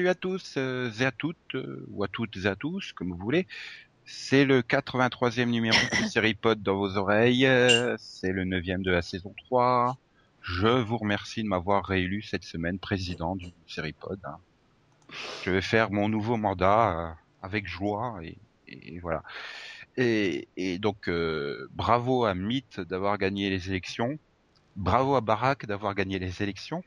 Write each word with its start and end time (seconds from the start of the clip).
Salut 0.00 0.08
à 0.08 0.14
tous 0.14 0.54
euh, 0.56 0.90
et 0.98 1.04
à 1.04 1.12
toutes, 1.12 1.36
euh, 1.56 1.84
ou 1.90 2.02
à 2.02 2.08
toutes 2.08 2.34
et 2.38 2.46
à 2.46 2.56
tous, 2.56 2.94
comme 2.94 3.10
vous 3.10 3.18
voulez. 3.18 3.46
C'est 4.06 4.46
le 4.46 4.62
83e 4.62 5.44
numéro 5.50 5.76
de 5.76 6.06
série 6.08 6.32
Pod 6.32 6.62
dans 6.62 6.76
vos 6.76 6.96
oreilles. 6.96 7.44
euh, 7.44 7.96
C'est 7.98 8.32
le 8.32 8.46
9e 8.46 8.80
de 8.80 8.90
la 8.90 9.02
saison 9.02 9.34
3. 9.36 9.98
Je 10.40 10.68
vous 10.68 10.96
remercie 10.96 11.42
de 11.42 11.48
m'avoir 11.48 11.84
réélu 11.84 12.22
cette 12.22 12.44
semaine 12.44 12.78
président 12.78 13.36
du 13.36 13.52
série 13.66 13.92
Pod. 13.92 14.18
hein. 14.24 14.38
Je 15.44 15.50
vais 15.50 15.60
faire 15.60 15.90
mon 15.90 16.08
nouveau 16.08 16.38
mandat 16.38 17.18
avec 17.42 17.68
joie 17.68 18.20
et, 18.22 18.38
et 18.68 19.00
voilà. 19.00 19.22
Et, 19.98 20.48
et 20.56 20.78
donc, 20.78 21.10
euh, 21.10 21.68
bravo 21.72 22.24
à 22.24 22.34
Mythe 22.34 22.80
d'avoir 22.80 23.18
gagné 23.18 23.50
les 23.50 23.68
élections. 23.68 24.18
Bravo 24.76 25.14
à 25.14 25.20
Barack 25.20 25.66
d'avoir 25.66 25.94
gagné 25.94 26.18
les 26.18 26.42
élections. 26.42 26.82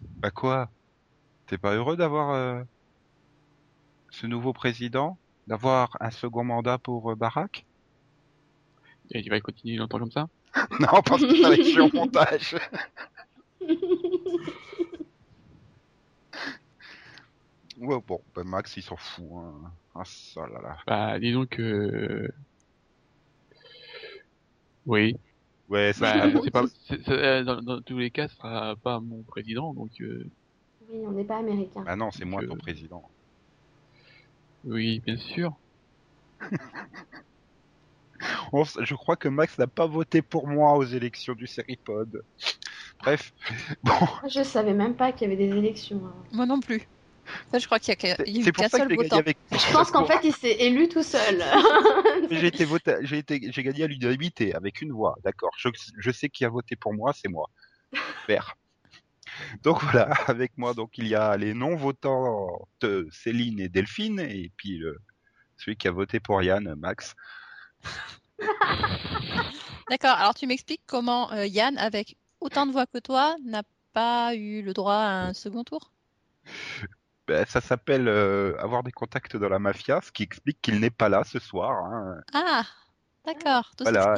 Bah 0.00 0.30
quoi? 0.30 0.70
T'es 1.46 1.58
pas 1.58 1.74
heureux 1.74 1.96
d'avoir 1.96 2.30
euh, 2.30 2.62
ce 4.10 4.26
nouveau 4.26 4.52
président? 4.52 5.18
D'avoir 5.46 5.96
un 6.00 6.10
second 6.10 6.44
mandat 6.44 6.78
pour 6.78 7.10
euh, 7.10 7.14
Barack? 7.14 7.66
Et 9.10 9.22
tu 9.22 9.30
vas 9.30 9.40
continuer 9.40 9.76
longtemps 9.76 9.98
comme 9.98 10.10
ça? 10.10 10.28
Non, 10.80 11.02
parce 11.04 11.22
que 11.22 11.36
ça 11.40 11.48
va 11.48 11.54
être 11.54 11.80
au 11.80 11.96
montage. 11.96 12.56
Ouais, 17.80 18.00
bon, 18.06 18.20
bah 18.34 18.42
Max, 18.44 18.76
il 18.76 18.82
s'en 18.82 18.96
fout. 18.96 19.24
Hein. 19.36 19.72
Ah, 19.94 20.02
ça 20.04 20.46
là 20.48 20.60
là. 20.60 20.78
Bah, 20.86 21.18
disons 21.20 21.46
que... 21.46 22.28
Oui. 24.86 25.14
Ouais, 25.68 25.92
ça 25.92 26.28
Bah, 26.52 26.64
euh, 27.08 27.44
dans, 27.44 27.60
dans 27.62 27.82
tous 27.82 27.98
les 27.98 28.10
cas, 28.10 28.28
ce 28.28 28.36
sera 28.36 28.76
pas 28.76 29.00
mon 29.00 29.22
président, 29.24 29.74
donc 29.74 29.90
euh, 30.00 30.24
Oui, 30.90 31.00
on 31.06 31.12
n'est 31.12 31.24
pas 31.24 31.38
américain. 31.38 31.84
Ah 31.86 31.96
non, 31.96 32.10
c'est 32.10 32.24
moi 32.24 32.42
ton 32.46 32.56
président. 32.56 33.02
oui, 34.64 35.00
bien 35.00 35.16
sûr. 35.16 35.52
On 38.52 38.62
s- 38.64 38.78
je 38.82 38.94
crois 38.94 39.16
que 39.16 39.28
Max 39.28 39.58
n'a 39.58 39.66
pas 39.66 39.86
voté 39.86 40.22
pour 40.22 40.48
moi 40.48 40.74
aux 40.76 40.84
élections 40.84 41.34
du 41.34 41.46
Seripod. 41.46 42.22
Bref, 43.00 43.32
bon, 43.84 43.92
Je 44.28 44.42
savais 44.42 44.74
même 44.74 44.96
pas 44.96 45.12
qu'il 45.12 45.30
y 45.30 45.32
avait 45.32 45.46
des 45.48 45.56
élections. 45.56 46.02
hein. 46.06 46.14
Moi 46.32 46.46
non 46.46 46.60
plus. 46.60 46.82
Ça, 47.52 47.58
je 47.58 47.66
crois 47.66 47.78
qu'il 47.78 47.88
y 47.88 47.92
a, 47.92 47.96
qu'un- 47.96 48.24
il 48.26 48.36
y 48.36 48.44
a 48.44 48.48
eu 48.48 48.52
qu'un 48.52 48.68
seul 48.68 48.94
votant. 48.94 49.18
avec. 49.18 49.38
Je 49.52 49.72
pense 49.72 49.90
qu'en 49.90 50.06
fait, 50.06 50.20
il 50.24 50.34
s'est 50.34 50.56
élu 50.60 50.88
tout 50.88 51.02
seul. 51.02 51.42
j'ai 52.30 52.46
été 52.46 52.64
voté, 52.66 52.96
j'ai 53.02 53.18
été, 53.18 53.50
j'ai 53.52 53.62
gagné 53.62 53.84
à 53.84 53.86
l'unanimité 53.86 54.54
avec 54.54 54.80
une 54.82 54.92
voix, 54.92 55.16
d'accord. 55.24 55.50
Je, 55.58 55.68
je 55.98 56.10
sais 56.10 56.28
qui 56.28 56.44
a 56.44 56.48
voté 56.48 56.76
pour 56.76 56.94
moi, 56.94 57.12
c'est 57.12 57.28
moi. 57.28 57.48
Super. 58.20 58.54
Donc 59.62 59.82
voilà, 59.82 60.04
avec 60.26 60.56
moi, 60.56 60.74
donc 60.74 60.98
il 60.98 61.06
y 61.08 61.14
a 61.14 61.36
les 61.36 61.54
non-votants 61.54 62.68
de 62.80 63.08
Céline 63.10 63.60
et 63.60 63.68
Delphine, 63.68 64.20
et 64.20 64.50
puis 64.56 64.78
le, 64.78 64.98
celui 65.56 65.76
qui 65.76 65.88
a 65.88 65.92
voté 65.92 66.20
pour 66.20 66.42
Yann, 66.42 66.74
Max. 66.76 67.14
D'accord, 69.90 70.16
alors 70.16 70.34
tu 70.34 70.46
m'expliques 70.46 70.82
comment 70.86 71.32
euh, 71.32 71.46
Yann, 71.46 71.78
avec 71.78 72.16
autant 72.40 72.66
de 72.66 72.72
voix 72.72 72.86
que 72.86 72.98
toi, 72.98 73.36
n'a 73.44 73.62
pas 73.92 74.34
eu 74.34 74.62
le 74.62 74.72
droit 74.72 74.94
à 74.94 75.26
un 75.28 75.34
second 75.34 75.64
tour? 75.64 75.92
Ça 77.46 77.60
s'appelle 77.60 78.08
euh, 78.08 78.56
avoir 78.58 78.82
des 78.82 78.92
contacts 78.92 79.36
dans 79.36 79.48
la 79.48 79.58
mafia, 79.58 80.00
ce 80.00 80.12
qui 80.12 80.22
explique 80.22 80.60
qu'il 80.60 80.80
n'est 80.80 80.90
pas 80.90 81.08
là 81.08 81.24
ce 81.24 81.38
soir. 81.38 81.84
Hein. 81.84 82.20
Ah, 82.32 82.64
d'accord. 83.26 83.70
tout 83.76 83.84
Voilà, 83.84 84.14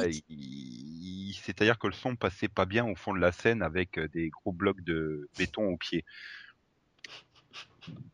c'est-à-dire 1.41 1.79
que 1.79 1.87
le 1.87 1.93
son 1.93 2.15
passait 2.15 2.47
pas 2.47 2.65
bien 2.65 2.85
au 2.85 2.95
fond 2.95 3.13
de 3.13 3.19
la 3.19 3.31
scène 3.31 3.61
avec 3.61 3.97
euh, 3.97 4.07
des 4.09 4.29
gros 4.29 4.51
blocs 4.51 4.81
de 4.81 5.29
béton 5.37 5.65
au 5.69 5.77
pied. 5.77 6.05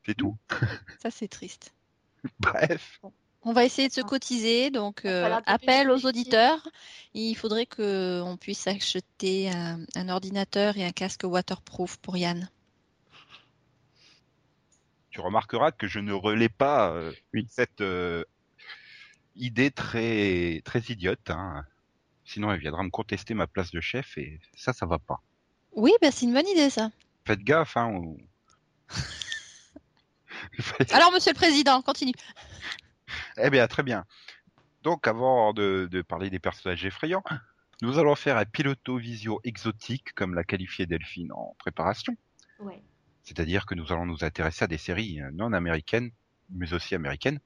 C'est 0.05 0.15
tout. 0.15 0.37
Ça, 1.01 1.11
c'est 1.11 1.27
triste. 1.27 1.73
Bref. 2.39 3.01
On 3.43 3.53
va 3.53 3.63
essayer 3.63 3.87
de 3.87 3.93
se 3.93 4.01
cotiser, 4.01 4.71
donc 4.71 5.05
euh, 5.05 5.39
appel 5.45 5.89
aux 5.91 6.05
auditeurs. 6.05 6.67
Il 7.13 7.35
faudrait 7.35 7.65
que 7.65 8.21
on 8.21 8.35
puisse 8.35 8.67
acheter 8.67 9.49
un, 9.49 9.79
un 9.95 10.09
ordinateur 10.09 10.77
et 10.77 10.85
un 10.85 10.91
casque 10.91 11.23
waterproof 11.23 11.97
pour 11.97 12.17
Yann. 12.17 12.49
Tu 15.17 15.21
remarqueras 15.21 15.71
que 15.71 15.87
je 15.87 15.97
ne 15.97 16.13
relais 16.13 16.47
pas 16.47 16.91
euh, 16.91 17.11
Oui. 17.33 17.47
cette 17.49 17.81
euh, 17.81 18.23
idée 19.35 19.71
très 19.71 20.61
très 20.63 20.79
idiote. 20.89 21.31
Hein. 21.31 21.65
Sinon, 22.23 22.51
elle 22.51 22.59
viendra 22.59 22.83
me 22.83 22.91
contester 22.91 23.33
ma 23.33 23.47
place 23.47 23.71
de 23.71 23.81
chef 23.81 24.15
et 24.19 24.39
ça, 24.55 24.73
ça 24.73 24.85
va 24.85 24.99
pas. 24.99 25.23
Oui, 25.71 25.91
bah, 26.03 26.11
c'est 26.11 26.27
une 26.27 26.35
bonne 26.35 26.47
idée 26.47 26.69
ça. 26.69 26.91
Faites 27.25 27.39
gaffe, 27.39 27.77
hein. 27.77 27.93
ou- 27.95 28.19
Alors, 30.91 31.11
Monsieur 31.11 31.31
le 31.31 31.37
Président, 31.37 31.81
continue. 31.81 32.13
Eh 33.37 33.49
bien, 33.49 33.67
très 33.67 33.81
bien. 33.81 34.05
Donc, 34.83 35.07
avant 35.07 35.51
de, 35.51 35.87
de 35.89 36.03
parler 36.03 36.29
des 36.29 36.37
personnages 36.37 36.85
effrayants, 36.85 37.23
nous 37.81 37.97
allons 37.97 38.13
faire 38.13 38.37
un 38.37 38.45
piloto-visio 38.45 39.41
exotique, 39.43 40.13
comme 40.13 40.35
l'a 40.35 40.43
qualifié 40.43 40.85
Delphine 40.85 41.31
en 41.31 41.55
préparation. 41.57 42.15
Ouais. 42.59 42.83
C'est-à-dire 43.27 43.65
que 43.65 43.75
nous 43.75 43.91
allons 43.91 44.05
nous 44.05 44.23
intéresser 44.23 44.63
à 44.63 44.67
des 44.67 44.77
séries 44.77 45.19
euh, 45.21 45.29
non 45.33 45.51
américaines, 45.51 46.11
mais 46.49 46.71
aussi 46.71 46.95
américaines, 46.95 47.41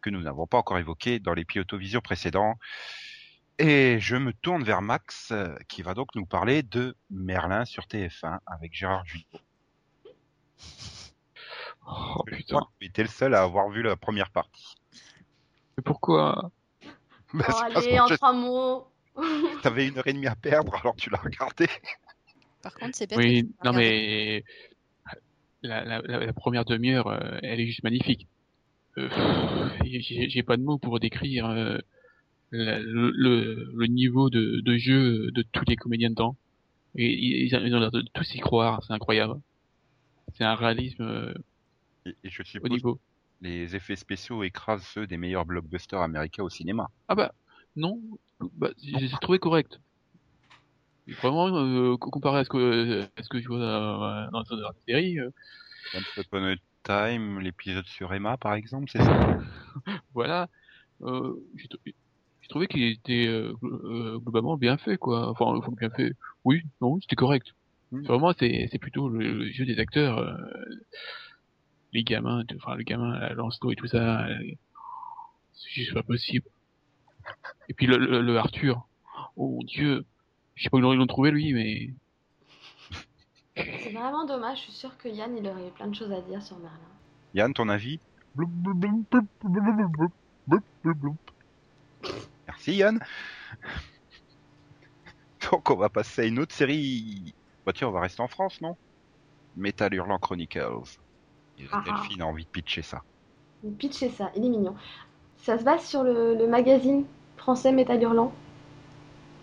que 0.00 0.08
nous 0.08 0.22
n'avons 0.22 0.46
pas 0.46 0.56
encore 0.56 0.78
évoquées 0.78 1.18
dans 1.18 1.34
les 1.34 1.44
piloto-visio 1.44 2.00
précédents. 2.00 2.54
Et 3.58 3.98
je 4.00 4.16
me 4.16 4.32
tourne 4.32 4.64
vers 4.64 4.80
Max, 4.80 5.28
euh, 5.32 5.54
qui 5.68 5.82
va 5.82 5.92
donc 5.92 6.14
nous 6.14 6.24
parler 6.24 6.62
de 6.62 6.96
Merlin 7.10 7.66
sur 7.66 7.84
TF1 7.84 8.38
avec 8.46 8.72
Gérard 8.72 9.04
Jugnot. 9.04 9.40
Oh 11.86 12.22
putain. 12.24 12.60
étais 12.80 13.02
le 13.02 13.08
seul 13.10 13.34
à 13.34 13.42
avoir 13.42 13.68
vu 13.68 13.82
la 13.82 13.96
première 13.96 14.30
partie. 14.30 14.74
Mais 15.76 15.82
pourquoi? 15.84 16.50
Bah, 17.34 17.44
Oh, 17.50 17.60
allez, 17.76 18.00
en 18.00 18.06
je- 18.08 18.14
trois 18.14 18.32
mots. 18.32 18.86
T'avais 19.62 19.86
une 19.86 19.98
heure 19.98 20.06
et 20.06 20.14
demie 20.14 20.26
à 20.28 20.34
perdre, 20.34 20.74
alors 20.76 20.96
tu 20.96 21.10
l'as 21.10 21.18
regardé. 21.18 21.68
Par 22.62 22.74
contre, 22.74 22.96
c'est 22.96 23.06
bête. 23.08 23.18
Oui, 23.18 23.54
non 23.64 23.72
mais 23.72 24.42
la, 25.62 25.84
la, 25.84 26.00
la, 26.02 26.26
la 26.26 26.32
première 26.32 26.64
demi-heure, 26.64 27.06
euh, 27.08 27.38
elle 27.42 27.60
est 27.60 27.66
juste 27.66 27.82
magnifique. 27.82 28.26
Euh, 28.98 29.08
J'ai 29.84 30.42
pas 30.42 30.56
de 30.56 30.62
mots 30.62 30.78
pour 30.78 30.98
décrire 31.00 31.46
euh, 31.46 31.78
la- 32.50 32.80
le, 32.80 33.86
niveau 33.86 34.30
de, 34.30 34.60
de 34.60 34.76
jeu 34.76 35.30
de 35.32 35.42
tous 35.52 35.64
les 35.68 35.76
comédiens 35.76 36.10
dedans. 36.10 36.36
Et 36.96 37.12
ils, 37.12 37.46
ils 37.46 37.74
ont 37.74 37.80
l'air 37.80 37.92
de 37.92 38.02
tous 38.14 38.34
y 38.34 38.38
croire, 38.40 38.82
c'est 38.84 38.92
incroyable. 38.92 39.34
C'est 40.34 40.44
un 40.44 40.54
réalisme 40.54 41.34
Et, 42.06 42.14
et 42.24 42.30
je 42.30 42.42
au 42.42 42.44
suppose 42.44 42.70
niveau. 42.70 42.94
que 42.96 43.00
les 43.42 43.76
effets 43.76 43.96
spéciaux 43.96 44.42
écrasent 44.42 44.86
ceux 44.94 45.06
des 45.06 45.16
meilleurs 45.16 45.46
blockbusters 45.46 46.00
américains 46.00 46.42
au 46.42 46.50
cinéma. 46.50 46.88
Ah 47.08 47.14
bah 47.14 47.32
non, 47.76 48.00
bah, 48.56 48.70
j'ai 48.82 49.08
trouvé 49.20 49.38
correct. 49.38 49.78
Vraiment, 51.06 51.48
euh, 51.48 51.96
co- 51.96 52.10
comparé 52.10 52.40
à 52.40 52.44
ce 52.44 52.48
que 52.48 53.02
à 53.02 53.22
ce 53.22 53.28
que 53.28 53.40
je 53.40 53.48
vois 53.48 53.58
dans, 53.58 54.30
dans, 54.30 54.42
dans 54.42 54.56
la 54.56 54.72
série, 54.86 55.18
euh, 55.18 55.30
Once 55.94 56.16
Upon 56.18 56.44
a 56.44 56.54
Time, 56.84 57.40
l'épisode 57.40 57.86
sur 57.86 58.12
Emma, 58.14 58.36
par 58.36 58.54
exemple, 58.54 58.88
c'est 58.90 59.02
ça? 59.02 59.38
Voilà, 60.14 60.48
euh, 61.02 61.34
j'ai 61.56 61.68
trou- 61.68 61.80
j'ai 61.84 62.48
trouvé 62.48 62.66
qu'il 62.68 62.82
était 62.84 63.26
euh, 63.26 63.52
euh, 63.62 64.18
globalement 64.18 64.56
bien 64.56 64.76
fait, 64.78 64.96
quoi. 64.98 65.28
Enfin, 65.30 65.46
enfin, 65.46 65.72
bien 65.78 65.90
fait. 65.90 66.12
Oui, 66.44 66.62
non, 66.80 66.98
c'était 67.00 67.16
correct. 67.16 67.48
Hmm. 67.92 68.02
Vraiment, 68.02 68.32
c'est 68.38 68.68
c'est 68.70 68.78
plutôt 68.78 69.08
le, 69.08 69.32
le 69.32 69.50
jeu 69.50 69.64
des 69.66 69.78
acteurs, 69.78 70.18
euh, 70.18 70.34
les 71.92 72.04
gamins, 72.04 72.44
enfin 72.56 72.76
le 72.76 72.84
gamin, 72.84 73.18
la 73.18 73.32
Lancelot 73.34 73.72
et 73.72 73.76
tout 73.76 73.86
ça, 73.88 74.26
euh, 74.26 74.34
c'est 75.52 75.70
juste 75.70 75.94
pas 75.94 76.02
possible. 76.02 76.46
Et 77.68 77.74
puis 77.74 77.86
le, 77.86 77.96
le, 77.96 78.20
le 78.20 78.38
Arthur, 78.38 78.88
oh 79.36 79.48
mon 79.56 79.62
dieu, 79.64 80.04
je 80.60 80.64
sais 80.64 80.70
pas 80.70 80.76
où 80.76 80.92
ils 80.92 80.98
l'ont 80.98 81.06
trouvé 81.06 81.30
lui, 81.30 81.54
mais. 81.54 81.88
C'est 83.56 83.92
vraiment 83.92 84.26
dommage, 84.26 84.58
je 84.58 84.62
suis 84.64 84.72
sûr 84.72 84.94
que 84.98 85.08
Yann 85.08 85.34
il 85.34 85.48
aurait 85.48 85.66
eu 85.66 85.70
plein 85.70 85.86
de 85.86 85.94
choses 85.94 86.12
à 86.12 86.20
dire 86.20 86.42
sur 86.42 86.58
Merlin. 86.58 86.76
Yann, 87.32 87.54
ton 87.54 87.70
avis? 87.70 87.98
Merci 92.46 92.74
Yann. 92.74 93.00
Donc 95.50 95.70
on 95.70 95.76
va 95.76 95.88
passer 95.88 96.20
à 96.22 96.24
une 96.26 96.38
autre 96.38 96.54
série. 96.54 97.34
Bah 97.64 97.72
tiens, 97.74 97.88
on 97.88 97.92
va 97.92 98.00
rester 98.00 98.20
en 98.20 98.28
France, 98.28 98.60
non? 98.60 98.76
Metal 99.56 99.94
Hurlant 99.94 100.18
Chronicles. 100.18 100.98
Ah, 101.72 101.72
ah 101.72 101.82
Delphine 101.86 102.20
a 102.20 102.26
envie 102.26 102.44
de 102.44 102.50
pitcher 102.50 102.82
ça. 102.82 103.02
Pitcher 103.78 104.10
ça, 104.10 104.30
il 104.36 104.44
est 104.44 104.50
mignon. 104.50 104.76
Ça 105.38 105.58
se 105.58 105.64
base 105.64 105.86
sur 105.86 106.02
le, 106.02 106.34
le 106.34 106.46
magazine 106.46 107.06
français 107.38 107.72
Metal 107.72 108.02
Hurlant? 108.02 108.34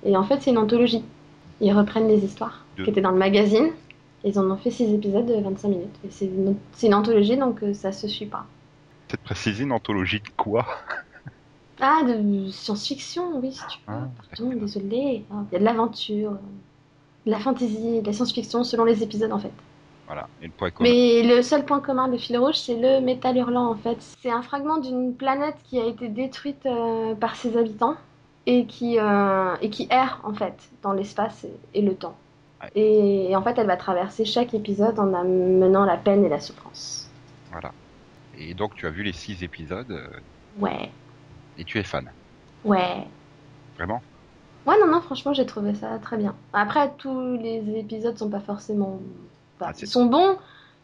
Et 0.03 0.15
en 0.15 0.23
fait, 0.23 0.41
c'est 0.41 0.51
une 0.51 0.57
anthologie. 0.57 1.03
Ils 1.61 1.73
reprennent 1.73 2.07
les 2.07 2.23
histoires 2.23 2.65
De- 2.77 2.83
qui 2.83 2.89
étaient 2.89 3.01
dans 3.01 3.11
le 3.11 3.17
magazine. 3.17 3.71
Et 4.23 4.29
ils 4.29 4.39
en 4.39 4.49
ont 4.49 4.57
fait 4.57 4.71
6 4.71 4.93
épisodes 4.93 5.25
de 5.25 5.41
25 5.41 5.67
minutes. 5.69 5.95
C'est 6.09 6.25
une, 6.25 6.93
anthologie, 6.93 7.37
donc 7.37 7.63
euh, 7.63 7.73
ça 7.73 7.91
se 7.91 8.07
suit 8.07 8.25
pas. 8.25 8.45
Peut-être 9.07 9.21
préciser 9.21 9.63
une 9.63 9.71
anthologie 9.71 10.19
de 10.19 10.29
quoi? 10.35 10.65
Ah, 11.79 12.01
de 12.03 12.49
science-fiction, 12.49 13.39
oui, 13.39 13.51
si 13.51 13.59
tu 13.67 13.77
veux. 13.87 13.93
Ah, 13.93 14.07
Pardon, 14.35 14.51
désolé. 14.55 15.23
Ah, 15.31 15.43
Il 15.51 15.53
y 15.53 15.55
a 15.57 15.59
de 15.59 15.63
l'aventure, 15.63 16.31
euh, 16.31 16.35
de 17.27 17.31
la 17.31 17.39
fantasy, 17.39 18.01
de 18.01 18.05
la 18.05 18.13
science-fiction 18.13 18.63
selon 18.63 18.83
les 18.83 19.03
épisodes 19.03 19.31
en 19.31 19.37
fait. 19.37 19.51
Voilà. 20.07 20.27
Et 20.41 20.47
le 20.47 20.51
point 20.53 20.71
commun. 20.71 20.89
Mais 20.89 21.21
le 21.21 21.43
seul 21.43 21.65
point 21.65 21.79
commun 21.79 22.07
de 22.07 22.17
Fil 22.17 22.35
Rouge, 22.39 22.55
c'est 22.55 22.75
le 22.79 22.99
métal 23.05 23.37
hurlant 23.37 23.69
en 23.69 23.75
fait. 23.75 23.97
C'est 24.21 24.31
un 24.31 24.41
fragment 24.41 24.77
d'une 24.79 25.13
planète 25.13 25.57
qui 25.65 25.79
a 25.79 25.85
été 25.85 26.07
détruite 26.07 26.65
euh, 26.65 27.13
par 27.13 27.35
ses 27.35 27.55
habitants 27.57 27.95
et 28.47 28.65
qui, 28.65 28.99
euh, 28.99 29.55
et 29.61 29.69
qui 29.69 29.87
erre 29.91 30.21
en 30.23 30.33
fait 30.33 30.55
dans 30.81 30.93
l'espace 30.93 31.43
et, 31.45 31.53
et 31.75 31.81
le 31.83 31.95
temps. 31.95 32.15
Ouais. 32.63 32.71
Et, 32.75 33.31
et 33.31 33.35
en 33.35 33.43
fait, 33.43 33.57
elle 33.59 33.67
va 33.67 33.77
traverser 33.77 34.25
chaque 34.25 34.55
épisode 34.55 34.99
en 34.99 35.13
amenant 35.13 35.85
la 35.85 35.97
peine 35.97 36.25
et 36.25 36.29
la 36.29 36.39
souffrance. 36.39 37.11
Voilà. 37.51 37.71
Et 38.33 38.53
donc 38.55 38.75
tu 38.75 38.87
as 38.87 38.91
vu 38.91 39.03
les 39.03 39.13
six 39.13 39.43
épisodes 39.43 39.91
euh, 39.91 40.07
Ouais, 40.59 40.89
et 41.57 41.65
tu 41.65 41.77
es 41.79 41.83
fan. 41.83 42.09
ouais. 42.65 43.07
Vraiment? 43.77 44.01
Ouais, 44.65 44.75
non, 44.79 44.87
non, 44.87 45.01
franchement, 45.01 45.33
j'ai 45.33 45.45
trouvé 45.45 45.73
ça 45.75 45.97
très 45.99 46.17
bien. 46.17 46.35
Après, 46.53 46.91
tous 46.97 47.37
les 47.37 47.77
épisodes 47.79 48.17
sont 48.17 48.29
pas 48.29 48.41
forcément. 48.41 48.99
enfin, 49.59 49.71
Ah, 49.71 49.79
ils 49.79 49.87
sont 49.87 50.05
bons. 50.07 50.37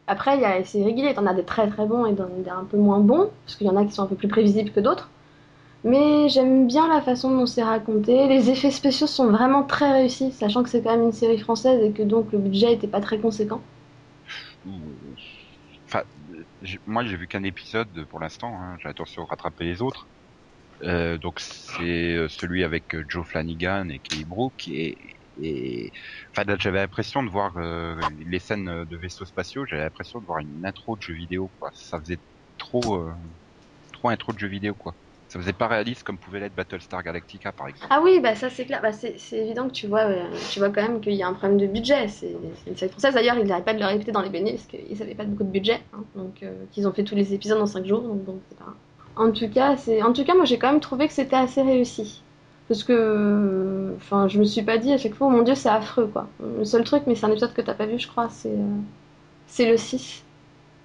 Après, 0.08 0.38
il 0.38 0.42
y 0.42 0.46
a- 0.46 0.64
c'est 0.64 0.84
régulier. 0.84 1.14
T'en 1.14 1.26
as 1.28 1.34
des 1.34 1.44
très 1.46 1.68
très 1.70 1.86
bons 1.86 2.06
et 2.06 2.14
des 2.14 2.50
un 2.50 2.66
peu 2.66 2.78
moins 2.78 3.00
bons. 3.00 3.32
Parce 3.46 3.58
qu'il 3.58 3.68
y 3.68 3.70
en 3.70 3.76
a 3.78 3.86
qui 3.86 3.92
sont 3.92 4.04
un 4.04 4.08
peu 4.08 4.16
plus 4.16 4.28
prévisibles 4.30 4.72
que 4.72 4.80
d'autres. 4.80 5.10
Mais 5.84 6.30
j'aime 6.30 6.68
bien 6.68 6.88
la 6.88 7.02
façon 7.02 7.30
dont 7.36 7.46
c'est 7.46 7.64
raconté. 7.64 8.28
Les 8.28 8.50
effets 8.50 8.72
spéciaux 8.72 9.08
sont 9.08 9.28
vraiment 9.28 9.64
très 9.64 9.92
réussis, 9.92 10.32
sachant 10.32 10.64
que 10.64 10.70
c'est 10.70 10.82
quand 10.82 10.92
même 10.92 11.04
une 11.04 11.12
série 11.12 11.40
française 11.40 11.84
et 11.84 11.92
que 11.92 12.04
donc 12.04 12.32
le 12.32 12.40
budget 12.40 12.74
était 12.74 12.88
pas 12.88 13.02
très 13.02 13.20
conséquent. 13.20 13.62
Moi 16.88 17.04
j'ai 17.04 17.18
vu 17.18 17.28
qu'un 17.28 17.44
épisode 17.44 18.06
pour 18.10 18.22
l'instant. 18.22 18.56
Hein. 18.56 18.78
J'ai 18.82 18.88
attention 18.88 19.24
à 19.24 19.26
rattraper 19.26 19.66
les 19.66 19.82
autres. 19.82 20.08
Euh, 20.84 21.18
donc 21.18 21.40
c'est 21.40 22.16
euh, 22.16 22.28
celui 22.28 22.64
avec 22.64 22.94
euh, 22.94 23.06
Joe 23.08 23.26
Flanagan 23.26 23.88
et 23.90 24.00
Kelly 24.00 24.26
Brook 24.26 24.68
et, 24.68 24.98
enfin 26.32 26.44
j'avais 26.60 26.80
l'impression 26.80 27.24
de 27.24 27.30
voir 27.30 27.54
les 28.28 28.40
scènes 28.40 28.86
de 28.86 28.98
vaisseaux 28.98 29.26
spatiaux. 29.26 29.66
J'avais 29.66 29.84
l'impression 29.84 30.20
de 30.20 30.26
voir 30.26 30.40
une 30.40 30.64
intro 30.64 30.96
de 30.96 31.02
jeu 31.02 31.16
vidéo. 31.16 31.50
Ça 31.74 32.00
faisait 32.00 32.20
trop 32.60 33.04
trop 33.92 34.10
intro 34.10 34.32
de 34.32 34.38
jeu 34.38 34.48
vidéo. 34.48 34.76
Ça 35.34 35.40
faisait 35.40 35.52
pas 35.52 35.66
réaliste 35.66 36.04
comme 36.04 36.20
pouvait 36.20 36.40
l'être 36.40 36.54
Battlestar 36.54 37.02
Galactica 37.02 37.52
par 37.52 37.68
exemple. 37.68 37.88
Ah 37.90 38.02
oui, 38.04 38.20
bah 38.20 38.36
ça 38.36 38.52
c'est 38.52 38.66
clair. 38.66 38.82
Bah, 38.84 38.92
c'est 38.92 39.18
évident 39.32 39.68
que 39.68 39.74
tu 39.74 39.88
vois, 39.88 40.02
euh, 40.02 40.28
tu 40.52 40.60
vois 40.60 40.70
quand 40.70 40.84
même 40.84 41.02
qu'il 41.02 41.14
y 41.14 41.24
a 41.24 41.28
un 41.28 41.34
problème 41.34 41.58
de 41.58 41.66
budget. 41.66 42.08
C'est 42.08 42.36
une 42.68 42.78
série 42.78 42.92
française. 42.92 43.16
D'ailleurs, 43.16 43.40
ils 43.40 43.48
n'arrêtent 43.48 43.66
pas 43.66 43.74
de 43.74 43.80
le 43.80 43.86
répéter 43.88 44.12
dans 44.12 44.22
les 44.22 44.30
bénis 44.30 44.52
parce 44.52 44.68
qu'ils 44.68 44.96
n'avaient 44.96 45.16
pas 45.16 45.24
beaucoup 45.24 45.44
de 45.44 45.50
budget. 45.50 45.82
hein. 45.92 46.04
donc, 46.16 46.44
euh, 46.44 46.52
qu'ils 46.72 46.88
ont 46.88 46.94
fait 46.94 47.04
tous 47.04 47.16
les 47.16 47.34
épisodes 47.34 47.60
en 47.60 47.66
5 47.66 47.84
jours. 47.84 48.02
Donc, 48.02 48.42
pas... 48.60 48.76
En 49.16 49.32
tout 49.32 49.50
cas. 49.50 49.76
En 50.04 50.14
tout 50.14 50.24
cas, 50.24 50.36
moi 50.36 50.46
j'ai 50.46 50.60
quand 50.60 50.72
même 50.72 50.82
trouvé 50.82 51.08
que 51.08 51.14
c'était 51.14 51.36
assez 51.36 51.64
réussi. 51.64 52.22
Parce 52.68 52.84
que, 52.84 53.96
enfin, 53.98 54.28
je 54.28 54.38
me 54.38 54.44
suis 54.44 54.62
pas 54.62 54.78
dit 54.78 54.94
à 54.94 55.00
chaque 55.00 55.16
fois, 55.16 55.26
oh 55.26 55.32
mon 55.32 55.42
dieu, 55.42 55.56
c'est 55.56 55.68
affreux 55.68 56.06
quoi. 56.14 56.28
Le 56.60 56.64
seul 56.64 56.84
truc, 56.84 57.06
mais 57.08 57.16
c'est 57.16 57.26
un 57.26 57.32
épisode 57.32 57.54
que 57.54 57.62
t'as 57.62 57.74
pas 57.74 57.88
vu, 57.88 57.98
je 57.98 58.08
crois, 58.08 58.30
c'est 58.30 58.50
euh, 58.50 58.78
c'est 59.48 59.68
le 59.68 59.78
6. 59.78 60.24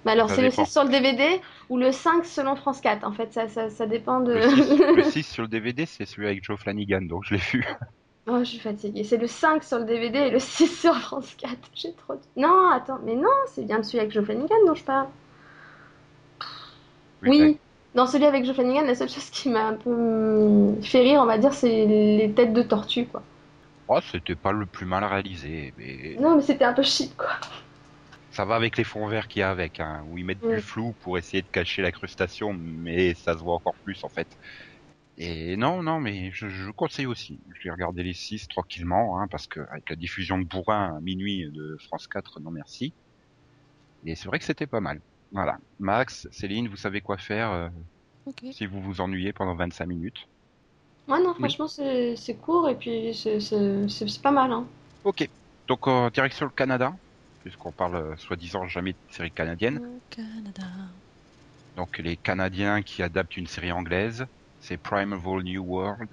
Mais 0.05 0.11
alors, 0.11 0.29
c'est 0.29 0.41
le 0.41 0.49
dépend. 0.49 0.65
6 0.65 0.71
sur 0.71 0.83
le 0.83 0.89
DVD 0.89 1.41
ou 1.69 1.77
le 1.77 1.91
5 1.91 2.25
selon 2.25 2.55
France 2.55 2.79
4. 2.81 3.05
En 3.05 3.11
fait, 3.11 3.33
ça, 3.33 3.47
ça, 3.47 3.69
ça 3.69 3.85
dépend 3.85 4.21
de. 4.21 4.33
Le 4.33 4.49
6, 4.49 4.79
le 4.95 5.03
6 5.11 5.23
sur 5.23 5.43
le 5.43 5.49
DVD 5.49 5.85
c'est 5.85 6.05
celui 6.05 6.27
avec 6.27 6.43
Joe 6.43 6.57
Flanagan 6.57 7.01
donc 7.01 7.23
je 7.25 7.35
l'ai 7.35 7.41
vu. 7.41 7.65
Oh, 8.27 8.39
je 8.39 8.45
suis 8.45 8.59
fatiguée. 8.59 9.03
C'est 9.03 9.17
le 9.17 9.27
5 9.27 9.63
sur 9.63 9.79
le 9.79 9.85
DVD 9.85 10.19
et 10.19 10.29
le 10.29 10.39
6 10.39 10.67
sur 10.67 10.95
France 10.99 11.35
4. 11.35 11.55
J'ai 11.73 11.93
trop 11.93 12.13
de... 12.13 12.19
Non, 12.37 12.69
attends, 12.71 12.99
mais 13.03 13.15
non, 13.15 13.27
c'est 13.47 13.65
bien 13.65 13.81
celui 13.81 13.99
avec 13.99 14.11
Joe 14.11 14.23
Flanagan 14.23 14.55
dont 14.65 14.75
je 14.75 14.83
parle. 14.83 15.07
Oui, 17.23 17.57
dans 17.95 18.05
celui 18.05 18.25
avec 18.25 18.45
Joe 18.45 18.55
Flanagan, 18.55 18.85
la 18.85 18.95
seule 18.95 19.09
chose 19.09 19.29
qui 19.29 19.49
m'a 19.49 19.67
un 19.67 19.73
peu 19.73 19.89
hum, 19.89 20.81
fait 20.83 21.01
rire, 21.01 21.21
on 21.21 21.25
va 21.25 21.37
dire, 21.37 21.53
c'est 21.53 21.85
les 21.85 22.31
têtes 22.35 22.53
de 22.53 22.61
tortue, 22.61 23.07
quoi. 23.07 23.23
Oh, 23.87 23.99
c'était 24.11 24.35
pas 24.35 24.51
le 24.51 24.67
plus 24.67 24.85
mal 24.85 25.03
réalisé, 25.03 25.73
mais 25.77 26.15
Non, 26.19 26.35
mais 26.35 26.43
c'était 26.43 26.65
un 26.65 26.73
peu 26.73 26.83
cheap, 26.83 27.17
quoi. 27.17 27.31
Ça 28.31 28.45
va 28.45 28.55
avec 28.55 28.77
les 28.77 28.83
fonds 28.83 29.07
verts 29.07 29.27
qu'il 29.27 29.39
y 29.41 29.43
a 29.43 29.49
avec, 29.51 29.79
hein, 29.79 30.03
où 30.07 30.17
ils 30.17 30.25
mettent 30.25 30.41
Ouais. 30.43 30.55
du 30.55 30.61
flou 30.61 30.93
pour 31.01 31.17
essayer 31.17 31.41
de 31.41 31.47
cacher 31.47 31.81
l'incrustation, 31.81 32.53
mais 32.53 33.13
ça 33.15 33.33
se 33.33 33.39
voit 33.39 33.55
encore 33.55 33.75
plus 33.83 34.03
en 34.03 34.09
fait. 34.09 34.27
Et 35.17 35.57
non, 35.57 35.83
non, 35.83 35.99
mais 35.99 36.31
je, 36.31 36.47
je 36.47 36.71
conseille 36.71 37.05
aussi. 37.05 37.39
Je 37.59 37.67
vais 37.67 37.71
regarder 37.73 38.03
les 38.03 38.13
6 38.13 38.47
tranquillement, 38.47 39.19
hein, 39.19 39.27
parce 39.29 39.47
que 39.47 39.59
avec 39.71 39.89
la 39.89 39.95
diffusion 39.97 40.37
de 40.37 40.45
Bourrin 40.45 40.95
à 40.97 41.01
minuit 41.01 41.49
de 41.51 41.75
France 41.87 42.07
4, 42.07 42.39
non 42.39 42.51
merci. 42.51 42.93
Et 44.05 44.15
c'est 44.15 44.27
vrai 44.29 44.39
que 44.39 44.45
c'était 44.45 44.67
pas 44.67 44.79
mal. 44.79 45.01
Voilà. 45.31 45.57
Max, 45.79 46.27
Céline, 46.31 46.69
vous 46.69 46.77
savez 46.77 47.01
quoi 47.01 47.17
faire 47.17 47.51
euh, 47.51 47.69
si 48.53 48.65
vous 48.65 48.81
vous 48.81 49.01
ennuyez 49.01 49.33
pendant 49.33 49.55
25 49.55 49.87
minutes. 49.87 50.27
Ouais, 51.07 51.21
non, 51.21 51.33
franchement, 51.33 51.67
c'est 51.67 52.15
c'est 52.15 52.35
court 52.35 52.69
et 52.69 52.75
puis 52.75 53.13
c'est- 53.13 53.39
c'est 53.39 53.87
c'est- 53.89 54.07
c'est 54.07 54.21
pas 54.21 54.31
mal, 54.31 54.51
hein. 54.53 54.65
Ok. 55.03 55.27
Donc 55.67 55.87
en 55.87 56.09
direction 56.09 56.45
le 56.45 56.51
Canada, 56.51 56.93
puisqu'on 57.41 57.71
parle 57.71 57.95
euh, 57.95 58.17
soi-disant 58.17 58.67
jamais 58.67 58.93
de 58.93 58.97
série 59.09 59.31
canadienne. 59.31 59.77
Au 59.79 60.01
Canada. 60.09 60.67
Donc 61.75 61.97
les 61.97 62.17
Canadiens 62.17 62.81
qui 62.81 63.03
adaptent 63.03 63.37
une 63.37 63.47
série 63.47 63.71
anglaise, 63.71 64.25
c'est 64.59 64.77
Primeval 64.77 65.43
New 65.43 65.63
World. 65.63 66.09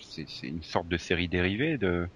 C'est 0.00 0.28
c'est 0.28 0.48
une 0.48 0.62
sorte 0.62 0.88
de 0.88 0.96
série 0.96 1.28
dérivée 1.28 1.78
de 1.78 2.08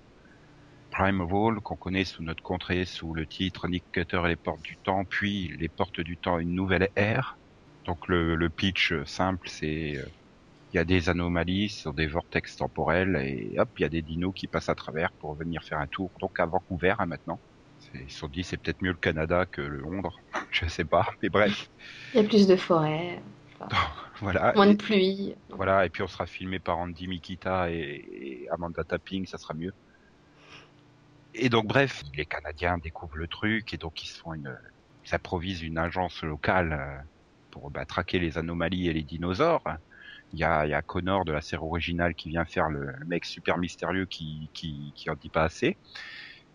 Primeval 0.90 1.60
qu'on 1.60 1.76
connaît 1.76 2.04
sous 2.04 2.22
notre 2.22 2.42
contrée 2.42 2.84
sous 2.84 3.14
le 3.14 3.26
titre 3.26 3.68
Nick 3.68 3.84
Cutter 3.92 4.20
et 4.24 4.28
les 4.28 4.36
portes 4.36 4.62
du 4.62 4.76
temps, 4.76 5.04
puis 5.04 5.56
les 5.58 5.68
portes 5.68 6.00
du 6.00 6.16
temps 6.16 6.38
une 6.38 6.54
nouvelle 6.54 6.90
ère. 6.96 7.36
Donc 7.86 8.08
le, 8.08 8.34
le 8.34 8.48
pitch 8.50 8.92
euh, 8.92 9.04
simple, 9.06 9.48
c'est 9.48 9.96
euh, 9.96 10.04
il 10.72 10.76
y 10.76 10.78
a 10.78 10.84
des 10.84 11.08
anomalies 11.08 11.68
sur 11.68 11.94
des 11.94 12.06
vortex 12.06 12.56
temporels 12.56 13.16
et 13.16 13.58
hop, 13.58 13.70
il 13.78 13.82
y 13.82 13.84
a 13.84 13.88
des 13.88 14.02
dinos 14.02 14.32
qui 14.34 14.46
passent 14.46 14.68
à 14.68 14.74
travers 14.74 15.10
pour 15.12 15.34
venir 15.34 15.62
faire 15.64 15.78
un 15.78 15.86
tour. 15.86 16.10
Donc 16.20 16.38
à 16.38 16.46
Vancouver 16.46 16.94
hein, 16.98 17.06
maintenant. 17.06 17.40
Ils 17.94 18.10
se 18.10 18.18
sont 18.18 18.28
dit 18.28 18.44
c'est 18.44 18.56
peut-être 18.56 18.82
mieux 18.82 18.92
le 18.92 18.96
Canada 18.98 19.46
que 19.46 19.60
le 19.60 19.78
Londres, 19.78 20.18
je 20.52 20.66
sais 20.66 20.84
pas, 20.84 21.06
mais 21.22 21.28
bref, 21.28 21.68
Il 22.14 22.20
y 22.20 22.24
a 22.24 22.28
plus 22.28 22.46
de 22.46 22.56
forêt, 22.56 23.20
voilà. 24.20 24.52
moins 24.54 24.66
Et- 24.66 24.74
de 24.74 24.76
pluie. 24.76 25.34
Voilà, 25.50 25.84
et 25.84 25.90
puis 25.90 26.02
on 26.02 26.06
sera 26.06 26.26
filmé 26.26 26.60
par 26.60 26.78
Andy 26.78 27.08
Mikita 27.08 27.70
et, 27.72 28.44
et 28.44 28.48
Amanda 28.50 28.84
Tapping, 28.84 29.26
ça 29.26 29.36
sera 29.36 29.54
mieux. 29.54 29.72
Et 31.34 31.48
donc 31.48 31.66
bref, 31.66 32.02
les 32.14 32.26
Canadiens 32.26 32.78
découvrent 32.78 33.16
le 33.16 33.28
truc 33.28 33.72
et 33.72 33.78
donc 33.78 34.02
ils 34.02 34.08
se 34.08 34.18
font 34.18 34.34
une, 34.34 34.56
ils 35.04 35.08
s'improvisent 35.08 35.62
une 35.62 35.78
agence 35.78 36.22
locale 36.22 36.72
euh, 36.72 36.98
pour 37.50 37.70
bah, 37.70 37.84
traquer 37.86 38.18
les 38.18 38.38
anomalies 38.38 38.88
et 38.88 38.92
les 38.92 39.04
dinosaures. 39.04 39.62
Il 40.32 40.38
y 40.40 40.44
a, 40.44 40.66
il 40.66 40.70
y 40.70 40.74
a 40.74 40.82
Connor 40.82 41.24
de 41.24 41.32
la 41.32 41.40
série 41.40 41.62
originale 41.62 42.14
qui 42.14 42.28
vient 42.30 42.44
faire 42.44 42.68
le, 42.68 42.86
le 42.92 43.06
mec 43.06 43.24
super 43.24 43.58
mystérieux 43.58 44.06
qui, 44.06 44.50
qui, 44.54 44.92
qui 44.96 45.10
en 45.10 45.14
dit 45.14 45.30
pas 45.30 45.44
assez. 45.44 45.78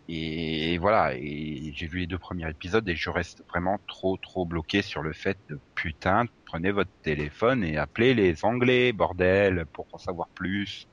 Et 0.08 0.78
voilà, 0.80 1.16
et 1.16 1.72
j'ai 1.74 1.88
vu 1.88 2.00
les 2.00 2.08
deux 2.08 2.20
premiers 2.20 2.50
épisodes 2.50 2.88
et 2.90 2.96
je 2.96 3.10
reste 3.10 3.44
vraiment 3.50 3.80
trop 3.88 4.18
trop 4.18 4.46
bloqué 4.46 4.82
sur 4.84 5.02
le 5.02 5.14
fait 5.14 5.40
de 5.50 5.60
putain, 5.76 6.26
prenez 6.46 6.72
votre 6.72 6.92
téléphone 7.02 7.64
et 7.64 7.78
appelez 7.78 8.14
les 8.14 8.44
Anglais, 8.46 8.94
bordel, 8.94 9.66
pour 9.74 9.88
en 9.92 9.98
savoir 9.98 10.30
plus. 10.36 10.88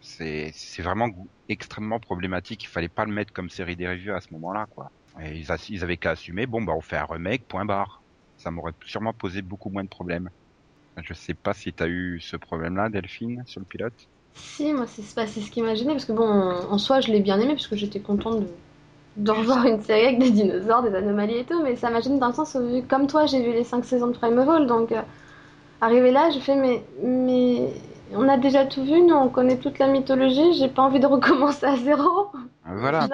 C'est 0.00 0.52
vraiment 0.82 1.08
extrêmement 1.48 2.00
problématique. 2.00 2.64
Il 2.64 2.68
fallait 2.68 2.88
pas 2.88 3.04
le 3.04 3.12
mettre 3.12 3.32
comme 3.32 3.50
série 3.50 3.76
dérivée 3.76 4.12
à 4.12 4.20
ce 4.20 4.32
moment-là, 4.32 4.66
quoi. 4.70 4.90
Et 5.20 5.36
ils, 5.38 5.46
ils 5.68 5.82
avaient 5.84 5.98
qu'à 5.98 6.12
assumer. 6.12 6.46
Bon, 6.46 6.62
bah 6.62 6.72
on 6.76 6.80
fait 6.80 6.96
un 6.96 7.04
remake, 7.06 7.46
point 7.46 7.64
barre. 7.64 8.04
Ça 8.36 8.50
m'aurait 8.50 8.72
sûrement 8.84 9.12
posé 9.14 9.42
beaucoup 9.42 9.70
moins 9.70 9.84
de 9.84 9.88
problèmes. 9.88 10.30
Je 11.02 11.14
sais 11.14 11.34
pas 11.34 11.54
si 11.54 11.74
t'as 11.74 11.88
eu 11.88 12.20
ce 12.20 12.36
problème-là, 12.36 12.90
Delphine, 12.90 13.44
sur 13.46 13.60
le 13.60 13.66
pilote? 13.66 14.08
Si, 14.34 14.72
moi, 14.72 14.86
c'est 14.86 15.02
ce 15.02 15.50
qui 15.50 15.62
m'a 15.62 15.74
gêné 15.74 15.92
parce 15.92 16.04
que 16.04 16.12
bon, 16.12 16.24
en 16.24 16.78
soi, 16.78 17.00
je 17.00 17.10
l'ai 17.12 17.20
bien 17.20 17.38
aimé 17.40 17.54
parce 17.54 17.66
que 17.66 17.76
j'étais 17.76 18.00
contente 18.00 18.40
de, 18.40 18.46
de 19.16 19.30
revoir 19.30 19.66
une 19.66 19.80
série 19.82 20.06
avec 20.06 20.18
des 20.18 20.30
dinosaures, 20.30 20.82
des 20.82 20.94
anomalies 20.94 21.38
et 21.38 21.44
tout, 21.44 21.62
mais 21.62 21.76
ça 21.76 21.90
m'a 21.90 22.00
gêné 22.00 22.18
dans 22.18 22.28
le 22.28 22.34
sens 22.34 22.54
où, 22.56 22.82
comme 22.88 23.06
toi, 23.06 23.26
j'ai 23.26 23.42
vu 23.42 23.52
les 23.52 23.64
5 23.64 23.84
saisons 23.84 24.08
de 24.08 24.12
Primeval, 24.16 24.66
donc 24.66 24.92
euh, 24.92 25.02
arrivé 25.80 26.10
là, 26.10 26.30
je 26.30 26.40
fais, 26.40 26.56
mais, 26.56 26.84
mais 27.02 27.72
on 28.16 28.28
a 28.28 28.36
déjà 28.38 28.66
tout 28.66 28.84
vu, 28.84 29.00
nous, 29.02 29.14
on 29.14 29.28
connaît 29.28 29.58
toute 29.58 29.78
la 29.78 29.88
mythologie, 29.88 30.54
j'ai 30.58 30.68
pas 30.68 30.82
envie 30.82 31.00
de 31.00 31.06
recommencer 31.16 31.66
à 31.66 31.76
zéro. 31.76 32.30
Voilà. 32.64 33.10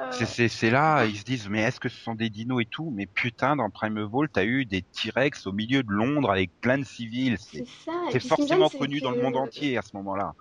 euh, 0.00 0.10
c'est- 0.10 0.26
c'est 0.26 0.48
c'est 0.48 0.70
là, 0.70 1.06
ils 1.06 1.18
se 1.18 1.24
disent, 1.24 1.48
mais 1.48 1.62
est-ce 1.62 1.80
que 1.80 1.88
ce 1.88 1.98
sont 2.02 2.14
des 2.14 2.30
dinos 2.30 2.62
et 2.62 2.66
tout? 2.66 2.90
Mais 2.90 3.06
putain, 3.06 3.56
dans 3.56 3.70
Primeval, 3.70 4.28
t'as 4.32 4.44
eu 4.44 4.66
des 4.66 4.82
T-Rex 4.82 5.46
au 5.46 5.52
milieu 5.52 5.82
de 5.82 5.90
Londres 5.92 6.30
avec 6.30 6.52
plein 6.60 6.78
de 6.78 6.84
civils. 6.84 7.38
c'est 7.38 7.64
C'est 8.08 8.20
c'est 8.20 8.20
forcément 8.20 8.68
c'est 8.68 8.78
connu 8.78 9.00
dans 9.02 9.10
le 9.12 9.18
monde 9.18 9.36
entier 9.36 9.76
à 9.78 9.82
ce 9.82 9.90
moment-là. 9.96 10.34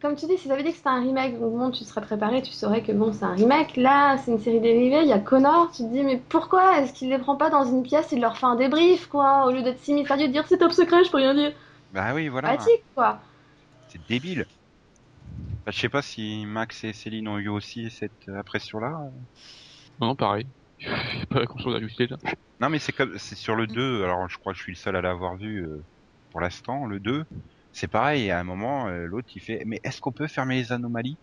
Comme 0.00 0.16
tu 0.16 0.26
dis, 0.26 0.36
si 0.38 0.48
ça 0.48 0.56
veut 0.56 0.62
dire 0.62 0.72
que 0.72 0.76
c'était 0.78 0.88
un 0.88 1.00
remake, 1.02 1.38
donc 1.38 1.52
bon, 1.56 1.70
tu 1.70 1.84
serais 1.84 2.00
préparé, 2.00 2.42
tu 2.42 2.52
saurais 2.52 2.82
que 2.82 2.90
bon, 2.92 3.12
c'est 3.12 3.24
un 3.24 3.34
remake. 3.34 3.76
Là, 3.76 4.16
c'est 4.18 4.30
une 4.32 4.38
série 4.38 4.60
dérivée, 4.60 5.02
il 5.02 5.08
y 5.08 5.12
a 5.12 5.18
Connor, 5.18 5.70
tu 5.72 5.82
te 5.82 5.88
dis, 5.92 6.02
mais 6.02 6.16
pourquoi 6.28 6.78
est-ce 6.80 6.92
qu'il 6.94 7.10
les 7.10 7.18
prend 7.18 7.36
pas 7.36 7.50
dans 7.50 7.64
une 7.64 7.82
pièce 7.82 8.12
et 8.12 8.16
il 8.16 8.22
leur 8.22 8.36
fait 8.38 8.46
un 8.46 8.56
débrief, 8.56 9.06
quoi, 9.08 9.46
au 9.46 9.50
lieu 9.52 9.62
d'être 9.62 9.78
si 9.80 9.92
mystérieux, 9.94 10.26
de 10.28 10.32
dire 10.32 10.46
c'est 10.48 10.58
top 10.58 10.72
secret, 10.72 11.04
je 11.04 11.10
peux 11.10 11.18
rien 11.18 11.34
dire. 11.34 11.52
Bah 11.94 12.12
oui, 12.12 12.28
voilà. 12.28 12.56
Pratique, 12.56 12.84
quoi. 12.94 13.22
C'est 13.88 14.04
débile. 14.08 14.46
Bah, 15.64 15.70
je 15.72 15.78
sais 15.78 15.88
pas 15.88 16.02
si 16.02 16.44
Max 16.44 16.82
et 16.84 16.92
Céline 16.92 17.28
ont 17.28 17.38
eu 17.38 17.48
aussi 17.48 17.88
cette 17.90 18.28
euh, 18.28 18.38
impression-là. 18.38 18.90
Non, 20.00 20.08
non, 20.08 20.16
pareil. 20.16 20.48
Il 20.80 20.88
n'y 20.88 21.22
a 21.22 21.26
pas 21.26 21.44
grand 21.44 21.58
chose 21.58 21.74
à 21.74 21.78
ajouter 21.78 22.08
là. 22.08 22.16
Non, 22.60 22.68
mais 22.68 22.80
c'est 22.80 22.92
comme, 22.92 23.16
c'est 23.18 23.36
sur 23.36 23.54
le 23.54 23.66
2. 23.68 24.02
Alors, 24.02 24.28
je 24.28 24.36
crois 24.38 24.52
que 24.52 24.58
je 24.58 24.62
suis 24.64 24.72
le 24.72 24.76
seul 24.76 24.96
à 24.96 25.00
l'avoir 25.02 25.36
vu 25.36 25.64
euh, 25.64 25.84
pour 26.30 26.40
l'instant. 26.40 26.84
Le 26.86 26.98
2, 26.98 27.24
c'est 27.72 27.88
pareil. 27.88 28.30
À 28.30 28.40
un 28.40 28.44
moment, 28.44 28.88
euh, 28.88 29.06
l'autre 29.06 29.28
il 29.36 29.40
fait, 29.40 29.62
mais 29.64 29.80
est-ce 29.84 30.00
qu'on 30.00 30.12
peut 30.12 30.26
fermer 30.26 30.56
les 30.56 30.72
anomalies? 30.72 31.18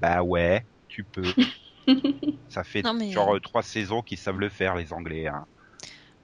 Bah 0.00 0.22
ouais. 0.22 0.62
tu 0.88 1.04
peux. 1.04 1.22
Ça 2.50 2.62
fait 2.62 2.82
Non, 2.82 2.92
mais- 2.92 3.10
genre 3.10 3.36
euh, 3.36 3.40
trois 3.40 3.62
saisons 3.62 4.02
qu'ils 4.02 4.18
savent 4.18 4.38
le 4.38 4.48
faire, 4.50 4.74
les 4.76 4.92
Anglais. 4.92 5.28
hein. 5.28 5.46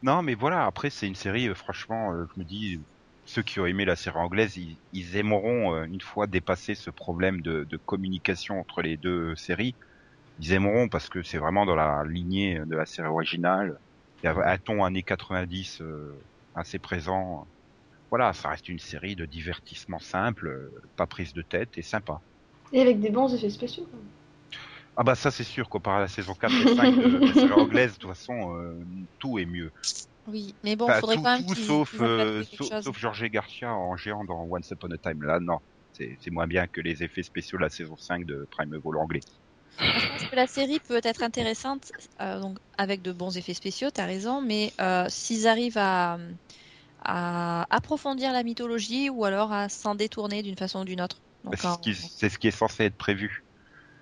Non, 0.02 0.22
mais 0.22 0.34
voilà, 0.34 0.66
après, 0.66 0.90
c'est 0.90 1.06
une 1.06 1.14
série, 1.14 1.48
euh, 1.48 1.54
franchement, 1.54 2.12
euh, 2.12 2.26
je 2.34 2.40
me 2.40 2.44
dis, 2.44 2.78
ceux 3.26 3.42
qui 3.42 3.60
ont 3.60 3.66
aimé 3.66 3.84
la 3.84 3.96
série 3.96 4.18
anglaise, 4.18 4.56
ils, 4.56 4.78
ils 4.92 5.16
aimeront, 5.16 5.74
euh, 5.74 5.84
une 5.84 6.00
fois 6.00 6.26
dépassé 6.28 6.74
ce 6.74 6.90
problème 6.90 7.42
de, 7.42 7.64
de 7.64 7.76
communication 7.76 8.60
entre 8.60 8.82
les 8.82 8.96
deux 8.96 9.36
séries, 9.36 9.76
ils 10.38 10.52
aimeront 10.52 10.88
parce 10.88 11.08
que 11.08 11.22
c'est 11.22 11.38
vraiment 11.38 11.66
dans 11.66 11.76
la 11.76 12.04
lignée 12.06 12.60
de 12.66 12.76
la 12.76 12.86
série 12.86 13.08
originale. 13.08 13.78
Il 14.22 14.26
y 14.26 14.28
a 14.28 14.36
un 14.36 14.58
ton 14.58 14.84
années 14.84 15.02
90 15.02 15.80
euh, 15.82 16.20
assez 16.54 16.78
présent? 16.78 17.48
Voilà, 18.10 18.32
ça 18.32 18.50
reste 18.50 18.68
une 18.68 18.78
série 18.78 19.16
de 19.16 19.26
divertissement 19.26 19.98
simple, 19.98 20.48
euh, 20.48 20.70
pas 20.96 21.06
prise 21.06 21.34
de 21.34 21.42
tête 21.42 21.78
et 21.78 21.82
sympa. 21.82 22.20
Et 22.72 22.80
avec 22.80 23.00
des 23.00 23.10
bons 23.10 23.34
effets 23.34 23.50
spéciaux. 23.50 23.86
quand 23.90 23.96
même. 23.98 24.06
Ah 24.96 25.04
bah 25.04 25.14
ça 25.14 25.30
c'est 25.30 25.44
sûr, 25.44 25.68
comparé 25.68 25.98
à 25.98 26.00
la 26.00 26.08
saison 26.08 26.34
4 26.34 26.54
et 26.54 26.74
5 26.74 26.94
de 26.94 27.26
la 27.26 27.34
série 27.34 27.52
anglaise, 27.52 27.94
de 27.94 27.98
toute 27.98 28.10
façon, 28.10 28.56
euh, 28.56 28.82
tout 29.18 29.38
est 29.38 29.44
mieux. 29.44 29.70
Oui, 30.28 30.54
mais 30.64 30.76
bon, 30.76 30.86
Enfin, 30.86 31.00
faudrait 31.00 31.16
tout, 31.16 31.22
quand 31.22 31.36
même 31.36 31.44
tout 31.46 31.54
sauf, 31.54 32.00
euh, 32.00 32.42
sauf, 32.82 33.22
Garcia 33.30 33.72
en 33.72 33.96
géant 33.96 34.24
dans 34.24 34.42
Once 34.50 34.70
Upon 34.70 34.90
a 34.90 34.98
Time. 34.98 35.22
Là, 35.22 35.38
non. 35.40 35.58
C'est 35.92 36.30
moins 36.30 36.46
bien 36.46 36.66
que 36.66 36.80
les 36.82 37.02
effets 37.02 37.22
spéciaux 37.22 37.56
de 37.58 37.62
la 37.62 37.70
saison 37.70 37.96
5 37.96 38.26
de 38.26 38.46
Primeval 38.50 38.96
anglais. 38.98 39.20
Je 39.78 40.06
pense 40.06 40.24
que 40.24 40.36
la 40.36 40.46
série 40.46 40.78
peut 40.80 41.00
être 41.02 41.22
intéressante 41.22 41.92
euh, 42.20 42.38
donc 42.40 42.58
avec 42.76 43.00
de 43.02 43.12
bons 43.12 43.36
effets 43.38 43.54
spéciaux, 43.54 43.90
t'as 43.90 44.04
raison, 44.04 44.42
mais 44.42 44.72
euh, 44.80 45.06
s'ils 45.08 45.46
arrivent 45.48 45.78
à, 45.78 46.18
à 47.00 47.66
approfondir 47.74 48.32
la 48.32 48.42
mythologie 48.42 49.08
ou 49.10 49.24
alors 49.24 49.52
à 49.52 49.68
s'en 49.68 49.94
détourner 49.94 50.42
d'une 50.42 50.56
façon 50.56 50.80
ou 50.80 50.84
d'une 50.84 51.00
autre. 51.00 51.22
Donc, 51.44 51.54
C'est 51.54 51.66
ce, 51.66 51.72
en- 51.72 51.80
qui, 51.80 51.94
c'est 51.94 52.28
ce 52.28 52.38
qui 52.38 52.48
est 52.48 52.50
censé 52.50 52.84
être 52.84 52.96
prévu. 52.96 53.44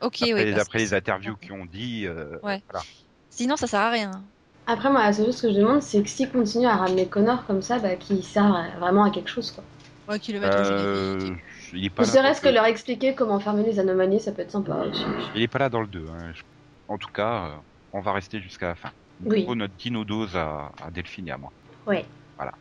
Ok, 0.00 0.18
Après, 0.20 0.52
oui. 0.52 0.60
après 0.60 0.78
les 0.78 0.94
interviews 0.94 1.36
qui 1.36 1.52
ont 1.52 1.66
dit, 1.66 2.06
euh, 2.06 2.38
Ouais. 2.42 2.62
voilà. 2.70 2.84
Sinon, 3.30 3.56
ça 3.56 3.66
sert 3.66 3.80
à 3.80 3.90
rien. 3.90 4.24
Après, 4.66 4.90
moi, 4.90 5.02
la 5.02 5.12
seule 5.12 5.26
chose 5.26 5.40
que 5.42 5.52
je 5.52 5.58
demande, 5.58 5.82
c'est 5.82 6.02
que 6.02 6.08
s'ils 6.08 6.30
continuent 6.30 6.66
à 6.66 6.76
ramener 6.76 7.06
Connor 7.06 7.46
comme 7.46 7.60
ça, 7.62 7.78
bah, 7.78 7.96
qu'il 7.96 8.24
sert 8.24 8.48
vraiment 8.78 9.04
à 9.04 9.10
quelque 9.10 9.28
chose. 9.28 9.50
Quoi. 9.50 9.64
Ouais, 10.08 10.18
qu'ils 10.18 10.34
le 10.34 10.40
mettent 10.40 10.54
au 10.54 10.58
Euh, 10.58 11.36
il 11.72 11.84
est 11.86 11.90
pas 11.90 12.02
Ne 12.02 12.06
là 12.06 12.12
serait-ce 12.12 12.40
que 12.40 12.48
le- 12.48 12.54
leur 12.54 12.64
expliquer 12.66 13.14
comment 13.14 13.38
fermer 13.40 13.62
les 13.64 13.78
anomalies, 13.78 14.20
ça 14.20 14.32
peut 14.32 14.42
être 14.42 14.50
sympa 14.50 14.74
aussi. 14.88 15.04
Il 15.34 15.42
est 15.42 15.48
pas 15.48 15.58
là 15.58 15.68
dans 15.68 15.80
le 15.80 15.86
2. 15.86 16.06
hein. 16.08 16.32
Je- 16.32 16.42
En 16.88 16.98
tout 16.98 17.08
cas, 17.14 17.46
euh, 17.46 17.56
on 17.92 18.00
va 18.02 18.12
rester 18.12 18.40
jusqu'à 18.40 18.68
la 18.68 18.74
fin. 18.74 18.90
Oui. 19.24 19.44
Pour 19.44 19.56
notre 19.56 19.74
dino 19.74 20.04
dose 20.04 20.36
à, 20.36 20.70
à 20.82 20.90
Delphine 20.90 21.28
et 21.28 21.30
à 21.30 21.38
moi. 21.38 21.50
Ouais. 21.86 22.04
Voilà. 22.36 22.52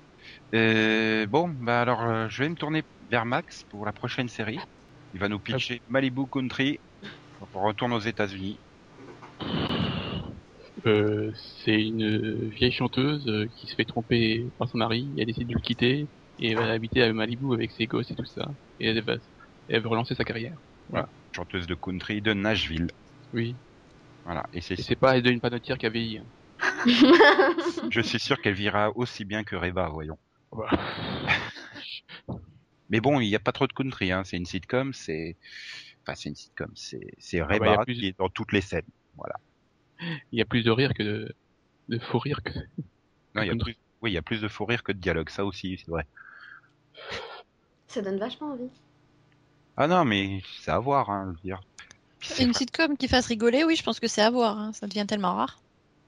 Euh, 0.55 1.25
bon, 1.27 1.49
bah 1.49 1.81
alors 1.81 2.01
euh, 2.03 2.27
je 2.29 2.43
vais 2.43 2.47
me 2.49 2.55
tourner 2.55 2.83
vers 3.09 3.25
Max 3.25 3.63
pour 3.69 3.85
la 3.85 3.91
prochaine 3.91 4.29
série. 4.29 4.59
Il 5.13 5.19
va 5.19 5.27
nous 5.27 5.39
pitcher 5.39 5.81
Malibu 5.89 6.21
Country. 6.31 6.79
On 7.53 7.61
retourne 7.61 7.91
aux 7.91 7.99
États-Unis. 7.99 8.59
Euh, 10.85 11.31
c'est 11.63 11.81
une 11.81 12.49
vieille 12.49 12.71
chanteuse 12.71 13.27
euh, 13.27 13.47
qui 13.55 13.67
se 13.67 13.75
fait 13.75 13.85
tromper 13.85 14.51
par 14.57 14.67
son 14.67 14.77
mari, 14.77 15.13
elle 15.17 15.27
décide 15.27 15.47
de 15.47 15.53
le 15.53 15.61
quitter 15.61 16.09
et 16.39 16.49
elle 16.51 16.57
va 16.57 16.71
habiter 16.71 17.01
à 17.03 17.13
Malibu 17.13 17.53
avec 17.53 17.71
ses 17.71 17.87
gosses 17.87 18.11
et 18.11 18.15
tout 18.15 18.25
ça. 18.25 18.49
Et 18.79 18.87
elle 18.87 19.01
va, 19.01 19.15
elle 19.69 19.81
veut 19.81 19.87
relancer 19.87 20.15
sa 20.15 20.25
carrière. 20.25 20.57
chanteuse 21.35 21.67
de 21.67 21.75
country 21.75 22.21
de 22.21 22.33
Nashville. 22.33 22.87
Oui. 23.31 23.55
Voilà. 24.25 24.43
Et 24.53 24.61
c'est, 24.61 24.75
c'est 24.75 24.95
pas 24.95 25.17
elle 25.17 25.27
une 25.27 25.39
panotière 25.41 25.77
qui 25.77 25.85
a 25.85 25.89
vieilli. 25.89 26.17
hein. 26.17 26.25
je 27.89 28.01
suis 28.01 28.19
sûr 28.19 28.41
qu'elle 28.41 28.53
vira 28.53 28.91
aussi 28.95 29.25
bien 29.25 29.43
que 29.43 29.55
Reba, 29.55 29.87
voyons. 29.89 30.17
Voilà. 30.51 30.71
Mais 32.89 32.99
bon, 32.99 33.19
il 33.19 33.27
n'y 33.29 33.35
a 33.35 33.39
pas 33.39 33.51
trop 33.51 33.67
de 33.67 33.73
country, 33.73 34.11
hein. 34.11 34.23
C'est 34.23 34.37
une 34.37 34.45
sitcom, 34.45 34.93
c'est, 34.93 35.37
enfin, 36.01 36.15
c'est 36.15 36.29
une 36.29 36.35
sitcom, 36.35 36.71
c'est, 36.75 37.07
c'est 37.17 37.39
bah, 37.39 37.47
Reba 37.49 37.85
plus- 37.85 37.95
qui 37.95 38.07
est 38.07 38.17
dans 38.17 38.29
toutes 38.29 38.51
les 38.51 38.61
scènes. 38.61 38.85
Il 40.31 40.39
y 40.39 40.41
a 40.41 40.45
plus 40.45 40.63
de 40.63 40.71
rire 40.71 40.93
que 40.93 41.03
de, 41.03 41.35
de 41.89 41.99
faux 41.99 42.19
rire 42.19 42.41
que. 42.43 42.51
Non, 43.35 43.43
il 43.43 43.47
y 43.49 43.51
a 43.51 43.55
plus, 43.55 43.75
oui, 44.01 44.11
il 44.11 44.13
y 44.15 44.17
a 44.17 44.21
plus 44.23 44.41
de 44.41 44.47
faux 44.49 44.65
rire 44.65 44.83
que 44.83 44.91
de 44.93 44.99
dialogue, 44.99 45.29
ça 45.29 45.45
aussi, 45.45 45.77
c'est 45.79 45.91
vrai. 45.91 46.05
ça 47.87 48.01
donne 48.01 48.17
vachement 48.19 48.51
envie. 48.51 48.69
Ah 49.77 49.87
non, 49.87 50.03
mais 50.05 50.41
c'est 50.61 50.71
à 50.71 50.79
voir, 50.79 51.09
hein, 51.09 51.25
je 51.27 51.31
veux 51.33 51.41
dire. 51.43 51.61
Une 52.37 52.47
vrai- 52.47 52.53
sitcom 52.53 52.97
qui 52.97 53.07
fasse 53.07 53.27
rigoler, 53.27 53.63
oui, 53.63 53.75
je 53.77 53.83
pense 53.83 53.99
que 54.01 54.07
c'est 54.07 54.21
à 54.21 54.29
voir. 54.29 54.59
hein. 54.59 54.73
Ça 54.73 54.87
devient 54.87 55.05
tellement 55.07 55.35
rare. 55.35 55.63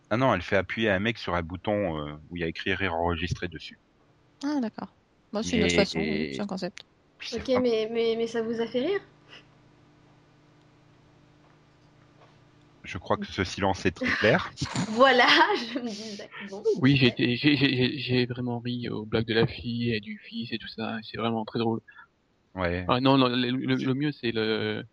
Ah 0.09 0.17
non, 0.17 0.33
elle 0.33 0.41
fait 0.41 0.55
appuyer 0.57 0.89
un 0.89 0.97
mec 0.97 1.19
sur 1.19 1.35
un 1.35 1.43
bouton 1.43 1.99
euh, 1.99 2.15
où 2.29 2.37
il 2.37 2.41
y 2.41 2.43
a 2.43 2.47
écrit 2.47 2.73
rire 2.73 2.95
enregistré 2.95 3.47
dessus. 3.47 3.79
Ah, 4.43 4.59
d'accord. 4.61 4.95
Bon, 5.33 5.43
c'est 5.43 5.57
une 5.57 5.63
autre 5.63 5.75
façon, 5.75 6.25
c'est 6.31 6.41
un 6.41 6.47
concept. 6.47 6.85
Ok, 7.33 7.47
mais, 7.61 7.89
mais, 7.91 8.15
mais 8.17 8.27
ça 8.27 8.41
vous 8.41 8.61
a 8.61 8.67
fait 8.67 8.81
rire? 8.81 9.01
Je 12.85 12.97
crois 12.97 13.17
que 13.17 13.25
ce 13.25 13.43
silence 13.43 13.85
est 13.85 13.91
très 13.91 14.07
clair. 14.15 14.51
Voilà, 14.89 15.27
je 15.73 15.79
me 15.79 15.89
disais. 15.89 16.29
Bon, 16.49 16.63
Oui, 16.81 16.95
j'ai 16.97 18.25
vraiment 18.27 18.59
ri 18.59 18.87
aux 18.89 19.05
blagues 19.05 19.25
de 19.25 19.33
la 19.33 19.47
fille 19.47 19.91
et 19.93 19.99
du 19.99 20.19
fils 20.19 20.51
et 20.53 20.57
tout 20.57 20.67
ça. 20.67 20.97
C'est 21.03 21.17
vraiment 21.17 21.43
très 21.45 21.59
drôle. 21.59 21.81
Ouais. 22.53 22.85
Ah 22.87 23.01
non, 23.01 23.17
non, 23.17 23.27
le, 23.27 23.49
le- 23.49 23.75
le 23.75 23.93
mieux 23.93 24.11
c'est 24.11 24.31
le. 24.31 24.83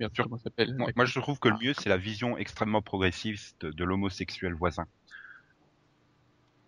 Merde, 0.00 0.12
Sur- 0.14 0.24
comment 0.24 0.38
ça 0.38 0.44
s'appelle 0.44 0.74
Moi, 0.76 0.90
moi, 0.96 1.04
je 1.04 1.20
trouve 1.20 1.38
que 1.38 1.48
le 1.48 1.56
mieux, 1.62 1.72
c'est 1.74 1.88
la 1.88 1.96
vision 1.98 2.36
extrêmement 2.36 2.82
progressiste 2.82 3.64
de 3.64 3.84
l'homosexuel 3.84 4.54
voisin. 4.54 4.86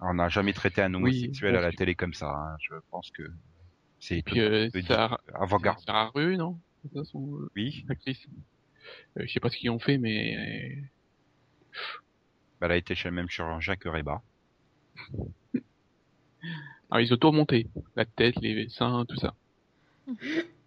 On 0.01 0.15
n'a 0.15 0.29
jamais 0.29 0.53
traité 0.53 0.83
un 0.83 0.93
homosexuel 0.95 1.57
à 1.57 1.61
la 1.63 1.73
télé 1.73 1.95
comme 1.95 2.15
ça. 2.15 2.29
hein. 2.31 2.57
Je 2.61 2.75
pense 2.91 3.11
que 3.11 3.23
c'est 3.99 4.23
Puis 4.23 4.41
euh, 4.41 4.69
Sarah, 4.87 5.21
avant-garde. 5.35 5.81
Sarah 5.85 6.11
Rue, 6.15 6.37
non? 6.37 6.61
C'est 6.83 6.93
ça 6.99 7.05
son 7.05 7.49
Oui, 7.57 7.85
actrice? 7.89 8.25
Euh, 9.19 9.25
je 9.27 9.33
sais 9.33 9.41
pas 9.41 9.51
ce 9.51 9.57
qu'ils 9.57 9.71
ont 9.71 9.79
fait, 9.79 9.99
mais 9.99 10.37
euh, 10.37 10.83
bah, 12.61 12.67
elle 12.67 12.73
a 12.73 12.77
été 12.77 12.95
chez 12.95 13.09
le 13.09 13.15
même 13.15 13.29
chirurgien 13.31 13.77
que 13.77 13.89
Reba. 13.89 14.23
ah, 16.91 17.01
ils 17.01 17.13
ont 17.13 17.17
tout 17.17 17.31
remonté, 17.31 17.69
la 17.97 18.05
tête, 18.05 18.37
les 18.41 18.69
seins, 18.69 19.05
tout 19.09 19.17
ça. 19.17 19.35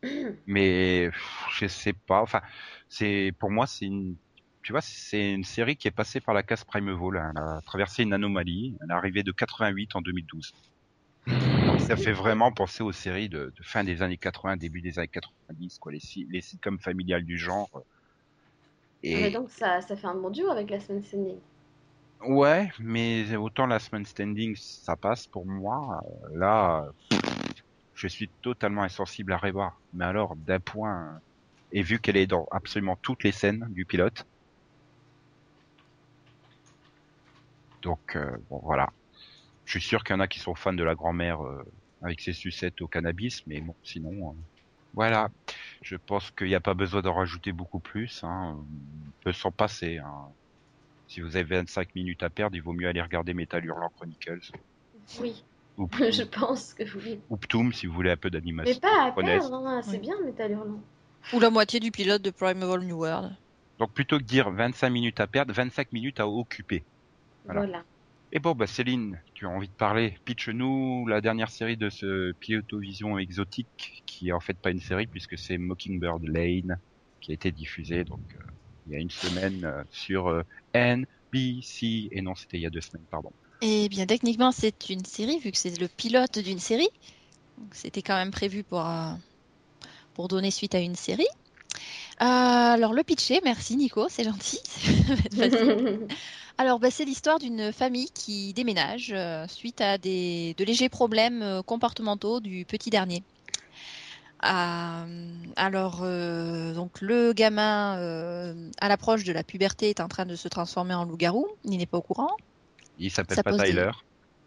Mais 0.47 1.09
je 1.57 1.67
sais 1.67 1.93
pas. 1.93 2.21
Enfin, 2.21 2.41
c'est 2.87 3.33
pour 3.39 3.51
moi, 3.51 3.67
c'est 3.67 3.85
une. 3.85 4.17
Tu 4.63 4.71
vois, 4.73 4.81
c'est 4.81 5.33
une 5.33 5.43
série 5.43 5.77
qui 5.77 5.87
est 5.87 5.91
passée 5.91 6.19
par 6.21 6.33
la 6.35 6.43
case 6.43 6.63
Primeval. 6.65 7.17
hein. 7.17 7.31
Elle 7.35 7.41
a 7.41 7.61
traversé 7.65 8.03
une 8.03 8.13
anomalie. 8.13 8.77
Elle 8.81 8.91
est 8.91 8.93
arrivée 8.93 9.23
de 9.23 9.31
88 9.31 9.95
en 9.95 10.01
2012. 10.01 10.53
Donc, 11.65 11.79
ça 11.81 11.95
fait 11.95 12.11
vraiment 12.13 12.51
penser 12.51 12.83
aux 12.83 12.91
séries 12.91 13.29
de, 13.29 13.53
de 13.55 13.63
fin 13.63 13.83
des 13.83 14.01
années 14.01 14.17
80, 14.17 14.57
début 14.57 14.81
des 14.81 14.99
années 14.99 15.07
90, 15.09 15.77
quoi, 15.79 15.91
les, 15.91 15.99
si- 15.99 16.27
les 16.31 16.41
sitcoms 16.41 16.79
familiales 16.79 17.23
du 17.25 17.37
genre. 17.37 17.69
Ah, 19.03 19.19
mais 19.19 19.29
Et 19.29 19.31
donc 19.31 19.49
ça, 19.51 19.81
ça 19.81 19.95
fait 19.95 20.07
un 20.07 20.15
bon 20.15 20.29
duo 20.29 20.49
avec 20.49 20.69
la 20.69 20.79
semaine 20.79 21.03
standing. 21.03 21.39
ouais, 22.21 22.69
mais 22.79 23.35
autant 23.35 23.65
la 23.65 23.79
semaine 23.79 24.05
standing, 24.05 24.55
ça 24.55 24.95
passe 24.95 25.27
pour 25.27 25.45
moi. 25.45 26.01
Là, 26.33 26.85
je 27.93 28.07
suis 28.07 28.31
totalement 28.41 28.83
insensible 28.83 29.33
à 29.33 29.37
Reba. 29.37 29.73
Mais 29.93 30.05
alors, 30.05 30.35
d'un 30.35 30.59
point, 30.59 31.21
et 31.71 31.83
vu 31.83 31.99
qu'elle 31.99 32.17
est 32.17 32.27
dans 32.27 32.47
absolument 32.51 32.97
toutes 33.01 33.23
les 33.23 33.31
scènes 33.31 33.67
du 33.71 33.85
pilote. 33.85 34.25
Donc, 37.81 38.15
euh, 38.15 38.37
bon, 38.49 38.59
voilà. 38.63 38.89
Je 39.65 39.79
suis 39.79 39.87
sûr 39.87 40.03
qu'il 40.03 40.15
y 40.15 40.17
en 40.17 40.21
a 40.21 40.27
qui 40.27 40.39
sont 40.39 40.55
fans 40.55 40.73
de 40.73 40.83
la 40.83 40.95
grand-mère 40.95 41.43
euh, 41.45 41.63
avec 42.01 42.21
ses 42.21 42.33
sucettes 42.33 42.81
au 42.81 42.87
cannabis, 42.87 43.41
mais 43.47 43.61
bon, 43.61 43.75
sinon, 43.83 44.31
euh, 44.31 44.41
voilà. 44.93 45.29
Je 45.81 45.95
pense 45.95 46.31
qu'il 46.31 46.47
n'y 46.47 46.55
a 46.55 46.59
pas 46.59 46.73
besoin 46.73 47.01
d'en 47.01 47.13
rajouter 47.13 47.51
beaucoup 47.51 47.79
plus. 47.79 48.23
Hein. 48.23 48.57
On 48.57 49.11
peut 49.23 49.31
s'en 49.33 49.51
passer. 49.51 49.97
Hein. 49.97 50.27
Si 51.07 51.21
vous 51.21 51.35
avez 51.35 51.57
25 51.57 51.95
minutes 51.95 52.21
à 52.23 52.29
perdre, 52.29 52.55
il 52.55 52.61
vaut 52.61 52.73
mieux 52.73 52.87
aller 52.87 53.01
regarder 53.01 53.33
Metal 53.33 53.63
Hurlant 53.63 53.89
Chronicles. 53.95 54.51
Oui, 55.19 55.43
Ou, 55.77 55.87
je 56.11 56.23
pense 56.23 56.73
que 56.73 56.83
oui. 56.97 57.19
ou 57.29 57.37
Ptoum, 57.37 57.73
si 57.73 57.87
vous 57.87 57.93
voulez 57.93 58.11
un 58.11 58.17
peu 58.17 58.27
Mais 58.29 58.39
d'animation. 58.39 58.79
pas 58.79 59.05
à 59.07 59.11
perdre, 59.11 59.53
hein, 59.55 59.81
c'est 59.81 59.91
Oui. 59.93 59.99
bien 59.99 60.15
Metal 60.23 60.51
Hurlant. 60.51 60.81
Ou 61.33 61.39
la 61.39 61.49
moitié 61.49 61.79
du 61.79 61.91
pilote 61.91 62.21
de 62.21 62.29
Primeval 62.29 62.81
New 62.81 62.97
World. 62.99 63.35
Donc 63.79 63.93
plutôt 63.93 64.17
que 64.17 64.23
dire 64.23 64.51
25 64.51 64.89
minutes 64.89 65.19
à 65.19 65.27
perdre, 65.27 65.53
25 65.53 65.91
minutes 65.93 66.19
à 66.19 66.27
occuper. 66.27 66.83
Voilà. 67.45 67.61
Voilà. 67.61 67.83
Et 68.31 68.39
bon, 68.39 68.53
bah 68.53 68.67
Céline, 68.67 69.19
tu 69.33 69.45
as 69.45 69.49
envie 69.49 69.67
de 69.67 69.73
parler 69.73 70.15
Pitch-nous 70.25 71.07
la 71.07 71.19
dernière 71.21 71.49
série 71.49 71.77
de 71.77 71.89
ce 71.89 72.31
Pilotovision 72.33 73.17
exotique, 73.17 74.03
qui 74.05 74.29
est 74.29 74.31
en 74.31 74.39
fait 74.39 74.57
pas 74.57 74.69
une 74.71 74.79
série 74.79 75.07
puisque 75.07 75.37
c'est 75.37 75.57
Mockingbird 75.57 76.23
Lane, 76.27 76.79
qui 77.21 77.31
a 77.31 77.33
été 77.33 77.51
diffusé 77.51 78.03
donc 78.03 78.21
euh, 78.35 78.43
il 78.85 78.93
y 78.93 78.95
a 78.95 78.99
une 78.99 79.09
semaine 79.09 79.65
euh, 79.65 79.83
sur 79.91 80.27
euh, 80.27 80.43
NBC, 80.73 82.09
et 82.11 82.21
non 82.21 82.35
c'était 82.35 82.57
il 82.57 82.61
y 82.61 82.65
a 82.65 82.69
deux 82.69 82.81
semaines, 82.81 83.05
pardon. 83.09 83.31
Eh 83.61 83.89
bien, 83.89 84.05
techniquement, 84.05 84.51
c'est 84.53 84.89
une 84.89 85.03
série, 85.03 85.37
vu 85.39 85.51
que 85.51 85.57
c'est 85.57 85.77
le 85.79 85.89
pilote 85.89 86.39
d'une 86.39 86.59
série. 86.59 86.87
C'était 87.73 88.01
quand 88.01 88.15
même 88.15 88.31
prévu 88.31 88.63
pour, 88.63 88.87
euh, 88.87 89.11
pour 90.13 90.29
donner 90.29 90.49
suite 90.49 90.75
à 90.75 90.79
une 90.79 90.95
série. 90.95 91.27
Euh, 92.21 92.25
alors, 92.25 92.93
le 92.93 93.03
pitcher, 93.03 93.39
merci 93.43 93.77
Nico, 93.77 94.07
c'est 94.09 94.23
gentil. 94.23 94.59
Alors, 96.57 96.79
bah, 96.79 96.91
c'est 96.91 97.05
l'histoire 97.05 97.39
d'une 97.39 97.71
famille 97.71 98.09
qui 98.13 98.53
déménage 98.53 99.13
euh, 99.15 99.47
suite 99.47 99.79
à 99.79 99.97
des, 99.97 100.53
de 100.57 100.65
légers 100.65 100.89
problèmes 100.89 101.41
euh, 101.41 101.61
comportementaux 101.61 102.41
du 102.41 102.65
petit 102.65 102.89
dernier. 102.89 103.23
Euh, 104.45 105.33
alors, 105.55 106.01
euh, 106.03 106.73
donc 106.73 106.99
le 107.01 107.31
gamin, 107.31 107.97
euh, 107.99 108.69
à 108.81 108.89
l'approche 108.89 109.23
de 109.23 109.31
la 109.31 109.43
puberté, 109.43 109.89
est 109.89 110.01
en 110.01 110.09
train 110.09 110.25
de 110.25 110.35
se 110.35 110.49
transformer 110.49 110.93
en 110.93 111.05
loup-garou. 111.05 111.47
Il 111.63 111.77
n'est 111.77 111.85
pas 111.85 111.97
au 111.97 112.01
courant. 112.01 112.35
Il 112.97 113.09
s'appelle 113.11 113.57
pas 113.57 113.63
des- 113.63 113.69
Tyler, 113.71 113.91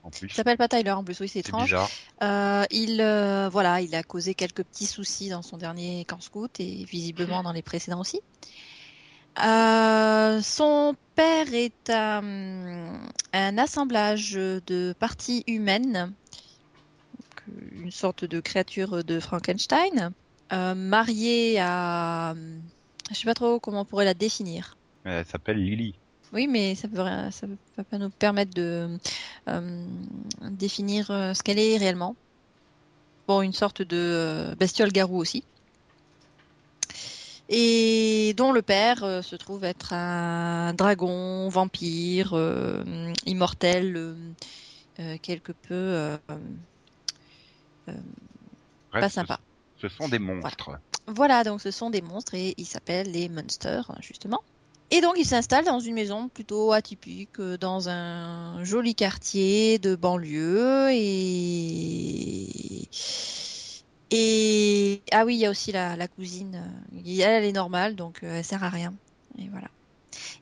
en 0.03 0.11
plus. 0.11 0.29
Il 0.29 0.35
s'appelle 0.35 0.57
pas 0.57 0.69
Tyler 0.69 0.91
en 0.91 1.05
plus, 1.05 1.19
oui, 1.21 1.29
c'est 1.29 1.41
étrange. 1.41 1.77
Euh, 2.23 2.65
il, 2.71 3.01
euh, 3.01 3.49
voilà, 3.51 3.81
il 3.81 3.95
a 3.95 4.03
causé 4.03 4.35
quelques 4.35 4.63
petits 4.63 4.87
soucis 4.87 5.29
dans 5.29 5.43
son 5.43 5.57
dernier 5.57 6.05
camp 6.05 6.21
scout 6.21 6.61
et 6.61 6.85
visiblement 6.85 7.43
dans 7.43 7.53
les 7.53 7.63
précédents 7.63 8.01
aussi. 8.01 8.21
Euh, 9.43 10.43
son 10.43 10.95
père 11.15 11.55
est 11.55 11.91
un, 11.91 12.99
assemblage 13.33 14.33
de 14.33 14.95
parties 14.99 15.43
humaines, 15.47 16.13
une 17.73 17.91
sorte 17.91 18.25
de 18.25 18.41
créature 18.41 19.05
de 19.05 19.21
Frankenstein, 19.21 20.13
euh, 20.53 20.75
marié 20.75 21.59
à, 21.61 22.35
je 23.11 23.15
sais 23.15 23.25
pas 23.25 23.35
trop 23.35 23.59
comment 23.59 23.81
on 23.81 23.85
pourrait 23.85 24.05
la 24.05 24.15
définir. 24.15 24.77
Elle 25.05 25.25
s'appelle 25.25 25.57
Lily. 25.57 25.95
Oui, 26.33 26.47
mais 26.47 26.75
ça 26.75 26.89
peut, 26.89 26.97
ça 26.97 27.47
va 27.77 27.85
pas 27.85 27.99
nous 27.99 28.09
permettre 28.09 28.55
de 28.55 28.99
euh, 29.49 29.87
définir 30.51 31.11
euh, 31.11 31.35
ce 31.35 31.43
qu'elle 31.43 31.59
est 31.59 31.77
réellement. 31.77 32.17
Bon, 33.29 33.43
une 33.43 33.53
sorte 33.53 33.83
de 33.83 33.97
euh, 33.97 34.55
bestiole 34.55 34.93
garou 34.93 35.19
aussi. 35.19 35.45
Et 37.49 38.35
dont 38.37 38.53
le 38.53 38.63
père 38.63 39.05
euh, 39.05 39.21
se 39.21 39.37
trouve 39.37 39.65
être 39.65 39.93
un 39.93 40.73
dragon, 40.73 41.49
vampire, 41.49 42.33
euh, 42.33 43.13
immortel, 43.27 44.17
quelque 45.23 45.53
peu 45.53 46.17
Bref, 47.87 47.97
pas 48.91 49.09
sympa. 49.09 49.41
Ce 49.81 49.89
sont 49.89 50.09
des 50.09 50.19
monstres. 50.19 50.79
Voilà, 51.07 51.43
donc 51.45 51.61
ce 51.61 51.71
sont 51.71 51.91
des 51.91 52.03
monstres 52.03 52.35
et 52.35 52.55
ils 52.57 52.67
s'appellent 52.67 53.11
les 53.11 53.29
monsters, 53.29 53.91
justement. 54.01 54.43
Et 54.93 55.01
donc 55.01 55.15
ils 55.19 55.25
s'installent 55.27 55.65
dans 55.65 55.81
une 55.81 55.95
maison 55.95 56.29
plutôt 56.29 56.73
atypique, 56.73 57.41
euh, 57.41 57.57
dans 57.59 57.89
un 57.89 58.63
joli 58.65 58.95
quartier 58.95 59.79
de 59.81 59.97
banlieue 59.97 60.91
et 60.93 62.89
et 64.11 65.03
ah 65.13 65.25
oui, 65.25 65.37
il 65.37 65.39
y 65.41 65.47
a 65.47 65.51
aussi 65.51 65.73
la, 65.73 65.97
la 65.97 66.09
cousine. 66.09 66.57
euh, 66.95 66.99
Elle, 67.05 67.21
elle 67.21 67.45
est 67.45 67.53
normale, 67.53 67.97
donc 67.97 68.23
euh, 68.23 68.37
elle 68.39 68.45
sert 68.45 68.63
à 68.65 68.69
rien. 68.69 68.95
Et 69.39 69.49
voilà. 69.49 69.69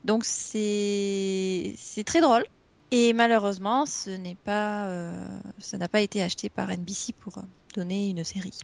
Donc 0.03 0.25
c'est 0.25 1.75
c'est 1.77 2.03
très 2.05 2.21
drôle. 2.21 2.45
Et 2.91 3.13
malheureusement, 3.13 3.85
ce 3.85 4.11
n'est 4.11 4.35
pas, 4.37 4.89
euh, 4.91 5.41
ça 5.59 5.77
n'a 5.79 5.89
pas 5.89 6.01
été 6.01 6.23
acheté 6.23 6.49
par 6.49 6.71
NBC 6.71 7.13
pour 7.13 7.39
euh, 7.39 7.43
donner 7.75 8.09
une 8.09 8.23
série. 8.25 8.57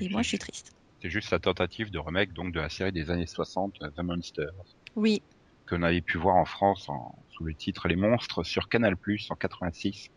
Et 0.00 0.08
moi, 0.10 0.22
je 0.22 0.28
suis 0.28 0.38
triste. 0.38 0.72
C'est 1.02 1.10
juste 1.10 1.30
la 1.30 1.38
tentative 1.38 1.90
de 1.90 1.98
remake 1.98 2.32
donc 2.32 2.52
de 2.54 2.60
la 2.60 2.70
série 2.70 2.92
des 2.92 3.10
années 3.10 3.26
60, 3.26 3.74
The 3.94 4.00
Monsters, 4.00 4.76
Oui, 4.96 5.22
qu'on 5.68 5.82
avait 5.82 6.02
pu 6.02 6.18
voir 6.18 6.36
en 6.36 6.44
France 6.44 6.88
en, 6.88 7.14
sous 7.30 7.44
le 7.44 7.54
titre 7.54 7.88
Les 7.88 7.96
Monstres 7.96 8.42
sur 8.44 8.68
Canal 8.68 8.96
Plus 8.96 9.30
en 9.30 9.36
86. 9.36 10.08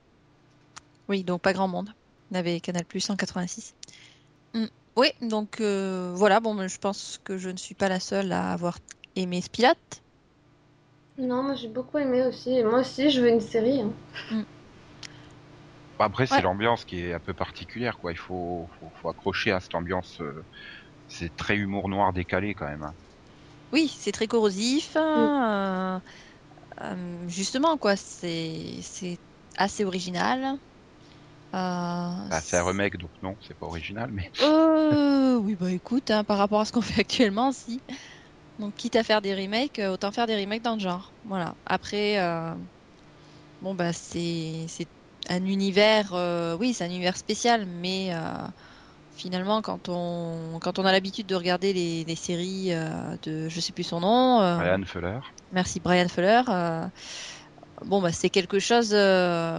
oui, 1.08 1.24
donc 1.24 1.42
pas 1.42 1.54
grand 1.54 1.68
monde. 1.68 1.90
On 2.32 2.36
avait 2.36 2.60
Canal 2.60 2.86
Plus 2.86 3.10
en 3.10 3.16
86. 3.16 3.74
Mm. 4.54 4.66
Oui, 4.98 5.08
donc 5.22 5.62
euh, 5.62 6.14
voilà, 6.16 6.40
bon, 6.40 6.68
je 6.68 6.78
pense 6.78 7.20
que 7.24 7.38
je 7.38 7.50
ne 7.50 7.58
suis 7.58 7.76
pas 7.76 7.90
la 7.90 8.00
seule 8.00 8.32
à 8.32 8.52
avoir 8.54 8.78
aimé 9.16 9.42
ce 9.42 9.50
pilote. 9.50 9.78
Non, 11.18 11.44
moi 11.44 11.56
j'ai 11.56 11.70
beaucoup 11.70 11.98
aimé 11.98 12.24
aussi. 12.26 12.52
Et 12.52 12.64
moi 12.64 12.80
aussi, 12.80 13.10
je 13.10 13.22
veux 13.22 13.30
une 13.30 13.42
série. 13.42 13.82
hein. 13.82 13.94
Après, 16.00 16.28
c'est 16.28 16.36
Ouais. 16.36 16.42
l'ambiance 16.42 16.84
qui 16.86 17.00
est 17.00 17.14
un 17.14 17.20
peu 17.20 17.34
particulière, 17.34 17.98
quoi. 17.98 18.12
Il 18.12 18.18
faut, 18.18 18.70
faut, 18.80 18.92
faut 19.02 19.10
accrocher 19.10 19.52
à 19.52 19.60
cette 19.60 19.76
ambiance. 19.76 20.20
euh, 20.22 20.44
c'est 21.08 21.34
très 21.38 21.56
humour 21.56 21.88
noir 21.88 22.12
décalé 22.14 22.54
quand 22.56 22.68
même. 22.68 22.84
hein. 22.84 22.94
Oui, 23.76 23.94
c'est 24.00 24.14
très 24.14 24.28
corrosif. 24.28 24.96
euh, 24.96 26.00
euh, 26.82 27.28
justement, 27.28 27.78
quoi, 27.78 27.96
c'est 27.98 28.80
c'est 28.84 29.20
assez 29.58 29.84
original. 29.86 30.58
Euh, 31.56 32.30
Bah, 32.30 32.42
c'est 32.42 32.58
un 32.58 32.64
remake, 32.66 32.98
donc 32.98 33.12
non, 33.22 33.36
c'est 33.42 33.58
pas 33.58 33.66
original, 33.68 34.12
mais 34.12 34.32
Euh, 34.42 35.36
oui, 35.40 35.56
bah 35.56 35.72
écoute, 35.72 36.10
hein, 36.12 36.24
par 36.24 36.38
rapport 36.38 36.62
à 36.62 36.66
ce 36.66 36.72
qu'on 36.72 36.82
fait 36.82 37.02
actuellement, 37.02 37.52
si. 37.52 37.84
Donc, 38.60 38.76
quitte 38.76 38.96
à 38.98 39.04
faire 39.04 39.22
des 39.22 39.36
remakes, 39.36 39.82
autant 39.92 40.12
faire 40.14 40.28
des 40.28 40.38
remakes 40.40 40.64
dans 40.64 40.76
le 40.76 40.82
genre. 40.82 41.16
Voilà. 41.24 41.56
Après, 41.66 42.20
euh, 42.20 42.56
bon, 43.62 43.76
bah, 43.76 43.94
c'est 43.94 44.66
c'est 44.70 44.90
un 45.30 45.44
univers, 45.46 46.14
euh, 46.14 46.56
oui, 46.58 46.74
c'est 46.74 46.84
un 46.86 46.90
univers 46.90 47.18
spécial, 47.18 47.66
mais 47.66 48.14
euh, 48.14 48.48
finalement, 49.16 49.62
quand 49.62 49.90
on, 49.90 50.60
quand 50.62 50.80
on 50.80 50.86
a 50.86 50.92
l'habitude 50.92 51.26
de 51.28 51.36
regarder 51.36 51.74
les, 51.74 52.04
les 52.04 52.16
séries 52.16 52.74
euh, 52.74 53.18
de, 53.24 53.50
je 53.50 53.60
sais 53.60 53.74
plus 53.74 53.84
son 53.84 54.02
nom, 54.02 54.42
euh, 54.42 54.58
Ryan 54.58 54.84
Fuller. 54.86 55.20
merci 55.52 55.80
Brian 55.80 56.08
Fuller, 56.08 56.42
euh, 56.50 56.86
bon, 57.86 58.02
bah, 58.02 58.12
c'est 58.12 58.30
quelque 58.30 58.60
chose, 58.60 58.94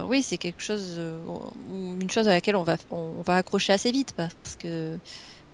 oui, 0.07 0.21
c'est 0.23 0.37
quelque 0.37 0.61
chose, 0.61 0.97
une 0.97 2.09
chose 2.09 2.27
à 2.27 2.31
laquelle 2.31 2.55
on 2.55 2.63
va, 2.63 2.77
on, 2.89 3.15
on 3.17 3.21
va 3.21 3.35
accrocher 3.37 3.73
assez 3.73 3.91
vite 3.91 4.13
parce 4.15 4.55
que 4.57 4.97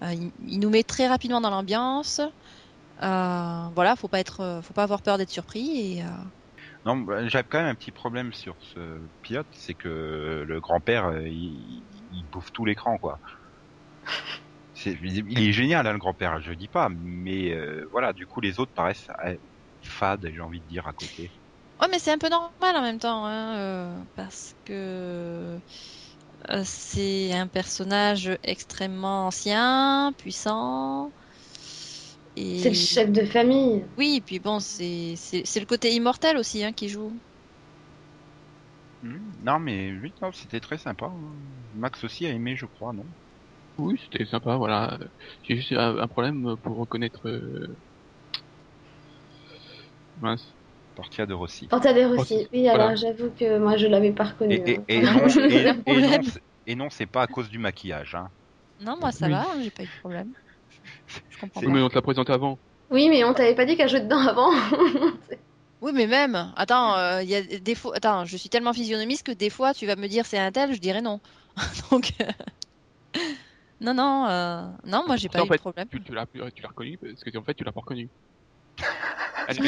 il, 0.02 0.32
il 0.46 0.60
nous 0.60 0.70
met 0.70 0.82
très 0.82 1.08
rapidement 1.08 1.40
dans 1.40 1.50
l'ambiance. 1.50 2.20
Voilà, 3.00 3.96
faut 3.96 4.08
pas 4.08 4.20
être, 4.20 4.60
faut 4.62 4.74
pas 4.74 4.84
avoir 4.84 5.02
peur 5.02 5.18
d'être 5.18 5.30
surpris 5.30 5.98
et 5.98 6.04
Non, 6.84 6.96
bah, 6.98 7.26
j'avais 7.28 7.46
quand 7.48 7.58
même 7.58 7.68
un 7.68 7.74
petit 7.74 7.90
problème 7.92 8.32
sur 8.32 8.56
ce 8.74 9.08
pilote, 9.22 9.46
c'est 9.52 9.74
que 9.74 10.44
le 10.46 10.60
grand-père, 10.60 11.12
il, 11.26 11.82
il 12.12 12.24
bouffe 12.30 12.52
tout 12.52 12.64
l'écran, 12.64 12.98
quoi. 12.98 13.18
C'est, 14.74 14.92
il 15.02 15.40
est 15.48 15.52
génial, 15.52 15.86
hein, 15.86 15.92
le 15.92 15.98
grand-père, 15.98 16.40
je 16.40 16.52
dis 16.52 16.68
pas, 16.68 16.88
mais 16.90 17.52
euh, 17.52 17.86
voilà, 17.92 18.12
du 18.12 18.26
coup, 18.26 18.40
les 18.40 18.58
autres 18.58 18.72
paraissent 18.74 19.08
euh, 19.24 19.36
fades, 19.80 20.28
j'ai 20.32 20.40
envie 20.40 20.60
de 20.60 20.66
dire, 20.66 20.86
à 20.86 20.92
côté. 20.92 21.32
Ouais, 21.80 21.88
mais 21.90 21.98
c'est 21.98 22.12
un 22.12 22.18
peu 22.18 22.28
normal 22.28 22.76
en 22.76 22.82
même 22.82 22.98
temps, 22.98 23.26
hein, 23.26 23.56
euh, 23.58 24.04
parce 24.14 24.54
que 24.64 25.60
euh, 26.50 26.62
c'est 26.64 27.32
un 27.34 27.48
personnage 27.48 28.30
extrêmement 28.42 29.26
ancien, 29.28 30.12
puissant. 30.18 31.12
Et... 32.36 32.62
C'est 32.62 32.70
le 32.70 32.74
chef 32.74 33.12
de 33.12 33.24
famille. 33.24 33.86
Oui, 33.96 34.16
et 34.16 34.20
puis 34.20 34.38
bon, 34.40 34.60
c'est 34.60 35.14
c'est 35.16 35.42
c'est 35.44 35.60
le 35.60 35.66
côté 35.66 35.92
immortel 35.94 36.36
aussi 36.36 36.62
hein, 36.64 36.72
qui 36.72 36.88
joue. 36.88 37.20
Hmm, 39.02 39.32
Non, 39.38 39.60
mais 39.60 39.92
oui, 39.92 40.14
non, 40.20 40.32
c'était 40.32 40.60
très 40.60 40.78
sympa. 40.78 41.08
Max 41.72 42.02
aussi 42.04 42.26
a 42.26 42.30
aimé, 42.30 42.56
je 42.56 42.66
crois, 42.66 42.92
non? 42.92 43.08
Oui, 43.78 44.00
c'était 44.02 44.24
sympa, 44.26 44.56
voilà. 44.56 44.98
J'ai 45.42 45.56
juste 45.56 45.72
un, 45.72 45.98
un 45.98 46.08
problème 46.08 46.56
pour 46.62 46.76
reconnaître... 46.76 47.28
euh, 47.28 47.76
Mince. 50.16 50.54
Portia 50.94 51.26
de 51.26 51.34
Rossi. 51.34 51.66
Porta 51.68 51.92
des 51.92 52.04
Rossi. 52.04 52.46
Oui, 52.52 52.68
voilà. 52.70 52.84
alors 52.84 52.96
j'avoue 52.96 53.30
que 53.30 53.58
moi 53.58 53.76
je 53.76 53.86
l'avais 53.88 54.12
pas 54.12 54.24
reconnu. 54.24 54.54
Et, 54.54 54.70
et, 54.70 54.76
hein. 54.76 54.80
et 54.88 55.00
Vraiment, 55.00 56.08
non, 56.08 56.22
et, 56.22 56.22
c'est- 56.22 56.42
et 56.66 56.74
non, 56.76 56.88
c'est 56.90 57.06
pas 57.06 57.22
à 57.22 57.26
cause 57.26 57.48
du 57.48 57.58
maquillage. 57.58 58.14
Hein. 58.14 58.28
Non, 58.78 58.96
moi 59.00 59.10
ça 59.12 59.26
Oui. 59.26 59.32
va, 59.32 59.50
hein, 59.50 59.60
j'ai 59.62 59.70
pas 59.72 59.82
eu 59.82 59.86
de 59.86 59.92
problème. 60.00 60.32
Je 61.28 61.38
comprends 61.38 61.62
pas. 61.62 61.68
Mais 61.70 61.82
on 61.82 61.88
te 61.88 61.94
l'a 61.94 62.02
présenté 62.02 62.32
avant. 62.32 62.60
Oui, 62.90 63.08
mais 63.08 63.24
on 63.24 63.34
t'avait 63.34 63.54
pas 63.54 63.64
dit 63.66 63.76
qu'elle 63.76 63.88
jouait 63.88 64.00
dedans 64.00 64.26
avant. 64.26 64.50
Oui, 65.80 65.92
mais 65.92 66.06
même, 66.06 66.52
attends, 66.56 66.96
euh, 66.96 67.22
il 67.22 67.28
y 67.28 67.34
a 67.34 67.42
des 67.42 67.74
fois, 67.74 67.94
attends, 67.96 68.24
je 68.24 68.36
suis 68.38 68.48
tellement 68.48 68.72
physionomiste 68.72 69.22
que 69.24 69.32
des 69.32 69.50
fois 69.50 69.74
tu 69.74 69.86
vas 69.86 69.96
me 69.96 70.08
dire 70.08 70.24
c'est 70.24 70.38
un 70.38 70.50
tel, 70.50 70.72
je 70.74 70.80
dirais 70.80 71.02
non. 71.02 71.20
Donc, 71.90 72.12
euh, 72.22 72.24
non, 73.84 73.94
non, 73.94 74.26
euh, 74.26 74.62
non, 74.86 75.04
moi 75.06 75.16
j'ai 75.16 75.28
pas 75.28 75.40
eu 75.44 75.46
fait, 75.46 75.54
de 75.54 75.60
problème. 75.60 75.88
Tu, 75.88 76.02
tu 76.02 76.12
l'as 76.14 76.26
tu 76.26 76.38
l'as 76.62 76.68
reconnu 76.68 76.98
parce 76.98 77.22
que 77.22 77.36
en 77.38 77.42
fait 77.44 77.54
tu 77.54 77.64
l'as 77.64 77.72
pas 77.72 77.80
reconnu. 77.80 78.08
Elle, 79.48 79.58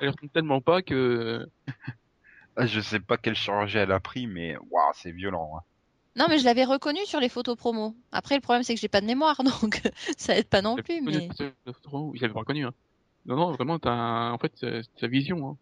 elle 0.00 0.08
ressemble 0.10 0.30
tellement 0.32 0.60
pas 0.60 0.82
que 0.82 1.44
Ah, 2.56 2.66
Je 2.66 2.80
sais 2.80 3.00
pas 3.00 3.16
quel 3.16 3.34
chirurgien 3.34 3.82
elle 3.82 3.92
a 3.92 4.00
pris, 4.00 4.26
mais 4.26 4.56
waouh, 4.70 4.92
c'est 4.94 5.10
violent. 5.10 5.50
hein. 5.56 5.62
Non, 6.16 6.26
mais 6.28 6.38
je 6.38 6.44
l'avais 6.44 6.64
reconnu 6.64 7.04
sur 7.06 7.20
les 7.20 7.28
photos 7.28 7.56
promo. 7.56 7.94
Après, 8.12 8.34
le 8.34 8.40
problème 8.40 8.62
c'est 8.62 8.74
que 8.74 8.80
j'ai 8.80 8.88
pas 8.88 9.00
de 9.00 9.06
mémoire, 9.06 9.42
donc 9.44 9.82
ça 10.16 10.36
aide 10.36 10.48
pas 10.48 10.62
non 10.62 10.76
plus. 10.76 11.00
Mais 11.02 11.12
il 11.12 12.24
avait 12.24 12.32
pas 12.32 12.40
reconnu. 12.40 12.66
Hein. 12.66 12.74
Non, 13.26 13.36
non, 13.36 13.52
vraiment, 13.52 13.78
t'as 13.78 13.90
un- 13.90 14.32
en 14.32 14.38
fait 14.38 14.52
c'est 14.56 14.82
c'est 14.82 15.00
sa 15.00 15.06
vision. 15.08 15.50
Hein. 15.50 15.56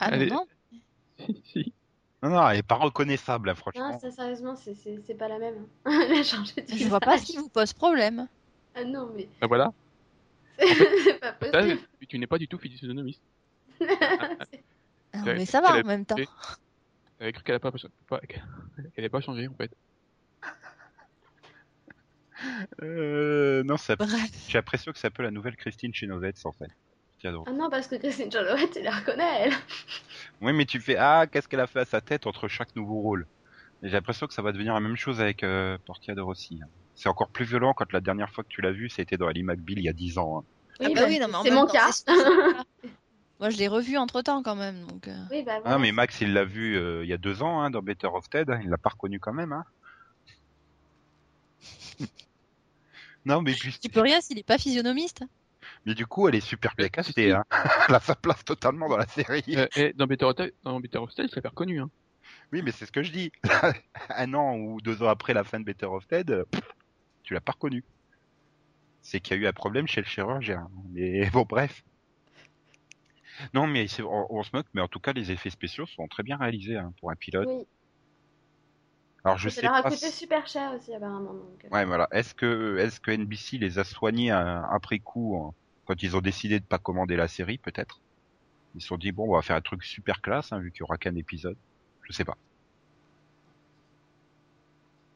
ah 0.00 0.10
elle 0.12 0.20
non, 0.20 0.26
est- 0.26 0.30
non. 0.30 0.46
Si, 1.26 1.42
si. 1.52 1.72
Non, 2.22 2.30
non, 2.30 2.48
elle 2.48 2.58
est 2.58 2.62
pas 2.64 2.74
reconnaissable, 2.74 3.48
hein, 3.48 3.52
Non, 3.52 3.56
franchement. 3.56 3.98
ça 4.00 4.10
sérieusement, 4.10 4.56
c'est- 4.56 4.74
c'est 4.74 4.98
c'est 5.06 5.14
pas 5.14 5.28
la 5.28 5.38
même. 5.38 5.66
hein. 5.84 6.00
Elle 6.10 6.18
a 6.18 6.22
changé 6.24 6.60
de 6.62 6.74
Je 6.76 6.88
vois 6.88 6.98
pas 7.00 7.16
ce 7.16 7.20
visage. 7.22 7.26
qui 7.28 7.36
vous 7.38 7.48
pose 7.48 7.72
problème. 7.72 8.26
Ah 8.74 8.84
non, 8.84 9.10
mais 9.14 9.28
Ben 9.40 9.46
voilà. 9.46 9.72
c'est 10.58 11.20
pas 11.20 11.32
Ça, 11.40 11.60
possible. 11.62 11.80
tu, 12.00 12.06
tu 12.08 12.18
n'es 12.18 12.26
pas 12.26 12.38
du 12.38 12.48
tout 12.48 12.58
physionomiste. 12.58 13.22
Ah, 15.14 15.22
Ouais, 15.24 15.34
mais 15.36 15.46
ça 15.46 15.62
va 15.62 15.78
elle 15.78 15.84
en 15.84 15.86
même 15.88 16.04
temps. 16.04 16.16
T'avais 17.18 17.32
cru 17.32 17.42
qu'elle 17.42 17.54
a 17.54 17.60
pas, 17.60 17.72
pas 18.06 18.20
qu'elle 18.94 19.10
pas 19.10 19.20
changé 19.22 19.48
en 19.48 19.54
fait. 19.54 19.70
Euh, 22.82 23.62
non, 23.64 23.76
ça... 23.78 23.96
Bref. 23.96 24.30
j'ai 24.48 24.58
l'impression 24.58 24.92
que 24.92 24.98
c'est 24.98 25.06
un 25.08 25.10
peu 25.10 25.22
la 25.22 25.30
nouvelle 25.30 25.56
Christine 25.56 25.94
Chenovets, 25.94 26.34
en 26.44 26.52
fait. 26.52 26.68
Tiens 27.20 27.32
donc. 27.32 27.46
Ah 27.48 27.52
non, 27.52 27.68
parce 27.70 27.86
que 27.88 27.96
Christine 27.96 28.30
Charlotte, 28.30 28.70
tu 28.72 28.82
la 28.82 28.92
reconnais, 28.92 29.40
elle. 29.42 29.52
Oui, 30.40 30.52
mais 30.52 30.66
tu 30.66 30.78
fais, 30.80 30.96
ah, 30.96 31.26
qu'est-ce 31.26 31.48
qu'elle 31.48 31.58
a 31.60 31.66
fait 31.66 31.80
à 31.80 31.84
sa 31.84 32.00
tête 32.00 32.26
entre 32.28 32.46
chaque 32.46 32.74
nouveau 32.76 33.00
rôle? 33.00 33.26
Et 33.82 33.88
J'ai 33.88 33.94
l'impression 33.94 34.26
que 34.28 34.34
ça 34.34 34.42
va 34.42 34.52
devenir 34.52 34.72
la 34.74 34.78
même 34.80 34.96
chose 34.96 35.20
avec 35.20 35.42
euh, 35.42 35.76
Portia 35.84 36.14
de 36.14 36.20
Rossi. 36.20 36.60
hein. 36.62 36.68
C'est 36.94 37.08
encore 37.08 37.28
plus 37.28 37.44
violent 37.44 37.74
quand 37.74 37.92
la 37.92 38.00
dernière 38.00 38.30
fois 38.30 38.44
que 38.44 38.48
tu 38.48 38.60
l'as 38.60 38.70
vu, 38.72 38.88
c'était 38.88 39.16
dans 39.16 39.26
Ali 39.26 39.42
McBeal 39.42 39.78
il 39.78 39.84
y 39.84 39.88
a 39.88 39.92
10 39.92 40.18
ans. 40.18 40.38
hein. 40.40 40.44
Ah 40.80 40.84
bah 40.88 40.94
bah, 40.94 41.02
oui, 41.08 41.18
non, 41.18 41.26
mais 41.28 41.34
en 41.34 41.42
c'est 41.42 41.50
mon 41.50 41.66
temps, 41.66 41.72
cas. 41.72 41.90
Moi, 43.40 43.50
je 43.50 43.56
l'ai 43.58 43.66
revu 43.68 43.96
entre 43.96 44.22
temps 44.22 44.42
quand 44.44 44.54
même. 44.56 44.84
Donc, 44.86 45.06
euh, 45.08 45.16
Oui, 45.32 45.42
bah, 45.44 45.60
Ah, 45.64 45.78
mais 45.78 45.90
Max, 45.92 46.20
il 46.20 46.32
l'a 46.32 46.44
vu 46.44 46.76
euh, 46.76 47.04
il 47.04 47.08
y 47.08 47.12
a 47.12 47.16
deux 47.18 47.42
ans 47.42 47.60
hein, 47.60 47.70
dans 47.70 47.82
Better 47.82 48.08
of 48.08 48.28
Ted. 48.30 48.52
Il 48.62 48.68
l'a 48.70 48.78
pas 48.78 48.90
reconnu 48.90 49.18
quand 49.20 49.32
même. 49.32 49.52
Hein. 49.52 49.64
non, 53.24 53.42
mais, 53.42 53.54
puis- 53.54 53.76
Tu 53.80 53.88
peux 53.88 54.00
rien 54.00 54.20
s'il 54.20 54.38
est 54.38 54.42
pas 54.46 54.58
physionomiste. 54.58 55.24
Mais 55.86 55.94
du 55.94 56.06
coup, 56.06 56.28
elle 56.28 56.34
est 56.34 56.40
super 56.40 56.74
bien 56.76 56.88
castée. 56.88 57.32
Hein. 57.32 57.44
elle 57.88 57.94
a 57.94 58.00
sa 58.00 58.14
place 58.14 58.44
totalement 58.44 58.88
dans 58.88 58.96
la 58.96 59.06
série. 59.06 59.42
Euh, 59.56 59.66
et 59.76 59.92
dans 59.94 60.06
Better 60.06 60.24
Hotel, 60.26 60.52
dans 60.64 60.78
Better 60.80 60.98
Hostel, 60.98 61.26
il 61.30 61.32
s'est 61.32 61.46
reconnu. 61.48 61.80
Hein. 61.80 61.90
Oui, 62.52 62.62
mais 62.62 62.72
c'est 62.72 62.86
ce 62.86 62.92
que 62.92 63.02
je 63.02 63.12
dis. 63.12 63.32
Un 64.10 64.34
an 64.34 64.56
ou 64.56 64.80
deux 64.80 65.02
ans 65.02 65.08
après 65.08 65.34
la 65.34 65.44
fin 65.44 65.60
de 65.60 65.64
Better 65.64 65.86
of 65.86 66.06
Ted, 66.06 66.44
tu 67.22 67.34
l'as 67.34 67.40
pas 67.40 67.52
reconnu. 67.52 67.84
C'est 69.02 69.20
qu'il 69.20 69.36
y 69.36 69.40
a 69.40 69.42
eu 69.42 69.46
un 69.46 69.52
problème 69.52 69.86
chez 69.86 70.00
le 70.00 70.06
chirurgien. 70.06 70.68
Mais 70.90 71.28
bon, 71.30 71.46
bref. 71.48 71.82
Non, 73.54 73.66
mais 73.66 73.86
c'est- 73.86 74.02
on, 74.02 74.26
on 74.34 74.42
se 74.42 74.50
moque, 74.52 74.66
mais 74.74 74.80
en 74.80 74.88
tout 74.88 74.98
cas, 75.00 75.12
les 75.12 75.30
effets 75.30 75.50
spéciaux 75.50 75.86
sont 75.86 76.08
très 76.08 76.22
bien 76.22 76.36
réalisés 76.36 76.76
hein, 76.76 76.92
pour 77.00 77.10
un 77.10 77.14
pilote. 77.14 77.46
Oui. 77.48 77.66
Alors, 79.24 79.38
je 79.38 79.48
ça 79.48 79.56
sais 79.56 79.62
leur 79.66 79.74
a 79.74 79.82
pas. 79.82 79.90
coûté 79.90 80.06
si- 80.06 80.12
super 80.18 80.46
cher 80.46 80.72
aussi, 80.74 80.94
apparemment. 80.94 81.34
Donc, 81.34 81.64
euh. 81.64 81.68
Ouais, 81.70 81.84
voilà. 81.84 82.08
Est-ce 82.12 82.34
que, 82.34 82.76
est-ce 82.78 83.00
que 83.00 83.10
NBC 83.10 83.58
les 83.58 83.78
a 83.78 83.84
soignés 83.84 84.32
euh, 84.32 84.62
après 84.70 84.98
coup 84.98 85.36
en- 85.36 85.54
quand 85.88 86.02
ils 86.04 86.16
ont 86.16 86.22
décidé 86.22 86.60
de 86.60 86.66
pas 86.66 86.78
commander 86.80 87.16
la 87.16 87.28
série, 87.28 87.58
peut-être 87.58 88.02
Ils 88.74 88.82
se 88.82 88.88
sont 88.88 88.98
dit 88.98 89.12
bon, 89.12 89.28
on 89.30 89.36
va 89.36 89.42
faire 89.42 89.56
un 89.56 89.62
truc 89.62 89.84
super 89.84 90.22
classe, 90.22 90.52
hein, 90.52 90.60
vu 90.60 90.72
qu'il 90.72 90.80
y 90.80 90.84
aura 90.84 90.98
qu'un 90.98 91.16
épisode. 91.16 91.58
Je 92.02 92.12
sais 92.14 92.24
pas. 92.26 92.38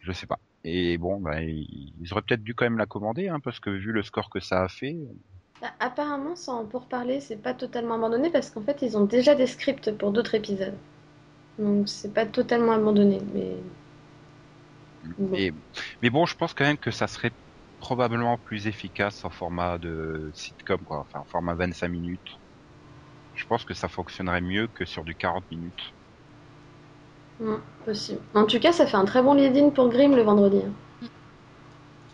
Je 0.01 0.13
sais 0.13 0.27
pas. 0.27 0.39
Et 0.65 0.99
bon, 0.99 1.21
bah, 1.21 1.43
ils 1.43 2.09
auraient 2.13 2.23
peut-être 2.23 2.43
dû 2.45 2.55
quand 2.55 2.65
même 2.67 2.79
la 2.79 2.87
commander, 2.87 3.29
hein, 3.29 3.41
parce 3.41 3.61
que 3.61 3.71
vu 3.71 3.93
le 3.93 4.03
score 4.03 4.31
que 4.31 4.41
ça 4.41 4.63
a 4.65 4.69
fait, 4.69 4.97
Bah, 5.63 5.73
apparemment, 5.81 6.37
sans 6.37 6.67
pour 6.67 6.89
parler, 6.89 7.21
c'est 7.21 7.37
pas 7.43 7.55
totalement 7.55 7.95
abandonné 7.95 8.31
parce 8.31 8.51
qu'en 8.51 8.63
fait, 8.63 8.83
ils 8.83 8.97
ont 8.99 9.07
déjà 9.07 9.35
des 9.35 9.47
scripts 9.47 9.91
pour 9.97 10.13
d'autres 10.13 10.35
épisodes. 10.35 10.79
Donc, 11.59 11.89
c'est 11.89 12.15
pas 12.15 12.27
totalement 12.27 12.73
abandonné. 12.73 13.21
Mais 13.35 13.57
Bon. 15.17 15.39
mais, 15.39 15.53
mais 16.03 16.11
bon, 16.11 16.27
je 16.27 16.35
pense 16.37 16.55
quand 16.55 16.65
même 16.65 16.79
que 16.79 16.91
ça 16.91 17.07
serait 17.07 17.33
probablement 17.83 18.39
plus 18.39 18.69
efficace 18.69 19.25
en 19.25 19.31
format 19.31 19.77
de 19.79 20.31
sitcom, 20.35 20.79
quoi. 20.85 21.01
Enfin, 21.01 21.19
en 21.21 21.25
format 21.27 21.55
25 21.55 21.89
minutes. 21.89 22.41
Je 23.35 23.45
pense 23.47 23.65
que 23.67 23.75
ça 23.75 23.89
fonctionnerait 23.89 24.41
mieux 24.41 24.69
que 24.69 24.87
sur 24.87 25.05
du 25.05 25.15
40 25.17 25.45
minutes. 25.51 25.95
Possible. 27.85 28.21
En 28.35 28.47
tout 28.47 28.61
cas, 28.61 28.73
ça 28.73 28.87
fait 28.87 28.97
un 28.97 29.05
très 29.05 29.23
bon 29.23 29.35
lead-in 29.35 29.71
pour 29.71 29.89
Grimm 29.89 30.15
le 30.15 30.23
vendredi. 30.23 30.63
hein. 30.65 30.73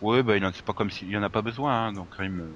Ouais, 0.01 0.23
bah, 0.23 0.37
il 0.37 0.45
en- 0.45 0.51
c'est 0.53 0.65
pas 0.65 0.73
comme 0.73 0.89
s'il 0.89 1.09
y 1.09 1.17
en 1.17 1.23
a 1.23 1.29
pas 1.29 1.41
besoin, 1.41 1.87
hein, 1.87 1.93
donc 1.93 2.13
Rim, 2.15 2.39
euh, 2.39 2.53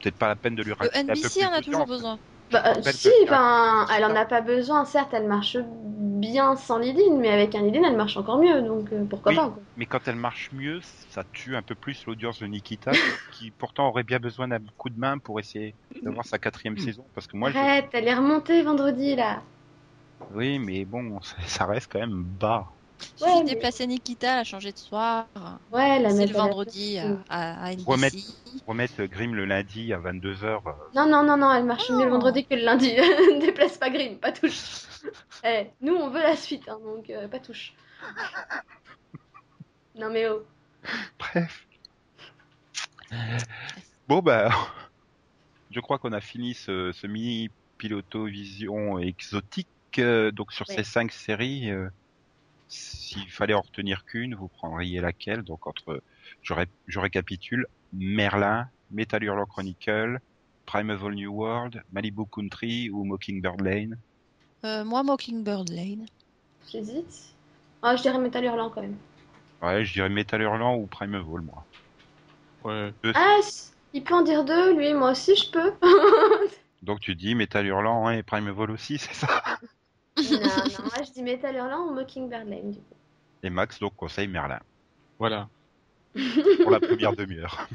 peut-être 0.00 0.16
pas 0.18 0.28
la 0.28 0.36
peine 0.36 0.54
de 0.54 0.62
lui 0.62 0.70
Le 0.70 0.76
un 0.88 0.88
peu 0.88 0.98
NBC 0.98 1.40
plus 1.40 1.46
en 1.46 1.52
a 1.52 1.62
toujours 1.62 1.86
besoin. 1.86 2.20
Bah, 2.52 2.74
Je 2.84 2.90
si, 2.92 3.08
enfin, 3.24 3.86
elle 3.94 4.04
en 4.04 4.14
a 4.14 4.24
pas 4.24 4.40
besoin. 4.40 4.84
Certes, 4.84 5.12
elle 5.14 5.26
marche 5.26 5.56
bien 5.60 6.56
sans 6.56 6.78
lead-in, 6.78 7.16
mais 7.18 7.30
avec 7.30 7.54
un 7.54 7.62
lead-in, 7.62 7.82
elle 7.84 7.96
marche 7.96 8.16
encore 8.16 8.38
mieux. 8.38 8.62
Donc, 8.62 8.92
euh, 8.92 9.04
pourquoi 9.04 9.32
Oui. 9.32 9.34
pas 9.34 9.48
quoi. 9.48 9.62
Mais 9.76 9.86
quand 9.86 10.06
elle 10.08 10.16
marche 10.16 10.52
mieux, 10.52 10.80
ça 10.82 11.24
tue 11.32 11.56
un 11.56 11.62
peu 11.62 11.74
plus 11.74 12.04
l'audience 12.06 12.38
de 12.40 12.46
Nikita, 12.46 12.92
qui 13.30 13.50
pourtant 13.52 13.88
aurait 13.88 14.02
bien 14.04 14.18
besoin 14.18 14.48
d'un 14.48 14.58
coup 14.76 14.90
de 14.90 14.98
main 14.98 15.18
pour 15.18 15.40
essayer 15.40 15.76
d'avoir 16.04 16.26
sa 16.26 16.38
quatrième 16.38 16.76
saison. 16.78 17.08
Parce 17.14 17.26
que 17.26 17.36
moi, 17.36 17.50
je... 17.50 17.64
Arrête, 17.64 17.88
elle 17.92 18.08
est 18.08 18.14
remontée 18.14 18.62
vendredi 18.62 19.14
là. 19.14 19.42
oui, 20.30 20.58
mais 20.58 20.84
bon, 20.84 21.20
ça 21.46 21.66
reste 21.66 21.88
quand 21.92 22.00
même 22.00 22.24
bas. 22.24 22.66
Il 23.02 23.18
suffit 23.18 23.24
Ouais, 23.24 23.42
mais- 23.44 23.50
déplacer 23.54 23.86
Nikita, 23.86 24.36
la 24.36 24.44
changer 24.44 24.72
de 24.72 24.78
soir. 24.78 25.26
Ouais, 25.72 25.98
la 26.00 26.10
C'est 26.10 26.26
le 26.26 26.32
vendredi 26.34 26.98
à, 26.98 27.16
à. 27.28 27.70
Remettre- 27.86 28.16
Remettre 28.66 29.04
Grimm 29.04 29.34
le 29.34 29.44
lundi 29.44 29.92
à 29.92 29.98
22h. 29.98 30.60
Non, 30.94 31.06
non, 31.08 31.22
non, 31.22 31.36
non, 31.36 31.52
elle 31.52 31.64
marche 31.64 31.86
Oh. 31.90 31.94
mieux 31.98 32.04
le 32.04 32.10
vendredi 32.10 32.44
que 32.44 32.54
le 32.54 32.62
lundi. 32.64 32.94
Déplace 33.40 33.78
pas 33.78 33.90
Grimm, 33.90 34.18
pas 34.18 34.32
touche. 34.32 34.82
Eh, 35.44 35.66
nous, 35.80 35.94
on 35.94 36.08
veut 36.10 36.20
la 36.22 36.36
suite, 36.36 36.68
hein, 36.68 36.78
donc 36.84 37.10
euh, 37.10 37.26
pas 37.26 37.40
touche. 37.40 37.74
Non, 39.96 40.08
mais 40.10 40.28
oh. 40.28 40.44
Bref. 41.18 41.66
Bon, 44.08 44.20
bah, 44.20 44.50
je 45.70 45.80
crois 45.80 45.98
qu'on 45.98 46.12
a 46.12 46.20
fini 46.20 46.54
ce, 46.54 46.92
ce 46.92 47.06
mini 47.08 47.50
piloto 47.78 48.24
vision 48.26 48.98
exotique. 49.00 49.66
euh, 49.98 50.30
donc 50.30 50.52
sur 50.52 50.68
Ouais. 50.68 50.76
ces 50.76 50.84
cinq 50.84 51.10
séries, 51.12 51.70
euh, 51.70 51.88
s'il 52.72 53.30
fallait 53.30 53.54
en 53.54 53.60
retenir 53.60 54.04
qu'une, 54.04 54.34
vous 54.34 54.48
prendriez 54.48 55.00
laquelle? 55.00 55.42
Donc 55.42 55.66
entre, 55.66 56.02
je, 56.42 56.54
ré- 56.54 56.66
je 56.86 56.98
récapitule, 56.98 57.66
Merlin, 57.92 58.66
Metal 58.90 59.22
Hurlant 59.22 59.46
Chronicle, 59.46 60.18
Primeval 60.66 61.14
New 61.14 61.32
World, 61.32 61.82
Malibu 61.92 62.22
Country 62.30 62.90
ou 62.90 63.04
Mockingbird 63.04 63.60
Lane? 63.60 63.96
Euh, 64.64 64.84
moi, 64.84 65.02
Mockingbird 65.02 65.68
Lane. 65.70 66.06
J'hésite. 66.70 67.34
Ah, 67.82 67.96
je 67.96 68.02
dirais 68.02 68.18
Metal 68.18 68.44
Hurlant 68.44 68.70
quand 68.70 68.82
même. 68.82 68.96
Ouais, 69.62 69.84
je 69.84 69.92
dirais 69.92 70.08
Metal 70.08 70.40
Hurlant 70.42 70.76
ou 70.76 70.86
Primeval, 70.86 71.42
moi. 71.42 71.66
Ouais. 72.64 72.92
Deux- 73.02 73.12
Ah, 73.14 73.40
il 73.92 74.04
peut 74.04 74.14
en 74.14 74.22
dire 74.22 74.44
deux, 74.44 74.74
lui, 74.76 74.94
moi 74.94 75.12
aussi 75.12 75.34
je 75.36 75.50
peux. 75.50 75.72
Donc 76.82 77.00
tu 77.00 77.14
dis 77.14 77.34
Metal 77.34 77.66
Hurlant 77.66 78.06
hein, 78.06 78.12
et 78.12 78.22
Primeval 78.22 78.70
aussi, 78.70 78.98
c'est 78.98 79.14
ça? 79.14 79.42
Non, 80.16 80.24
non, 80.30 80.38
moi 80.84 81.04
je 81.04 81.12
dis 81.12 81.22
Metal 81.22 81.54
Hurlant 81.54 81.88
ou 81.88 81.94
Mockingbird 81.94 82.48
Lane, 82.48 82.72
du 82.72 82.78
coup. 82.78 82.96
Et 83.42 83.50
Max 83.50 83.78
donc 83.80 83.96
conseille 83.96 84.28
Merlin. 84.28 84.60
Voilà. 85.18 85.48
pour 86.62 86.70
la 86.70 86.80
première 86.88 87.14
demi-heure. 87.14 87.68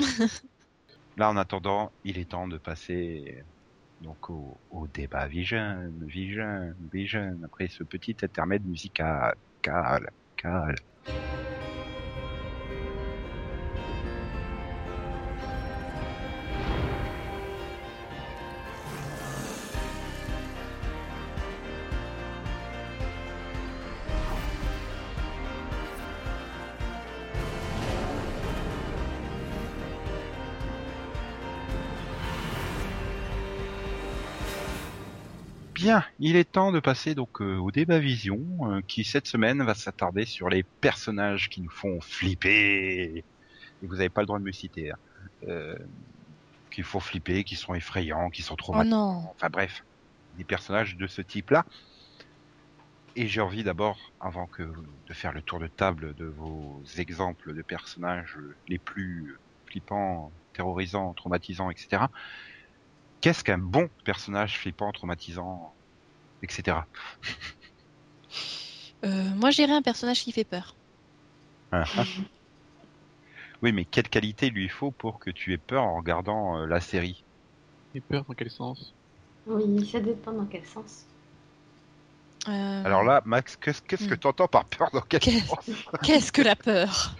Là, 1.18 1.30
en 1.30 1.38
attendant, 1.38 1.92
il 2.04 2.18
est 2.18 2.30
temps 2.30 2.48
de 2.48 2.58
passer 2.58 3.44
donc 4.02 4.30
au, 4.30 4.58
au 4.72 4.88
débat 4.88 5.28
Vision, 5.28 5.92
Vision, 6.02 6.74
Vision. 6.94 7.38
Après 7.44 7.68
ce 7.68 7.84
petit 7.84 8.16
intermède 8.22 8.66
musical, 8.66 9.36
cal, 9.62 10.12
cal. 10.36 10.76
Il 36.20 36.36
est 36.36 36.52
temps 36.52 36.72
de 36.72 36.80
passer 36.80 37.16
donc 37.16 37.42
euh, 37.42 37.58
au 37.58 37.72
débat 37.72 38.00
Vision, 38.00 38.40
euh, 38.64 38.82
qui 38.88 39.04
cette 39.04 39.28
semaine 39.28 39.64
va 39.64 39.76
s'attarder 39.76 40.26
sur 40.26 40.50
les 40.50 40.64
personnages 40.64 41.50
qui 41.50 41.62
nous 41.62 41.70
font 41.70 42.02
flipper. 42.02 43.24
Et 43.82 43.86
vous 43.86 43.96
n'avez 43.96 44.10
pas 44.10 44.22
le 44.22 44.28
droit 44.28 44.40
de 44.40 44.44
me 44.44 44.52
citer. 44.52 44.92
Hein. 44.92 44.98
Euh, 45.48 45.76
qui 46.72 46.82
font 46.84 47.00
flipper, 47.00 47.44
qui 47.44 47.56
sont 47.56 47.74
effrayants, 47.74 48.30
qui 48.30 48.42
sont 48.42 48.54
Oh 48.54 48.58
traumatisants. 48.58 49.22
non. 49.22 49.30
Enfin 49.36 49.50
bref, 49.50 49.84
des 50.38 50.44
personnages 50.44 50.96
de 50.96 51.08
ce 51.08 51.22
type-là. 51.22 51.66
Et 53.16 53.28
j'ai 53.28 53.42
envie 53.42 53.64
d'abord, 53.64 53.98
avant 54.20 54.46
que 54.46 54.62
de 54.62 55.14
faire 55.14 55.34
le 55.34 55.42
tour 55.42 55.60
de 55.60 55.68
table 55.68 56.14
de 56.16 56.26
vos 56.26 56.84
exemples 56.98 57.56
de 57.56 57.62
personnages 57.64 58.38
les 58.68 58.78
plus 58.78 59.38
flippants, 59.66 60.32
terrorisants, 60.54 61.14
traumatisants, 61.14 61.72
etc. 61.72 62.04
Qu'est-ce 63.22 63.44
qu'un 63.44 63.58
bon 63.58 63.90
personnage 64.04 64.60
flippant, 64.60 64.92
traumatisant, 64.92 65.74
etc. 66.42 66.88
Euh, 69.06 69.24
moi, 69.36 69.50
j'irais 69.52 69.74
un 69.74 69.82
personnage 69.82 70.22
qui 70.24 70.32
fait 70.32 70.44
peur. 70.46 70.78
Ah, 71.72 71.90
ah. 71.98 72.08
Oui, 73.62 73.72
mais 73.72 73.86
quelle 73.86 74.10
qualité 74.10 74.50
lui 74.50 74.68
faut 74.68 74.92
pour 74.92 75.20
que 75.20 75.30
tu 75.30 75.54
aies 75.54 75.60
peur 75.60 75.84
en 75.84 75.98
regardant 75.98 76.58
euh, 76.58 76.66
la 76.66 76.82
série? 76.82 77.24
Et 77.94 78.02
peur 78.02 78.26
dans 78.28 78.36
quel 78.36 78.52
sens? 78.52 78.96
Oui, 79.48 79.84
ça 79.88 80.00
dépend 80.00 80.32
dans 80.32 80.46
quel 80.46 80.64
sens. 80.64 81.08
Euh, 82.48 82.84
Alors 82.84 83.04
là, 83.04 83.22
Max, 83.26 83.56
qu'est-ce 83.58 83.82
que 84.08 84.16
Hmm. 84.16 84.16
tu 84.16 84.28
entends 84.28 84.48
par 84.48 84.68
peur 84.68 84.90
dans 84.92 85.02
quel 85.02 85.22
sens? 85.22 85.86
Qu'est-ce 86.02 86.32
que 86.32 86.42
la 86.42 86.56
peur? 86.56 87.16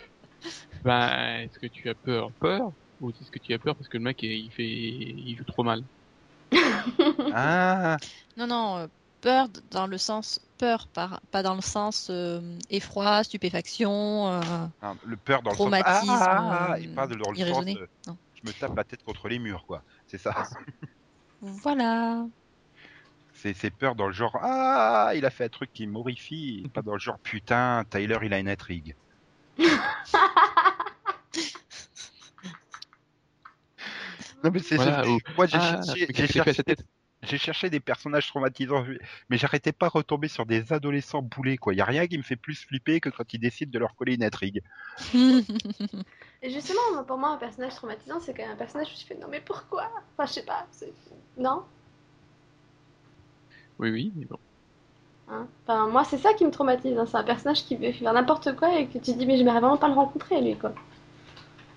Ben, 0.84 1.42
est-ce 1.46 1.60
que 1.60 1.68
tu 1.68 1.90
as 1.90 1.96
peur 1.96 2.34
Peur 2.40 2.74
Ou 3.00 3.12
est-ce 3.12 3.32
que 3.32 3.40
tu 3.40 3.54
as 3.54 3.60
peur 3.60 3.76
parce 3.76 3.88
que 3.90 3.98
le 3.98 4.04
mec, 4.04 4.22
il 4.24 4.52
fait, 4.52 4.64
il 4.68 5.36
joue 5.38 5.44
trop 5.46 5.64
mal? 5.64 5.84
Ah, 7.30 7.98
Non, 8.36 8.48
non, 8.48 8.90
peur 9.28 9.50
dans 9.72 9.88
le 9.88 9.98
sens 9.98 10.40
peur, 10.58 10.88
par, 10.94 11.20
pas 11.32 11.44
dans 11.44 11.56
le 11.56 11.62
sens 11.62 12.08
euh, 12.10 12.40
effroi, 12.70 13.26
stupéfaction. 13.26 14.32
euh, 14.32 14.40
ah, 14.82 14.94
le 15.06 15.18
peur 15.18 15.42
dans 15.42 15.52
le 15.52 15.58
Traumatisme, 15.58 16.08
sens 16.08 16.22
ah, 16.24 16.70
ah, 16.72 16.80
et 16.80 16.88
euh, 16.88 16.96
pas 16.96 17.08
dans 17.08 17.30
le 17.30 17.36
irraisonné. 17.36 17.74
sens 17.74 17.82
euh, 17.82 17.88
Non. 18.08 18.18
je 18.42 18.48
me 18.48 18.54
tape 18.54 18.78
la 18.78 18.86
tête 18.86 19.04
contre 19.04 19.28
les 19.28 19.38
murs 19.38 19.66
quoi. 19.68 19.84
C'est 20.08 20.18
ça. 20.18 20.34
Voilà. 21.42 22.26
C'est 23.34 23.54
c'est 23.54 23.70
peur 23.70 23.96
dans 23.96 24.08
le 24.08 24.14
genre 24.14 24.40
ah 24.42 25.12
il 25.14 25.26
a 25.26 25.30
fait 25.30 25.44
un 25.44 25.50
truc 25.50 25.74
qui 25.74 25.88
m'horrifie, 25.88 26.66
pas 26.74 26.82
dans 26.82 26.94
le 26.94 27.00
genre 27.00 27.20
putain 27.20 27.84
Tyler 27.90 28.18
il 28.24 28.34
a 28.34 28.40
une 28.40 28.50
intrigue. 28.50 28.96
non 34.44 34.52
mais 34.54 34.60
c'est 34.60 34.78
Voilà, 34.78 35.06
ou- 35.08 35.20
moi 35.36 35.48
j'ai 35.48 35.58
Ah, 35.60 35.82
cherché, 35.86 36.08
cherché, 36.14 36.54
sa 36.54 36.64
tête? 36.64 36.84
J'ai 37.28 37.38
cherché 37.38 37.70
des 37.70 37.80
personnages 37.80 38.28
traumatisants, 38.28 38.86
mais 39.30 39.38
j'arrêtais 39.38 39.72
pas 39.74 39.88
à 39.88 39.90
retomber 39.90 40.28
sur 40.28 40.46
des 40.46 40.74
adolescents 40.74 41.22
boulés 41.22 41.58
quoi. 41.58 41.74
Y 41.74 41.82
a 41.82 41.86
rien 41.86 42.08
qui 42.08 42.18
me 42.18 42.24
fait 42.24 42.36
plus 42.36 42.56
flipper 42.66 43.00
que 43.02 43.10
quand 43.10 43.34
ils 43.34 43.40
décident 43.40 43.72
de 43.72 43.80
leur 43.80 43.96
coller 43.96 44.16
une 44.16 44.24
intrigue. 44.24 44.62
Et 46.42 46.50
justement, 46.52 47.04
pour 47.06 47.18
moi, 47.18 47.30
un 47.30 47.38
personnage 47.38 47.76
traumatisant, 47.76 48.20
c'est 48.20 48.34
quand 48.34 48.44
même 48.44 48.52
un 48.54 48.56
personnage 48.58 48.88
où 48.88 49.00
je 49.00 49.06
fais 49.06 49.16
non, 49.16 49.28
mais 49.30 49.42
pourquoi? 49.42 49.90
Enfin, 50.14 50.26
je 50.28 50.34
sais 50.34 50.46
pas. 50.46 50.66
c'est- 50.72 50.94
Non? 51.38 51.64
Oui, 53.80 53.90
oui, 53.92 54.12
mais 54.16 54.26
bon. 54.26 54.38
hein? 55.30 55.48
Enfin, 55.64 55.88
moi, 55.88 56.04
c'est 56.06 56.18
ça 56.18 56.34
qui 56.34 56.46
me 56.46 56.52
traumatise. 56.52 56.98
hein. 56.98 57.06
C'est 57.06 57.18
un 57.18 57.24
personnage 57.24 57.64
qui 57.66 57.76
veut 57.76 57.92
faire 57.92 58.14
n'importe 58.14 58.56
quoi 58.56 58.78
et 58.80 58.88
que 58.88 58.94
tu 59.00 59.14
te 59.14 59.18
dis, 59.18 59.26
mais 59.26 59.38
j'aimerais 59.38 59.60
vraiment 59.60 59.78
pas 59.78 59.88
le 59.88 59.94
rencontrer, 59.96 60.42
lui, 60.42 60.58
quoi. 60.58 60.74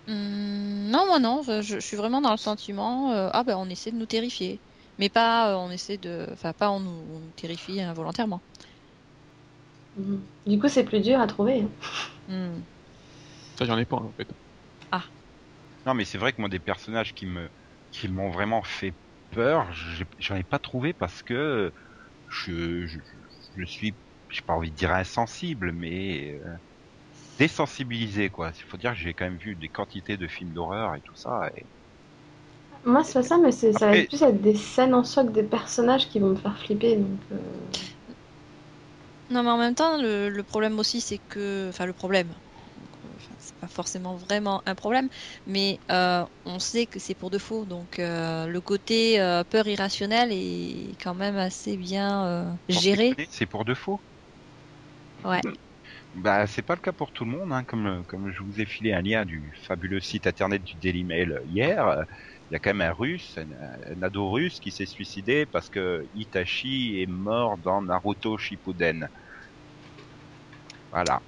Hum, 0.07 0.91
non, 0.91 1.07
moi 1.07 1.19
non, 1.21 1.43
je, 1.43 1.63
je 1.63 1.79
suis 1.79 1.97
vraiment 1.97 2.21
dans 2.21 2.31
le 2.33 2.37
sentiment, 2.37 3.13
euh, 3.13 3.31
ah 3.33 3.45
ben 3.45 3.57
on 3.57 3.69
essaie 3.71 3.93
de 3.93 3.97
nous 3.97 4.07
terrifier. 4.07 4.63
Mais 5.01 5.09
pas, 5.11 5.51
euh, 5.53 5.57
on 5.57 5.71
essaie 5.73 5.99
de, 5.99 6.29
enfin 6.33 6.53
pas 6.53 6.71
on 6.71 6.79
nous, 6.81 6.91
on 6.91 7.19
nous 7.21 7.33
terrifie 7.33 7.81
involontairement. 7.81 8.43
Du 10.47 10.59
coup, 10.59 10.69
c'est 10.69 10.85
plus 10.85 11.01
dur 11.01 11.21
à 11.21 11.27
trouver. 11.27 11.63
hein. 11.63 11.71
Hum. 12.29 12.63
Ça, 13.59 13.65
j'en 13.65 13.79
ai 13.79 13.87
pas, 13.87 13.97
en 13.97 14.13
fait. 14.15 14.29
Non 15.87 15.95
mais 15.95 16.05
c'est 16.05 16.19
vrai 16.19 16.33
que 16.33 16.41
moi 16.41 16.49
des 16.49 16.61
personnages 16.61 17.15
qui 17.15 17.27
me 17.27 17.51
qui 17.91 18.09
m'ont 18.09 18.31
vraiment 18.31 18.63
fait 18.63 18.95
peur, 19.31 19.71
j'en 20.19 20.37
ai 20.37 20.45
pas 20.45 20.59
trouvé 20.59 20.93
parce 20.95 21.23
que 21.23 21.73
je 22.29 22.87
je, 22.87 22.99
je 23.57 23.65
suis 23.67 23.99
j'ai 24.31 24.43
pas 24.43 24.55
envie 24.55 24.71
de 24.73 24.77
dire 24.77 24.93
insensible 24.93 25.73
mais 25.73 26.39
euh, 26.41 26.57
désensibilisé 27.39 28.31
quoi. 28.31 28.53
Il 28.59 28.65
faut 28.65 28.79
dire 28.79 28.93
que 28.93 28.99
j'ai 28.99 29.15
quand 29.15 29.27
même 29.27 29.39
vu 29.39 29.57
des 29.57 29.71
quantités 29.71 30.17
de 30.19 30.29
films 30.29 30.53
d'horreur 30.55 30.95
et 30.97 31.03
tout 31.03 31.17
ça 31.17 31.51
et 31.57 31.67
Moi, 32.85 33.03
c'est 33.05 33.15
pas 33.15 33.23
ça, 33.23 33.39
mais 33.39 33.53
c'est- 33.53 33.73
ça 33.73 33.87
va 33.87 33.95
être 33.95 34.07
plus 34.09 34.23
être 34.23 34.41
des 34.43 34.55
scènes 34.55 34.93
en 34.95 35.03
soi 35.05 35.25
que 35.25 35.31
des 35.31 35.43
personnages 35.43 36.09
qui 36.11 36.19
vont 36.21 36.29
me 36.31 36.37
faire 36.37 36.59
flipper. 36.59 36.97
Donc, 36.97 37.21
euh, 37.33 37.37
Non, 39.31 39.43
mais 39.45 39.51
en 39.51 39.59
même 39.59 39.75
temps, 39.75 39.97
le, 40.03 40.29
le 40.29 40.45
problème 40.45 40.79
aussi, 40.79 41.01
c'est 41.01 41.21
que, 41.21 41.69
enfin 41.71 41.87
le 41.87 41.95
problème, 41.95 42.35
c'est 43.39 43.57
pas 43.59 43.69
forcément 43.69 44.17
vraiment 44.17 44.63
un 44.67 44.75
problème, 44.75 45.09
mais 45.47 45.81
euh, 45.91 46.25
on 46.45 46.59
sait 46.59 46.87
que 46.87 46.99
c'est 46.99 47.15
pour 47.15 47.31
de 47.31 47.39
faux. 47.39 47.67
Donc 47.67 47.99
euh, 47.99 48.47
le 48.47 48.61
côté 48.61 49.21
euh, 49.21 49.45
peur 49.45 49.67
irrationnelle 49.69 50.31
est 50.33 50.97
quand 51.01 51.15
même 51.15 51.37
assez 51.37 51.77
bien 51.77 52.27
euh, 52.27 52.53
géré. 52.69 53.17
C'est 53.31 53.47
pour 53.47 53.65
de 53.65 53.75
faux. 53.75 54.03
Ouais. 55.25 55.45
Bah 56.15 56.47
c'est 56.47 56.63
pas 56.63 56.75
le 56.75 56.81
cas 56.81 56.93
pour 56.93 57.13
tout 57.13 57.25
le 57.25 57.31
monde 57.31 57.53
hein. 57.53 57.65
comme 57.65 58.05
comme 58.07 58.31
je 58.31 58.43
vous 58.43 58.61
ai 58.61 58.67
filé 58.67 58.93
un 58.93 59.03
lien 59.03 59.25
du 59.25 59.55
fabuleux 59.63 60.01
site 60.01 60.27
internet 60.27 60.63
du 60.63 60.77
Daily 60.77 61.05
Mail 61.05 61.41
hier. 61.45 62.05
Il 62.51 62.55
y 62.55 62.57
a 62.57 62.61
quand 62.61 62.71
même 62.75 62.83
un 62.89 62.93
russe, 62.93 63.39
un, 63.39 63.51
un 63.53 64.03
ado 64.03 64.31
russe 64.31 64.61
qui 64.61 64.73
s'est 64.73 64.87
suicidé 64.87 65.47
parce 65.47 65.69
que 65.71 66.03
Itachi 66.13 67.01
est 67.01 67.07
mort 67.07 67.59
dans 67.59 67.83
Naruto 67.83 68.37
Shippuden. 68.39 69.09
Voilà. 70.91 71.23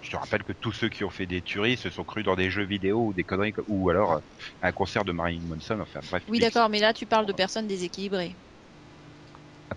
Je 0.00 0.10
te 0.10 0.16
rappelle 0.16 0.44
que 0.44 0.52
tous 0.52 0.72
ceux 0.72 0.88
qui 0.90 1.04
ont 1.04 1.10
fait 1.10 1.26
des 1.26 1.40
tueries 1.42 1.76
se 1.78 1.88
sont 1.90 2.04
crus 2.04 2.24
dans 2.24 2.36
des 2.36 2.50
jeux 2.50 2.64
vidéo 2.66 3.06
ou 3.06 3.14
des 3.14 3.24
conneries 3.24 3.52
ou 3.66 3.88
alors 3.90 4.12
euh, 4.12 4.20
un 4.62 4.72
concert 4.72 5.04
de 5.06 5.12
Marilyn 5.12 5.46
Manson. 5.46 5.80
Enfin 5.80 6.00
bref. 6.04 6.24
Oui, 6.26 6.40
d'accord, 6.40 6.70
mais 6.70 6.80
là 6.80 6.94
tu 6.94 7.06
parles 7.06 7.26
de 7.26 7.32
personnes 7.34 7.66
déséquilibrées. 7.66 8.38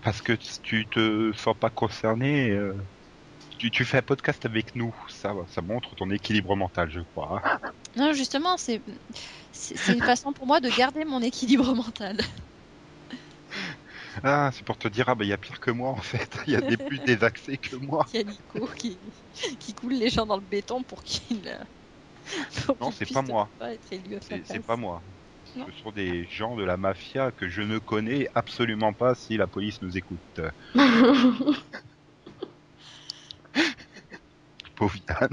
Parce 0.02 0.22
que 0.22 0.32
tu 0.62 0.88
te 0.88 1.32
sens 1.32 1.56
pas 1.58 1.70
concerné. 1.70 2.50
euh, 2.50 2.74
Tu, 3.64 3.70
tu 3.70 3.84
fais 3.86 3.96
un 3.96 4.02
podcast 4.02 4.44
avec 4.44 4.74
nous, 4.74 4.94
ça, 5.08 5.32
ça 5.48 5.62
montre 5.62 5.94
ton 5.94 6.10
équilibre 6.10 6.54
mental, 6.54 6.90
je 6.90 7.00
crois. 7.00 7.40
hein. 7.42 7.58
Non, 7.96 8.12
justement, 8.12 8.58
c'est 8.58 8.82
une 9.88 10.02
façon 10.02 10.34
pour 10.34 10.46
moi 10.46 10.60
de 10.60 10.68
garder 10.68 11.06
mon 11.06 11.22
équilibre 11.22 11.74
mental. 11.74 12.18
Ah, 14.22 14.50
c'est 14.52 14.64
pour 14.64 14.76
te 14.76 14.88
dire, 14.88 15.08
ah 15.08 15.14
bah 15.14 15.24
il 15.24 15.28
y 15.28 15.32
a 15.32 15.38
pire 15.38 15.60
que 15.60 15.70
moi 15.70 15.90
en 15.90 15.96
fait, 15.96 16.28
il 16.46 16.52
y 16.52 16.56
a 16.56 16.60
des 16.60 16.76
plus 16.76 16.98
désaxés 17.00 17.56
que 17.56 17.76
moi. 17.76 18.04
Il 18.12 18.18
y 18.18 18.20
a 18.20 18.24
Nico 18.24 18.66
qui, 18.76 18.98
qui 19.58 19.74
coule 19.74 19.94
les 19.94 20.10
gens 20.10 20.26
dans 20.26 20.36
le 20.36 20.42
béton 20.42 20.82
pour 20.82 21.02
qu'il. 21.02 21.46
euh, 21.46 21.58
Non, 22.80 22.90
c'est 22.90 23.10
pas 23.12 23.22
moi. 23.22 23.48
pas 23.58 23.72
être 23.72 23.92
élu 23.92 24.16
à 24.16 24.20
sa 24.20 24.36
C'est 24.44 24.60
pas 24.60 24.76
moi. 24.76 25.02
Non. 25.56 25.66
Ce 25.66 25.72
sont 25.82 25.90
des 25.92 26.26
gens 26.26 26.56
de 26.56 26.64
la 26.64 26.76
mafia 26.76 27.32
que 27.32 27.48
je 27.48 27.62
ne 27.62 27.78
connais 27.78 28.26
absolument 28.34 28.92
pas 28.92 29.14
si 29.14 29.36
la 29.36 29.46
police 29.46 29.80
nous 29.82 29.96
écoute. 29.96 30.40
Pauvre 34.76 34.96
Yann. 35.08 35.28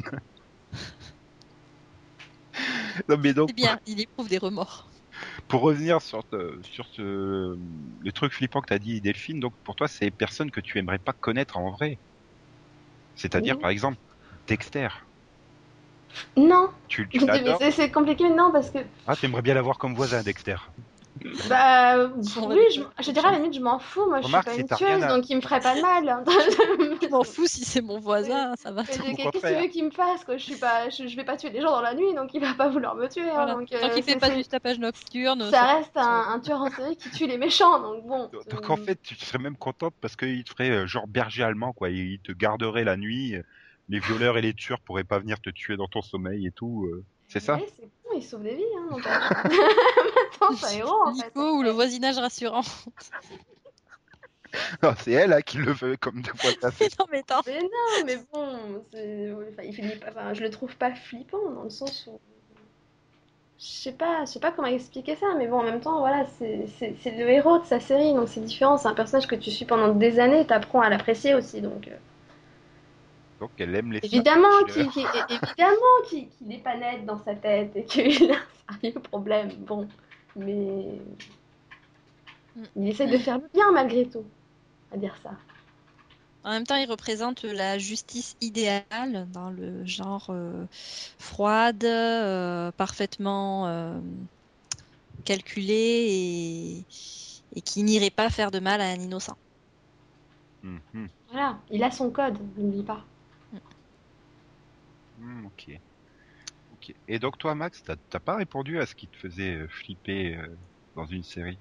non 3.10 3.18
mais 3.18 3.34
donc, 3.34 3.50
C'est 3.50 3.56
bien, 3.56 3.80
il 3.86 4.00
éprouve 4.00 4.28
des 4.28 4.38
remords. 4.38 4.92
pour 5.48 5.62
revenir 5.62 6.02
sur, 6.02 6.24
te- 6.28 6.60
sur 6.64 6.86
ce, 6.88 7.02
le 7.02 8.12
truc 8.12 8.34
flippant 8.34 8.62
que 8.62 8.68
t'as 8.68 8.80
dit 8.80 9.02
Delphine, 9.02 9.40
donc 9.40 9.54
pour 9.64 9.76
toi 9.76 9.88
c'est 9.88 10.06
des 10.06 10.12
personnes 10.12 10.52
que 10.52 10.62
tu 10.62 10.78
aimerais 10.80 11.00
pas 11.00 11.14
connaître 11.14 11.58
en 11.58 11.72
vrai. 11.72 12.00
C'est-à-dire 13.16 13.56
Oui. 13.56 13.62
par 13.62 13.70
exemple 13.72 14.00
Dexter. 14.48 14.90
non, 16.38 16.70
Tu, 16.88 17.08
tu 17.10 17.20
Mais 17.20 17.26
l'adores 17.28 17.58
c'est- 17.60 17.72
c'est 17.72 17.92
compliqué, 17.92 18.30
non, 18.30 18.52
parce 18.52 18.70
que 18.70 18.80
Ah, 19.08 19.16
t'aimerais 19.16 19.42
bien 19.42 19.54
l'avoir 19.54 19.78
comme 19.78 19.96
voisin 19.96 20.22
Dexter. 20.24 20.58
Bah, 21.50 22.08
oui, 22.08 22.60
je, 22.74 22.82
ça. 22.82 22.90
je 23.00 23.12
dirais 23.12 23.28
à 23.28 23.32
la 23.32 23.38
limite, 23.38 23.54
je 23.54 23.60
m'en 23.60 23.78
fous. 23.80 24.06
Moi, 24.08 24.22
je 24.22 24.28
suis 24.28 24.34
pas 24.44 24.54
si 24.54 24.62
une 24.62 24.68
tueuse, 24.68 25.04
à- 25.04 25.08
donc 25.16 25.30
il 25.30 25.36
me 25.36 25.42
ferait 25.42 25.60
pas 25.60 25.76
de 25.76 25.82
mal. 25.82 26.24
Je 27.02 27.08
m'en 27.10 27.24
fous 27.24 27.46
si 27.46 27.64
c'est 27.66 27.82
mon 27.82 28.00
voisin, 28.00 28.54
ça 28.58 28.72
va. 28.72 28.84
Qu'est-ce 28.84 29.02
qu'il 29.02 29.18
contraire. 29.18 29.62
veut 29.62 29.68
qu'il 29.68 29.86
me 29.86 29.92
fasse 29.92 30.24
quoi 30.24 30.38
je, 30.38 30.44
suis 30.44 30.56
pas, 30.56 30.90
je, 30.90 31.08
je 31.08 31.16
vais 31.16 31.24
pas 31.24 31.38
tuer 31.38 31.50
les 31.50 31.62
gens 31.62 31.72
dans 31.72 31.82
la 31.82 31.94
nuit, 31.94 32.14
donc 32.16 32.34
il 32.34 32.42
va 32.42 32.54
pas 32.54 32.70
vouloir 32.70 32.96
me 32.96 33.08
tuer. 33.08 33.24
hein, 33.30 33.34
Voilà. 33.34 33.54
donc, 33.56 33.70
Tant 33.70 33.78
euh, 33.78 33.90
qu'il 33.90 34.04
fait 34.04 34.16
pas 34.18 34.30
du 34.30 34.44
tapage 34.44 34.80
nocturne. 34.80 35.50
Ça 35.52 35.78
reste 35.78 35.96
un, 35.98 36.26
un 36.30 36.40
tueur 36.40 36.62
en 36.62 36.70
série 36.70 36.96
qui 36.98 37.10
tue 37.12 37.28
les 37.28 37.38
méchants, 37.38 37.80
donc 37.82 38.06
bon. 38.06 38.30
Donc 38.32 38.64
euh, 38.70 38.74
en 38.74 38.78
fait, 38.78 39.00
tu 39.02 39.16
serais 39.16 39.40
même 39.40 39.58
contente 39.58 39.94
parce 40.02 40.16
qu'il 40.16 40.44
te 40.44 40.50
ferait 40.52 40.70
euh, 40.72 40.88
genre 40.88 41.08
berger 41.08 41.44
allemand, 41.44 41.74
quoi. 41.74 41.90
Il 41.90 42.20
te 42.20 42.32
garderait 42.32 42.84
la 42.84 42.98
nuit. 42.98 43.36
euh, 43.36 43.44
Les 43.90 44.00
violeurs 44.00 44.38
et 44.38 44.42
les 44.42 44.54
tueurs 44.54 44.80
pourraient 44.80 45.04
pas 45.04 45.20
venir 45.20 45.40
te 45.42 45.50
tuer 45.50 45.76
dans 45.78 45.88
ton 45.88 46.02
sommeil 46.02 46.48
et 46.48 46.52
tout. 46.52 46.86
euh. 46.92 47.04
C'est 47.32 47.40
ça 47.40 47.56
ouais, 47.56 47.66
c'est 47.78 47.84
con, 48.04 48.10
il 48.16 48.24
sauve 48.24 48.44
des 48.44 48.56
vies. 48.56 48.64
Hein, 48.78 48.98
c'est 50.60 50.66
un 50.66 50.80
héros 50.80 51.02
en 51.06 51.16
fait. 51.16 51.28
Nico 51.28 51.58
ou 51.58 51.64
le 51.64 51.70
voisinage 51.70 52.18
rassurant. 52.18 52.62
Non, 54.84 54.94
c'est 55.00 55.12
elle 55.14 55.32
hein, 55.32 55.42
qui 55.42 55.60
le 55.60 55.72
veut 55.72 55.96
comme 55.96 56.22
deux 56.22 56.34
fois 56.36 56.52
Mais 56.62 56.90
non, 57.00 57.06
mais 57.10 57.20
attends. 57.20 57.42
Mais 57.48 57.62
non, 57.62 58.06
mais 58.06 58.18
bon, 58.34 58.84
c'est- 58.92 59.32
enfin, 59.32 59.64
il 59.64 59.74
finit 59.74 59.96
pas- 59.96 60.08
enfin, 60.10 60.34
je 60.34 60.42
le 60.42 60.50
trouve 60.50 60.76
pas 60.76 60.94
flippant 60.94 61.50
dans 61.56 61.64
le 61.64 61.70
sens 61.70 62.06
où. 62.08 62.20
Je 63.58 63.66
sais 63.66 63.94
pas, 63.94 64.26
je 64.26 64.32
sais 64.32 64.40
pas 64.42 64.52
comment 64.52 64.68
expliquer 64.68 65.16
ça, 65.16 65.28
mais 65.38 65.48
bon, 65.48 65.60
en 65.60 65.64
même 65.64 65.80
temps, 65.80 66.00
voilà, 66.00 66.26
c'est 66.40 66.66
le 67.06 67.30
héros 67.30 67.60
de 67.60 67.66
sa 67.66 67.80
série, 67.80 68.14
donc 68.14 68.28
c'est 68.28 68.42
différent. 68.44 68.78
C'est 68.78 68.90
un 68.90 68.94
personnage 68.94 69.28
que 69.28 69.36
tu 69.36 69.52
suis 69.52 69.64
pendant 69.66 69.94
des 69.94 70.20
années, 70.20 70.46
t'apprends 70.46 70.82
à 70.82 70.90
l'apprécier 70.90 71.34
aussi, 71.34 71.62
donc. 71.62 71.88
euh, 71.88 71.96
Donc 73.42 73.50
elle 73.58 73.76
aime 73.76 73.92
les 73.92 74.00
Évidemment 74.04 74.48
qu'il 76.08 76.28
n'est 76.42 76.60
pas 76.60 76.78
net 76.78 77.04
dans 77.06 77.18
sa 77.26 77.34
tête 77.34 77.76
et 77.76 77.84
qu'il 77.86 78.32
a 78.32 78.36
un 78.68 78.80
sérieux 78.80 79.00
problème. 79.00 79.50
Bon, 79.66 79.88
mais 80.36 81.00
il 82.76 82.88
essaie 82.88 83.08
de 83.08 83.18
faire 83.18 83.40
le 83.40 83.50
bien 83.52 83.72
malgré 83.72 84.08
tout, 84.08 84.24
à 84.94 84.98
dire 84.98 85.16
ça. 85.24 85.32
En 86.44 86.52
même 86.52 86.66
temps, 86.66 86.76
il 86.76 86.90
représente 86.90 87.44
la 87.44 87.80
justice 87.80 88.36
idéale 88.42 89.28
dans 89.32 89.50
le 89.50 89.86
genre 89.86 90.28
euh, 90.30 90.66
froide, 91.20 91.84
euh, 91.84 92.72
parfaitement 92.72 93.68
euh, 93.68 94.00
calculée 95.26 96.08
et, 96.10 96.86
et 97.56 97.62
qui 97.62 97.84
n'irait 97.84 98.10
pas 98.12 98.30
faire 98.30 98.52
de 98.52 98.60
mal 98.60 98.82
à 98.82 98.86
un 98.86 98.96
innocent. 98.96 99.38
Mhm. 100.64 101.08
Voilà, 101.32 101.58
il 101.72 101.84
a 101.84 101.90
son 101.90 102.12
code, 102.12 102.38
n'oublie 102.58 102.84
pas. 102.84 103.04
Hmm, 105.22 105.46
ok. 105.46 105.80
Ok. 106.74 106.96
Et 107.08 107.20
donc 107.20 107.38
toi, 107.38 107.54
Max, 107.54 107.84
t'as 107.84 107.96
t'as 108.10 108.20
pas 108.20 108.36
répondu 108.36 108.80
à 108.80 108.88
ce 108.88 108.96
qui 108.96 109.08
te 109.08 109.16
faisait 109.16 109.56
euh, 109.56 109.68
flipper 109.68 110.36
euh, 110.36 110.48
dans 110.96 111.06
une 111.06 111.24
série? 111.24 111.60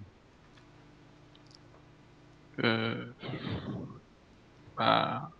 Euh... 2.64 3.12
Bah... 4.76 5.30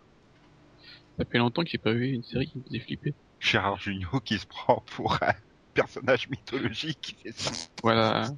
Ça 1.19 1.25
fait 1.25 1.39
longtemps 1.39 1.63
que 1.63 1.71
j'ai 1.71 1.79
pas 1.79 1.93
vu 1.93 2.09
une 2.09 2.23
série 2.23 2.47
qui 2.47 2.59
me 2.59 2.65
faisait 2.65 2.81
flipper. 2.81 3.15
Gérard 3.41 3.79
Jugnot 3.79 4.21
qui 4.21 4.39
se 4.39 4.47
prend 4.47 4.83
pour 4.95 5.15
un 5.23 5.33
personnage 5.75 6.29
mythologique, 6.29 7.17
c'est 7.23 7.33
ça 7.33 7.69
Voilà. 7.83 8.29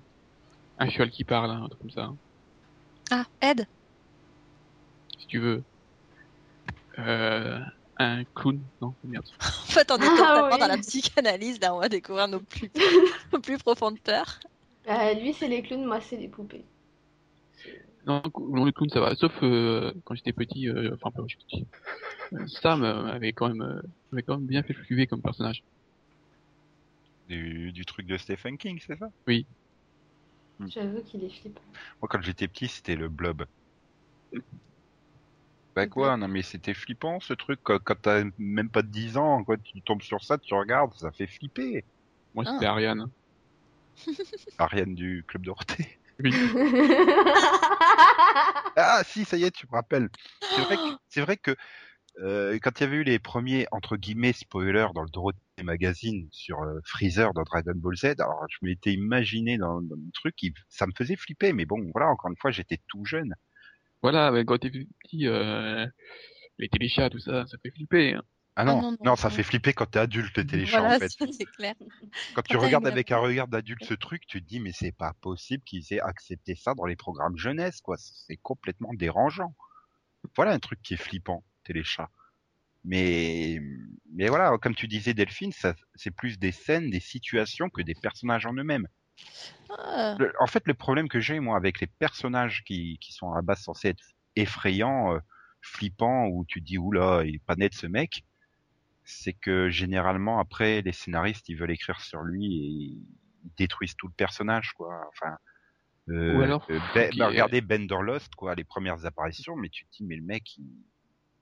Un 0.79 0.89
cheval 0.89 1.11
qui 1.11 1.25
parle, 1.25 1.51
un 1.51 1.69
truc 1.69 1.81
comme 1.81 1.91
ça. 1.91 2.13
Ah, 3.11 3.25
Ed? 3.41 3.67
Si 5.19 5.27
tu 5.27 5.39
veux. 5.39 5.65
Euh... 6.99 7.61
Un 8.05 8.25
clown 8.35 8.61
Non, 8.81 8.95
merde. 9.05 9.27
En 9.41 9.75
fait, 9.75 9.91
on 9.91 9.97
est 9.97 10.07
Ah 10.07 10.17
totalement 10.17 10.49
oui. 10.53 10.59
dans 10.61 10.67
la 10.67 10.79
psychanalyse, 10.79 11.61
là, 11.61 11.75
on 11.75 11.81
va 11.81 11.89
découvrir 11.89 12.29
nos 12.29 12.41
plus, 12.41 12.71
nos 13.33 13.41
plus 13.41 13.59
profondes 13.59 13.99
peurs. 14.01 14.41
Euh, 14.89 15.15
lui, 15.15 15.33
c'est 15.33 15.49
les 15.49 15.63
clowns, 15.63 15.85
moi, 15.85 16.01
c'est 16.01 16.17
les 16.17 16.29
poupées. 16.29 16.65
Non, 18.07 18.21
Looney 18.37 18.73
Tunes, 18.73 18.91
ça 18.91 19.01
va. 19.01 19.15
Sauf 19.15 19.33
euh, 19.43 19.93
quand 20.05 20.15
j'étais 20.15 20.33
petit, 20.33 20.69
euh, 20.69 20.91
enfin 20.95 21.11
pas 21.13 21.21
quand 21.23 21.29
j'étais 21.29 21.45
petit. 21.45 21.67
Euh, 22.33 22.47
Sam 22.49 22.83
euh, 22.83 23.07
avait 23.13 23.33
quand 23.33 23.49
même, 23.49 23.63
euh, 23.63 23.81
avait 24.13 24.23
quand 24.23 24.37
même 24.39 24.47
bien 24.47 24.63
fait 24.63 24.75
flipper 24.75 25.07
comme 25.07 25.23
personnage. 25.23 25.63
Du, 27.29 27.73
du 27.73 27.85
truc 27.87 28.07
de 28.07 28.17
Stephen 28.17 28.59
King, 28.59 28.83
c'est 28.85 28.99
ça? 28.99 29.09
J'avoue 30.67 31.03
qu'il 31.03 31.25
est 31.25 31.31
flippant. 31.31 31.63
Moi, 32.01 32.09
quand 32.11 32.21
j'étais 32.23 32.49
petit, 32.49 32.69
c'était 32.69 32.97
le 32.97 33.09
blob. 33.09 33.45
Bah 35.75 35.87
quoi 35.87 36.17
Non 36.17 36.29
mais 36.29 36.43
c'était 36.43 36.75
flippant 36.75 37.19
ce 37.21 37.33
truc. 37.33 37.61
Quand, 37.63 37.79
quand 37.83 38.01
t'as 38.01 38.25
même 38.39 38.69
pas 38.69 38.83
de 38.83 38.89
10 38.89 39.17
ans, 39.17 39.43
quoi, 39.45 39.57
tu 39.57 39.81
tombes 39.83 40.03
sur 40.03 40.23
ça, 40.23 40.37
tu 40.39 40.53
regardes, 40.55 40.93
ça 40.95 41.11
fait 41.13 41.27
flipper. 41.27 41.85
Moi, 42.35 42.45
Ah. 42.47 42.53
c'était 42.53 42.67
Ariane. 42.67 43.07
Ariane 44.59 44.95
du 44.95 45.25
Club 45.27 45.45
Dorothée. 45.45 45.99
Oui. 46.23 46.33
Ah 48.77 49.03
si, 49.05 49.25
ça 49.25 49.37
y 49.37 49.45
est, 49.45 49.51
tu 49.51 49.67
me 49.67 49.73
rappelles. 49.73 50.09
C'est 50.41 50.63
vrai 50.63 50.77
que, 50.77 50.83
c'est 51.09 51.21
vrai 51.21 51.37
que 51.37 51.55
euh, 52.21 52.59
quand 52.63 52.81
il 52.81 52.85
y 52.85 52.87
avait 52.87 52.97
eu 52.97 53.03
les 53.05 53.19
premiers 53.19 53.67
entre 53.71 53.97
guillemets 53.97 54.33
spoilers 54.33 54.89
dans 54.95 55.03
le 55.03 55.11
Dorothée 55.11 55.39
Magazine 55.63 56.29
sur 56.31 56.63
euh, 56.63 56.79
Freezer 56.85 57.33
dans 57.35 57.43
Dragon 57.43 57.73
Ball 57.75 57.97
Z, 57.97 58.05
alors 58.19 58.45
je 58.51 58.59
m'étais 58.63 58.93
imaginé 58.93 59.59
dans, 59.59 59.81
dans 59.83 59.97
le 59.97 60.11
truc, 60.13 60.37
ça 60.69 60.87
me 60.87 60.93
faisait 60.97 61.17
flipper, 61.17 61.53
mais 61.53 61.65
bon, 61.67 61.91
voilà, 61.93 62.09
encore 62.09 62.31
une 62.31 62.37
fois, 62.37 62.51
j'étais 62.51 62.79
tout 62.89 63.05
jeune. 63.05 63.35
Voilà, 64.03 64.31
mais 64.33 64.45
quand 64.45 64.59
t'es 64.59 64.71
petit, 64.71 65.27
euh, 65.29 65.87
les 66.59 66.69
téléchats, 66.69 67.11
tout 67.11 67.19
ça, 67.21 67.47
ça 67.47 67.59
fait 67.63 67.71
flipper. 67.73 68.15
hein. 68.15 68.23
Ah 68.57 68.65
Ah 68.65 68.75
non, 68.75 68.77
non, 68.77 68.93
non, 68.93 68.99
non, 69.05 69.15
ça 69.15 69.29
fait 69.29 69.43
flipper 69.43 69.75
quand 69.75 69.85
t'es 69.85 69.99
adulte, 69.99 70.39
les 70.39 70.47
téléchats 70.47 70.85
Voilà, 70.85 70.85
en 70.85 70.95
fait. 70.95 71.13
ça, 71.19 71.27
c'est 71.31 71.47
clair. 71.47 71.75
Quand 72.35 72.43
tu 72.43 72.57
Quand 72.59 72.59
regardes 72.59 72.87
avec 72.87 73.11
un 73.11 73.17
regard 73.19 73.49
d'adulte 73.49 73.85
ce 73.85 73.95
truc, 73.95 74.27
tu 74.27 74.43
te 74.43 74.47
dis 74.47 74.61
mais 74.61 74.73
c'est 74.73 74.93
pas 74.93 75.15
possible 75.21 75.63
qu'ils 75.65 75.93
aient 75.93 76.01
accepté 76.01 76.55
ça 76.55 76.75
dans 76.75 76.85
les 76.87 76.97
programmes 76.97 77.37
jeunesse, 77.39 77.81
quoi. 77.81 77.97
C'est 77.99 78.37
complètement 78.37 78.93
dérangeant. 78.95 79.55
Voilà 80.37 80.53
un 80.53 80.61
truc 80.61 80.83
qui 80.83 80.95
est 80.95 80.99
flippant, 80.99 81.45
téléchat. 81.65 82.11
Mais 82.85 83.61
mais 84.13 84.29
voilà, 84.29 84.59
comme 84.59 84.75
tu 84.77 84.89
disais 84.89 85.15
Delphine, 85.15 85.53
ça 85.53 85.75
c'est 85.97 86.13
plus 86.13 86.39
des 86.39 86.53
scènes, 86.53 86.91
des 86.91 87.01
situations 87.01 87.71
que 87.71 87.83
des 87.83 87.95
personnages 87.97 88.47
en 88.47 88.55
eux-mêmes. 88.55 88.89
Ah, 89.71 90.17
Le- 90.19 90.33
en 90.41 90.47
fait, 90.47 90.63
le 90.67 90.75
problème 90.75 91.09
que 91.09 91.21
j'ai 91.21 91.41
moi 91.41 91.57
avec 91.57 91.81
les 91.81 91.87
personnages 91.87 92.63
qui 92.65 92.99
qui 93.01 93.13
sont 93.13 93.33
à 93.33 93.37
la 93.37 93.43
base 93.43 93.61
censés 93.61 93.89
être 93.89 94.05
effrayants, 94.37 95.15
euh, 95.15 95.19
flippants, 95.63 96.27
où 96.27 96.45
tu 96.47 96.61
te 96.61 96.67
dis 96.67 96.79
oula, 96.79 97.23
il 97.25 97.37
est 97.37 97.45
pas 97.45 97.57
net 97.57 97.75
ce 97.75 97.87
mec, 97.87 98.25
c'est 99.05 99.33
que 99.35 99.71
généralement 99.71 100.39
après 100.41 100.83
les 100.83 100.93
scénaristes 100.93 101.49
ils 101.49 101.57
veulent 101.57 101.73
écrire 101.73 102.01
sur 102.01 102.23
lui 102.23 102.47
et 102.47 102.69
ils 102.69 103.07
détruisent 103.59 103.97
tout 103.97 104.09
le 104.09 104.15
personnage 104.15 104.73
quoi. 104.75 105.05
Enfin, 105.09 105.37
euh, 106.11 106.39
Ou 106.39 106.43
alors, 106.43 106.67
euh, 106.71 106.81
Ben- 106.95 107.13
bah, 107.17 107.27
est- 107.27 107.29
regardez 107.29 107.61
Bender 107.61 107.99
Lost 108.03 108.35
quoi, 108.37 108.55
les 108.55 108.65
premières 108.65 109.07
apparitions, 109.07 109.57
mais 109.57 109.69
tu 109.71 109.87
te 109.87 109.91
dis 109.99 110.05
mais 110.05 110.17
le 110.17 110.25
mec 110.25 110.57
il, 110.59 110.67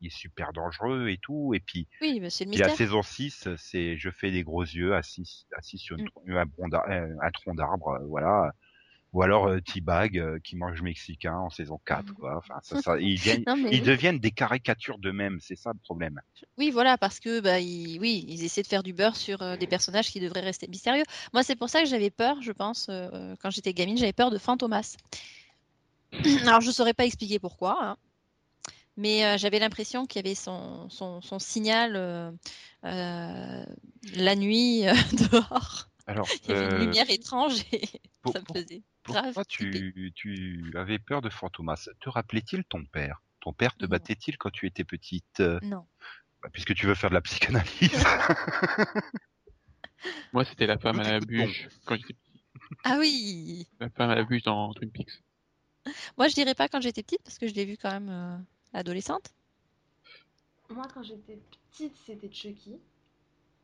il 0.00 0.06
est 0.08 0.10
super 0.16 0.52
dangereux 0.52 1.08
et 1.08 1.18
tout, 1.18 1.52
et 1.54 1.60
puis 1.60 1.86
oui, 2.00 2.20
mais 2.20 2.30
c'est 2.30 2.44
le 2.44 2.50
puis 2.50 2.60
la 2.60 2.66
mystère. 2.66 2.86
saison 2.86 3.02
6, 3.02 3.48
c'est 3.56 3.96
je 3.96 4.10
fais 4.10 4.30
des 4.30 4.42
gros 4.42 4.62
yeux 4.62 4.94
assis, 4.94 5.46
assis 5.56 5.78
sur 5.78 5.96
une 5.98 6.06
un, 6.36 6.46
tronc 6.46 6.68
d'ar- 6.68 6.88
euh, 6.90 7.08
un 7.22 7.30
tronc 7.30 7.54
d'arbre, 7.54 7.88
euh, 8.00 8.06
voilà. 8.06 8.52
Ou 9.12 9.22
alors 9.22 9.48
euh, 9.48 9.60
T-Bag 9.60 10.18
euh, 10.18 10.38
qui 10.44 10.54
mange 10.56 10.82
mexicain 10.82 11.34
en 11.34 11.50
saison 11.50 11.80
4, 11.84 12.14
quoi. 12.14 12.36
Enfin, 12.38 12.54
ça, 12.62 12.76
ça, 12.82 12.98
ils, 13.00 13.16
viennent- 13.18 13.42
Non, 13.46 13.56
mais 13.56 13.70
ils 13.72 13.80
oui. 13.80 13.86
deviennent 13.86 14.20
des 14.20 14.30
caricatures 14.30 14.98
d'eux-mêmes, 14.98 15.38
c'est 15.40 15.56
ça 15.56 15.72
le 15.72 15.78
problème. 15.80 16.20
Oui, 16.58 16.70
voilà, 16.70 16.96
parce 16.96 17.18
que 17.18 17.40
bah, 17.40 17.58
ils, 17.58 17.98
oui, 17.98 18.24
ils 18.28 18.44
essaient 18.44 18.62
de 18.62 18.68
faire 18.68 18.84
du 18.84 18.92
beurre 18.92 19.16
sur 19.16 19.42
euh, 19.42 19.56
des 19.56 19.66
personnages 19.66 20.10
qui 20.10 20.20
devraient 20.20 20.40
rester 20.40 20.68
mystérieux. 20.68 21.02
Moi, 21.32 21.42
c'est 21.42 21.56
pour 21.56 21.68
ça 21.68 21.82
que 21.82 21.88
j'avais 21.88 22.10
peur, 22.10 22.40
je 22.40 22.52
pense, 22.52 22.88
quand 23.40 23.50
j'étais 23.50 23.72
gamine, 23.74 23.98
j'avais 23.98 24.12
peur 24.12 24.30
de 24.30 24.38
Fantomas. 24.38 24.96
Alors, 26.46 26.60
je 26.60 26.68
ne 26.68 26.72
saurais 26.72 26.94
pas 26.94 27.04
expliquer 27.04 27.38
pourquoi, 27.38 27.78
hein, 27.82 27.96
mais 29.00 29.24
euh, 29.24 29.38
j'avais 29.38 29.58
l'impression 29.58 30.06
qu'il 30.06 30.24
y 30.24 30.28
avait 30.28 30.34
son, 30.34 30.88
son, 30.90 31.20
son 31.22 31.38
signal 31.38 31.96
euh, 31.96 32.30
euh, 32.84 33.64
la 34.14 34.36
nuit 34.36 34.86
euh, 34.86 34.92
dehors. 35.32 35.88
Alors, 36.06 36.28
Il 36.44 36.50
y 36.50 36.54
avait 36.54 36.66
une 36.66 36.78
lumière 36.86 37.10
étrange 37.10 37.60
et 37.72 37.82
pour- 38.22 38.32
ça 38.34 38.40
me 38.40 38.44
pour- 38.44 38.56
faisait 38.56 38.82
grave 39.04 39.24
pourquoi 39.34 39.44
tu, 39.44 40.12
tu 40.14 40.72
avais 40.76 40.98
peur 40.98 41.22
de 41.22 41.30
Fantomas 41.30 41.88
Te 42.00 42.08
rappelait-il 42.08 42.64
ton 42.64 42.84
père? 42.84 43.22
Ton 43.40 43.52
père 43.52 43.74
te 43.76 43.86
battait-il 43.86 44.36
quand 44.36 44.50
tu 44.50 44.66
étais 44.66 44.84
petite 44.84 45.40
Non. 45.62 45.86
bah, 46.42 46.50
Puisque 46.52 46.74
tu 46.74 46.86
veux 46.86 46.94
faire 46.94 47.10
de 47.10 47.14
la 47.14 47.22
psychanalyse. 47.22 47.80
Moi, 50.32 50.44
c'était 50.44 50.66
la 50.66 50.78
femme 50.78 51.00
à 51.00 51.04
la 51.04 51.20
bûche 51.20 51.68
quand 51.84 51.96
j'étais 51.96 52.14
petit. 52.14 52.42
Ah 52.84 52.96
oui 52.98 53.66
La 53.80 53.90
femme 53.90 54.10
à 54.10 54.14
la 54.14 54.24
bûche 54.24 54.42
dans 54.42 54.72
Twin 54.74 54.90
Peaks. 54.90 55.22
Moi, 56.18 56.28
je 56.28 56.34
dirais 56.34 56.54
pas 56.54 56.68
quand 56.68 56.80
j'étais 56.80 57.02
petite, 57.02 57.22
parce 57.22 57.38
que 57.38 57.48
je 57.48 57.54
l'ai 57.54 57.64
vue 57.64 57.76
quand 57.80 57.90
même 57.90 58.08
euh, 58.10 58.36
adolescente? 58.72 59.30
Moi, 60.68 60.86
quand 60.94 61.02
j'étais 61.02 61.38
petite, 61.70 61.96
c'était 62.06 62.30
Chucky. 62.32 62.78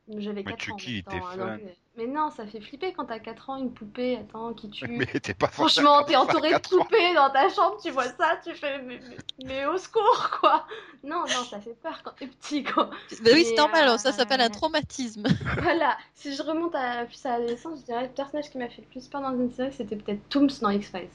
J'avais 0.09 0.45
Mais 0.45 0.53
4 0.53 0.61
Chucky, 0.63 1.05
ans. 1.09 1.11
donc, 1.17 1.39
euh, 1.41 1.59
Mais 1.97 2.07
non, 2.07 2.31
ça 2.31 2.47
fait 2.47 2.61
flipper 2.61 2.93
quand 2.93 3.07
t'as 3.07 3.19
4 3.19 3.51
ans, 3.51 3.57
une 3.57 3.73
poupée, 3.75 4.17
attends, 4.17 4.55
qui 4.55 4.71
tue. 4.71 4.87
mais 4.89 5.07
t'es 5.07 5.35
pas 5.35 5.49
Franchement, 5.49 6.05
t'es 6.05 6.15
entouré 6.15 6.53
de 6.55 6.59
poupées 6.61 7.13
dans 7.15 7.29
ta 7.31 7.49
chambre, 7.49 7.77
tu 7.83 7.91
vois 7.91 8.05
ça, 8.05 8.41
tu 8.45 8.55
fais 8.55 8.81
mais, 8.83 9.01
mais- 9.01 9.17
mais 9.45 9.67
au 9.67 9.77
secours 9.79 10.31
quoi. 10.41 10.65
Non, 11.03 11.23
non, 11.23 11.45
ça 11.51 11.61
fait 11.61 11.75
peur 11.83 12.01
quand 12.05 12.13
t'es 12.13 12.29
petit 12.29 12.63
quoi. 12.63 12.89
Bah 13.23 13.31
oui, 13.35 13.45
c'est 13.49 13.57
normal, 13.57 13.99
ça 13.99 14.13
s'appelle 14.13 14.41
un 14.43 14.47
euh, 14.47 14.49
traumatisme. 14.51 15.25
Voilà, 15.61 15.99
si 16.15 16.37
je 16.37 16.43
remonte 16.43 16.77
à 16.77 17.05
plus 17.07 17.27
à 17.27 17.39
l'adolescence, 17.41 17.81
je 17.81 17.85
dirais 17.87 18.05
le 18.07 18.13
personnage 18.13 18.49
qui 18.49 18.59
m'a 18.59 18.69
fait 18.69 18.83
le 18.83 18.89
plus 18.89 19.09
peur 19.09 19.23
dans 19.23 19.33
une 19.35 19.51
série, 19.51 19.73
c'était 19.73 19.97
peut-être 19.97 20.29
Tooms 20.29 20.51
dans 20.61 20.71
X-Files. 20.71 21.09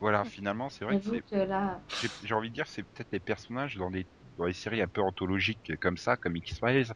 Voilà, 0.00 0.24
finalement, 0.24 0.70
c'est 0.70 0.84
vrai 0.84 0.96
que 0.98 1.10
là, 1.12 1.20
j'ai 2.22 2.34
envie 2.34 2.50
de 2.50 2.54
dire, 2.54 2.66
c'est 2.66 2.82
peut-être 2.84 3.10
les 3.12 3.20
personnages 3.20 3.76
dans 3.76 3.90
les, 3.90 4.08
dans 4.38 4.46
les 4.46 4.52
séries 4.54 4.82
un 4.82 4.88
peu 4.88 5.02
anthologiques 5.02 5.72
comme 5.80 5.96
ça, 5.96 6.16
comme 6.16 6.36
X-Files, 6.36 6.92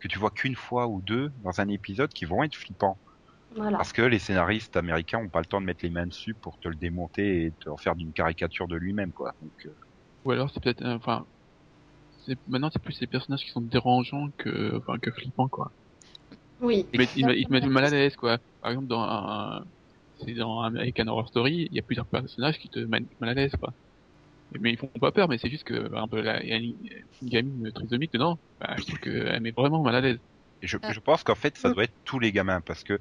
que 0.00 0.08
tu 0.08 0.18
vois 0.18 0.30
qu'une 0.30 0.56
fois 0.56 0.88
ou 0.88 1.02
deux 1.02 1.30
dans 1.38 1.60
un 1.60 1.68
épisode 1.68 2.12
qui 2.12 2.24
vont 2.24 2.42
être 2.44 2.56
flippants. 2.56 3.00
voilà. 3.50 3.78
Parce 3.78 3.92
que 3.92 4.02
les 4.02 4.18
scénaristes 4.20 4.76
américains 4.76 5.18
ont 5.20 5.30
pas 5.30 5.40
le 5.40 5.46
temps 5.46 5.60
de 5.60 5.66
mettre 5.66 5.84
les 5.84 5.90
mains 5.90 6.06
dessus 6.06 6.34
pour 6.34 6.58
te 6.60 6.68
le 6.68 6.76
démonter 6.76 7.46
et 7.46 7.52
te 7.60 7.68
en 7.70 7.76
faire 7.78 7.96
d'une 7.96 8.12
caricature 8.12 8.68
de 8.68 8.76
lui-même, 8.76 9.12
quoi. 9.12 9.34
Donc, 9.40 9.52
euh, 9.66 9.74
Ou 10.24 10.30
alors, 10.32 10.50
c'est 10.50 10.62
peut-être, 10.62 10.82
euh, 10.82 10.96
enfin, 10.96 11.26
c'est 12.26 12.38
maintenant 12.46 12.70
c'est 12.72 12.82
plus 12.82 13.00
les 13.00 13.06
personnages 13.06 13.44
qui 13.44 13.50
sont 13.50 13.62
dérangeants 13.62 14.28
que, 14.38 14.76
enfin, 14.78 14.98
que 14.98 15.10
flippants 15.12 15.48
quoi. 15.48 15.72
Oui. 16.60 16.88
Ils, 16.92 16.98
mettent- 17.00 17.12
ils, 17.14 17.24
mettent- 17.26 17.38
ils 17.38 17.46
te 17.46 17.52
mettent 17.52 17.64
mal 17.64 17.84
à 17.84 17.90
l'aise 17.90 18.16
quoi. 18.16 18.38
Par 18.60 18.70
exemple, 18.70 18.88
dans 18.88 19.02
un, 19.02 19.64
c'est 20.24 20.34
dans 20.34 20.60
American 20.62 21.06
Horror 21.08 21.28
Story, 21.28 21.68
il 21.70 21.76
y 21.76 21.78
a 21.80 21.82
plusieurs 21.82 22.08
personnages 22.08 22.58
qui 22.58 22.68
te 22.70 22.78
mettent 22.80 23.08
mal 23.20 23.30
à 23.30 23.34
l'aise 23.34 23.52
quoi. 23.60 23.74
Mais 24.60 24.72
ils 24.72 24.78
font 24.78 24.88
pas 25.00 25.12
peur, 25.12 25.28
mais 25.28 25.38
c'est 25.38 25.50
juste 25.50 25.64
que, 25.64 25.74
par 25.88 26.04
exemple, 26.04 26.18
il 26.44 26.48
y 26.48 26.52
a 26.52 26.56
une, 26.56 26.76
une 27.22 27.28
gamine 27.28 27.72
trisomique 27.72 28.12
dedans, 28.12 28.40
bah, 28.60 28.76
je 28.78 28.84
trouve 28.86 28.98
qu'elle 29.00 29.40
met 29.40 29.52
vraiment 29.52 29.82
mal 29.82 29.94
à 29.96 30.00
l'aise. 30.00 30.20
et 30.62 30.66
je, 30.66 30.78
Ah. 30.82 30.92
je 30.92 31.00
pense 31.00 31.22
qu'en 31.22 31.34
fait, 31.34 31.56
ça 31.58 31.68
Mm. 31.68 31.74
doit 31.74 31.84
être 31.84 31.96
tous 32.04 32.18
les 32.18 32.32
gamins, 32.32 32.60
parce 32.60 32.82
que 32.84 32.98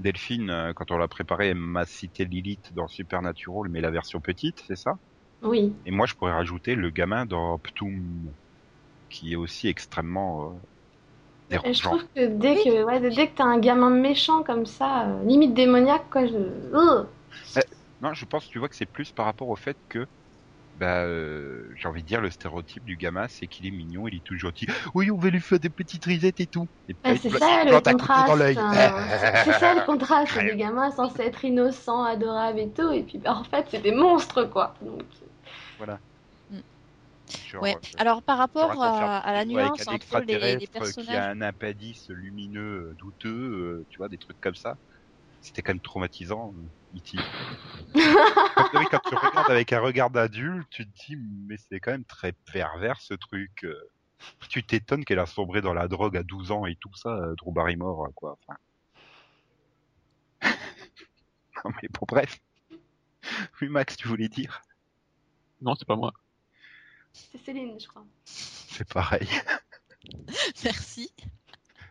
Delphine, 0.00 0.50
euh, 0.50 0.72
quand 0.74 0.90
on 0.92 0.98
l'a 0.98 1.08
préparé, 1.08 1.48
elle 1.50 1.56
m'a 1.56 1.86
cité 1.86 2.24
Lilith 2.26 2.72
dans 2.74 2.88
Supernatural, 2.88 3.70
mais 3.70 3.80
la 3.82 3.90
version 3.92 4.20
petite, 4.20 4.62
c'est 4.66 4.76
ça? 4.76 4.94
Oui. 5.42 5.74
Et 5.84 5.90
moi, 5.92 6.06
je 6.06 6.14
pourrais 6.14 6.32
rajouter 6.32 6.74
le 6.76 6.90
gamin 6.90 7.26
dans 7.26 7.58
Ptoum, 7.60 8.34
qui 9.10 9.32
est 9.32 9.36
aussi 9.36 9.68
extrêmement 9.68 10.62
euh, 11.52 11.58
Et 11.64 11.74
je 11.74 11.82
dérangeant. 11.82 11.90
trouve 11.90 12.04
que 12.14 12.26
dès 12.26 12.56
que, 12.56 12.84
ouais, 12.84 13.00
dès 13.00 13.28
que 13.28 13.34
t'as 13.36 13.44
un 13.44 13.58
gamin 13.58 13.90
méchant 13.90 14.42
comme 14.42 14.66
ça, 14.66 15.08
euh, 15.08 15.24
limite 15.24 15.54
démoniaque, 15.54 16.08
quoi, 16.10 16.26
je. 16.26 16.36
Ugh. 16.36 17.08
Non, 18.00 18.14
je 18.14 18.24
pense, 18.24 18.48
tu 18.48 18.58
vois, 18.58 18.68
que 18.68 18.76
c'est 18.76 18.86
plus 18.86 19.12
par 19.12 19.26
rapport 19.26 19.48
au 19.48 19.56
fait 19.56 19.78
que, 19.88 20.06
bah, 20.74 21.04
euh, 21.04 21.70
j'ai 21.76 21.88
envie 21.88 22.02
de 22.02 22.08
dire, 22.08 22.20
le 22.20 22.30
stéréotype 22.30 22.84
du 22.84 22.96
gamin, 22.96 23.28
c'est 23.28 23.46
qu'il 23.48 23.66
est 23.66 23.70
mignon, 23.70 24.08
il 24.08 24.16
est 24.16 24.24
tout 24.24 24.36
gentil. 24.36 24.66
Oui, 24.94 25.10
on 25.10 25.18
va 25.18 25.30
lui 25.30 25.40
faire 25.40 25.60
des 25.60 25.70
petites 25.70 26.04
risettes 26.04 26.40
et 26.40 26.46
tout. 26.46 26.68
Et 26.88 26.96
Ouais, 27.04 27.14
il 27.14 27.18
c'est 27.22 27.30
ça 27.30 27.64
le 27.64 27.80
contraste. 27.80 28.56
hein. 28.56 29.42
C'est 29.44 29.52
ça 29.52 29.74
le 29.74 29.82
contraste. 29.86 30.34
Les 30.36 30.56
gamins 30.56 30.90
censés 30.90 31.22
être 31.22 31.44
innocents, 31.44 32.02
adorables 32.04 32.58
et 32.60 32.72
tout, 32.72 32.90
et 32.90 33.02
puis 33.02 33.18
bah, 33.18 33.34
en 33.36 33.44
fait, 33.44 33.66
c'est 33.70 33.82
des 33.82 33.92
monstres, 33.92 34.44
quoi. 34.44 34.74
Donc, 34.82 35.02
Genre, 37.50 37.62
Ouais. 37.62 37.74
euh, 37.74 37.98
Alors 37.98 38.22
par 38.22 38.38
rapport 38.38 38.82
à, 38.82 39.18
à 39.18 39.32
la 39.32 39.42
vidéo 39.44 39.58
avec 39.58 39.70
nuance 39.70 39.88
un 39.88 39.94
entre 39.94 40.20
les, 40.20 40.56
les 40.56 40.66
qui 40.66 41.14
a 41.14 41.28
un 41.30 41.40
appendice 41.40 42.08
lumineux 42.08 42.90
euh, 42.90 42.94
douteux, 42.98 43.28
euh, 43.28 43.86
tu 43.90 43.98
vois, 43.98 44.08
des 44.08 44.18
trucs 44.18 44.40
comme 44.40 44.54
ça. 44.54 44.76
C'était 45.40 45.62
quand 45.62 45.72
même 45.72 45.80
traumatisant, 45.80 46.54
euh, 46.56 46.98
E.T. 46.98 47.18
Quand- 47.94 48.78
oui, 48.78 48.86
quand 48.90 49.00
tu 49.08 49.14
regardes 49.14 49.50
avec 49.50 49.72
un 49.72 49.80
regard 49.80 50.10
d'adulte, 50.10 50.68
tu 50.70 50.84
te 50.86 51.04
dis, 51.06 51.16
mais 51.16 51.56
c'est 51.56 51.80
quand 51.80 51.90
même 51.92 52.04
très 52.04 52.32
pervers 52.52 53.00
ce 53.00 53.14
truc. 53.14 53.64
euh. 53.64 53.74
Tu 54.48 54.62
t'étonnes 54.62 55.04
qu'elle 55.04 55.18
a 55.18 55.26
sombré 55.26 55.60
dans 55.62 55.74
la 55.74 55.88
drogue 55.88 56.16
à 56.16 56.22
12 56.22 56.52
ans 56.52 56.64
et 56.66 56.76
tout 56.76 56.94
ça, 56.94 57.10
euh, 57.10 57.34
Drew 57.36 57.52
Barrymore, 57.52 58.08
quoi. 58.14 58.36
Enfin... 58.46 58.56
non 61.64 61.70
mais 61.82 61.88
bon, 61.88 62.06
bref. 62.06 62.38
Oui, 63.60 63.68
Max, 63.68 63.96
tu 63.96 64.08
voulais 64.08 64.28
dire? 64.28 64.62
Non, 65.60 65.74
c'est 65.74 65.86
pas 65.86 65.96
moi. 65.96 66.12
C'est 67.12 67.44
Céline, 67.44 67.78
je 67.78 67.88
crois. 67.88 68.04
C'est 68.24 68.88
pareil. 68.88 69.28
merci. 70.64 71.12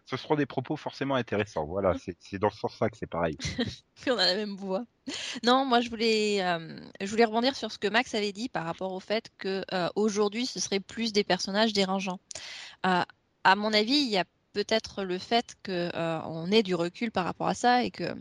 ce 0.06 0.18
seront 0.18 0.36
des 0.36 0.46
propos 0.46 0.76
forcément 0.76 1.16
intéressants. 1.16 1.66
Voilà, 1.66 1.96
c'est 1.98 2.40
dans 2.40 2.50
ce 2.50 2.60
sens-là 2.60 2.90
que 2.90 2.98
c'est 2.98 3.08
pareil. 3.10 3.38
on 4.08 4.18
a 4.18 4.26
la 4.26 4.36
même 4.36 4.56
voix. 4.56 4.86
Non, 5.44 5.66
moi 5.66 5.82
je 5.82 5.90
voulais, 5.90 6.44
euh, 6.44 6.80
je 7.00 7.08
voulais 7.08 7.26
rebondir 7.26 7.56
sur 7.56 7.72
ce 7.72 7.78
que 7.78 7.88
Max 7.88 8.14
avait 8.14 8.32
dit 8.32 8.50
par 8.50 8.66
rapport 8.66 8.94
au 8.94 9.00
fait 9.00 9.32
que 9.38 9.64
euh, 9.74 9.90
aujourd'hui 9.96 10.46
ce 10.46 10.60
serait 10.60 10.80
plus 10.80 11.14
des 11.14 11.24
personnages 11.24 11.74
dérangeants. 11.74 12.20
Euh, 12.86 13.04
à 13.44 13.56
mon 13.56 13.74
avis, 13.74 13.98
il 13.98 14.10
y 14.10 14.18
a 14.18 14.26
peut-être 14.54 15.04
le 15.04 15.18
fait 15.18 15.56
qu'on 15.66 16.52
ait 16.52 16.64
du 16.64 16.76
recul 16.76 17.12
par 17.12 17.26
rapport 17.26 17.48
à 17.48 17.54
ça 17.54 17.84
et 17.84 17.92
que 17.92 18.16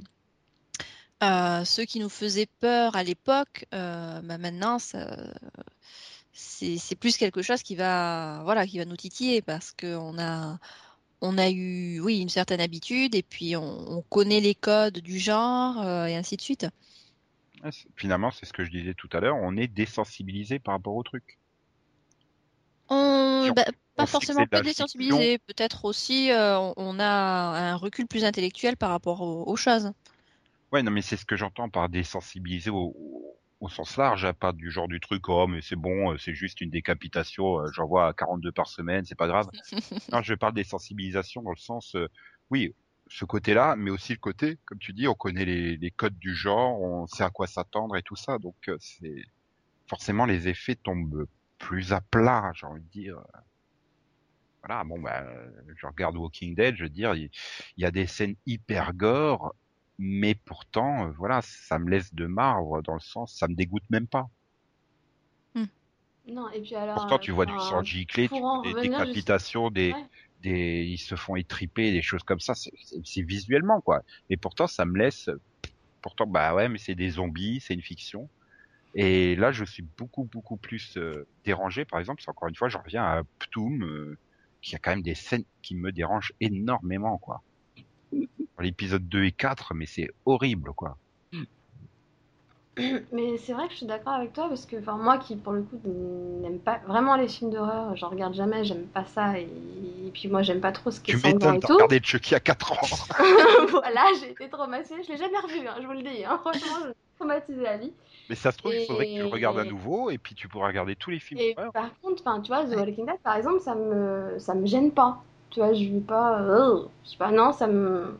ceux 1.64 1.84
qui 1.84 2.00
nous 2.00 2.08
faisaient 2.08 2.48
peur 2.60 2.96
à 2.96 3.02
l'époque, 3.02 3.66
bah, 3.72 4.38
maintenant, 4.38 4.78
c'est 6.40 6.96
plus 6.96 7.16
quelque 7.16 7.42
chose 7.42 7.62
qui 7.62 7.76
va, 7.76 8.40
voilà, 8.44 8.66
qui 8.66 8.78
va 8.78 8.84
nous 8.84 8.96
titiller 8.96 9.42
parce 9.42 9.72
qu'on 9.72 10.18
a, 10.18 10.58
on 11.20 11.38
a 11.38 11.50
eu, 11.50 12.00
oui, 12.00 12.20
une 12.20 12.28
certaine 12.28 12.60
habitude 12.60 13.14
et 13.14 13.22
puis 13.22 13.56
on, 13.56 14.02
connaît 14.08 14.40
les 14.40 14.54
codes 14.54 14.98
du 14.98 15.18
genre 15.18 15.80
euh, 15.82 16.06
et 16.06 16.16
ainsi 16.16 16.36
de 16.36 16.42
suite. 16.42 16.66
Finalement, 17.94 18.30
c'est 18.30 18.46
ce 18.46 18.52
que 18.52 18.64
je 18.64 18.70
disais 18.70 18.94
tout 18.94 19.08
à 19.12 19.20
l'heure, 19.20 19.36
on 19.36 19.56
est 19.56 19.66
désensibilisé 19.66 20.58
par 20.58 20.74
rapport 20.74 20.94
au 20.94 21.02
truc. 21.02 21.38
On, 22.88 23.52
bah, 23.54 23.66
pas 23.94 24.06
forcément 24.06 24.46
pas 24.46 24.62
désensibilisé, 24.62 25.38
peut-être 25.38 25.84
aussi 25.84 26.32
euh, 26.32 26.58
on 26.76 26.98
a 26.98 27.04
un 27.04 27.76
recul 27.76 28.06
plus 28.06 28.24
intellectuel 28.24 28.76
par 28.76 28.90
rapport 28.90 29.20
aux, 29.20 29.56
choses. 29.56 29.92
Ouais, 30.72 30.82
non, 30.82 30.90
mais 30.90 31.02
c'est 31.02 31.16
ce 31.16 31.26
que 31.26 31.36
j'entends 31.36 31.68
par 31.68 31.88
désensibiliser 31.88 32.70
au, 32.70 32.96
au 33.60 33.68
sens 33.68 33.96
large, 33.96 34.24
hein, 34.24 34.32
pas 34.32 34.52
du 34.52 34.70
genre 34.70 34.88
du 34.88 35.00
truc, 35.00 35.28
oh 35.28 35.46
mais 35.46 35.60
c'est 35.60 35.76
bon, 35.76 36.12
euh, 36.12 36.18
c'est 36.18 36.34
juste 36.34 36.60
une 36.60 36.70
décapitation, 36.70 37.60
euh, 37.60 37.66
j'en 37.72 37.86
vois 37.86 38.12
42 38.14 38.52
par 38.52 38.68
semaine, 38.68 39.04
c'est 39.04 39.14
pas 39.14 39.28
grave. 39.28 39.48
non, 40.12 40.22
je 40.22 40.34
parle 40.34 40.54
des 40.54 40.64
sensibilisations 40.64 41.42
dans 41.42 41.50
le 41.50 41.56
sens, 41.56 41.94
euh, 41.94 42.08
oui, 42.50 42.74
ce 43.08 43.24
côté-là, 43.24 43.76
mais 43.76 43.90
aussi 43.90 44.12
le 44.12 44.18
côté, 44.18 44.58
comme 44.64 44.78
tu 44.78 44.92
dis, 44.92 45.06
on 45.08 45.14
connaît 45.14 45.44
les, 45.44 45.76
les 45.76 45.90
codes 45.90 46.18
du 46.18 46.34
genre, 46.34 46.80
on 46.80 47.06
sait 47.06 47.22
à 47.22 47.30
quoi 47.30 47.46
s'attendre 47.46 47.96
et 47.96 48.02
tout 48.02 48.16
ça, 48.16 48.38
donc 48.38 48.70
c'est 48.78 49.24
forcément 49.86 50.24
les 50.24 50.48
effets 50.48 50.76
tombent 50.76 51.26
plus 51.58 51.92
à 51.92 52.00
plat, 52.00 52.52
j'ai 52.54 52.66
envie 52.66 52.80
de 52.80 52.88
dire. 52.88 53.20
Voilà, 54.62 54.84
bon 54.84 55.00
bah, 55.00 55.24
je 55.74 55.86
regarde 55.86 56.16
Walking 56.16 56.54
Dead, 56.54 56.76
je 56.76 56.84
veux 56.84 56.90
dire, 56.90 57.14
il 57.14 57.30
y, 57.76 57.84
a 57.84 57.90
des 57.90 58.06
scènes 58.06 58.36
hyper 58.46 58.94
gore, 58.94 59.54
mais 60.02 60.34
pourtant, 60.34 61.08
euh, 61.08 61.10
voilà, 61.10 61.42
ça 61.42 61.78
me 61.78 61.90
laisse 61.90 62.14
de 62.14 62.24
marbre 62.24 62.80
dans 62.82 62.94
le 62.94 63.00
sens, 63.00 63.34
ça 63.36 63.48
me 63.48 63.54
dégoûte 63.54 63.82
même 63.90 64.06
pas. 64.06 64.30
Hmm. 65.54 65.66
Non, 66.26 66.48
et 66.50 66.62
puis 66.62 66.74
alors. 66.74 66.94
Pourtant, 66.94 67.18
tu 67.18 67.32
vois 67.32 67.44
du 67.44 67.52
sang 67.52 67.82
giclé, 67.82 68.30
des 68.64 68.74
décapitations, 68.80 69.70
des, 69.70 69.94
des, 70.42 70.86
ils 70.88 70.98
se 70.98 71.16
font 71.16 71.36
étriper, 71.36 71.92
des 71.92 72.00
choses 72.00 72.22
comme 72.22 72.40
ça. 72.40 72.54
C'est 72.54 73.22
visuellement 73.22 73.82
quoi. 73.82 74.00
Mais 74.30 74.38
pourtant, 74.38 74.66
ça 74.66 74.86
me 74.86 74.98
laisse. 74.98 75.28
Pourtant, 76.00 76.26
bah 76.26 76.54
ouais, 76.54 76.70
mais 76.70 76.78
c'est 76.78 76.94
des 76.94 77.10
zombies, 77.10 77.60
c'est 77.60 77.74
une 77.74 77.82
fiction. 77.82 78.30
Et 78.94 79.36
là, 79.36 79.52
je 79.52 79.66
suis 79.66 79.84
beaucoup 79.98 80.24
beaucoup 80.24 80.56
plus 80.56 80.96
euh, 80.96 81.28
dérangé. 81.44 81.84
Par 81.84 82.00
exemple, 82.00 82.22
encore 82.26 82.48
une 82.48 82.56
fois, 82.56 82.70
j'en 82.70 82.80
reviens 82.80 83.04
à 83.04 83.22
Ptoum, 83.38 83.84
euh, 83.84 84.16
qui 84.62 84.74
a 84.74 84.78
quand 84.78 84.92
même 84.92 85.02
des 85.02 85.14
scènes 85.14 85.44
qui 85.60 85.74
me 85.74 85.92
dérangent 85.92 86.32
énormément 86.40 87.18
quoi 87.18 87.42
l'épisode 88.62 89.08
2 89.08 89.24
et 89.24 89.32
4, 89.32 89.74
mais 89.74 89.86
c'est 89.86 90.10
horrible, 90.26 90.72
quoi. 90.72 90.96
Mais 93.12 93.36
c'est 93.38 93.52
vrai 93.52 93.66
que 93.66 93.72
je 93.72 93.78
suis 93.78 93.86
d'accord 93.86 94.14
avec 94.14 94.32
toi 94.32 94.48
parce 94.48 94.64
que 94.64 94.76
enfin 94.76 94.96
moi 94.96 95.18
qui 95.18 95.36
pour 95.36 95.52
le 95.52 95.62
coup 95.62 95.80
n'aime 95.84 96.58
pas 96.60 96.80
vraiment 96.86 97.16
les 97.16 97.28
films 97.28 97.50
d'horreur, 97.50 97.96
j'en 97.96 98.08
regarde 98.08 98.34
jamais, 98.34 98.64
j'aime 98.64 98.86
pas 98.86 99.04
ça 99.04 99.38
et... 99.38 99.48
puis 100.14 100.28
moi 100.28 100.42
j'aime 100.42 100.60
pas 100.60 100.72
trop 100.72 100.90
ce 100.90 101.00
qui 101.00 101.10
est 101.10 101.18
sanglant 101.18 101.54
et 101.54 101.60
tout. 101.60 101.74
regardé 101.74 102.00
Chucky 102.02 102.34
à 102.34 102.40
4 102.40 102.72
ans. 102.72 102.76
voilà, 103.70 104.04
j'ai 104.20 104.30
été 104.30 104.48
traumatisée, 104.48 105.02
je 105.02 105.12
l'ai 105.12 105.18
jamais 105.18 105.38
revu, 105.38 105.66
hein, 105.66 105.74
je 105.80 105.86
vous 105.86 105.92
le 105.92 106.02
dis, 106.02 106.24
hein. 106.24 106.38
franchement, 106.40 106.86
je 106.86 106.92
traumatisé 107.18 107.60
la 107.60 107.76
vie. 107.76 107.92
Mais 108.28 108.36
ça 108.36 108.52
se 108.52 108.58
trouve, 108.58 108.72
il 108.74 108.86
faudrait 108.86 109.06
que 109.06 109.14
tu 109.14 109.18
le 109.18 109.26
regardes 109.26 109.58
à 109.58 109.64
nouveau 109.64 110.10
et 110.10 110.18
puis 110.18 110.34
tu 110.34 110.48
pourras 110.48 110.68
regarder 110.68 110.94
tous 110.94 111.10
les 111.10 111.18
films. 111.18 111.40
Et 111.40 111.54
par 111.54 111.90
contre, 112.00 112.22
tu 112.42 112.48
vois, 112.48 112.64
The 112.64 112.76
Walking 112.76 113.06
Dead 113.06 113.18
par 113.22 113.36
exemple, 113.36 113.60
ça 113.60 113.74
me 113.74 114.38
ça 114.38 114.54
me 114.54 114.66
gêne 114.66 114.92
pas. 114.92 115.22
Tu 115.50 115.58
vois, 115.58 115.72
je 115.72 115.80
vis 115.80 116.00
pas, 116.00 116.40
euh, 116.40 116.84
je 117.04 117.10
sais 117.10 117.16
pas, 117.16 117.32
non, 117.32 117.52
ça 117.52 117.66
me 117.66 118.16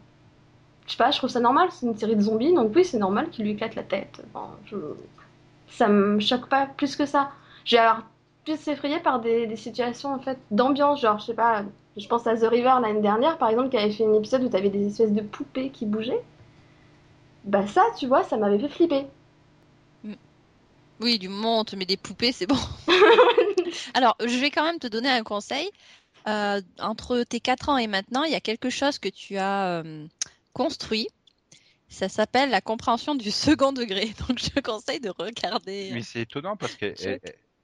je 0.91 0.97
sais 0.97 0.99
pas, 0.99 1.13
je 1.13 1.19
trouve 1.19 1.31
ça 1.31 1.39
normal, 1.39 1.69
c'est 1.71 1.87
une 1.87 1.97
série 1.97 2.17
de 2.17 2.21
zombies, 2.21 2.53
donc 2.53 2.73
oui, 2.75 2.85
c'est 2.85 2.99
normal 2.99 3.31
qu'il 3.31 3.45
lui 3.45 3.53
éclate 3.53 3.77
la 3.77 3.85
tête. 3.85 4.23
je... 4.67 4.77
Ça 5.69 5.87
me 5.87 6.19
choque 6.19 6.49
pas 6.49 6.67
plus 6.67 6.97
que 6.97 7.07
ça. 7.07 7.31
J'ai 7.65 7.79
alors 7.79 8.01
plus 8.45 8.67
effrayé 8.67 8.99
par 8.99 9.21
des, 9.21 9.55
situations 9.55 10.13
en 10.13 10.19
fait 10.19 10.37
d'ambiance, 10.51 11.01
genre, 11.01 11.21
je 11.21 11.27
sais 11.27 11.35
pas, 11.35 11.63
je 11.97 12.09
pense 12.09 12.27
à 12.27 12.35
The 12.35 12.43
River 12.43 12.75
l'année 12.83 13.03
dernière, 13.03 13.39
par 13.39 13.51
exemple, 13.51 13.69
qui 13.69 13.77
avait 13.77 13.93
fait 13.93 14.05
un 14.05 14.15
épisode 14.15 14.43
où 14.43 14.49
t'avais 14.49 14.69
des 14.69 14.89
espèces 14.89 15.13
de 15.13 15.21
poupées 15.21 15.71
qui 15.71 15.87
bougeaient. 15.87 16.25
Bah 17.45 17.69
ça, 17.69 17.85
tu 17.97 18.09
vois, 18.09 18.25
ça 18.25 18.37
m'avait 18.37 18.59
fait 18.59 18.69
flipper. 18.69 19.07
Mm. 20.03 20.15
Oui, 21.03 21.21
du 21.21 21.29
moment 21.29 21.59
où 21.59 21.61
on 21.61 21.65
te 21.65 21.77
met 21.77 21.87
des 21.87 21.99
poupées, 21.99 22.33
c'est 22.33 22.49
bon. 22.49 22.59
Alors, 23.95 24.17
je 24.21 24.37
vais 24.41 24.51
quand 24.51 24.65
même 24.65 24.81
te 24.81 24.89
donner 24.89 25.09
un 25.09 25.23
conseil. 25.23 25.71
Euh, 26.27 26.61
entre 26.81 27.23
tes 27.23 27.39
4 27.39 27.69
ans 27.69 27.79
et 27.79 27.87
maintenant, 27.87 28.25
il 28.25 28.33
y 28.33 28.35
a 28.35 28.41
quelque 28.41 28.71
chose 28.71 28.99
que 28.99 29.09
tu 29.09 29.37
as 29.39 29.79
euh, 29.79 30.07
construit. 30.53 31.09
Ça 31.89 32.09
s'appelle 32.09 32.51
la 32.51 32.61
compréhension 32.61 33.15
du 33.15 33.31
second 33.31 33.73
degré. 33.73 34.13
Donc 34.29 34.39
je 34.39 34.61
conseille 34.61 35.01
de 35.01 35.11
regarder. 35.11 35.91
Mais 35.93 36.03
c'est 36.03 36.21
étonnant 36.21 36.57
parce 36.57 36.77
qu'elle 36.77 36.95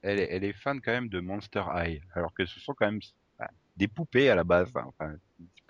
elle, 0.01 0.19
elle, 0.19 0.43
est 0.43 0.53
fan 0.53 0.79
quand 0.81 0.91
même 0.91 1.09
de 1.09 1.19
Monster 1.19 1.63
High, 1.73 2.01
alors 2.13 2.33
que 2.33 2.45
ce 2.45 2.59
sont 2.59 2.73
quand 2.73 2.85
même 2.85 3.01
bah, 3.39 3.49
des 3.75 3.87
poupées 3.87 4.29
à 4.29 4.35
la 4.35 4.43
base. 4.43 4.71
Hein. 4.75 4.85
Enfin, 4.87 5.13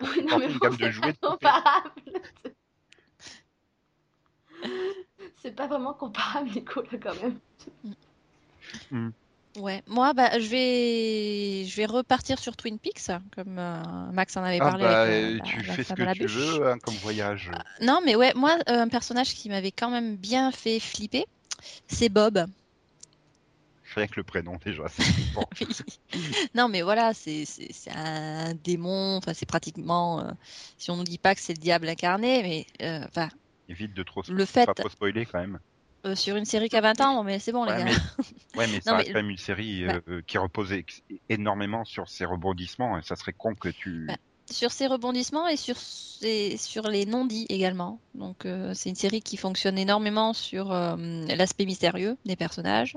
oui, 0.02 0.24
non, 0.24 0.38
mais 0.38 0.48
de 0.48 0.90
jouets 0.90 1.14
comparable. 1.14 1.90
c'est 5.36 5.54
pas 5.54 5.66
vraiment 5.66 5.94
comparable, 5.94 6.50
Nico, 6.50 6.82
là, 6.82 6.98
quand 7.00 7.22
même. 7.22 7.38
Mm. 8.90 9.10
Ouais, 9.58 9.82
moi, 9.86 10.12
bah, 10.12 10.38
je 10.38 10.46
vais, 10.46 11.64
je 11.64 11.76
vais 11.76 11.86
repartir 11.86 12.38
sur 12.38 12.56
Twin 12.56 12.78
Peaks, 12.78 13.10
comme 13.34 13.58
euh, 13.58 13.82
Max 14.12 14.36
en 14.36 14.42
avait 14.44 14.60
ah, 14.60 14.64
parlé. 14.64 14.84
Bah, 14.84 15.04
euh, 15.04 15.38
tu 15.44 15.62
fais 15.64 15.82
ce 15.82 15.94
que 15.94 16.12
tu 16.14 16.26
veux 16.26 16.68
hein, 16.68 16.78
comme 16.78 16.94
voyage. 16.94 17.50
Euh, 17.52 17.84
non, 17.84 18.00
mais 18.04 18.14
ouais, 18.14 18.32
moi, 18.34 18.58
un 18.66 18.88
personnage 18.88 19.34
qui 19.34 19.48
m'avait 19.48 19.72
quand 19.72 19.90
même 19.90 20.16
bien 20.16 20.52
fait 20.52 20.78
flipper, 20.78 21.26
c'est 21.88 22.08
Bob. 22.08 22.46
Rien 23.94 24.06
que 24.06 24.16
le 24.16 24.22
prénom 24.22 24.58
déjà. 24.64 24.84
Non, 26.54 26.68
mais 26.68 26.82
voilà, 26.82 27.12
c'est 27.14 27.46
un 27.94 28.54
démon. 28.54 29.16
Enfin, 29.16 29.32
c'est 29.34 29.46
pratiquement. 29.46 30.36
si 30.76 30.90
on 30.90 30.96
nous 30.96 31.04
dit 31.04 31.18
pas 31.18 31.34
que 31.34 31.40
c'est 31.40 31.54
le 31.54 31.58
diable 31.60 31.88
incarné, 31.88 32.42
mais 32.80 33.06
enfin. 33.06 33.28
Évite 33.68 33.94
de 33.94 34.02
trop, 34.02 34.22
le 34.28 34.44
fait... 34.44 34.66
pas 34.66 34.74
trop 34.74 34.88
spoiler 34.88 35.26
quand 35.26 35.40
même. 35.40 35.58
Euh, 36.08 36.14
sur 36.14 36.36
une 36.36 36.44
série 36.44 36.68
qui 36.68 36.76
a 36.76 36.80
20 36.80 37.00
ans, 37.00 37.22
mais 37.22 37.38
c'est 37.38 37.52
bon, 37.52 37.64
les 37.64 37.72
gars. 37.72 37.84
Ouais, 38.56 38.66
mais 38.66 38.80
ça 38.80 38.96
reste 38.96 39.08
quand 39.08 39.14
même 39.14 39.30
une 39.30 39.36
série 39.36 39.84
euh, 39.84 40.20
qui 40.26 40.38
reposait 40.38 40.84
énormément 41.28 41.84
sur 41.84 42.08
ses 42.08 42.24
rebondissements, 42.24 42.98
et 42.98 43.02
ça 43.02 43.14
serait 43.14 43.32
con 43.32 43.54
que 43.54 43.68
tu. 43.68 44.06
Bah, 44.08 44.16
sur 44.50 44.72
ses 44.72 44.86
rebondissements 44.86 45.46
et 45.46 45.56
sur, 45.56 45.76
sur 45.76 46.88
les 46.88 47.06
non-dits 47.06 47.46
également. 47.50 48.00
Donc, 48.14 48.46
euh, 48.46 48.72
c'est 48.74 48.88
une 48.88 48.96
série 48.96 49.20
qui 49.20 49.36
fonctionne 49.36 49.78
énormément 49.78 50.32
sur 50.32 50.70
l'aspect 50.72 51.66
mystérieux 51.66 52.16
des 52.24 52.36
personnages. 52.36 52.96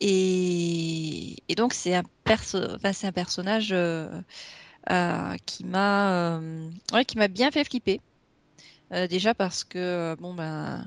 Et, 0.00 1.36
et 1.48 1.54
donc, 1.54 1.72
c'est 1.72 1.94
un, 1.94 2.02
perso... 2.24 2.58
enfin, 2.74 2.90
un 3.04 3.12
personnage 3.12 3.74
qui 5.46 5.64
m'a 5.64 6.40
ouais, 6.92 7.04
qui 7.04 7.16
m'a 7.16 7.28
bien 7.28 7.50
fait 7.52 7.64
flipper. 7.64 8.00
déjà 8.90 9.34
parce 9.34 9.62
que, 9.62 10.16
bon, 10.18 10.34
ben 10.34 10.84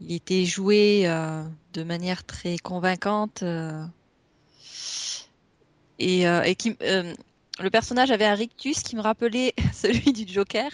il 0.00 0.12
était 0.12 0.44
joué 0.44 1.02
euh, 1.06 1.42
de 1.72 1.82
manière 1.82 2.24
très 2.24 2.58
convaincante 2.58 3.42
euh, 3.42 3.84
et, 5.98 6.28
euh, 6.28 6.42
et 6.42 6.54
qui, 6.54 6.76
le 6.80 7.70
personnage 7.70 8.10
avait 8.10 8.26
un 8.26 8.34
rictus 8.34 8.82
qui 8.82 8.96
me 8.96 9.00
rappelait 9.00 9.54
celui 9.72 10.12
du 10.12 10.30
Joker 10.30 10.70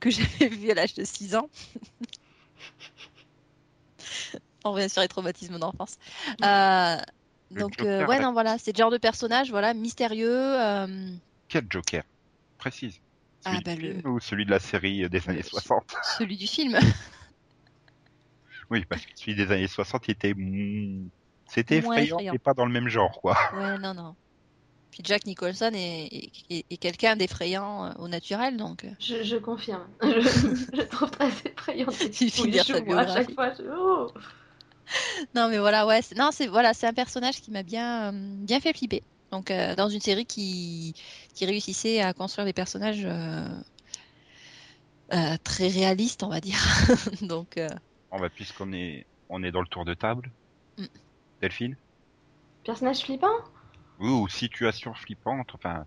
que 0.00 0.10
j'avais 0.10 0.48
vu 0.48 0.70
à 0.70 0.74
l'âge 0.74 0.94
de 0.94 1.04
6 1.04 1.36
ans. 1.36 1.48
On 4.64 4.72
revient 4.72 4.90
sur 4.90 5.02
les 5.02 5.08
traumatismes 5.08 5.58
d'enfance. 5.58 5.96
donc 7.50 7.72
ouais 7.80 8.20
non 8.20 8.32
voilà 8.32 8.58
c'est 8.58 8.72
le 8.72 8.78
genre 8.78 8.90
de 8.90 8.98
personnage 8.98 9.50
voilà 9.50 9.74
mystérieux. 9.74 10.56
Quel 11.48 11.66
Joker? 11.68 12.04
Précise. 12.58 13.00
Ah, 13.44 13.56
celui 13.56 13.58
ah, 13.58 13.62
bah, 13.64 13.74
le... 13.74 14.08
ou 14.08 14.20
celui 14.20 14.46
de 14.46 14.50
la 14.50 14.60
série 14.60 15.08
des 15.08 15.28
années 15.28 15.42
60 15.42 15.96
Celui 16.16 16.36
du 16.36 16.46
film. 16.46 16.78
Oui, 18.72 18.84
parce 18.88 19.02
que 19.02 19.10
celui 19.14 19.34
des 19.34 19.52
années 19.52 19.68
60 19.68 20.08
était. 20.08 20.34
C'était 21.46 21.76
effrayant, 21.76 22.16
mais 22.20 22.38
pas 22.38 22.54
dans 22.54 22.64
le 22.64 22.72
même 22.72 22.88
genre, 22.88 23.20
quoi. 23.20 23.36
Ouais, 23.54 23.78
non, 23.78 23.92
non. 23.92 24.14
Puis 24.90 25.02
Jack 25.04 25.26
Nicholson 25.26 25.70
est, 25.74 26.30
est, 26.50 26.76
quelqu'un 26.78 27.16
d'effrayant 27.16 27.86
euh, 27.86 27.92
au 27.98 28.08
naturel, 28.08 28.56
donc. 28.56 28.84
Euh. 28.84 28.90
Je, 28.98 29.22
je 29.22 29.36
confirme. 29.36 29.86
Je, 30.02 30.82
trouve 30.82 31.10
très 31.10 31.28
effrayant. 31.28 31.88
Il 32.20 32.30
finit 32.30 32.58
à 32.58 32.64
chaque 32.64 33.32
fois. 33.34 33.52
Oh. 33.70 34.10
non, 35.34 35.48
mais 35.48 35.58
voilà, 35.58 35.86
ouais. 35.86 36.00
Non, 36.16 36.30
c'est 36.32 36.46
voilà, 36.46 36.74
c'est 36.74 36.86
un 36.86 36.92
personnage 36.92 37.40
qui 37.40 37.50
m'a 37.50 37.62
bien, 37.62 38.12
euh, 38.12 38.34
bien 38.36 38.60
fait 38.60 38.76
flipper. 38.76 39.02
Donc 39.30 39.50
euh, 39.50 39.74
dans 39.74 39.88
une 39.88 40.00
série 40.00 40.26
qui 40.26 40.94
qui 41.34 41.46
réussissait 41.46 42.00
à 42.00 42.12
construire 42.12 42.44
des 42.44 42.52
personnages 42.52 43.04
euh, 43.04 43.48
euh, 45.12 45.36
très 45.42 45.68
réalistes, 45.68 46.22
on 46.22 46.28
va 46.28 46.40
dire. 46.40 46.58
Donc 47.22 47.56
euh, 47.56 47.68
On 48.12 48.18
va 48.18 48.28
puisqu'on 48.28 48.72
est 48.72 49.06
on 49.28 49.42
est 49.42 49.50
dans 49.50 49.60
le 49.62 49.66
tour 49.66 49.84
de 49.84 49.94
table. 49.94 50.30
Mm. 50.78 50.84
Delphine 51.40 51.76
Personnage 52.64 53.00
flippant? 53.00 53.26
Oui, 53.98 54.10
ou 54.10 54.28
situation 54.28 54.94
flippante, 54.94 55.48
enfin 55.54 55.84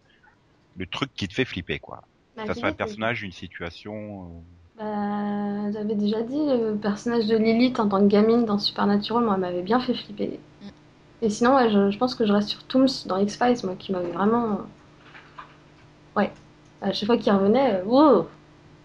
le 0.76 0.86
truc 0.86 1.10
qui 1.16 1.28
te 1.28 1.34
fait 1.34 1.46
flipper 1.46 1.80
quoi. 1.80 2.04
Bah, 2.36 2.44
Que 2.44 2.54
ça 2.54 2.60
soit 2.60 2.70
un 2.70 2.74
personnage, 2.74 3.24
une 3.24 3.32
situation. 3.32 4.44
euh, 4.80 4.84
Bah, 4.84 5.72
j'avais 5.72 5.96
déjà 5.96 6.22
dit, 6.22 6.38
le 6.38 6.76
personnage 6.76 7.28
de 7.28 7.38
Lilith 7.38 7.80
en 7.80 7.88
tant 7.88 8.00
que 8.00 8.08
gamine 8.08 8.46
dans 8.46 8.60
Supernatural, 8.60 9.24
moi, 9.24 9.38
m'avait 9.38 9.62
bien 9.62 9.80
fait 9.80 9.94
flipper. 9.94 10.40
Mm. 10.62 10.68
Et 11.22 11.30
sinon, 11.30 11.56
ouais, 11.56 11.72
je, 11.72 11.92
je 11.92 11.98
pense 11.98 12.14
que 12.14 12.26
je 12.26 12.34
reste 12.34 12.50
sur 12.50 12.64
Tooms 12.66 12.90
dans 13.06 13.18
X-Files, 13.18 13.56
moi, 13.64 13.76
qui 13.76 13.94
m'avait 13.94 14.12
vraiment. 14.12 14.62
Ouais. 16.18 16.32
À 16.82 16.92
chaque 16.92 17.08
fois 17.08 17.18
qu'il 17.18 17.32
revenait, 17.32 17.76
euh, 17.76 17.84
wow 17.86 18.28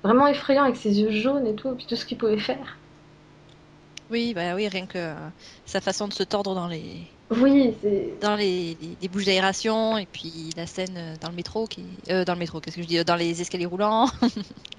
Vraiment 0.04 0.28
effrayant 0.28 0.62
avec 0.62 0.76
ses 0.76 1.00
yeux 1.00 1.10
jaunes 1.10 1.46
et 1.46 1.54
tout, 1.54 1.72
et 1.72 1.74
puis 1.74 1.86
tout 1.86 1.96
ce 1.96 2.06
qu'il 2.06 2.16
pouvait 2.18 2.38
faire. 2.38 2.78
Oui, 4.10 4.34
bah 4.34 4.54
oui, 4.54 4.68
rien 4.68 4.86
que 4.86 4.98
euh, 4.98 5.14
sa 5.64 5.80
façon 5.80 6.08
de 6.08 6.12
se 6.12 6.22
tordre 6.22 6.54
dans 6.54 6.66
les 6.66 7.06
Oui, 7.30 7.74
c'est. 7.80 8.18
dans 8.20 8.34
les, 8.36 8.76
les- 8.80 8.96
les 9.00 9.08
bouches 9.08 9.24
d'aération 9.26 9.96
et 9.98 10.06
puis 10.06 10.50
la 10.56 10.66
scène 10.66 10.96
euh, 10.96 11.14
dans 11.20 11.28
le 11.28 11.34
métro 11.36 11.66
qui 11.66 11.86
euh, 12.10 12.24
dans 12.24 12.32
le 12.34 12.38
métro, 12.40 12.60
qu'est-ce 12.60 12.76
que 12.76 12.82
je 12.82 12.86
dis, 12.88 13.04
dans 13.04 13.16
les 13.16 13.40
escaliers 13.40 13.66
roulants. 13.66 14.08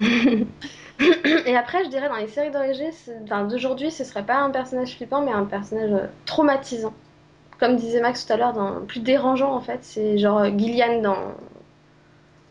et 1.00 1.56
après, 1.56 1.84
je 1.84 1.88
dirais, 1.90 2.08
dans 2.08 2.16
les 2.16 2.28
séries 2.28 2.50
d'origine, 2.50 2.90
enfin, 3.24 3.44
d'aujourd'hui, 3.44 3.90
ce 3.90 4.04
serait 4.04 4.24
pas 4.24 4.36
un 4.38 4.50
personnage 4.50 4.94
flippant, 4.96 5.22
mais 5.22 5.32
un 5.32 5.44
personnage 5.44 6.08
traumatisant. 6.26 6.94
Comme 7.58 7.76
disait 7.76 8.00
Max 8.00 8.26
tout 8.26 8.32
à 8.32 8.36
l'heure, 8.36 8.52
dans... 8.52 8.84
plus 8.86 9.00
dérangeant 9.00 9.54
en 9.54 9.60
fait, 9.60 9.78
c'est 9.82 10.18
genre 10.18 10.44
Gillian 10.58 11.00
dans, 11.00 11.34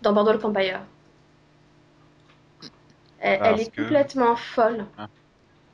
dans 0.01 0.13
Boardwalk 0.13 0.43
Empire. 0.45 0.82
Elle, 3.19 3.39
elle 3.43 3.59
est 3.59 3.71
que- 3.71 3.82
complètement 3.82 4.36
folle. 4.36 4.86
Ah. 4.97 5.07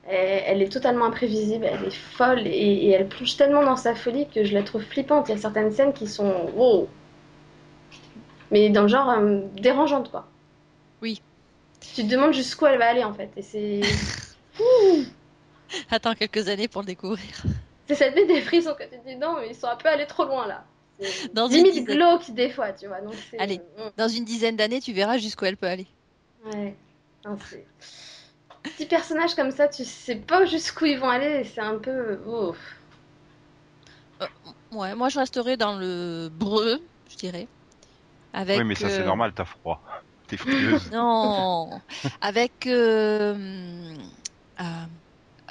Elle, 0.09 0.43
elle 0.45 0.61
est 0.61 0.71
totalement 0.71 1.05
imprévisible, 1.05 1.65
elle 1.65 1.83
est 1.85 1.91
folle 1.93 2.47
et, 2.47 2.51
et 2.51 2.91
elle 2.91 3.07
plonge 3.09 3.35
tellement 3.35 3.63
dans 3.63 3.75
sa 3.75 3.93
folie 3.93 4.27
que 4.29 4.45
je 4.45 4.53
la 4.53 4.63
trouve 4.63 4.81
flippante. 4.83 5.27
Il 5.27 5.35
y 5.35 5.37
a 5.37 5.41
certaines 5.41 5.71
scènes 5.71 5.91
qui 5.93 6.07
sont 6.07 6.49
wow, 6.55 6.87
mais 8.51 8.69
dans 8.69 8.83
le 8.83 8.87
genre 8.87 9.09
euh, 9.09 9.41
dérangeante 9.55 10.09
quoi. 10.09 10.27
Oui. 11.01 11.21
Tu 11.95 12.03
te 12.03 12.09
demandes 12.09 12.33
jusqu'où 12.33 12.65
elle 12.67 12.77
va 12.79 12.87
aller 12.87 13.03
en 13.03 13.13
fait, 13.13 13.29
et 13.35 13.41
c'est 13.41 13.81
Attends 15.89 16.13
quelques 16.15 16.47
années 16.47 16.67
pour 16.69 16.81
le 16.81 16.87
découvrir. 16.87 17.43
c'est 17.87 17.95
ça 17.95 18.09
te 18.09 18.15
met 18.15 18.25
des 18.25 18.41
frissons 18.41 18.75
quand 18.77 18.85
tu 18.89 18.97
te 18.97 19.07
dis 19.07 19.15
non 19.17 19.35
mais 19.41 19.49
ils 19.49 19.55
sont 19.55 19.67
un 19.67 19.75
peu 19.75 19.89
allés 19.89 20.07
trop 20.07 20.23
loin 20.25 20.47
là. 20.47 20.63
Dans 21.33 21.47
une 21.47 21.57
limite 21.57 21.73
dizaine- 21.85 21.95
glauque 21.97 22.31
des 22.31 22.49
fois, 22.49 22.71
tu 22.71 22.87
vois. 22.87 23.01
Donc 23.01 23.13
c'est 23.29 23.37
Allez. 23.39 23.59
Dans 23.97 24.07
une 24.07 24.23
dizaine 24.25 24.55
d'années, 24.55 24.79
tu 24.79 24.93
verras 24.93 25.17
jusqu'où 25.17 25.45
elle 25.45 25.57
peut 25.57 25.67
aller. 25.67 25.85
Ouais. 26.45 26.73
Petits 28.69 28.85
personnages 28.85 29.35
comme 29.35 29.51
ça, 29.51 29.67
tu 29.67 29.85
sais 29.85 30.15
pas 30.15 30.45
jusqu'où 30.45 30.85
ils 30.85 30.99
vont 30.99 31.09
aller, 31.09 31.41
et 31.41 31.43
c'est 31.43 31.61
un 31.61 31.77
peu 31.79 32.19
oh. 32.27 32.55
Ouais, 34.71 34.95
moi 34.95 35.09
je 35.09 35.19
resterai 35.19 35.57
dans 35.57 35.77
le 35.77 36.29
breu, 36.31 36.79
je 37.09 37.15
dirais. 37.17 37.47
Avec, 38.33 38.57
Oui, 38.57 38.63
mais 38.63 38.75
ça 38.75 38.89
c'est 38.89 39.01
euh, 39.01 39.05
normal, 39.05 39.33
t'as 39.33 39.45
froid. 39.45 39.83
T'es 40.27 40.37
frieuse. 40.37 40.91
Non, 40.91 41.81
avec 42.21 42.67
euh, 42.67 43.95
euh, 44.59 44.63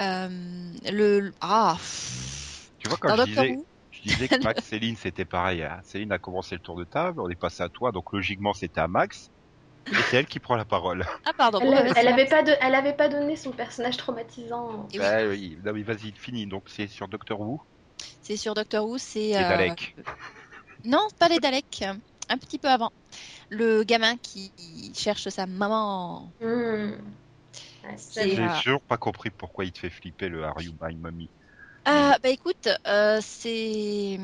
euh, 0.01 0.73
le 0.91 1.31
ah 1.41 1.75
pff, 1.77 2.71
tu 2.77 2.87
vois, 2.87 2.97
quand 2.97 3.09
dans 3.09 3.15
je 3.15 3.21
Doctor 3.25 3.45
disais, 3.45 3.57
je 3.91 4.01
disais 4.03 4.29
que 4.29 4.39
Max, 4.43 4.63
Céline, 4.65 4.95
c'était 4.95 5.25
pareil. 5.25 5.63
hein. 5.63 5.79
Céline 5.83 6.11
a 6.11 6.19
commencé 6.19 6.55
le 6.55 6.61
tour 6.61 6.77
de 6.77 6.83
table, 6.85 7.19
on 7.21 7.29
est 7.29 7.35
passé 7.35 7.63
à 7.63 7.69
toi, 7.69 7.91
donc 7.91 8.11
logiquement 8.13 8.53
c'était 8.53 8.81
à 8.81 8.87
Max. 8.87 9.31
Et 9.91 9.95
c'est 10.09 10.17
elle 10.17 10.25
qui 10.27 10.39
prend 10.39 10.55
la 10.55 10.65
parole. 10.65 11.05
ah 11.25 11.31
pardon, 11.37 11.59
Elle, 11.61 11.67
bon, 11.67 11.75
bah, 11.75 11.83
elle 11.85 11.93
c'est- 11.93 12.07
avait 12.07 12.25
pas 12.25 12.43
de, 12.43 12.53
elle 12.61 12.75
avait 12.75 12.93
pas 12.95 13.07
donné 13.09 13.35
son 13.35 13.51
personnage 13.51 13.97
traumatisant. 13.97 14.87
Et. 14.93 14.97
Bah 14.97 15.25
oui, 15.27 15.57
non 15.63 15.73
mais 15.73 15.83
vas-y, 15.83 16.11
fini. 16.13 16.47
Donc 16.47 16.63
c'est 16.67 16.87
sur 16.87 17.07
Doctor 17.07 17.39
Who 17.39 17.61
c'est 18.21 18.37
sur 18.37 18.53
Doctor 18.53 18.85
Who, 18.85 18.97
c'est 18.97 19.29
et 19.29 19.35
euh, 19.37 19.49
Dalek. 19.49 19.95
non, 20.83 20.99
pas 21.17 21.29
les 21.29 21.39
Daleks, 21.39 21.83
un 22.29 22.37
petit 22.37 22.59
peu 22.59 22.67
avant. 22.67 22.91
Le 23.49 23.83
gamin 23.83 24.17
qui 24.17 24.51
cherche 24.97 25.29
sa 25.29 25.45
maman. 25.45 26.31
C'est- 27.97 28.35
J'ai 28.35 28.43
euh, 28.43 28.49
toujours 28.59 28.81
pas 28.81 28.97
compris 28.97 29.29
pourquoi 29.31 29.65
il 29.65 29.71
te 29.71 29.79
fait 29.79 29.89
flipper 29.89 30.29
le 30.29 30.43
Are 30.43 30.61
You 30.61 30.73
My 30.81 30.95
Mommy. 30.95 31.29
Ah, 31.85 32.17
bah 32.21 32.29
écoute, 32.29 32.67
euh, 32.87 33.19
c'est. 33.21 34.19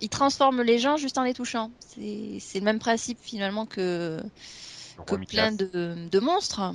Il 0.00 0.08
transforme 0.08 0.62
les 0.62 0.78
gens 0.78 0.96
juste 0.96 1.18
en 1.18 1.22
les 1.22 1.34
touchant. 1.34 1.70
C'est 1.80 2.58
le 2.58 2.64
même 2.64 2.78
principe 2.78 3.18
finalement 3.20 3.66
que, 3.66 4.22
plein 5.28 5.52
de, 5.52 6.08
de 6.10 6.20
monstres, 6.20 6.74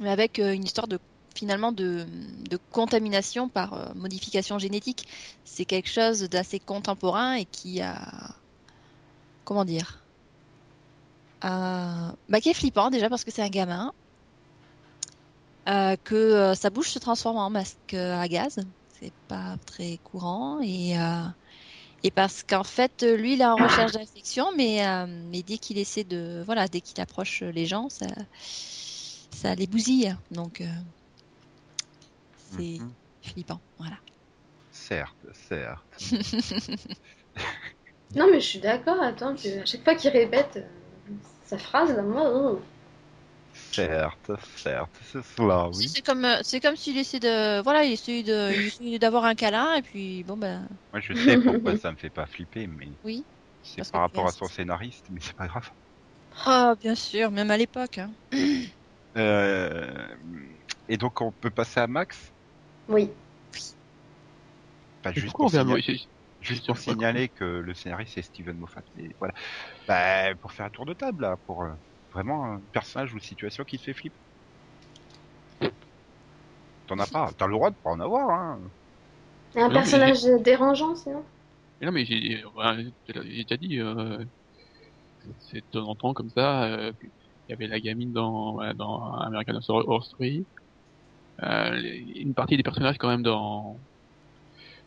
mais 0.00 0.10
avec 0.10 0.38
euh, 0.38 0.52
une 0.52 0.64
histoire 0.64 0.88
de 0.88 0.98
finalement 1.34 1.72
de, 1.72 2.06
de 2.48 2.58
contamination 2.70 3.48
par 3.48 3.74
euh, 3.74 3.94
modification 3.94 4.58
génétique. 4.58 5.06
C'est 5.44 5.64
quelque 5.64 5.88
chose 5.88 6.22
d'assez 6.28 6.58
contemporain 6.58 7.34
et 7.34 7.44
qui 7.44 7.80
a. 7.80 8.34
Comment 9.44 9.64
dire 9.64 9.96
euh, 11.42 12.10
bah, 12.28 12.40
qui 12.42 12.50
est 12.50 12.54
flippant 12.54 12.90
déjà 12.90 13.08
parce 13.08 13.24
que 13.24 13.30
c'est 13.30 13.42
un 13.42 13.48
gamin. 13.48 13.92
Euh, 15.68 15.96
que 16.04 16.52
sa 16.54 16.68
bouche 16.68 16.90
se 16.90 16.98
transforme 16.98 17.38
en 17.38 17.48
masque 17.48 17.94
à 17.94 18.28
gaz. 18.28 18.60
C'est 19.00 19.14
pas 19.28 19.56
très 19.66 19.98
courant. 19.98 20.60
Et, 20.62 20.98
euh, 20.98 21.24
et 22.04 22.10
parce 22.12 22.42
qu'en 22.44 22.64
fait, 22.64 23.02
lui, 23.02 23.34
il 23.34 23.42
est 23.42 23.46
en 23.46 23.58
recherche 23.58 23.92
d'infection, 23.92 24.46
mais, 24.56 24.86
euh, 24.86 25.06
mais 25.08 25.42
dès 25.42 25.58
qu'il 25.58 25.78
essaie 25.78 26.04
de. 26.04 26.42
Voilà, 26.46 26.68
dès 26.68 26.80
qu'il 26.82 27.00
approche 27.02 27.42
les 27.42 27.66
gens, 27.66 27.88
ça, 27.90 28.06
ça 29.32 29.54
les 29.54 29.66
bousille. 29.66 30.16
Donc, 30.30 30.60
euh, 30.60 30.66
c'est 32.36 32.80
Mhm. 32.80 32.94
flippant. 33.22 33.60
Voilà. 33.78 33.98
Certes, 34.72 35.26
certes. 35.32 36.00
Non 38.14 38.26
mais 38.30 38.40
je 38.40 38.46
suis 38.46 38.58
d'accord. 38.60 39.00
Attends, 39.02 39.34
que 39.34 39.62
à 39.62 39.64
chaque 39.64 39.82
fois 39.84 39.94
qu'il 39.96 40.10
répète 40.10 40.64
sa 41.44 41.58
phrase, 41.58 41.94
là, 41.96 42.02
moi, 42.02 42.30
oh. 42.34 42.60
Certes, 43.52 44.30
certes, 44.56 44.98
c'est 45.02 45.22
cela, 45.22 45.68
oui. 45.70 45.88
C'est 45.88 46.02
comme, 46.02 46.24
euh, 46.24 46.38
c'est 46.42 46.60
comme 46.60 46.76
s'il 46.76 46.96
essaie 46.98 47.20
de. 47.20 47.62
Voilà, 47.62 47.84
il 47.84 47.92
essaie 47.92 48.22
de, 48.22 48.52
il 48.80 48.98
d'avoir 48.98 49.24
un 49.24 49.34
câlin, 49.34 49.74
et 49.74 49.82
puis 49.82 50.24
bon, 50.24 50.36
ben. 50.36 50.68
Moi 50.92 51.00
je 51.00 51.14
sais 51.14 51.38
pourquoi 51.38 51.74
ça 51.76 51.90
me 51.92 51.96
fait 51.96 52.10
pas 52.10 52.26
flipper, 52.26 52.66
mais 52.66 52.92
Oui. 53.04 53.24
c'est 53.62 53.90
par 53.90 54.02
rapport 54.02 54.26
à 54.26 54.32
son 54.32 54.48
scénariste, 54.48 55.06
mais 55.10 55.20
c'est 55.20 55.36
pas 55.36 55.48
grave. 55.48 55.70
Ah, 56.44 56.74
bien 56.80 56.94
sûr, 56.94 57.30
même 57.30 57.50
à 57.50 57.56
l'époque. 57.56 57.98
hein. 57.98 58.12
Euh... 59.16 60.06
Et 60.88 60.96
donc 60.96 61.20
on 61.20 61.32
peut 61.32 61.50
passer 61.50 61.80
à 61.80 61.86
Max? 61.88 62.32
Oui. 62.88 63.10
Pas 65.02 65.12
juste 65.12 65.36
pour, 65.38 65.48
vient 65.50 65.64
signaler, 65.64 65.98
juste 66.40 66.66
pour 66.66 66.78
signaler 66.78 67.28
que 67.30 67.44
le 67.44 67.74
scénariste 67.74 68.14
c'est 68.14 68.22
Steven 68.22 68.56
Moffat. 68.58 68.82
Mais 68.94 69.08
voilà. 69.18 69.34
Bah, 69.88 70.34
pour 70.36 70.52
faire 70.52 70.66
un 70.66 70.70
tour 70.70 70.86
de 70.86 70.94
table 70.94 71.22
là, 71.22 71.36
pour 71.46 71.64
euh, 71.64 71.74
vraiment 72.12 72.44
un 72.44 72.60
personnage 72.72 73.14
ou 73.14 73.18
situation 73.18 73.64
qui 73.64 73.78
te 73.78 73.84
fait 73.84 73.94
flipper. 73.94 74.16
T'en 76.86 76.98
as 76.98 77.06
pas, 77.06 77.30
t'as 77.36 77.46
le 77.46 77.52
droit 77.52 77.70
de 77.70 77.76
pas 77.76 77.90
en 77.90 78.00
avoir, 78.00 78.30
hein. 78.30 78.60
Un 79.54 79.70
personnage 79.70 80.22
dérangeant 80.42 80.94
sinon? 80.94 81.24
Mais 81.80 81.86
non, 81.86 81.92
mais 81.92 82.04
j'ai 82.04 82.42
déjà 83.08 83.56
dit, 83.56 83.78
euh, 83.78 84.24
c'est 85.38 85.56
de 85.56 85.66
temps 85.72 85.88
en 85.88 85.94
temps 85.94 86.14
comme 86.14 86.30
ça. 86.30 86.64
euh, 86.64 86.92
Il 87.02 87.50
y 87.50 87.52
avait 87.52 87.66
la 87.66 87.80
gamine 87.80 88.12
dans, 88.12 88.58
American 88.58 89.58
Horror 89.68 90.04
Story. 90.04 90.46
Euh, 91.42 91.70
les- 91.76 92.20
une 92.20 92.34
partie 92.34 92.56
des 92.56 92.62
personnages 92.62 92.98
quand 92.98 93.08
même 93.08 93.22
dans, 93.22 93.80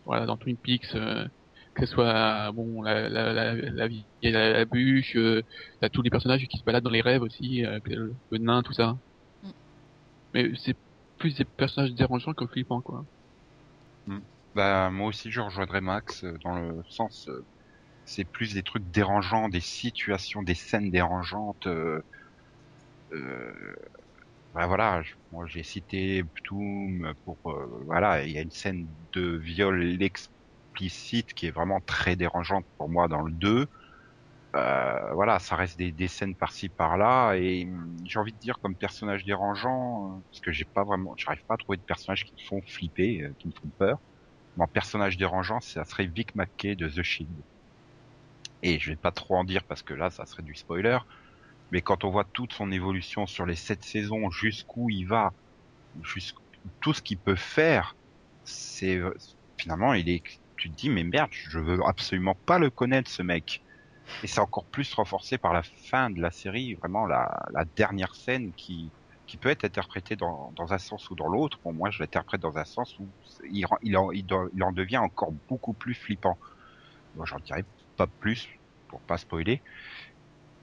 voilà, 0.05 0.25
dans 0.25 0.37
Twin 0.37 0.57
Peaks, 0.57 0.95
euh, 0.95 1.27
que 1.75 1.85
ce 1.85 1.93
soit 1.93 2.51
bon 2.53 2.81
la 2.83 3.09
la 3.09 3.33
la, 3.33 3.53
la 3.55 3.87
la, 4.21 4.49
la 4.53 4.65
bûche, 4.65 5.15
euh, 5.15 5.43
t'as 5.81 5.89
tous 5.89 6.01
les 6.01 6.09
personnages 6.11 6.45
qui 6.47 6.57
se 6.57 6.63
baladent 6.63 6.83
dans 6.83 6.89
les 6.91 7.01
rêves 7.01 7.21
aussi, 7.21 7.65
euh, 7.65 7.79
le, 7.85 8.15
le 8.31 8.37
nain, 8.39 8.63
tout 8.63 8.73
ça. 8.73 8.95
Mm. 9.43 9.53
Mais 10.35 10.51
c'est 10.55 10.77
plus 11.17 11.33
des 11.35 11.45
personnages 11.45 11.93
dérangeants 11.95 12.35
que 12.35 12.45
flippants 12.45 12.81
quoi. 12.83 13.05
Bah, 14.55 14.89
moi 14.91 15.07
aussi, 15.07 15.31
je 15.31 15.41
rejoindrais 15.41 15.81
Max 15.81 16.23
euh, 16.23 16.37
dans 16.43 16.55
le 16.59 16.81
sens, 16.87 17.27
euh, 17.27 17.47
c'est 18.05 18.25
plus 18.25 18.53
des 18.55 18.63
trucs 18.63 18.85
dérangeants, 18.89 19.49
des 19.49 19.61
situations, 19.61 20.43
des 20.43 20.55
scènes 20.55 20.91
dérangeantes. 20.91 21.67
Euh, 21.67 22.01
euh, 23.11 23.75
bah 24.53 24.67
voilà, 24.67 25.01
je- 25.03 25.15
moi 25.31 25.45
j'ai 25.47 25.63
cité 25.63 26.23
Ptoum 26.23 27.13
pour, 27.25 27.39
euh, 27.47 27.83
voilà, 27.85 28.25
il 28.25 28.31
y 28.33 28.37
a 28.37 28.41
une 28.41 28.51
scène 28.51 28.87
de 29.13 29.37
viol 29.37 29.97
qui 30.73 31.47
est 31.47 31.51
vraiment 31.51 31.79
très 31.81 32.15
dérangeante 32.15 32.65
pour 32.77 32.89
moi 32.89 33.07
dans 33.07 33.21
le 33.21 33.31
2. 33.31 33.67
Euh, 34.55 35.13
voilà, 35.13 35.39
ça 35.39 35.55
reste 35.55 35.77
des, 35.79 36.07
scènes 36.07 36.35
par-ci 36.35 36.69
par-là 36.69 37.33
et 37.33 37.67
j'ai 38.05 38.19
envie 38.19 38.33
de 38.33 38.37
dire 38.37 38.59
comme 38.59 38.75
personnage 38.75 39.25
dérangeant, 39.25 40.05
euh, 40.05 40.19
parce 40.29 40.41
que 40.41 40.51
j'ai 40.51 40.65
pas 40.65 40.83
vraiment, 40.83 41.15
j'arrive 41.17 41.43
pas 41.45 41.55
à 41.55 41.57
trouver 41.57 41.77
de 41.77 41.81
personnages 41.81 42.23
qui 42.23 42.33
me 42.33 42.47
font 42.47 42.61
flipper, 42.61 43.23
euh, 43.23 43.33
qui 43.39 43.47
me 43.47 43.53
font 43.53 43.69
peur. 43.79 43.99
mon 44.57 44.67
personnage 44.67 45.17
dérangeant, 45.17 45.59
ça 45.59 45.83
serait 45.85 46.05
Vic 46.05 46.35
McKay 46.35 46.75
de 46.75 46.87
The 46.87 47.01
Shield. 47.01 47.31
Et 48.61 48.79
je 48.79 48.91
vais 48.91 48.95
pas 48.95 49.11
trop 49.11 49.35
en 49.35 49.43
dire 49.43 49.63
parce 49.63 49.81
que 49.81 49.95
là, 49.95 50.11
ça 50.11 50.25
serait 50.25 50.43
du 50.43 50.55
spoiler. 50.55 50.99
Mais 51.71 51.81
quand 51.81 52.03
on 52.03 52.11
voit 52.11 52.23
toute 52.23 52.53
son 52.53 52.71
évolution 52.71 53.25
sur 53.25 53.47
les 53.47 53.55
sept 53.55 53.83
saisons, 53.83 54.29
jusqu'où 54.29 54.89
il 54.91 55.05
va, 55.05 55.33
jusqu'où 56.03 56.41
tout 56.79 56.93
ce 56.93 57.01
qu'il 57.01 57.17
peut 57.17 57.35
faire, 57.35 57.95
finalement, 59.57 59.93
il 59.93 60.09
est. 60.09 60.23
Tu 60.63 60.69
te 60.69 60.77
dis 60.77 60.89
mais 60.89 61.03
merde, 61.03 61.27
je 61.33 61.59
veux 61.59 61.79
absolument 61.85 62.37
pas 62.45 62.57
le 62.57 62.69
connaître 62.69 63.11
ce 63.11 63.21
mec. 63.21 63.61
Et 64.23 64.27
c'est 64.27 64.39
encore 64.39 64.63
plus 64.63 64.93
renforcé 64.93 65.37
par 65.37 65.51
la 65.51 65.61
fin 65.61 66.09
de 66.09 66.21
la 66.21 66.31
série, 66.31 66.75
vraiment 66.75 67.05
la, 67.05 67.49
la 67.53 67.65
dernière 67.65 68.15
scène 68.15 68.53
qui 68.55 68.89
qui 69.27 69.35
peut 69.35 69.49
être 69.49 69.65
interprétée 69.65 70.15
dans, 70.15 70.53
dans 70.55 70.71
un 70.71 70.77
sens 70.77 71.09
ou 71.09 71.15
dans 71.15 71.27
l'autre. 71.27 71.57
Pour 71.59 71.73
moi, 71.73 71.89
je 71.89 71.99
l'interprète 71.99 72.39
dans 72.39 72.57
un 72.57 72.63
sens 72.63 72.97
où 72.97 73.05
il, 73.51 73.65
il, 73.81 73.97
en, 73.97 74.11
il, 74.13 74.25
il 74.55 74.63
en 74.63 74.71
devient 74.71 74.99
encore 74.99 75.33
beaucoup 75.49 75.73
plus 75.73 75.95
flippant. 75.95 76.37
Bon, 77.15 77.25
j'en 77.25 77.39
dirais 77.39 77.65
pas 77.97 78.07
plus 78.07 78.47
pour 78.87 79.01
pas 79.01 79.17
spoiler. 79.17 79.61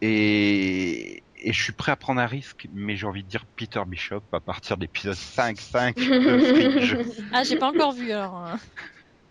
Et, 0.01 1.23
et 1.37 1.53
je 1.53 1.63
suis 1.63 1.75
prêt 1.75 1.93
à 1.93 1.97
prendre 1.97 2.23
un 2.23 2.27
risque, 2.27 2.69
mais 2.73 2.97
j'ai 2.97 3.07
envie 3.07 3.23
de 3.23 3.29
dire 3.29 3.45
Peter 3.55 3.83
Bishop 3.87 4.23
à 4.33 4.41
partir 4.41 4.79
d'épisode 4.79 5.17
5-5 5.17 5.95
de 5.97 6.79
Fringe. 6.79 6.97
Ah, 7.35 7.43
j'ai 7.45 7.57
pas 7.57 7.69
encore 7.69 7.93
vu 7.93 8.13
alors. 8.13 8.57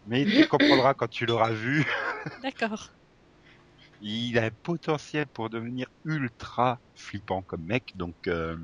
Mais 0.10 0.26
tu 0.26 0.48
comprendras 0.48 0.96
quand 0.96 1.08
tu 1.08 1.28
l'auras 1.28 1.52
vu. 1.52 1.86
D'accord. 2.44 2.90
Il 4.02 4.40
a 4.40 4.46
un 4.46 4.52
potentiel 4.64 5.28
pour 5.28 5.52
devenir 5.52 5.88
ultra 6.04 6.80
flippant 6.96 7.44
comme 7.44 7.64
mec, 7.64 7.96
donc 7.96 8.16
euh, 8.28 8.58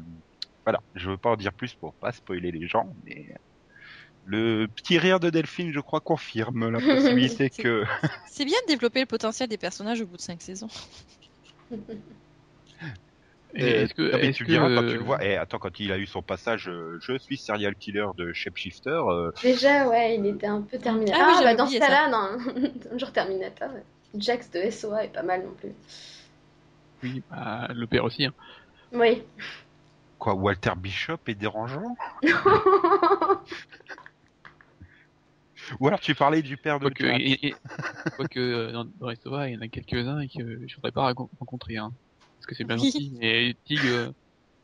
voilà. 0.65 0.81
Je 0.95 1.11
veux 1.11 1.17
pas 1.17 1.29
en 1.29 1.35
dire 1.35 1.53
plus 1.53 1.75
pour 1.75 1.93
pas 1.95 2.11
spoiler 2.11 2.51
les 2.51 2.67
gens, 2.67 2.95
mais 3.03 3.35
le 4.25 4.65
petit 4.65 4.97
rire 4.97 5.19
de 5.19 5.29
Delphine, 5.29 5.71
je 5.71 5.79
crois, 5.79 5.99
confirme 5.99 6.69
la 6.69 6.79
possibilité 6.79 7.49
que. 7.51 7.85
C'est 8.27 8.45
bien 8.45 8.57
de 8.63 8.73
développer 8.73 9.01
le 9.01 9.05
potentiel 9.05 9.47
des 9.47 9.59
personnages 9.59 10.01
au 10.01 10.07
bout 10.07 10.17
de 10.17 10.21
5 10.21 10.41
saisons. 10.41 10.69
Et 13.57 13.67
est-ce 13.69 13.93
que, 13.93 14.01
Non, 14.01 14.17
mais 14.17 14.27
est-ce 14.27 14.37
tu 14.37 14.45
que, 14.45 14.51
le 14.51 14.57
diras 14.57 14.67
quand 14.67 14.83
euh, 14.83 14.91
tu 14.91 14.97
le 14.97 15.03
vois. 15.03 15.23
Et 15.23 15.37
attends, 15.37 15.59
quand 15.59 15.79
il 15.79 15.91
a 15.91 15.97
eu 15.97 16.05
son 16.05 16.21
passage, 16.21 16.67
euh, 16.67 16.97
je 17.01 17.17
suis 17.17 17.37
serial 17.37 17.75
killer 17.75 18.07
de 18.17 18.33
Shapeshifter. 18.33 18.89
euh, 18.89 19.31
Déjà, 19.41 19.87
ouais, 19.87 20.17
il 20.17 20.25
était 20.25 20.47
un 20.47 20.61
peu 20.61 20.77
Terminator. 20.77 21.15
Ah 21.21 21.25
oui, 21.27 21.33
Ah, 21.37 21.41
j'avais 21.41 21.55
bah 21.55 21.63
dans 21.63 21.67
ce 21.67 21.77
cas-là, 21.79 22.09
non, 22.09 22.97
genre 22.97 23.11
Terminator. 23.13 23.69
ouais. 23.73 23.83
Jax 24.17 24.49
de 24.51 24.59
SOA 24.69 25.05
est 25.05 25.13
pas 25.13 25.23
mal 25.23 25.43
non 25.43 25.51
plus. 25.53 25.73
Oui, 27.03 27.21
bah, 27.29 27.67
le 27.73 27.87
père 27.87 28.03
aussi. 28.05 28.25
Hein. 28.25 28.33
Oui. 28.93 29.23
quoi, 30.17 30.33
Walter 30.35 30.71
Bishop 30.77 31.17
est 31.27 31.35
dérangeant? 31.35 31.95
Ou 35.79 35.87
alors 35.87 35.99
tu 35.99 36.13
parlais 36.13 36.41
du 36.41 36.57
père 36.57 36.79
de 36.79 36.85
Quoique, 36.89 37.05
et- 37.05 37.47
et- 37.47 37.55
quoique 38.17 38.39
euh, 38.39 38.71
dans, 38.71 38.85
dans 38.99 39.15
sauvages, 39.15 39.49
il 39.51 39.55
y 39.55 39.57
en 39.57 39.61
a 39.61 39.67
quelques-uns 39.67 40.27
que 40.27 40.59
je 40.67 40.75
voudrais 40.75 40.91
pas 40.91 41.11
rencontrer. 41.39 41.77
Hein. 41.77 41.91
Parce 42.45 42.57
que 42.59 42.63
c'est 42.63 42.63
bien 42.67 42.77
Oui. 42.77 42.91
gentil, 42.91 43.11
mais 43.19 43.55
Tig, 43.65 43.79
euh, 43.85 44.11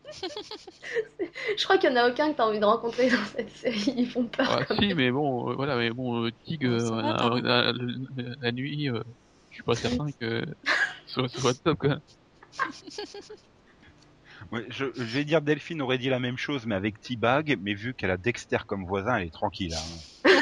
Je 1.58 1.64
crois 1.64 1.80
qu'il 1.80 1.90
y 1.90 1.94
en 1.94 1.96
a 1.96 2.10
aucun 2.12 2.32
que 2.32 2.38
t'as 2.38 2.46
envie 2.46 2.60
de 2.60 2.66
rencontrer 2.66 3.10
dans 3.10 3.26
cette 3.26 3.50
série. 3.50 3.96
Ils 3.98 4.08
font 4.08 4.28
peur. 4.28 4.52
ah, 4.52 4.64
quand 4.66 4.76
si, 4.76 4.82
même. 4.90 4.98
mais 4.98 5.10
bon, 5.10 5.50
euh, 5.50 5.56
voilà, 5.56 5.78
mais 5.78 5.90
bon, 5.90 6.24
euh, 6.24 6.32
Tig, 6.44 6.64
euh, 6.64 6.80
la, 8.40 8.52
nuit, 8.52 8.88
euh, 8.92 9.02
je 9.50 9.56
suis 9.56 9.64
pas 9.64 9.74
certain 9.74 10.06
que 10.20 10.46
ce 11.08 11.28
soit, 11.28 11.56
top, 11.64 11.80
quoi. 11.80 11.98
Ouais, 14.52 14.66
je, 14.70 14.86
je 14.94 15.02
vais 15.04 15.24
dire 15.26 15.42
Delphine 15.42 15.82
aurait 15.82 15.98
dit 15.98 16.10
la 16.10 16.20
même 16.20 16.38
chose, 16.38 16.68
mais 16.68 16.76
avec 16.76 17.02
T-Bag, 17.02 17.58
mais 17.64 17.74
vu 17.74 17.96
qu'elle 17.96 18.12
a 18.12 18.18
Dexter 18.18 18.60
comme 18.68 18.86
voisin, 18.86 19.16
elle 19.18 19.28
est 19.28 19.34
tranquille. 19.34 19.74
Hein. 19.74 20.30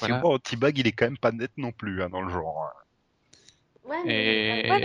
Voilà. 0.00 0.22
T-Bag, 0.42 0.78
il 0.78 0.86
est 0.86 0.92
quand 0.92 1.06
même 1.06 1.18
pas 1.18 1.32
net 1.32 1.50
non 1.56 1.72
plus 1.72 2.02
hein, 2.02 2.08
dans 2.08 2.22
le 2.22 2.30
genre. 2.30 2.64
hein. 2.64 2.87
Ouais, 3.88 4.02
Et- 4.04 4.62
mais... 4.68 4.68
Ouais, 4.68 4.80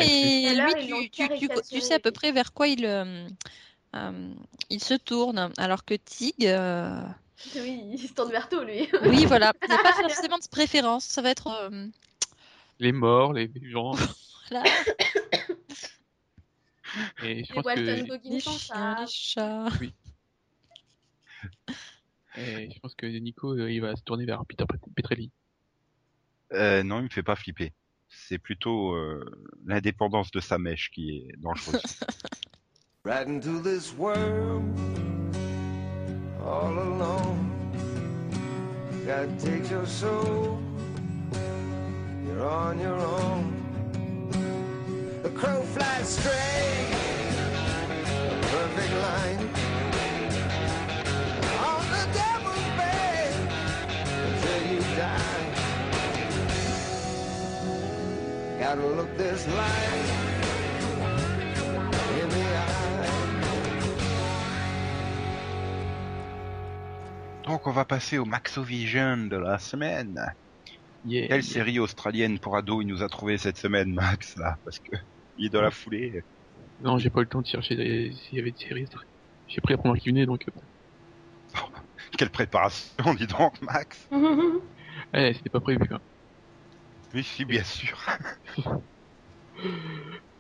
lui, 0.64 0.74
tu, 0.76 1.10
tu, 1.10 1.10
tu, 1.10 1.28
caricaturé. 1.28 1.62
tu 1.70 1.82
sais 1.82 1.93
à 1.95 1.99
peu 1.99 2.12
près 2.12 2.32
vers 2.32 2.54
quoi 2.54 2.68
il, 2.68 2.86
euh, 2.86 3.28
euh, 3.95 4.34
il 4.70 4.82
se 4.84 4.93
tourne. 4.93 5.51
Alors 5.58 5.84
que 5.84 5.93
Tig, 5.95 6.45
euh, 6.45 7.01
Oui, 7.56 7.84
il 7.91 7.99
se 7.99 8.14
tourne 8.14 8.32
vers 8.32 8.47
tout, 8.47 8.62
lui. 8.62 8.88
oui, 9.06 9.26
voilà, 9.26 9.54
il 9.64 9.70
n'y 9.70 9.76
a 9.76 9.84
pas 9.84 9.91
forcément 10.01 10.38
de 10.38 10.47
préférence. 10.49 11.04
Ça 11.06 11.22
va 11.22 11.32
être. 11.32 11.47
euh, 11.47 11.88
Les 12.80 12.91
morts, 12.93 13.34
les 13.34 13.47
vivants. 13.47 13.91
voilà, 14.49 14.64
Et 17.24 17.43
je 17.43 17.54
pense 17.54 17.66
Walton 17.66 18.08
que, 18.08 18.30
les 18.30 18.39
chiens, 18.39 18.95
les 19.01 19.08
chats. 19.08 19.68
et 22.38 22.70
je 22.74 22.80
pense 22.80 22.95
que 22.95 23.06
Nico, 23.06 23.56
il 23.68 23.80
va 23.80 23.95
se 23.95 24.04
tourner 24.04 24.26
vers 24.26 24.45
Peter 24.45 24.66
Pet- 24.68 24.80
Petrelli. 24.95 25.30
Euh, 26.54 26.84
non, 26.84 26.99
il 26.99 27.04
me 27.04 27.10
fait 27.10 27.24
pas 27.24 27.36
flipper. 27.36 27.74
C'est 28.28 28.38
plutôt 28.38 28.93
euh, 28.93 29.24
l'indépendance 29.65 30.32
de 30.32 30.39
sa 30.39 30.57
mèche 30.57 30.91
qui 30.91 31.17
est 31.17 31.38
dangereuse. 31.38 31.82
Right 33.05 33.28
into 33.28 33.59
this 33.59 33.93
world 33.97 34.63
all 36.45 36.78
alone. 36.78 37.49
God 39.05 39.38
takes 39.39 39.69
your 39.69 39.86
soul, 39.86 40.59
you're 42.26 42.45
on 42.45 42.80
your 42.80 42.95
own. 42.95 44.30
The 45.21 45.30
crow 45.30 45.61
flies 45.63 46.07
straight, 46.07 46.93
a 48.07 48.41
perfect 48.41 48.93
line. 48.93 49.53
Gotta 58.64 58.88
look 58.95 59.09
this 59.18 59.45
life 59.47 60.11
in 62.22 62.30
the 62.30 62.47
eye. 62.55 63.09
Donc 67.45 67.68
on 67.68 67.72
va 67.72 67.84
passer 67.84 68.18
au 68.18 68.26
Maxovision 68.26 69.18
de 69.28 69.36
la 69.36 69.59
semaine. 69.59 70.34
Yeah. 71.05 71.28
Quelle 71.28 71.43
série 71.43 71.78
australienne 71.80 72.39
pour 72.39 72.55
ados 72.55 72.84
il 72.84 72.88
nous 72.88 73.03
a 73.03 73.09
trouvé 73.09 73.38
cette 73.38 73.57
semaine, 73.57 73.93
Max, 73.93 74.38
là? 74.38 74.57
Parce 74.64 74.80
que 74.80 74.95
il 75.38 75.47
est 75.47 75.49
dans 75.49 75.61
la 75.61 75.72
foulée. 75.72 76.24
Non, 76.82 76.97
j'ai 76.97 77.09
pas 77.09 77.20
eu 77.20 77.24
le 77.24 77.30
temps 77.30 77.41
de 77.41 77.47
chercher 77.47 77.76
des- 77.76 78.14
s'il 78.14 78.38
y 78.38 78.41
avait 78.41 78.51
des 78.51 78.59
séries. 78.66 78.88
J'ai 79.49 79.59
pris 79.59 79.74
la 79.74 79.78
première 79.78 80.01
qui 80.01 80.09
venait, 80.09 80.26
donc 80.26 80.45
euh, 80.47 80.51
Quelle 82.18 82.30
préparation, 82.30 83.14
dis 83.18 83.28
donc, 83.28 83.61
Max 83.61 84.07
ouais, 85.14 85.34
c'était 85.36 85.49
pas 85.49 85.59
prévu. 85.59 85.86
Quoi. 85.86 85.99
Oui, 87.14 87.24
si, 87.24 87.45
bien 87.45 87.64
sûr. 87.64 87.97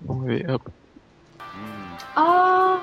Bon, 0.01 0.27
et 0.27 0.45
hop. 0.49 0.69
Hmm. 1.39 1.95
Oh 2.17 2.79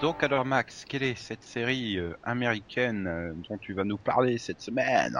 Donc 0.00 0.22
alors, 0.22 0.44
Max, 0.44 0.84
quelle 0.84 1.02
est 1.02 1.14
cette 1.14 1.42
série 1.42 1.96
euh, 1.98 2.14
américaine 2.22 3.06
euh, 3.06 3.32
dont 3.48 3.56
tu 3.58 3.72
vas 3.72 3.84
nous 3.84 3.96
parler 3.98 4.36
cette 4.38 4.60
semaine? 4.60 5.16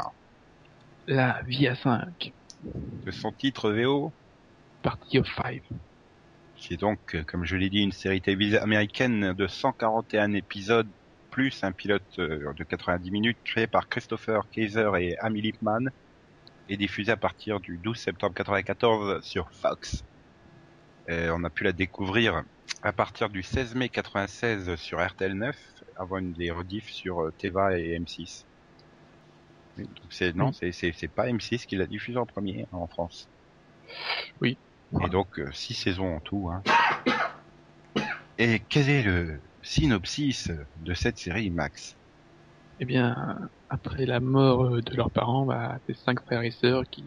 La 1.06 1.42
vie 1.42 1.66
à 1.66 1.74
5, 1.74 2.34
De 3.04 3.10
son 3.10 3.32
titre 3.32 3.70
VO 3.72 4.12
partie 4.82 5.18
of 5.18 5.26
5. 5.34 5.62
qui 6.54 6.74
est 6.74 6.76
donc, 6.76 7.14
euh, 7.14 7.24
comme 7.24 7.44
je 7.44 7.56
l'ai 7.56 7.70
dit, 7.70 7.80
une 7.82 7.92
série 7.92 8.20
télévisée 8.20 8.58
américaine 8.58 9.32
de 9.32 9.46
141 9.46 10.32
épisodes, 10.34 10.88
plus 11.30 11.64
un 11.64 11.72
pilote 11.72 12.18
euh, 12.18 12.52
de 12.54 12.64
90 12.64 13.10
minutes 13.10 13.38
créé 13.44 13.66
par 13.66 13.88
Christopher 13.88 14.48
Kaiser 14.50 14.90
et 15.00 15.18
Amy 15.20 15.40
Lipman, 15.42 15.90
et 16.68 16.76
diffusée 16.76 17.12
à 17.12 17.16
partir 17.16 17.60
du 17.60 17.78
12 17.78 17.96
septembre 17.98 18.34
94 18.34 19.24
sur 19.24 19.50
Fox. 19.52 20.04
Et 21.08 21.28
on 21.30 21.44
a 21.44 21.50
pu 21.50 21.64
la 21.64 21.72
découvrir 21.72 22.42
à 22.82 22.92
partir 22.92 23.28
du 23.28 23.42
16 23.42 23.74
mai 23.74 23.88
96 23.88 24.76
sur 24.76 25.04
RTL 25.04 25.32
9, 25.32 25.56
avant 25.96 26.18
une 26.18 26.32
des 26.32 26.50
rediffs 26.50 26.90
sur 26.90 27.22
euh, 27.22 27.32
Teva 27.38 27.78
et 27.78 27.98
M6. 27.98 28.44
Oui, 29.78 29.84
Donc 29.84 30.06
c'est 30.10 30.34
non, 30.34 30.52
c'est 30.52 30.72
c'est 30.72 30.92
c'est 30.92 31.08
pas 31.08 31.26
M6 31.26 31.66
qui 31.66 31.76
l'a 31.76 31.86
diffusé 31.86 32.18
en 32.18 32.26
premier 32.26 32.62
hein, 32.72 32.76
en 32.76 32.86
France. 32.86 33.28
Oui. 34.40 34.56
Et 35.04 35.08
donc, 35.08 35.38
euh, 35.38 35.50
six 35.52 35.74
saisons 35.74 36.16
en 36.16 36.20
tout. 36.20 36.50
Hein. 36.50 36.62
Et 38.38 38.60
quel 38.68 38.88
est 38.88 39.02
le 39.02 39.40
synopsis 39.62 40.50
de 40.84 40.94
cette 40.94 41.18
série, 41.18 41.50
Max? 41.50 41.96
Eh 42.78 42.84
bien, 42.84 43.50
après 43.68 44.06
la 44.06 44.20
mort 44.20 44.66
euh, 44.66 44.82
de 44.82 44.94
leurs 44.94 45.10
parents, 45.10 45.44
bah, 45.44 45.78
c'est 45.86 45.96
cinq 45.96 46.22
frères 46.24 46.42
et 46.42 46.50
sœurs 46.50 46.84
qui 46.90 47.04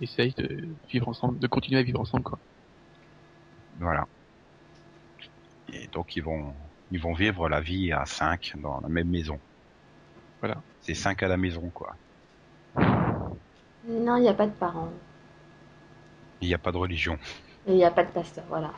essayent 0.00 0.34
de 0.34 0.68
vivre 0.90 1.08
ensemble, 1.08 1.38
de 1.38 1.46
continuer 1.46 1.80
à 1.80 1.82
vivre 1.82 2.00
ensemble, 2.00 2.24
quoi. 2.24 2.38
Voilà. 3.78 4.06
Et 5.72 5.86
donc, 5.88 6.16
ils 6.16 6.22
vont, 6.22 6.54
ils 6.90 7.00
vont 7.00 7.12
vivre 7.12 7.48
la 7.48 7.60
vie 7.60 7.92
à 7.92 8.04
cinq 8.06 8.54
dans 8.56 8.80
la 8.80 8.88
même 8.88 9.08
maison. 9.08 9.38
Voilà. 10.40 10.62
C'est 10.80 10.94
cinq 10.94 11.22
à 11.22 11.28
la 11.28 11.36
maison, 11.36 11.70
quoi. 11.74 11.94
Non, 12.76 14.16
il 14.16 14.22
n'y 14.22 14.28
a 14.28 14.34
pas 14.34 14.46
de 14.46 14.52
parents. 14.52 14.92
Il 16.40 16.48
n'y 16.48 16.54
a 16.54 16.58
pas 16.58 16.72
de 16.72 16.76
religion. 16.76 17.18
Il 17.66 17.74
n'y 17.74 17.84
a 17.84 17.90
pas 17.90 18.04
de 18.04 18.10
pasteur, 18.10 18.44
voilà. 18.48 18.72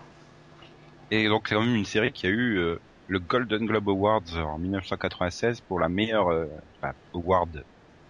Et 1.11 1.29
donc 1.29 1.49
c'est 1.49 1.55
quand 1.55 1.63
même 1.63 1.75
une 1.75 1.85
série 1.85 2.13
qui 2.13 2.27
a 2.27 2.31
eu 2.31 2.57
euh, 2.59 2.81
le 3.09 3.19
Golden 3.19 3.67
Globe 3.67 3.89
Awards 3.89 4.37
en 4.37 4.59
1996 4.59 5.61
pour 5.63 5.81
la 5.81 5.89
meilleure 5.89 6.29
euh, 6.29 6.47
enfin, 6.79 6.93
award, 7.13 7.65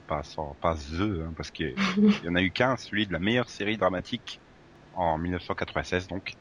pas 0.06 0.22
sans, 0.22 0.54
pas 0.60 0.74
the, 0.74 1.00
hein, 1.00 1.32
parce 1.36 1.50
qu'il 1.50 1.74
y 2.24 2.28
en 2.28 2.34
a 2.34 2.42
eu 2.42 2.50
qu'un, 2.50 2.76
celui 2.76 3.06
de 3.06 3.12
la 3.12 3.18
meilleure 3.18 3.48
série 3.48 3.78
dramatique 3.78 4.40
en 4.94 5.16
1996 5.16 6.08
donc, 6.08 6.34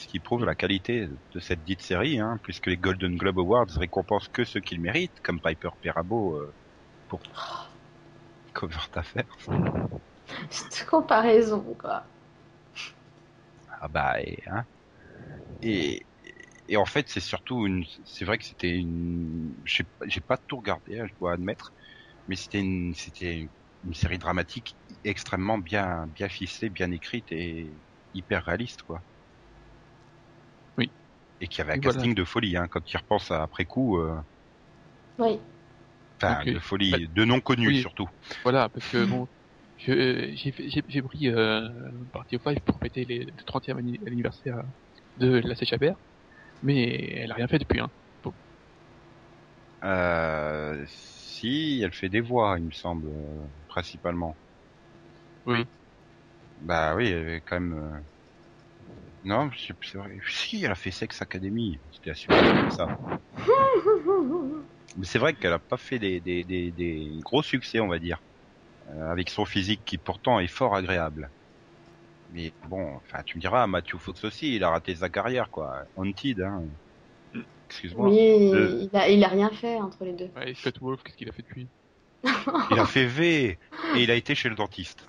ce 0.00 0.06
qui 0.08 0.20
prouve 0.20 0.44
la 0.44 0.54
qualité 0.56 1.06
de 1.08 1.40
cette 1.40 1.64
dite 1.64 1.82
série, 1.82 2.18
hein, 2.20 2.38
puisque 2.42 2.66
les 2.66 2.78
Golden 2.78 3.16
Globe 3.16 3.38
Awards 3.40 3.66
récompensent 3.76 4.28
que 4.28 4.44
ceux 4.44 4.60
qui 4.60 4.76
le 4.76 4.82
méritent, 4.82 5.20
comme 5.22 5.40
Piper 5.40 5.70
Perabo 5.82 6.36
euh, 6.36 6.56
pour 7.08 7.22
Covert 8.54 8.90
Affair. 8.94 9.26
Cette 10.50 10.86
comparaison, 10.86 11.74
quoi. 11.78 12.06
Ah 13.80 13.88
bah 13.88 14.20
et 14.20 14.42
hein. 14.46 14.64
Et, 15.62 16.06
et 16.68 16.76
en 16.76 16.86
fait 16.86 17.08
c'est 17.08 17.20
surtout 17.20 17.66
une 17.66 17.84
c'est 18.04 18.24
vrai 18.24 18.38
que 18.38 18.44
c'était 18.46 18.70
une 18.78 19.54
j'ai 19.66 19.84
pas- 20.22 20.38
tout 20.48 20.58
regardé 20.58 20.98
hein, 21.00 21.06
je 21.08 21.14
dois 21.16 21.34
admettre 21.34 21.74
mais 22.28 22.36
c'était 22.36 22.60
une 22.60 22.94
c'était 22.94 23.50
une 23.84 23.94
série 23.94 24.18
dramatique 24.18 24.78
extrêmement 25.04 25.58
bien 25.58 26.06
bien 26.08 26.28
ficelée 26.30 26.70
bien 26.70 26.90
écrite 26.92 27.32
et 27.32 27.82
hyper 28.14 28.44
réaliste 28.46 28.82
quoi. 28.82 29.02
Oui. 31.40 31.46
Et 31.46 31.48
qui 31.48 31.60
avait 31.60 31.72
un 31.72 31.78
voilà. 31.82 32.02
casting 32.02 32.14
de 32.14 32.24
folie 32.24 32.56
hein 32.56 32.68
quand 32.70 32.82
tu 32.84 32.96
y 32.96 32.98
repenses 32.98 33.30
à- 33.32 33.42
après 33.42 33.64
coup 33.66 33.98
euh, 33.98 34.16
Oui. 35.18 35.40
enfin 36.22 36.46
de 36.46 36.58
folie 36.60 36.90
Bah, 36.90 36.98
de 37.08 37.24
non 37.24 37.40
connus 37.40 37.74
oui. 37.74 37.74
surtout. 37.74 38.08
Voilà, 38.44 38.68
parce 38.68 38.88
que 38.88 39.04
bon, 39.06 39.28
euh, 39.88 40.32
j'ai 40.34 41.02
pris 41.02 41.28
euh, 41.28 41.68
Party 42.12 42.36
of 42.36 42.42
Five 42.42 42.60
pour 42.64 42.78
fêter 42.80 43.04
les, 43.04 43.24
le 43.24 43.32
30e 43.46 43.78
anni- 43.78 44.00
anniversaire 44.06 44.62
de 45.16 45.28
la 45.40 45.54
Chabert, 45.56 45.96
mais 46.62 47.10
elle 47.16 47.32
a 47.32 47.36
rien 47.36 47.48
fait 47.48 47.58
depuis. 47.60 47.80
Hein. 47.80 47.90
Euh, 49.84 50.84
si 50.88 51.80
elle 51.82 51.92
fait 51.94 52.08
des 52.10 52.20
voix 52.20 52.58
il 52.58 52.66
me 52.66 52.70
semble 52.70 53.08
euh, 53.08 53.46
principalement. 53.68 54.38
Oui. 55.46 55.66
Bah 56.58 56.94
oui, 56.94 57.08
elle 57.08 57.18
avait 57.26 57.40
quand 57.42 57.60
même. 57.60 57.72
euh, 57.74 58.00
Non, 59.24 59.50
c'est 59.56 59.74
c'est 59.82 59.98
vrai. 59.98 60.18
Si, 60.28 60.64
elle 60.64 60.70
a 60.70 60.74
fait 60.74 60.90
Sex 60.90 61.20
Academy. 61.20 61.78
C'était 61.92 62.10
assuré 62.10 62.36
comme 62.40 62.70
ça. 62.70 62.98
Mais 64.96 65.04
c'est 65.04 65.18
vrai 65.18 65.34
qu'elle 65.34 65.52
a 65.52 65.58
pas 65.58 65.76
fait 65.76 65.98
des, 65.98 66.20
des, 66.20 66.42
des, 66.44 66.70
des 66.70 67.10
gros 67.22 67.42
succès, 67.42 67.80
on 67.80 67.88
va 67.88 67.98
dire, 67.98 68.20
euh, 68.90 69.10
avec 69.12 69.30
son 69.30 69.44
physique 69.44 69.82
qui 69.84 69.98
pourtant 69.98 70.40
est 70.40 70.46
fort 70.48 70.74
agréable. 70.74 71.30
Mais 72.32 72.52
bon, 72.68 72.96
enfin, 72.96 73.22
tu 73.24 73.36
me 73.36 73.40
diras, 73.40 73.66
Matthew 73.66 73.98
Fox 73.98 74.24
aussi, 74.24 74.56
il 74.56 74.64
a 74.64 74.70
raté 74.70 74.94
sa 74.94 75.08
carrière, 75.08 75.50
quoi. 75.50 75.84
Haunted, 75.96 76.40
hein. 76.40 76.62
Excuse-moi. 77.68 78.08
Oui, 78.08 78.18
Euh. 78.52 78.88
il, 78.92 78.96
a, 78.96 79.08
il 79.08 79.22
a 79.22 79.28
rien 79.28 79.50
fait 79.50 79.76
entre 79.76 80.04
les 80.04 80.12
deux. 80.12 80.30
Ouais, 80.36 80.54
Wolf, 80.80 81.02
qu'est-ce 81.04 81.16
qu'il 81.16 81.28
a 81.28 81.32
fait 81.32 81.42
depuis 81.42 81.68
Il 82.70 82.78
a 82.78 82.86
fait 82.86 83.06
V 83.06 83.58
et 83.96 84.02
il 84.02 84.10
a 84.10 84.14
été 84.14 84.34
chez 84.34 84.48
le 84.48 84.54
dentiste. 84.56 85.06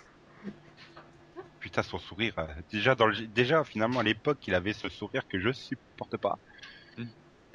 Putain, 1.61 1.83
son 1.83 1.99
sourire. 1.99 2.37
euh, 2.39 2.47
Déjà, 2.71 2.95
dans 2.95 3.07
le, 3.07 3.27
déjà, 3.27 3.63
finalement, 3.63 4.01
à 4.01 4.03
l'époque, 4.03 4.45
il 4.47 4.55
avait 4.55 4.73
ce 4.73 4.89
sourire 4.89 5.23
que 5.29 5.39
je 5.39 5.53
supporte 5.53 6.17
pas. 6.17 6.39
Mm. 6.97 7.03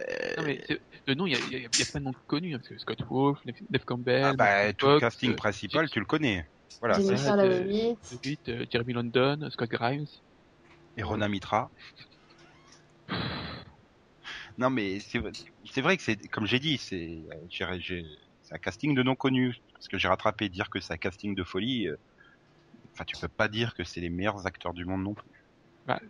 Euh, 0.00 0.34
Non 0.38 0.42
mais 0.44 0.64
le 1.06 1.14
nom, 1.14 1.26
il 1.26 1.32
y 1.32 1.36
a, 1.36 1.40
y 1.40 1.66
a- 1.66 1.68
y 1.74 1.82
a 1.82 1.86
plein 1.86 2.00
de 2.00 2.04
noms 2.06 2.14
connus, 2.26 2.54
hein, 2.54 2.58
parce 2.58 2.68
que 2.68 2.78
Scott 2.78 3.02
Wolf, 3.08 3.40
Neve 3.44 3.84
Campbell, 3.86 4.22
ah 4.22 4.32
bah, 4.34 4.72
tout 4.74 4.86
le 4.88 4.94
casting 4.94 5.34
euh, 5.34 5.36
principal, 5.36 5.88
tu 5.90 5.98
le 6.00 6.06
connais. 6.06 6.46
Voilà, 6.80 7.00
Jennifer 7.06 7.34
euh, 7.44 7.94
Jeremy 8.70 8.92
London, 8.92 9.48
Scott 9.50 9.70
Grimes. 9.70 10.06
et 10.96 11.02
Rona 11.02 11.28
Mitra. 11.28 11.70
Non, 14.58 14.70
mais 14.70 15.00
c'est 15.00 15.20
c'est 15.72 15.80
vrai 15.80 15.96
que 15.96 16.02
c'est, 16.02 16.16
comme 16.28 16.46
j'ai 16.46 16.58
dit, 16.58 16.78
c'est 16.78 17.24
euh, 17.32 18.02
un 18.50 18.58
casting 18.58 18.94
de 18.94 19.02
non 19.02 19.16
connus. 19.16 19.56
Parce 19.74 19.88
que 19.88 19.98
j'ai 19.98 20.08
rattrapé 20.08 20.48
dire 20.48 20.70
que 20.70 20.80
c'est 20.80 20.92
un 20.92 20.98
casting 20.98 21.34
de 21.34 21.44
folie. 21.44 21.88
euh, 21.88 21.96
Enfin, 22.96 23.04
tu 23.04 23.16
peux 23.20 23.28
pas 23.28 23.48
dire 23.48 23.74
que 23.74 23.84
c'est 23.84 24.00
les 24.00 24.08
meilleurs 24.08 24.46
acteurs 24.46 24.72
du 24.72 24.86
monde 24.86 25.02
non 25.02 25.12
plus. 25.12 25.28
Bah, 25.86 26.00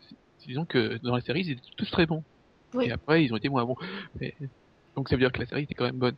disons 0.46 0.64
que 0.64 0.98
dans 0.98 1.16
la 1.16 1.20
série, 1.20 1.40
ils 1.40 1.50
étaient 1.50 1.60
tous 1.76 1.90
très 1.90 2.06
bons. 2.06 2.22
Oui. 2.74 2.84
Et 2.86 2.92
après, 2.92 3.24
ils 3.24 3.32
ont 3.32 3.36
été 3.36 3.48
moins 3.48 3.64
bons. 3.64 3.74
Mais- 4.20 4.36
Donc 4.94 5.08
ça 5.08 5.16
veut 5.16 5.20
dire 5.20 5.32
que 5.32 5.40
la 5.40 5.46
série 5.46 5.64
était 5.64 5.74
quand 5.74 5.84
même 5.84 5.96
bonne. 5.98 6.14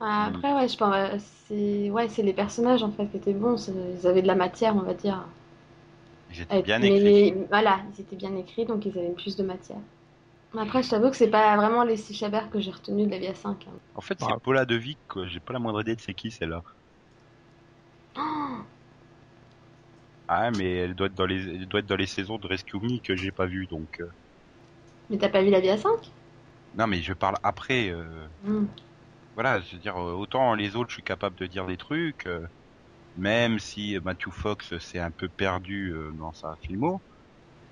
Ah, 0.00 0.26
Après, 0.26 0.52
ouais, 0.54 0.68
je 0.68 0.76
pense, 0.76 0.92
ouais, 0.94 1.18
c'est 1.48 1.90
ouais, 1.90 2.08
c'est 2.08 2.22
les 2.22 2.32
personnages 2.32 2.84
en 2.84 2.92
fait 2.92 3.06
qui 3.08 3.16
étaient 3.16 3.32
bons. 3.34 3.68
Ils 3.68 4.06
avaient 4.06 4.22
de 4.22 4.28
la 4.28 4.36
matière, 4.36 4.76
on 4.76 4.82
va 4.82 4.94
dire. 4.94 5.24
Ils 6.30 6.42
étaient 6.42 6.60
Et- 6.60 6.62
bien 6.62 6.78
mais 6.78 6.96
écrits. 6.96 7.02
les- 7.32 7.46
voilà, 7.50 7.80
ils 7.92 8.00
étaient 8.00 8.16
bien 8.16 8.34
écrits, 8.36 8.64
donc 8.64 8.86
ils 8.86 8.96
avaient 8.96 9.10
plus 9.10 9.36
de 9.36 9.42
matière. 9.42 9.78
Après, 10.56 10.82
je 10.84 10.90
t'avoue 10.90 11.10
que 11.10 11.16
c'est 11.16 11.30
pas 11.30 11.56
vraiment 11.56 11.82
les 11.82 11.96
six 11.96 12.14
Chabert 12.14 12.48
que 12.50 12.60
j'ai 12.60 12.70
retenu 12.70 13.06
de 13.06 13.10
la 13.10 13.18
vie 13.18 13.26
à 13.26 13.34
5. 13.34 13.66
hein. 13.66 13.72
En 13.96 14.00
fait, 14.02 14.18
Ah. 14.20 14.26
c'est 14.30 14.40
Paula 14.42 14.66
De 14.66 14.76
Vic, 14.76 14.98
quoi. 15.08 15.26
J'ai 15.26 15.40
pas 15.40 15.52
la 15.52 15.58
moindre 15.58 15.80
idée 15.80 15.96
de 15.96 16.00
c'est 16.00 16.14
qui 16.14 16.30
celle-là. 16.30 16.62
Ah, 20.34 20.50
mais 20.50 20.74
elle 20.74 20.94
doit 20.96 21.06
être 21.08 21.14
dans 21.14 21.26
les, 21.26 21.44
elle 21.48 21.68
doit 21.68 21.80
être 21.80 21.86
dans 21.86 21.96
les 21.96 22.06
saisons 22.06 22.38
de 22.38 22.46
Rescue 22.48 22.78
Me 22.78 23.00
que 23.00 23.14
j'ai 23.16 23.30
pas 23.32 23.46
vu, 23.46 23.66
donc. 23.68 24.00
euh, 24.00 24.08
Mais 25.08 25.16
t'as 25.18 25.28
pas 25.28 25.42
vu 25.42 25.50
la 25.50 25.60
vie 25.60 25.70
à 25.70 25.78
5 25.78 26.12
Non, 26.74 26.86
mais 26.86 27.02
je 27.02 27.12
parle 27.14 27.36
après. 27.42 27.88
euh, 27.90 28.28
Hmm. 28.42 28.66
Voilà, 29.34 29.60
je 29.60 29.76
veux 29.76 29.80
dire, 29.80 29.96
euh, 29.98 30.12
autant 30.14 30.54
les 30.54 30.74
autres, 30.76 30.88
je 30.90 30.94
suis 30.94 31.02
capable 31.02 31.36
de 31.36 31.46
dire 31.46 31.66
des 31.66 31.76
trucs, 31.76 32.26
euh, 32.26 32.46
même 33.16 33.58
si 33.60 33.98
Matthew 34.04 34.30
Fox 34.32 34.78
s'est 34.80 35.00
un 35.00 35.12
peu 35.12 35.28
perdu 35.30 35.92
euh, 35.94 36.12
dans 36.14 36.32
sa 36.34 36.56
filmo. 36.62 37.02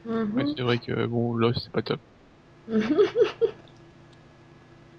Ouais, 0.04 0.44
c'est 0.56 0.62
vrai 0.62 0.78
que 0.78 1.06
bon, 1.06 1.34
Lost, 1.34 1.60
c'est 1.64 1.72
pas 1.72 1.82
top. 1.82 2.00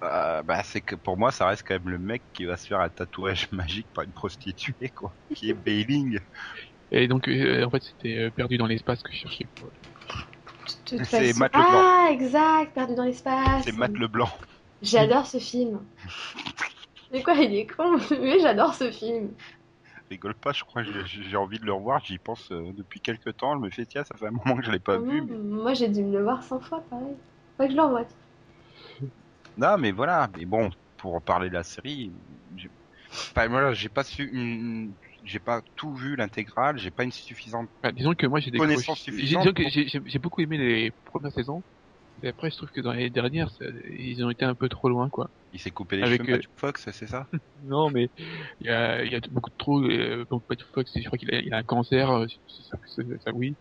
Euh, 0.04 0.42
bah, 0.42 0.62
c'est 0.64 0.80
que 0.82 0.96
pour 0.96 1.16
moi, 1.16 1.30
ça 1.30 1.46
reste 1.46 1.62
quand 1.64 1.74
même 1.74 1.88
le 1.88 1.98
mec 1.98 2.24
qui 2.32 2.44
va 2.44 2.56
se 2.56 2.66
faire 2.66 2.80
un 2.80 2.88
tatouage 2.90 3.48
magique 3.52 3.88
par 3.92 4.04
une 4.04 4.12
prostituée, 4.12 4.90
quoi, 4.94 5.16
qui 5.32 5.48
est 5.50 5.54
Bailing. 5.54 6.18
Et 6.94 7.08
donc, 7.08 7.26
euh, 7.26 7.64
en 7.64 7.70
fait, 7.70 7.82
c'était 7.82 8.18
euh, 8.18 8.30
perdu 8.30 8.58
dans 8.58 8.66
l'espace 8.66 9.02
que 9.02 9.10
je 9.12 9.16
cherchais. 9.18 9.46
toute 10.84 11.04
C'est 11.04 11.36
Matt 11.38 11.54
Leblanc. 11.56 11.70
Ah, 11.82 12.08
exact, 12.12 12.74
perdu 12.74 12.94
dans 12.94 13.04
l'espace. 13.04 13.64
C'est 13.64 13.72
Matt 13.72 13.96
Leblanc. 13.96 14.28
J'adore 14.82 15.26
ce 15.26 15.38
film. 15.38 15.80
Mais 17.10 17.22
quoi, 17.22 17.34
il 17.34 17.54
est 17.54 17.66
con, 17.66 17.96
mais 18.10 18.40
j'adore 18.40 18.74
ce 18.74 18.90
film. 18.90 19.30
rigole 20.10 20.34
pas, 20.34 20.52
je 20.52 20.64
crois 20.64 20.84
que 20.84 20.90
j'ai 21.06 21.36
envie 21.36 21.58
de 21.58 21.64
le 21.64 21.72
revoir, 21.72 22.04
j'y 22.04 22.18
pense 22.18 22.50
euh, 22.52 22.72
depuis 22.76 23.00
quelques 23.00 23.36
temps, 23.38 23.54
je 23.56 23.60
me 23.60 23.70
fais 23.70 23.86
tiens, 23.86 24.04
ça 24.04 24.14
fait 24.16 24.26
un 24.26 24.30
moment 24.30 24.56
que 24.56 24.64
je 24.64 24.70
l'ai 24.70 24.78
pas 24.78 24.98
vu. 24.98 25.20
Vraiment, 25.22 25.26
mais- 25.30 25.38
Moi, 25.62 25.74
j'ai 25.74 25.88
dû 25.88 26.02
me 26.02 26.12
le 26.18 26.22
voir 26.24 26.42
100 26.42 26.60
fois, 26.60 26.82
pareil. 26.90 27.14
Faut 27.56 27.64
que 27.64 27.70
je 27.70 27.76
le 27.76 27.82
revoie. 27.82 28.06
Non, 29.56 29.78
mais 29.78 29.92
voilà, 29.92 30.28
mais 30.36 30.44
bon, 30.44 30.70
pour 30.98 31.20
parler 31.22 31.48
de 31.48 31.54
la 31.54 31.62
série, 31.62 32.12
j'ai 32.56 32.70
enfin, 33.10 33.48
voilà, 33.48 33.72
j'ai 33.72 33.88
pas 33.88 34.04
su, 34.04 34.28
une- 34.32 34.92
j'ai 35.24 35.40
pas 35.40 35.62
tout 35.76 35.94
vu 35.94 36.16
l'intégrale, 36.16 36.78
j'ai 36.78 36.90
pas 36.90 37.04
une 37.04 37.12
suffisante. 37.12 37.68
Bah, 37.82 37.92
disons 37.92 38.14
que 38.14 38.26
moi, 38.26 38.40
j'ai 38.40 38.50
des 38.50 38.58
Connaissance 38.58 39.00
suffisante 39.00 39.42
Disons 39.42 39.52
que 39.54 39.62
pour- 39.62 39.70
j'ai- 40.10 40.18
beaucoup 40.18 40.40
aimé 40.40 40.58
les 40.58 40.90
premières 41.04 41.32
saisons. 41.32 41.62
Et 42.22 42.28
après, 42.28 42.50
je 42.50 42.56
trouve 42.56 42.70
que 42.70 42.80
dans 42.80 42.92
les 42.92 43.10
dernières, 43.10 43.50
ça- 43.50 43.64
ils 43.90 44.24
ont 44.24 44.30
été 44.30 44.44
un 44.44 44.54
peu 44.54 44.68
trop 44.68 44.88
loin, 44.88 45.08
quoi. 45.08 45.30
Il 45.52 45.60
s'est 45.60 45.70
coupé 45.70 45.96
les 45.96 46.04
Avec, 46.04 46.20
cheveux, 46.22 46.38
euh, 46.38 46.42
Fox, 46.56 46.88
c'est 46.92 47.06
ça? 47.06 47.28
Non, 47.62 47.90
mais 47.90 48.10
il 48.60 48.66
y 48.66 48.70
a, 48.70 49.04
il 49.04 49.12
y 49.12 49.14
a 49.16 49.20
beaucoup 49.30 49.50
de 49.50 49.54
trop. 49.56 49.82
Euh, 49.82 50.24
donc, 50.30 50.44
Matthew 50.48 50.64
Fox, 50.74 50.92
je 50.94 51.04
crois 51.04 51.18
qu'il 51.18 51.34
a, 51.34 51.40
il 51.40 51.52
a 51.52 51.58
un 51.58 51.62
cancer. 51.64 52.10
euh, 52.10 52.26
ça, 52.48 52.76
c'est- 52.86 53.02
ça, 53.22 53.30
oui. 53.34 53.56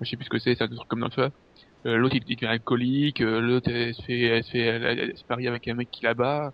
Je 0.00 0.10
sais 0.10 0.16
plus 0.16 0.24
ce 0.24 0.30
que 0.30 0.38
c'est, 0.38 0.54
c'est 0.56 0.64
un 0.64 0.68
truc 0.68 0.88
comme 0.88 1.08
ça. 1.14 1.30
Euh, 1.86 1.96
l'autre, 1.98 2.16
il, 2.16 2.24
devient 2.24 2.46
alcoolique. 2.46 3.20
euh, 3.22 3.40
l'autre, 3.40 3.70
elle 3.70 3.94
se 3.94 4.02
fait, 4.02 4.20
elle 4.22 4.44
se 4.44 4.50
fait, 4.52 4.60
elle, 4.60 4.84
elle- 4.84 4.98
elle 5.00 5.16
se 5.18 5.24
marie 5.28 5.48
avec 5.48 5.68
un 5.68 5.74
mec 5.74 5.90
qui 5.90 6.04
là-bas. 6.04 6.52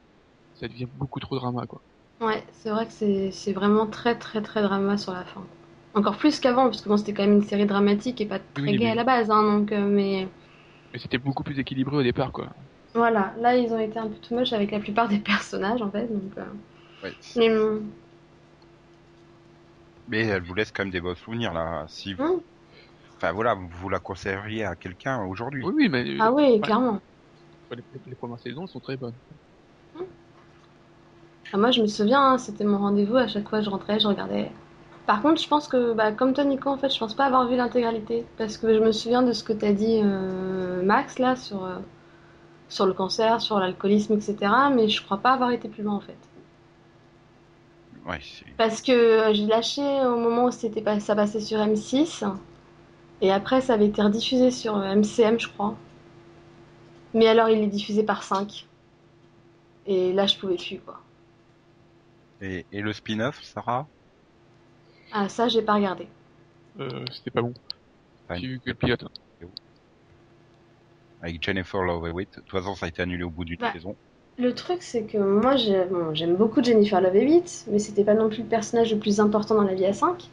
Ça 0.54 0.68
devient 0.68 0.86
beaucoup 0.92 1.20
trop 1.20 1.36
drama, 1.36 1.66
quoi. 1.66 1.82
Ouais, 2.20 2.42
c'est 2.52 2.70
vrai 2.70 2.86
que 2.86 2.92
c'est 2.92 3.30
c'est 3.30 3.52
vraiment 3.52 3.86
très 3.86 4.18
très 4.18 4.40
très 4.42 4.62
drama 4.62 4.96
sur 4.98 5.12
la 5.12 5.24
fin. 5.24 5.44
Encore 5.94 6.16
plus 6.18 6.40
qu'avant, 6.40 6.64
parce 6.64 6.80
que 6.82 6.88
bon, 6.88 6.96
c'était 6.96 7.12
quand 7.14 7.22
même 7.24 7.34
une 7.36 7.42
série 7.44 7.66
dramatique 7.66 8.20
et 8.20 8.26
pas 8.26 8.38
très 8.54 8.72
Oui, 8.72 8.74
gay 8.74 8.86
mais- 8.86 8.90
à 8.90 8.94
la 8.94 9.04
base, 9.04 9.30
hein, 9.30 9.42
donc, 9.42 9.72
euh, 9.72 9.86
mais 9.86 10.28
Mais 10.92 10.98
c'était 10.98 11.18
beaucoup 11.18 11.44
plus 11.44 11.60
équilibré 11.60 11.94
au 11.96 12.02
départ, 12.02 12.32
quoi. 12.32 12.52
voilà, 12.94 13.32
là 13.38 13.56
ils 13.56 13.72
ont 13.72 13.78
été 13.78 13.96
un 13.98 14.08
peu 14.08 14.16
too 14.16 14.34
much 14.36 14.52
avec 14.52 14.70
la 14.72 14.80
plupart 14.80 15.08
des 15.08 15.18
personnages 15.32 15.82
en 15.82 15.90
fait, 15.90 16.08
donc. 16.08 16.36
euh, 16.38 16.44
Ouais. 17.02 17.16
Mais 17.36 17.50
Mais 20.08 20.26
elle 20.26 20.42
vous 20.42 20.54
laisse 20.54 20.72
quand 20.72 20.82
même 20.84 20.90
des 20.92 21.00
bons 21.00 21.14
souvenirs 21.16 21.52
là. 21.52 21.86
Si 21.88 22.12
vous... 22.14 22.18
hum, 22.18 22.42
Enfin 23.16 23.32
voilà, 23.32 23.54
vous, 23.54 23.68
vous 23.68 23.88
la 23.90 24.00
conseilleriez 24.00 24.64
à 24.64 24.76
quelqu'un 24.76 25.24
aujourd'hui. 25.26 25.68
Oui, 25.68 25.72
oui, 25.76 25.88
mais 25.90 26.04
euh, 26.08 26.20
Ah 26.20 26.32
oui, 26.32 26.60
ouais, 26.62 26.62
clairement. 26.62 27.00
les, 27.70 27.84
les 28.06 28.16
premières 28.16 28.40
saisons 28.40 28.66
sont 28.66 28.80
très 28.80 28.96
bonnes. 28.96 29.18
Ah, 31.52 31.56
moi, 31.58 31.70
je 31.72 31.82
me 31.82 31.86
souviens, 31.88 32.22
hein, 32.32 32.38
c'était 32.38 32.64
mon 32.64 32.78
rendez-vous. 32.78 33.16
À 33.16 33.26
chaque 33.26 33.48
fois, 33.48 33.60
je 33.60 33.68
rentrais, 33.70 33.98
je 33.98 34.06
regardais. 34.08 34.50
Par 35.06 35.22
contre, 35.22 35.40
je 35.42 35.48
pense 35.48 35.68
que, 35.68 35.92
bah, 35.92 36.12
comme 36.12 36.32
toi, 36.34 36.44
Nico, 36.44 36.68
en 36.70 36.78
fait, 36.78 36.90
je 36.92 36.98
pense 36.98 37.14
pas 37.14 37.26
avoir 37.26 37.48
vu 37.48 37.56
l'intégralité. 37.56 38.26
Parce 38.38 38.58
que 38.58 38.72
je 38.74 38.80
me 38.80 38.92
souviens 38.92 39.22
de 39.22 39.32
ce 39.32 39.44
que 39.44 39.52
t'as 39.52 39.72
dit, 39.72 40.00
euh, 40.04 40.82
Max, 40.84 41.18
là, 41.18 41.36
sur, 41.36 41.64
euh, 41.64 41.76
sur 42.68 42.86
le 42.86 42.94
cancer, 42.94 43.40
sur 43.40 43.58
l'alcoolisme, 43.60 44.14
etc. 44.14 44.70
Mais 44.70 44.88
je 44.88 45.02
crois 45.04 45.18
pas 45.18 45.32
avoir 45.32 45.50
été 45.52 45.68
plus 45.68 45.82
loin, 45.84 45.94
en 45.96 46.00
fait. 46.00 46.18
Ouais, 48.06 48.20
c'est- 48.22 48.46
Parce 48.58 48.82
que 48.82 48.92
euh, 48.92 49.32
j'ai 49.34 49.46
lâché 49.46 49.80
au 50.04 50.16
moment 50.18 50.44
où 50.46 50.50
c'était 50.50 50.82
pas... 50.82 51.00
ça 51.00 51.14
passait 51.16 51.40
sur 51.40 51.58
M6. 51.60 52.22
Et 53.22 53.32
après, 53.32 53.60
ça 53.62 53.74
avait 53.74 53.86
été 53.86 54.02
rediffusé 54.02 54.50
sur 54.50 54.82
MCM, 54.82 55.40
je 55.40 55.48
crois. 55.48 55.76
Mais 57.14 57.26
alors, 57.26 57.48
il 57.48 57.58
est 57.62 57.66
diffusé 57.66 58.04
par 58.04 58.22
5. 58.22 58.68
Et 59.86 60.12
là, 60.12 60.26
je 60.26 60.36
pouvais 60.38 60.56
plus, 60.56 60.80
quoi. 60.80 61.00
Et, 62.40 62.66
et 62.72 62.80
le 62.80 62.92
spin-off, 62.92 63.42
Sarah 63.42 63.88
Ah, 65.12 65.28
ça, 65.28 65.48
j'ai 65.48 65.62
pas 65.62 65.74
regardé. 65.74 66.06
Euh, 66.80 67.04
C'était 67.12 67.30
pas 67.30 67.42
bon. 67.42 67.54
J'ai 68.34 68.46
vu 68.48 68.60
que 68.60 68.70
le 68.70 68.74
pilote. 68.74 69.04
hein. 69.04 69.46
Avec 71.22 71.42
Jennifer 71.42 71.82
Love 71.82 72.08
Hewitt. 72.08 72.30
De 72.36 72.40
toute 72.42 72.50
façon, 72.50 72.74
ça 72.74 72.86
a 72.86 72.88
été 72.88 73.02
annulé 73.02 73.22
au 73.24 73.30
bout 73.30 73.44
d'une 73.44 73.56
Bah. 73.58 73.72
saison. 73.72 73.96
Le 74.38 74.54
truc, 74.54 74.82
c'est 74.82 75.04
que 75.04 75.16
moi, 75.16 75.54
bon, 75.90 76.14
j'aime 76.14 76.36
beaucoup 76.36 76.62
Jennifer 76.62 77.00
Love 77.00 77.16
Hewitt, 77.16 77.64
mais 77.70 77.78
c'était 77.78 78.04
pas 78.04 78.14
non 78.14 78.28
plus 78.28 78.42
le 78.42 78.48
personnage 78.48 78.92
le 78.92 78.98
plus 78.98 79.18
important 79.18 79.54
dans 79.54 79.62
la 79.62 79.74
vie 79.74 79.86
à 79.86 79.94
5. 79.94 80.28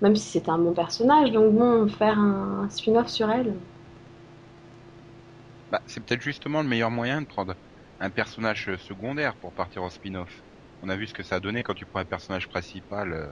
Même 0.00 0.16
si 0.16 0.26
c'était 0.28 0.50
un 0.50 0.58
bon 0.58 0.72
personnage, 0.72 1.32
donc 1.32 1.52
bon, 1.54 1.86
faire 1.88 2.18
un 2.18 2.66
spin-off 2.70 3.08
sur 3.08 3.30
elle. 3.30 3.52
Bah, 5.70 5.82
c'est 5.86 6.00
peut-être 6.04 6.22
justement 6.22 6.62
le 6.62 6.68
meilleur 6.68 6.90
moyen 6.90 7.20
de 7.20 7.26
prendre 7.26 7.54
un 8.00 8.10
personnage 8.10 8.74
secondaire 8.76 9.36
pour 9.36 9.52
partir 9.52 9.82
en 9.82 9.90
spin-off. 9.90 10.42
On 10.82 10.88
a 10.88 10.96
vu 10.96 11.06
ce 11.06 11.14
que 11.14 11.22
ça 11.22 11.36
a 11.36 11.40
donné 11.40 11.62
quand 11.62 11.74
tu 11.74 11.86
prends 11.86 12.00
un 12.00 12.04
personnage 12.04 12.48
principal 12.48 13.12
euh, 13.12 13.30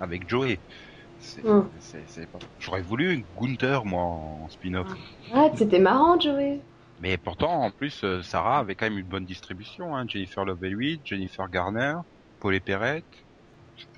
avec 0.00 0.28
Joey. 0.28 0.60
C'est, 1.18 1.42
Mm. 1.44 1.70
c'est- 1.80 2.06
c'est 2.08 2.26
pas... 2.26 2.38
J'aurais 2.58 2.82
voulu 2.82 3.24
Gunther, 3.40 3.84
moi, 3.84 4.02
en 4.02 4.48
spin-off. 4.48 4.88
Ouais, 5.32 5.50
c'était 5.56 5.78
marrant, 5.78 6.18
Joey. 6.18 6.62
Mais 6.98 7.16
pourtant, 7.16 7.62
en 7.62 7.70
plus, 7.70 8.04
euh, 8.04 8.22
Sarah 8.22 8.58
avait 8.58 8.74
quand 8.74 8.86
même 8.86 8.98
une 8.98 9.08
bonne 9.08 9.24
distribution. 9.24 9.96
Hein. 9.96 10.04
Jennifer 10.08 10.44
Love 10.44 10.64
Hewitt, 10.64 11.02
Jennifer 11.04 11.48
Garner, 11.48 11.94
Paul 12.38 12.60
Perrette. 12.60 13.06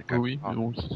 Quand 0.08 0.18
Oui, 0.18 0.38
même 0.38 0.50
mais 0.50 0.56
bon, 0.56 0.72
c'est- 0.74 0.94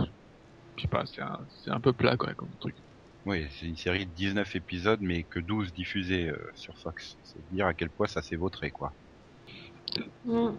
je 0.76 0.82
sais 0.82 0.88
pas, 0.88 1.04
c'est 1.06 1.20
un, 1.22 1.46
c'est 1.50 1.70
un 1.70 1.80
peu 1.80 1.92
plat, 1.92 2.16
quoi, 2.16 2.34
comme 2.34 2.54
truc. 2.60 2.76
Oui, 3.24 3.46
c'est 3.50 3.66
une 3.66 3.76
série 3.76 4.06
de 4.06 4.12
19 4.12 4.54
épisodes, 4.54 5.00
mais 5.02 5.24
que 5.24 5.38
12 5.40 5.72
diffusés 5.72 6.28
euh, 6.28 6.50
sur 6.54 6.78
Fox. 6.78 7.18
C'est 7.24 7.46
dire 7.50 7.66
à 7.66 7.74
quel 7.74 7.90
point 7.90 8.06
ça 8.06 8.22
s'est 8.22 8.36
vautré, 8.36 8.70
quoi. 8.70 8.94
Mm. 10.24 10.56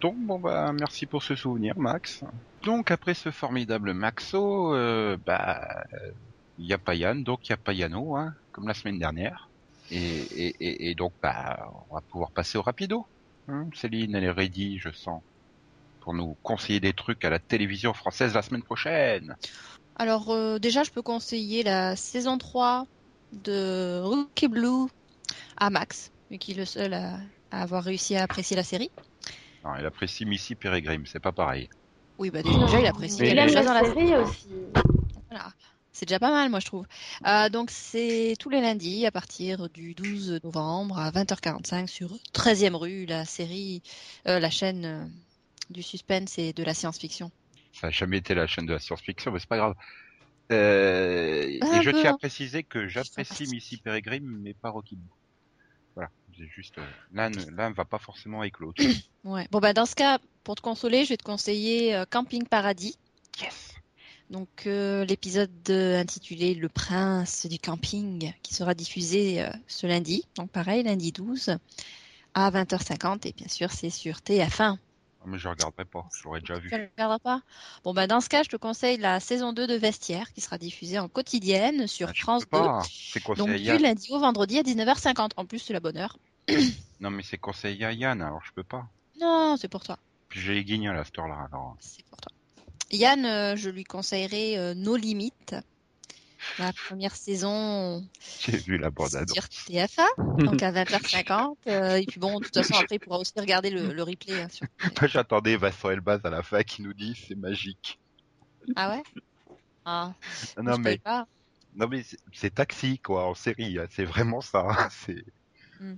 Donc, 0.00 0.16
bon, 0.18 0.38
bah, 0.38 0.72
merci 0.72 1.06
pour 1.06 1.22
ce 1.22 1.34
souvenir, 1.34 1.78
Max. 1.78 2.24
Donc, 2.62 2.90
après 2.90 3.14
ce 3.14 3.30
formidable 3.30 3.92
Maxo, 3.92 4.74
euh, 4.74 5.16
bah, 5.26 5.84
il 6.58 6.66
y 6.66 6.72
a 6.72 6.78
pas 6.78 6.94
Yann, 6.94 7.22
donc 7.22 7.46
il 7.46 7.50
y 7.50 7.52
a 7.52 7.58
pas 7.58 7.72
Yano, 7.72 8.16
hein, 8.16 8.34
comme 8.52 8.66
la 8.66 8.74
semaine 8.74 8.98
dernière. 8.98 9.48
Et, 9.90 9.98
et, 9.98 10.90
et, 10.90 10.94
donc, 10.94 11.12
bah, 11.22 11.70
on 11.90 11.94
va 11.94 12.00
pouvoir 12.00 12.30
passer 12.30 12.56
au 12.56 12.62
rapido. 12.62 13.06
Hein, 13.48 13.66
Céline, 13.74 14.14
elle 14.14 14.24
est 14.24 14.30
ready, 14.30 14.78
je 14.78 14.90
sens, 14.90 15.22
pour 16.00 16.14
nous 16.14 16.36
conseiller 16.42 16.80
des 16.80 16.92
trucs 16.92 17.24
à 17.24 17.30
la 17.30 17.38
télévision 17.38 17.92
française 17.92 18.34
la 18.34 18.42
semaine 18.42 18.62
prochaine. 18.62 19.36
Alors 19.96 20.30
euh, 20.30 20.58
déjà, 20.58 20.82
je 20.82 20.90
peux 20.90 21.02
conseiller 21.02 21.62
la 21.62 21.96
saison 21.96 22.38
3 22.38 22.86
de 23.32 24.00
Rookie 24.02 24.48
Blue 24.48 24.88
à 25.56 25.70
Max, 25.70 26.10
vu 26.30 26.38
qu'il 26.38 26.56
est 26.56 26.60
le 26.60 26.64
seul 26.64 26.94
à 26.94 27.18
avoir 27.50 27.82
réussi 27.82 28.16
à 28.16 28.22
apprécier 28.22 28.56
la 28.56 28.62
série. 28.62 28.90
Non, 29.64 29.74
elle 29.74 29.86
apprécie 29.86 30.24
Missy 30.24 30.54
Peregrine, 30.54 31.04
c'est 31.06 31.20
pas 31.20 31.32
pareil. 31.32 31.68
Oui, 32.18 32.30
bah 32.30 32.42
déjà, 32.42 32.80
il 32.80 32.86
apprécie 32.86 33.20
Mais- 33.20 33.30
Il 33.30 33.34
quelque 33.34 33.48
aime 33.48 33.56
chose 33.56 33.66
dans 33.66 33.74
la 33.74 33.82
la 33.82 33.94
série 33.94 34.16
aussi. 34.16 34.48
Voilà. 35.30 35.52
C'est 35.92 36.06
déjà 36.06 36.18
pas 36.18 36.30
mal, 36.30 36.50
moi, 36.50 36.60
je 36.60 36.66
trouve. 36.66 36.86
Euh, 37.26 37.48
donc, 37.48 37.70
c'est 37.70 38.34
tous 38.38 38.48
les 38.48 38.60
lundis 38.60 39.06
à 39.06 39.10
partir 39.10 39.68
du 39.68 39.94
12 39.94 40.40
novembre 40.44 40.98
à 40.98 41.10
20h45 41.10 41.88
sur 41.88 42.10
13e 42.32 42.74
rue, 42.74 43.06
la 43.06 43.24
série, 43.24 43.82
euh, 44.26 44.38
la 44.38 44.50
chaîne 44.50 44.84
euh, 44.84 45.04
du 45.68 45.82
suspense 45.82 46.38
et 46.38 46.52
de 46.52 46.62
la 46.62 46.74
science-fiction. 46.74 47.30
Ça 47.72 47.88
n'a 47.88 47.90
jamais 47.90 48.18
été 48.18 48.34
la 48.34 48.46
chaîne 48.46 48.66
de 48.66 48.72
la 48.72 48.78
science-fiction, 48.78 49.32
mais 49.32 49.40
c'est 49.40 49.48
pas 49.48 49.56
grave. 49.56 49.74
Euh, 50.52 51.46
et 51.46 51.60
je 51.82 51.90
tiens 51.90 52.10
à 52.10 52.12
hein. 52.14 52.18
préciser 52.18 52.62
que 52.62 52.88
j'apprécie. 52.88 53.46
Missy 53.48 53.76
Peregrine, 53.76 54.26
mais 54.26 54.54
pas 54.54 54.70
Rocky 54.70 54.96
Blue. 54.96 55.06
C'est 56.40 56.48
juste 56.48 56.78
euh, 56.78 56.82
l'un 57.12 57.28
ne- 57.28 57.50
l'un 57.50 57.70
va 57.70 57.84
pas 57.84 57.98
forcément 57.98 58.40
avec 58.40 58.58
l'autre. 58.60 58.82
Ouais. 59.24 59.46
Bon, 59.50 59.58
bah, 59.58 59.74
dans 59.74 59.84
ce 59.84 59.94
cas, 59.94 60.18
pour 60.44 60.54
te 60.54 60.62
consoler, 60.62 61.04
je 61.04 61.10
vais 61.10 61.18
te 61.18 61.22
conseiller 61.22 61.94
euh, 61.94 62.06
Camping 62.08 62.46
Paradis. 62.46 62.96
yes. 63.42 63.74
Donc, 64.30 64.48
euh, 64.66 65.04
l'épisode 65.04 65.50
intitulé 65.70 66.54
Le 66.54 66.68
prince 66.70 67.46
du 67.46 67.58
camping 67.58 68.32
qui 68.42 68.54
sera 68.54 68.74
diffusé 68.74 69.42
euh, 69.42 69.50
ce 69.66 69.86
lundi. 69.86 70.24
Donc, 70.36 70.50
pareil, 70.50 70.84
lundi 70.84 71.12
12 71.12 71.56
à 72.32 72.50
20h50. 72.50 73.26
Et 73.26 73.32
bien 73.32 73.48
sûr, 73.48 73.70
c'est 73.72 73.90
sur 73.90 74.22
TF1. 74.22 74.70
Non, 74.70 75.32
mais 75.32 75.38
je 75.38 75.48
regarderai 75.48 75.84
pas, 75.84 76.08
je 76.16 76.24
l'aurais 76.24 76.40
déjà 76.40 76.54
vu. 76.58 76.70
Tu 76.70 76.76
ne 76.76 76.86
regarderas 76.96 77.18
pas? 77.18 77.42
Bon, 77.84 77.92
bah, 77.92 78.06
dans 78.06 78.22
ce 78.22 78.30
cas, 78.30 78.42
je 78.42 78.48
te 78.48 78.56
conseille 78.56 78.96
la 78.96 79.20
saison 79.20 79.52
2 79.52 79.66
de 79.66 79.74
Vestiaire 79.74 80.32
qui 80.32 80.40
sera 80.40 80.56
diffusée 80.56 80.98
en 80.98 81.08
quotidienne 81.08 81.86
sur 81.86 82.08
Ah, 82.08 82.14
France 82.14 82.46
peux 82.46 82.56
2. 82.56 82.62
pas. 82.62 82.82
C'est 82.88 83.22
Donc, 83.36 83.48
conseillé 83.48 83.70
à 83.70 83.76
du 83.76 83.82
lundi 83.82 84.08
au 84.12 84.18
vendredi 84.20 84.58
à 84.58 84.62
19h50. 84.62 85.32
En 85.36 85.44
plus, 85.44 85.58
c'est 85.58 85.74
la 85.74 85.80
bonne 85.80 85.98
heure. 85.98 86.16
Non, 87.00 87.10
mais 87.10 87.22
c'est 87.22 87.38
conseillé 87.38 87.84
à 87.84 87.92
Yann, 87.92 88.20
alors 88.22 88.40
je 88.44 88.52
peux 88.54 88.64
pas. 88.64 88.86
Non, 89.20 89.56
c'est 89.58 89.68
pour 89.68 89.82
toi. 89.84 89.98
J'ai 90.32 90.54
les 90.54 90.64
guignols 90.64 90.96
à 90.98 91.04
cette 91.04 91.18
heure-là, 91.18 91.46
alors. 91.50 91.76
C'est 91.80 92.04
pour 92.06 92.20
toi. 92.20 92.30
Yann, 92.90 93.24
euh, 93.24 93.56
je 93.56 93.70
lui 93.70 93.84
conseillerais 93.84 94.58
euh, 94.58 94.74
Nos 94.74 94.96
Limites. 94.96 95.56
La 96.58 96.72
première 96.72 97.14
saison 97.14 98.06
J'ai 98.40 98.56
vu 98.56 98.78
la 98.78 98.90
bande 98.90 99.14
annonce. 99.14 99.32
sur 99.32 99.44
TF1, 99.44 100.44
donc 100.44 100.62
à 100.62 100.72
20h50. 100.72 101.54
euh, 101.68 101.96
et 101.96 102.06
puis 102.06 102.18
bon, 102.18 102.38
de 102.40 102.44
toute 102.44 102.54
façon, 102.54 102.74
après, 102.76 102.96
il 102.96 102.98
pourra 102.98 103.18
aussi 103.18 103.32
regarder 103.36 103.70
le, 103.70 103.92
le 103.92 104.02
replay. 104.02 104.40
hein, 104.40 104.48
sur- 104.48 104.66
Moi, 105.00 105.08
j'attendais 105.08 105.56
Vincent 105.56 105.90
Elbaz 105.90 106.20
à 106.24 106.30
la 106.30 106.42
fin 106.42 106.62
qui 106.62 106.82
nous 106.82 106.94
dit 106.94 107.14
c'est 107.26 107.34
magique. 107.36 107.98
Ah 108.76 108.90
ouais? 108.90 109.02
Ah, 109.84 110.12
Non, 110.62 110.78
mais, 110.78 110.98
pas. 110.98 111.26
non, 111.74 111.88
mais 111.88 112.02
c'est- 112.02 112.18
c'est 112.32 112.54
taxi, 112.54 112.98
quoi, 113.00 113.26
en 113.26 113.34
série. 113.34 113.78
hein. 113.78 113.86
C'est 113.90 114.04
vraiment 114.04 114.40
ça. 114.40 114.66
hein. 114.68 114.88
C'est, 114.90 115.24
Hmm. 115.78 115.94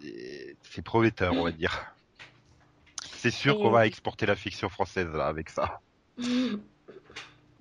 C'est- 0.00 0.56
c'est 0.62 0.82
prometteur, 0.82 1.34
on 1.34 1.44
va 1.44 1.52
dire. 1.52 1.94
C'est 3.14 3.30
sûr 3.30 3.54
Et- 3.54 3.58
qu'on 3.58 3.70
va 3.70 3.86
exporter 3.86 4.26
la 4.26 4.36
fiction 4.36 4.68
française, 4.68 5.08
là, 5.08 5.26
avec 5.26 5.48
ça. 5.50 5.80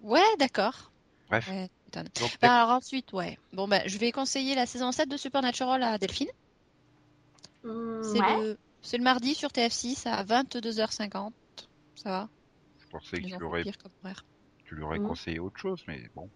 Ouais, 0.01 0.35
d'accord. 0.39 0.91
Bref. 1.29 1.47
Ouais, 1.47 1.69
étonne. 1.87 2.09
Donc, 2.19 2.37
Bah, 2.41 2.63
alors 2.63 2.75
ensuite, 2.77 3.13
ouais. 3.13 3.37
Bon, 3.53 3.67
bah, 3.67 3.87
je 3.87 3.97
vais 3.97 4.11
conseiller 4.11 4.55
la 4.55 4.65
saison 4.65 4.91
7 4.91 5.09
de 5.09 5.17
Supernatural 5.17 5.81
à 5.83 5.97
Delphine. 5.97 6.27
Mm, 7.63 8.03
C'est 8.03 8.19
ouais. 8.21 8.55
le, 8.97 9.03
mardi 9.03 9.35
sur 9.35 9.51
TF6 9.51 10.07
à 10.07 10.23
22h50. 10.23 11.33
Ça 11.95 12.09
va? 12.09 12.29
Je 12.79 12.87
pensais 12.87 13.21
que 13.21 13.27
tu 13.27 13.35
enfants 13.35 13.45
aurais, 13.45 13.63
pire 13.63 13.77
comme 13.77 13.91
horaire. 14.03 14.25
tu 14.65 14.75
lui 14.75 14.83
aurais 14.83 14.99
Hmm. 14.99 15.07
conseillé 15.07 15.39
autre 15.39 15.59
chose, 15.59 15.81
mais 15.87 16.09
bon. 16.15 16.29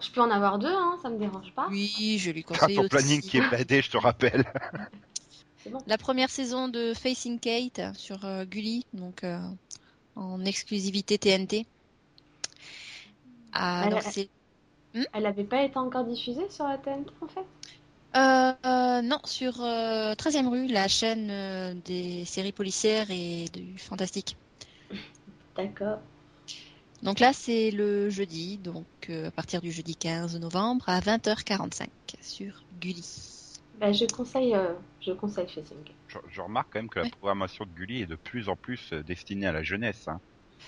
Je 0.00 0.10
peux 0.12 0.20
en 0.20 0.30
avoir 0.30 0.58
deux, 0.58 0.68
hein, 0.74 0.98
ça 1.02 1.10
me 1.10 1.18
dérange 1.18 1.52
pas. 1.54 1.70
Oui, 1.70 2.18
je 2.18 2.30
lui 2.30 2.42
conseille 2.42 2.74
ton 2.76 2.82
aussi. 2.82 2.90
planning 2.90 3.20
qui 3.20 3.36
est 3.38 3.50
badé, 3.50 3.82
je 3.82 3.90
te 3.90 3.96
rappelle. 3.96 4.44
C'est 5.64 5.70
bon. 5.70 5.78
La 5.86 5.98
première 5.98 6.30
saison 6.30 6.68
de 6.68 6.94
Facing 6.94 7.40
Kate 7.40 7.80
sur 7.96 8.24
euh, 8.24 8.44
Gulli, 8.44 8.86
donc 8.92 9.24
euh, 9.24 9.38
en 10.16 10.44
exclusivité 10.44 11.18
TNT. 11.18 11.66
Ah, 13.52 13.82
Elle- 13.82 13.92
alors 13.92 14.02
c'est 14.02 14.30
Elle 15.12 15.26
avait 15.26 15.44
pas 15.44 15.62
été 15.62 15.76
encore 15.78 16.04
diffusée 16.04 16.48
sur 16.50 16.66
la 16.66 16.78
TNT 16.78 17.12
en 17.20 17.28
fait? 17.28 17.46
Euh, 18.16 18.52
euh, 18.66 19.02
non 19.02 19.20
sur 19.24 19.60
euh, 19.62 20.14
13e 20.14 20.48
rue, 20.48 20.66
la 20.66 20.88
chaîne 20.88 21.30
euh, 21.30 21.74
des 21.84 22.24
séries 22.24 22.52
policières 22.52 23.10
et 23.10 23.46
du 23.52 23.78
fantastique. 23.78 24.36
D'accord. 25.56 25.98
Donc 27.02 27.18
là 27.20 27.32
c'est 27.32 27.70
le 27.72 28.08
jeudi, 28.10 28.58
donc 28.58 28.86
euh, 29.10 29.28
à 29.28 29.32
partir 29.32 29.60
du 29.60 29.72
jeudi 29.72 29.96
15 29.96 30.36
novembre 30.38 30.88
à 30.88 31.00
20h45 31.00 31.88
sur 32.20 32.64
Gulli. 32.72 33.04
Bah, 33.78 33.92
je 33.92 34.04
conseille, 34.04 34.54
euh, 34.54 34.74
je 35.00 35.12
conseille 35.12 35.48
Facing. 35.48 35.78
Je, 36.08 36.18
je 36.28 36.40
remarque 36.40 36.72
quand 36.72 36.80
même 36.80 36.90
que 36.90 36.98
la 36.98 37.06
Ouais. 37.06 37.10
programmation 37.10 37.64
de 37.64 37.70
Gulli 37.70 38.02
est 38.02 38.06
de 38.06 38.16
plus 38.16 38.48
en 38.48 38.56
plus 38.56 38.92
euh, 38.92 39.02
destinée 39.04 39.46
à 39.46 39.52
la 39.52 39.62
jeunesse. 39.62 40.08
Hein. 40.08 40.20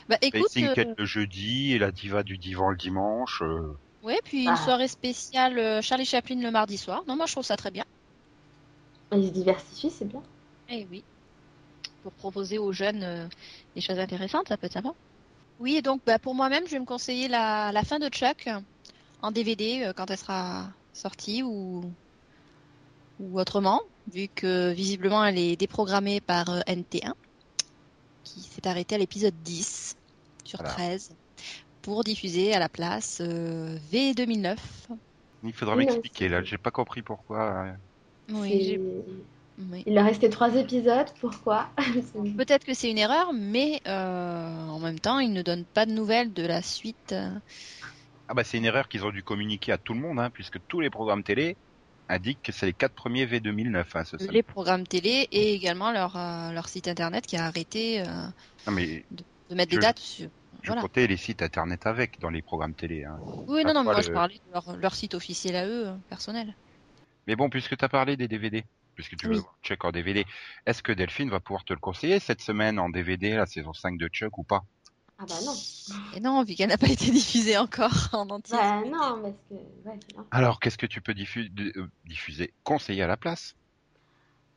Bah 0.08 0.18
écoute, 0.20 0.52
Facing 0.52 0.66
euh, 0.78 0.94
le 0.98 1.04
jeudi 1.06 1.72
et 1.72 1.78
la 1.78 1.92
diva 1.92 2.22
du 2.22 2.38
divan 2.38 2.70
le 2.70 2.76
dimanche. 2.76 3.42
euh, 3.42 3.74
ouais, 4.02 4.18
puis 4.24 4.44
Ah. 4.44 4.50
une 4.50 4.56
soirée 4.56 4.88
spéciale 4.88 5.58
euh, 5.58 5.80
Charlie 5.82 6.04
Chaplin 6.04 6.40
le 6.42 6.50
mardi 6.50 6.76
soir. 6.76 7.02
Non, 7.06 7.16
moi 7.16 7.24
je 7.26 7.32
trouve 7.32 7.44
ça 7.44 7.56
très 7.56 7.70
bien. 7.70 7.84
Ils 9.12 9.26
se 9.28 9.30
diversifient, 9.32 9.90
c'est 9.92 10.04
bien. 10.04 10.20
Eh 10.68 10.86
oui. 10.86 11.04
Pour 12.02 12.14
proposer 12.14 12.58
aux 12.58 12.72
jeunes 12.72 13.02
euh, 13.04 13.28
des 13.74 13.80
choses 13.82 13.98
intéressantes, 13.98 14.48
ça 14.48 14.58
peut 14.58 14.66
être 14.66 14.74
sympa. 14.74 14.94
Oui, 15.60 15.76
et 15.76 15.82
donc 15.82 16.02
bah, 16.04 16.18
pour 16.18 16.34
moi-même, 16.34 16.66
je 16.66 16.72
vais 16.72 16.80
me 16.80 16.84
conseiller 16.86 17.28
la, 17.28 17.70
la 17.72 17.84
fin 17.84 17.98
de 18.00 18.08
Chuck 18.08 18.48
en 19.20 19.32
DVD 19.32 19.84
euh, 19.84 19.92
quand 19.94 20.10
elle 20.10 20.18
sera 20.18 20.72
sortie 20.92 21.42
ou, 21.44 21.94
ou 23.20 23.38
autrement, 23.38 23.80
vu 24.12 24.28
que 24.28 24.72
visiblement 24.72 25.24
elle 25.24 25.38
est 25.38 25.56
déprogrammée 25.56 26.20
par 26.20 26.48
euh, 26.50 26.60
NT1, 26.66 27.14
qui 28.24 28.42
s'est 28.42 28.66
arrêté 28.66 28.94
à 28.94 28.98
l'épisode 28.98 29.34
10 29.42 29.96
sur 30.44 30.58
Voilà. 30.58 30.74
13, 30.74 31.14
pour 31.82 32.04
diffuser 32.04 32.54
à 32.54 32.58
la 32.58 32.68
place 32.68 33.20
euh, 33.20 33.78
V2009. 33.90 34.58
Il 35.42 35.52
faudra 35.52 35.76
Oui, 35.76 35.84
m'expliquer 35.84 36.28
là, 36.30 36.42
j'ai 36.42 36.56
pas 36.56 36.70
compris 36.70 37.02
pourquoi. 37.02 37.66
euh. 37.66 37.76
Oui, 38.30 38.78
oui. 39.72 39.82
Il 39.86 39.96
a 39.98 40.04
resté 40.04 40.30
trois 40.30 40.54
épisodes, 40.56 41.06
pourquoi 41.20 41.68
Peut-être 42.36 42.64
que 42.64 42.74
c'est 42.74 42.90
une 42.90 42.98
erreur, 42.98 43.32
mais 43.32 43.80
euh, 43.86 44.66
en 44.68 44.78
même 44.78 44.98
temps, 44.98 45.18
il 45.18 45.32
ne 45.32 45.42
donne 45.42 45.64
pas 45.66 45.86
de 45.86 45.92
nouvelles 45.92 46.32
de 46.32 46.44
la 46.46 46.62
suite. 46.62 47.12
euh, 47.12 47.30
Ah 48.28 48.34
bah 48.34 48.44
c'est 48.44 48.58
une 48.58 48.64
erreur 48.64 48.88
qu'ils 48.88 49.04
ont 49.04 49.10
dû 49.10 49.22
communiquer 49.22 49.72
à 49.72 49.78
tout 49.78 49.94
le 49.94 50.00
monde, 50.00 50.18
hein, 50.20 50.30
puisque 50.30 50.58
tous 50.68 50.80
les 50.80 50.90
programmes 50.90 51.22
télé 51.22 51.56
indiquent 52.08 52.42
que 52.42 52.52
c'est 52.52 52.66
les 52.66 52.72
quatre 52.72 52.94
premiers 52.94 53.26
V2009. 53.26 53.86
Hein, 53.94 54.04
ce 54.04 54.16
les 54.32 54.42
programmes 54.42 54.86
télé 54.86 55.28
et 55.30 55.54
également 55.54 55.92
leur, 55.92 56.16
euh, 56.16 56.50
leur 56.52 56.68
site 56.68 56.88
internet 56.88 57.26
qui 57.26 57.36
a 57.36 57.46
arrêté 57.46 58.00
euh, 58.00 58.04
Non 58.66 58.72
mais 58.72 59.04
de 59.50 59.54
mettre 59.54 59.70
Je- 59.72 59.76
des 59.76 59.82
dates 59.82 59.98
sur. 59.98 60.28
je 60.62 60.68
Voilà. 60.68 60.82
comptais 60.82 61.06
les 61.06 61.16
sites 61.16 61.42
internet 61.42 61.86
avec 61.86 62.18
dans 62.20 62.30
les 62.30 62.42
programmes 62.42 62.74
télé. 62.74 63.04
Hein. 63.04 63.18
Oui, 63.48 63.64
non, 63.64 63.74
non, 63.74 63.84
moi 63.84 63.96
le- 63.96 64.02
je 64.02 64.10
parlais 64.10 64.34
de 64.46 64.52
leur, 64.52 64.76
leur 64.76 64.94
site 64.94 65.14
officiel 65.14 65.56
à 65.56 65.66
eux, 65.66 65.88
personnel. 66.08 66.54
Mais 67.26 67.36
bon, 67.36 67.48
puisque 67.50 67.76
tu 67.76 67.84
as 67.84 67.88
parlé 67.88 68.16
des 68.16 68.28
DVD, 68.28 68.64
puisque 69.00 69.16
tu 69.16 69.26
veux 69.26 69.34
Oui. 69.36 69.40
voir 69.40 69.56
Chuck 69.62 69.84
en 69.84 69.92
DVD, 69.92 70.26
est-ce 70.66 70.82
que 70.82 70.92
Delphine 70.92 71.30
va 71.30 71.40
pouvoir 71.40 71.64
te 71.64 71.72
le 71.72 71.78
conseiller 71.78 72.18
cette 72.20 72.42
semaine 72.42 72.78
en 72.78 72.90
DVD, 72.90 73.34
la 73.34 73.46
saison 73.46 73.72
5 73.72 73.98
de 73.98 74.08
Chuck 74.08 74.36
ou 74.38 74.44
pas? 74.44 74.62
Ah 75.18 75.24
bah 75.26 75.34
non. 75.44 75.54
Et 76.16 76.20
non, 76.20 76.42
vu 76.44 76.54
qu'elle 76.54 76.68
n'a 76.68 76.78
pas 76.78 76.88
été 76.88 77.10
diffusée 77.10 77.56
encore 77.56 77.90
en 78.12 78.28
entier. 78.30 78.56
Bah 78.56 78.82
non, 78.84 79.20
parce 79.22 79.34
que... 79.48 79.54
Ouais. 79.88 79.98
Alors, 80.30 80.60
qu'est-ce 80.60 80.78
que 80.78 80.86
tu 80.86 81.00
peux 81.00 81.12
diffu- 81.12 81.50
euh, 81.76 81.88
diffuser 82.04 82.52
Conseiller 82.62 83.02
à 83.02 83.06
la 83.06 83.16
place? 83.16 83.54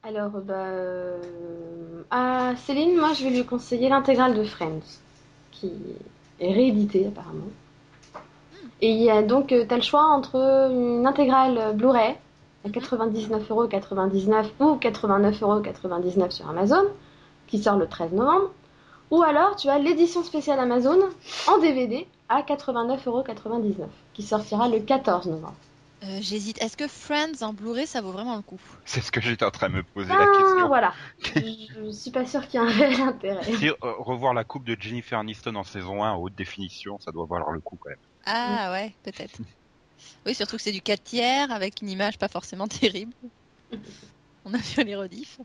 Alors, 0.03 0.31
bah... 0.31 0.53
euh, 0.53 2.03
À 2.11 2.53
Céline, 2.57 2.97
moi, 2.97 3.13
je 3.13 3.23
vais 3.23 3.29
lui 3.29 3.45
conseiller 3.45 3.87
l'intégrale 3.89 4.35
de 4.35 4.43
Friends, 4.43 4.99
qui 5.51 5.71
est 6.39 6.53
rééditée, 6.53 7.07
apparemment. 7.07 7.47
Et 8.81 8.91
il 8.91 9.01
y 9.01 9.09
a 9.09 9.21
donc, 9.23 9.47
tu 9.47 9.55
as 9.55 9.75
le 9.77 9.81
choix 9.81 10.03
entre 10.03 10.35
une 10.35 11.07
intégrale 11.07 11.75
Blu-ray 11.75 12.15
99,99€ 12.69 14.45
ou 14.59 14.75
89,99€ 14.77 16.31
sur 16.31 16.49
Amazon, 16.49 16.83
qui 17.47 17.61
sort 17.61 17.77
le 17.77 17.87
13 17.87 18.11
novembre, 18.13 18.51
ou 19.11 19.21
alors 19.21 19.55
tu 19.55 19.69
as 19.69 19.79
l'édition 19.79 20.23
spéciale 20.23 20.59
Amazon 20.59 20.97
en 21.47 21.57
DVD 21.59 22.07
à 22.29 22.41
89,99€, 22.41 23.85
qui 24.13 24.23
sortira 24.23 24.69
le 24.69 24.79
14 24.79 25.27
novembre. 25.27 25.55
Euh, 26.03 26.17
J'hésite. 26.19 26.61
Est-ce 26.61 26.75
que 26.75 26.87
Friends 26.87 27.41
en 27.43 27.53
Blu-ray 27.53 27.87
ça 27.87 28.01
vaut 28.01 28.11
vraiment 28.11 28.35
le 28.35 28.41
coup? 28.41 28.59
C'est 28.83 28.99
ce 28.99 29.09
que 29.09 29.21
j'étais 29.21 29.45
en 29.45 29.51
train 29.51 29.69
de 29.69 29.75
me 29.75 29.83
poser 29.83 30.09
la 30.09 30.23
Ah, 30.23 30.37
question. 30.37 30.67
voilà. 30.67 30.93
je 31.23 31.91
suis 31.91 32.11
pas 32.11 32.25
sûre 32.25 32.45
qu'il 32.47 32.59
y 32.59 32.63
ait 32.63 32.67
un 32.67 32.69
réel 32.69 32.99
intérêt. 33.01 33.43
Si, 33.53 33.69
euh, 33.69 33.75
revoir 33.81 34.33
la 34.33 34.43
coupe 34.43 34.65
de 34.65 34.75
Jennifer 34.77 35.17
Aniston 35.17 35.55
en 35.55 35.63
saison 35.63 36.03
1 36.03 36.11
en 36.11 36.17
haute 36.17 36.35
définition, 36.35 36.99
ça 36.99 37.11
doit 37.13 37.25
valoir 37.25 37.51
le 37.51 37.61
coup 37.61 37.77
quand 37.81 37.89
même. 37.89 37.97
Ah 38.25 38.71
ouais, 38.73 38.93
peut-être. 39.03 39.37
Oui, 40.25 40.33
surtout 40.35 40.57
que 40.57 40.61
c'est 40.61 40.71
du 40.71 40.81
4 40.81 41.03
tiers 41.03 41.51
avec 41.51 41.81
une 41.81 41.89
image 41.89 42.17
pas 42.17 42.27
forcément 42.27 42.67
terrible. 42.67 43.13
On 44.45 44.53
a 44.53 44.57
vu 44.57 44.83
les 44.83 44.95
rediffs. 44.95 45.39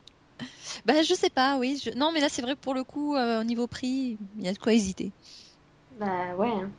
Bah 0.85 1.03
je 1.03 1.15
sais 1.15 1.31
pas, 1.31 1.57
oui. 1.59 1.81
je- 1.85 1.91
Non, 1.91 2.13
mais 2.13 2.21
là 2.21 2.29
c'est 2.29 2.43
vrai 2.43 2.55
que 2.55 2.61
pour 2.61 2.75
le 2.75 2.85
coup, 2.85 3.17
euh, 3.17 3.41
au 3.41 3.45
niveau 3.45 3.67
prix, 3.67 4.19
il 4.37 4.45
y 4.45 4.49
a 4.49 4.53
de 4.53 4.59
quoi 4.59 4.73
hésiter. 4.73 5.13
Bah 5.99 6.35
ouais. 6.37 6.49
hein. 6.51 6.71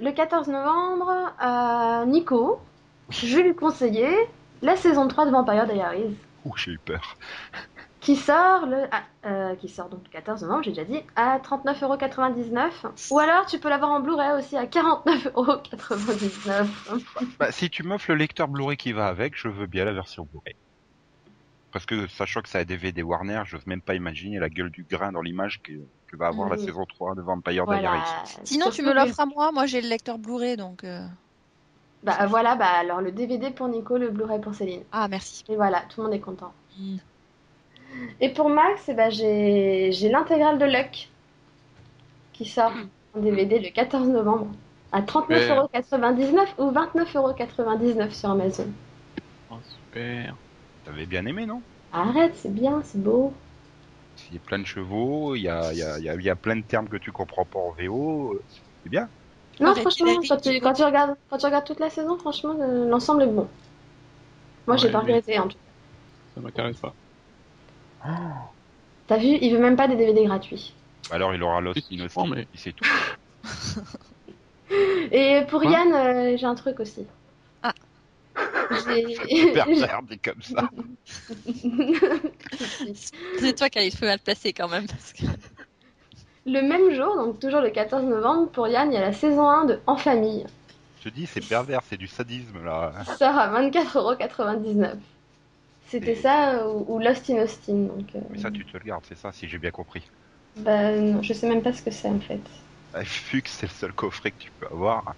Le 0.00 0.12
14 0.12 0.46
novembre, 0.48 1.12
euh, 1.42 2.06
Nico, 2.06 2.60
je 3.10 3.36
vais 3.36 3.42
lui 3.42 3.54
conseiller 3.56 4.14
la 4.62 4.76
saison 4.76 5.08
3 5.08 5.26
de 5.26 5.30
Vampire 5.32 5.66
Diaries, 5.66 6.14
Ouh, 6.44 6.56
j'ai 6.56 6.72
eu 6.72 6.78
peur. 6.78 7.16
Qui 8.08 8.16
sort 8.16 8.64
le, 8.64 8.84
ah, 8.90 9.02
euh, 9.26 9.54
qui 9.56 9.68
sort 9.68 9.90
donc 9.90 10.00
le 10.02 10.08
14 10.10 10.40
novembre, 10.40 10.62
j'ai 10.62 10.70
déjà 10.70 10.84
dit, 10.84 11.02
à 11.14 11.38
39,99€. 11.40 13.10
Ou 13.10 13.18
alors 13.18 13.44
tu 13.44 13.58
peux 13.58 13.68
l'avoir 13.68 13.90
en 13.90 14.00
Blu-ray 14.00 14.30
aussi 14.38 14.56
à 14.56 14.64
49,99€. 14.64 16.66
Bah, 17.38 17.52
si 17.52 17.68
tu 17.68 17.82
m'offres 17.82 18.12
le 18.12 18.16
lecteur 18.16 18.48
Blu-ray 18.48 18.78
qui 18.78 18.92
va 18.92 19.08
avec, 19.08 19.36
je 19.36 19.48
veux 19.48 19.66
bien 19.66 19.84
la 19.84 19.92
version 19.92 20.26
Blu-ray. 20.32 20.54
Parce 21.70 21.84
que 21.84 22.06
sachant 22.06 22.40
que 22.40 22.48
ça 22.48 22.60
a 22.60 22.64
DVD 22.64 23.02
Warner, 23.02 23.42
j'ose 23.44 23.66
même 23.66 23.82
pas 23.82 23.94
imaginer 23.94 24.38
la 24.38 24.48
gueule 24.48 24.70
du 24.70 24.86
grain 24.90 25.12
dans 25.12 25.20
l'image 25.20 25.60
que, 25.62 25.72
que 26.06 26.16
va 26.16 26.28
avoir 26.28 26.48
la 26.48 26.56
saison 26.56 26.86
3 26.86 27.14
de 27.14 27.20
Vampire 27.20 27.66
Voilà. 27.66 27.80
Diaries. 27.82 28.00
Sinon, 28.44 28.70
tu 28.70 28.80
me 28.80 28.94
l'offres 28.94 29.20
à 29.20 29.26
moi. 29.26 29.52
Moi, 29.52 29.66
j'ai 29.66 29.82
le 29.82 29.88
lecteur 29.88 30.16
Blu-ray, 30.16 30.56
donc. 30.56 30.82
euh, 30.82 31.06
Bah 32.02 32.24
voilà, 32.26 32.56
bah 32.56 32.70
alors 32.70 33.02
le 33.02 33.12
DVD 33.12 33.50
pour 33.50 33.68
Nico, 33.68 33.98
le 33.98 34.08
Blu-ray 34.08 34.40
pour 34.40 34.54
Céline. 34.54 34.80
Ah, 34.92 35.08
merci. 35.08 35.44
Et 35.50 35.56
voilà, 35.56 35.82
tout 35.90 36.00
le 36.00 36.06
monde 36.06 36.16
est 36.16 36.20
content. 36.20 36.54
Mm. 36.78 36.96
Et 38.20 38.30
pour 38.30 38.48
Max, 38.50 38.88
eh 38.88 38.94
ben, 38.94 39.10
j'ai 39.10 39.90
j'ai 39.92 40.08
l'intégrale 40.08 40.58
de 40.58 40.64
Luck 40.64 41.08
qui 42.32 42.44
sort 42.44 42.72
en 43.16 43.20
DVD 43.20 43.58
le 43.58 43.70
14 43.70 44.08
novembre 44.08 44.46
à 44.92 45.02
39,99€ 45.02 46.46
ou 46.58 46.70
29,99€ 46.72 48.10
sur 48.12 48.30
Amazon. 48.30 48.66
Oh, 49.50 49.56
super. 49.62 50.34
T'avais 50.84 51.06
bien 51.06 51.26
aimé, 51.26 51.46
non? 51.46 51.60
Arrête, 51.92 52.34
c'est 52.36 52.52
bien, 52.52 52.82
c'est 52.84 53.02
beau. 53.02 53.32
Il 54.30 54.34
y 54.34 54.36
a 54.36 54.40
plein 54.40 54.58
de 54.58 54.66
chevaux, 54.66 55.34
il 55.36 55.42
y 55.42 55.48
a, 55.48 55.72
il 55.72 55.78
y, 55.78 55.82
a, 55.82 55.98
il 55.98 56.04
y, 56.04 56.08
a, 56.08 56.14
il 56.14 56.22
y 56.22 56.30
a 56.30 56.36
plein 56.36 56.56
de 56.56 56.62
termes 56.62 56.88
que 56.88 56.96
tu 56.96 57.12
comprends 57.12 57.44
pas 57.44 57.58
en 57.58 57.70
VO, 57.70 58.34
euh, 58.34 58.42
c'est 58.82 58.90
bien. 58.90 59.08
Non, 59.60 59.68
Arrête, 59.68 59.80
franchement, 59.82 60.20
quand 60.28 60.36
tu 60.36 60.50
tu, 60.50 60.60
quand, 60.60 60.72
tu 60.72 60.82
regardes, 60.84 61.16
quand 61.30 61.38
tu 61.38 61.46
regardes 61.46 61.64
toute 61.66 61.80
la 61.80 61.90
saison, 61.90 62.16
franchement, 62.18 62.54
euh, 62.60 62.88
l'ensemble 62.88 63.22
est 63.22 63.26
bon. 63.26 63.48
Moi, 64.66 64.76
j'ai 64.76 64.90
pas 64.90 65.02
mais- 65.02 65.14
regretté 65.14 65.38
en 65.38 65.44
tout 65.48 65.56
cas. 65.56 65.64
Ça 66.34 66.40
m'intéresse 66.40 66.76
pas. 66.78 66.94
T'as 69.06 69.16
vu, 69.16 69.38
il 69.40 69.52
veut 69.52 69.58
même 69.60 69.76
pas 69.76 69.88
des 69.88 69.96
DVD 69.96 70.24
gratuits. 70.24 70.74
Alors 71.10 71.34
il 71.34 71.42
aura 71.42 71.60
Lost 71.60 71.86
in 71.90 72.04
Austin, 72.04 72.26
mais- 72.34 72.46
c'est 72.54 72.72
tout. 72.72 72.84
Et 75.10 75.42
pour 75.48 75.62
Quoi 75.62 75.70
Yann, 75.70 75.92
euh, 75.94 76.36
j'ai 76.36 76.44
un 76.46 76.54
truc 76.54 76.78
aussi. 76.80 77.06
Ah. 77.62 77.72
J'ai- 78.86 79.52
Pervers 79.54 80.02
dit 80.08 80.18
comme 80.18 80.42
ça. 80.42 80.68
C'est 83.38 83.56
toi 83.56 83.68
qui 83.70 83.78
as 83.78 83.82
les 83.82 83.90
cheveux 83.90 84.06
mal 84.06 84.18
placés 84.18 84.52
quand 84.52 84.68
même. 84.68 84.86
Parce 84.86 85.12
que... 85.14 85.24
Le 86.46 86.60
même 86.62 86.92
jour, 86.94 87.16
donc 87.16 87.40
toujours 87.40 87.60
le 87.60 87.70
14 87.70 88.04
novembre, 88.04 88.50
pour 88.50 88.68
Yann, 88.68 88.90
il 88.90 88.94
y 88.94 88.98
a 88.98 89.00
la 89.02 89.12
saison 89.12 89.48
1 89.48 89.64
de 89.64 89.80
En 89.86 89.96
Famille. 89.96 90.46
Je 91.00 91.08
te 91.08 91.14
dis, 91.14 91.26
c'est 91.26 91.46
pervers, 91.46 91.80
c'est 91.88 91.96
du 91.96 92.06
sadisme 92.06 92.62
là. 92.64 92.92
qui 93.06 93.12
sort 93.16 93.36
à 93.38 93.48
24,99€. 93.62 94.96
C'était 95.88 96.14
Et- 96.14 96.14
ça 96.14 96.54
euh, 96.62 96.72
ou, 96.72 96.94
ou 96.94 96.98
Lost 97.00 97.28
in 97.30 97.42
Austin. 97.42 97.86
Donc, 97.88 98.14
euh, 98.14 98.20
Mais 98.30 98.38
ça, 98.38 98.50
tu 98.50 98.64
te 98.64 98.74
le 98.74 98.82
gardes, 98.84 99.04
c'est 99.04 99.16
ça, 99.16 99.32
si 99.32 99.48
j'ai 99.48 99.58
bien 99.58 99.70
compris. 99.70 100.06
bah, 100.56 100.92
non, 101.00 101.22
je 101.22 101.32
sais 101.32 101.48
même 101.48 101.62
pas 101.62 101.72
ce 101.72 101.80
que 101.82 101.90
c'est 101.90 102.08
en 102.08 102.20
fait. 102.20 102.42
Ah, 102.92 103.02
Fux, 103.06 103.42
c'est 103.46 103.66
le 103.66 103.72
seul 103.72 103.94
coffret 103.94 104.32
que 104.32 104.36
tu 104.38 104.50
peux 104.58 104.66
avoir. 104.66 105.16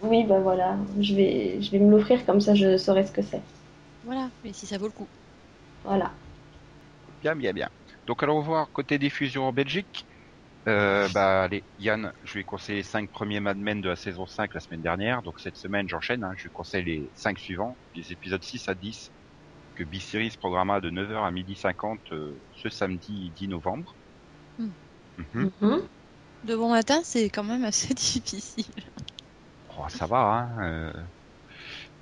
Oui, 0.00 0.24
bah 0.24 0.40
voilà, 0.40 0.76
je 1.00 1.14
vais, 1.14 1.60
je 1.62 1.70
vais 1.70 1.78
me 1.78 1.90
l'offrir 1.90 2.24
comme 2.26 2.40
ça 2.40 2.54
je 2.54 2.76
saurai 2.76 3.04
ce 3.06 3.12
que 3.12 3.22
c'est. 3.22 3.42
Voilà, 4.04 4.30
mais 4.44 4.52
si 4.52 4.66
ça 4.66 4.78
vaut 4.78 4.86
le 4.86 4.92
coup. 4.92 5.08
Voilà. 5.84 6.12
Bien, 7.20 7.34
bien, 7.36 7.52
bien. 7.52 7.68
Donc 8.06 8.22
allons 8.22 8.40
voir 8.40 8.70
côté 8.72 8.98
diffusion 8.98 9.44
en 9.48 9.52
Belgique. 9.52 10.06
Euh, 10.68 11.08
bah 11.10 11.44
allez, 11.44 11.66
Yann, 11.78 12.12
je 12.22 12.34
lui 12.34 12.40
ai 12.42 12.44
conseillé 12.44 12.78
les 12.78 12.82
5 12.84 13.10
premiers 13.10 13.40
Mad 13.40 13.58
Men 13.58 13.80
de 13.80 13.88
la 13.90 13.96
saison 13.96 14.26
5 14.26 14.54
la 14.54 14.60
semaine 14.60 14.82
dernière. 14.82 15.22
Donc 15.22 15.40
cette 15.40 15.56
semaine, 15.56 15.88
j'enchaîne. 15.88 16.24
Hein, 16.24 16.32
je 16.36 16.44
lui 16.44 16.50
conseille 16.52 16.84
les 16.84 17.12
5 17.14 17.38
suivants, 17.38 17.78
les 17.94 18.12
épisodes 18.12 18.42
6 18.44 18.68
à 18.68 18.74
10, 18.74 19.12
que 19.78 19.84
B-Series 19.84 20.36
programma 20.38 20.80
de 20.80 20.90
9h 20.90 21.24
à 21.24 21.30
12h50 21.30 21.98
euh, 22.12 22.34
ce 22.56 22.68
samedi 22.68 23.30
10 23.36 23.48
novembre. 23.48 23.94
Hmm. 24.58 24.70
Mhm. 25.16 25.50
Mhm. 25.60 25.88
De 26.44 26.56
bon 26.56 26.70
matin, 26.70 27.00
c'est 27.04 27.30
quand 27.30 27.44
même 27.44 27.64
assez 27.64 27.94
difficile. 27.94 28.64
Oh, 29.78 29.88
ça 29.88 30.06
va, 30.06 30.18
hein. 30.18 30.62
euh. 30.64 30.92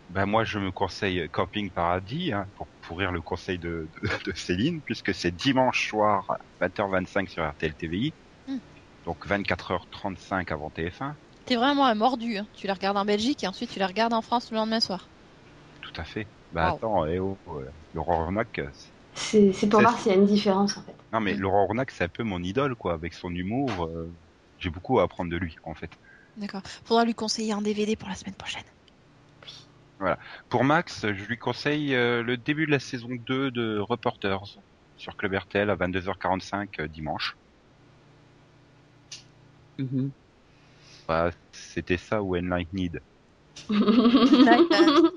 Ben 0.09 0.25
moi, 0.25 0.45
je 0.45 0.59
me 0.59 0.71
conseille 0.71 1.29
Camping 1.31 1.71
Paradis 1.71 2.33
hein, 2.33 2.47
pour 2.57 2.67
pourrir 2.81 3.13
le 3.13 3.21
conseil 3.21 3.59
de, 3.59 3.89
de, 4.03 4.31
de 4.31 4.33
Céline, 4.37 4.81
puisque 4.81 5.13
c'est 5.13 5.33
dimanche 5.35 5.89
soir 5.91 6.39
20h25 6.61 7.29
sur 7.29 7.47
RTL 7.47 7.75
TVI, 7.75 8.13
Hmm. 8.47 8.59
donc 9.05 9.27
24h35 9.27 10.53
avant 10.53 10.71
TF1. 10.71 11.13
T'es 11.45 11.57
vraiment 11.57 11.85
un 11.87 11.97
mordu. 11.97 12.39
Hein. 12.39 12.47
Tu 12.55 12.69
la 12.69 12.75
regardes 12.75 12.97
en 12.97 13.05
Belgique 13.05 13.43
et 13.43 13.49
ensuite 13.49 13.71
tu 13.71 13.81
la 13.81 13.89
regardes 13.89 14.15
en 14.15 14.23
France 14.23 14.51
le 14.51 14.57
lendemain 14.57 14.81
soir. 14.81 15.09
Tout 15.83 16.01
à 16.01 16.05
fait. 16.05 16.27
Wow. 16.53 16.63
attends, 16.69 17.07
eh 17.07 17.19
oh, 17.19 17.39
euh, 17.49 17.71
Laurent 17.93 18.23
Ornac, 18.25 18.59
euh, 18.59 18.71
c'est- 19.15 19.69
pour 19.69 19.81
voir 19.81 19.99
s'il 19.99 20.13
y 20.13 20.15
a 20.15 20.19
une 20.19 20.27
différence 20.27 20.77
en 20.77 20.83
fait. 20.83 20.95
non 21.13 21.21
mais 21.21 21.35
Hmm. 21.35 21.41
Laurent 21.41 21.65
Ornac, 21.65 21.91
c'est 21.91 22.05
un 22.05 22.09
peu 22.09 22.23
mon 22.23 22.43
idole, 22.43 22.75
quoi, 22.77 22.95
avec 22.95 23.15
son 23.15 23.31
humour. 23.31 23.71
euh, 23.87 24.15
J'ai 24.59 24.71
beaucoup 24.71 24.99
à 25.01 25.03
apprendre 25.05 25.31
de 25.31 25.37
lui, 25.37 25.55
en 25.63 25.75
fait. 25.75 25.91
D'accord. 26.37 26.63
Faudra 26.85 27.05
lui 27.05 27.15
conseiller 27.15 27.53
un 27.53 27.63
DVD 27.63 27.97
pour 27.97 28.09
la 28.09 28.15
semaine 28.15 28.35
prochaine. 28.37 28.65
Pour 30.49 30.65
Max, 30.65 31.03
je 31.03 31.25
lui 31.25 31.39
conseille 31.39 31.95
euh, 31.95 32.23
le 32.23 32.37
début 32.37 32.67
de 32.67 32.71
la 32.71 32.81
saison 32.81 33.09
2 33.11 33.51
de 33.51 33.79
Reporters 33.79 34.59
sur 34.97 35.17
Club 35.17 35.35
RTL 35.35 35.71
à 35.71 35.77
22h45 35.77 36.81
euh, 36.81 36.89
dimanche. 36.89 37.37
Mhm. 39.79 40.13
Bah, 41.09 41.31
c'était 41.53 41.97
ça 41.99 42.23
ou 42.23 42.37
Enlight 42.37 42.69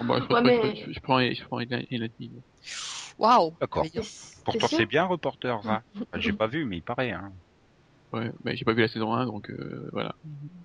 Je, 0.00 0.06
Ouais, 0.32 0.42
mais- 0.42 0.76
je- 0.76 0.92
je 0.92 1.00
prends, 1.00 1.20
je 1.20 1.44
prends 1.44 1.60
Elodie. 1.60 2.30
Waouh. 3.18 3.54
D'accord. 3.60 3.84
Pourtant 4.44 4.66
c'est 4.68 4.86
bien 4.86 5.04
Reporters. 5.04 5.60
Hein. 5.68 5.82
J'ai 6.16 6.32
pas 6.32 6.46
vu, 6.46 6.64
mais 6.64 6.78
il 6.78 6.82
paraît. 6.82 7.10
Hein. 7.12 7.32
Ouais, 8.12 8.32
mais 8.44 8.56
j'ai 8.56 8.64
pas 8.64 8.72
vu 8.72 8.80
la 8.80 8.88
saison 8.88 9.12
1, 9.14 9.26
donc 9.26 9.50
euh, 9.50 9.88
voilà. 9.92 10.14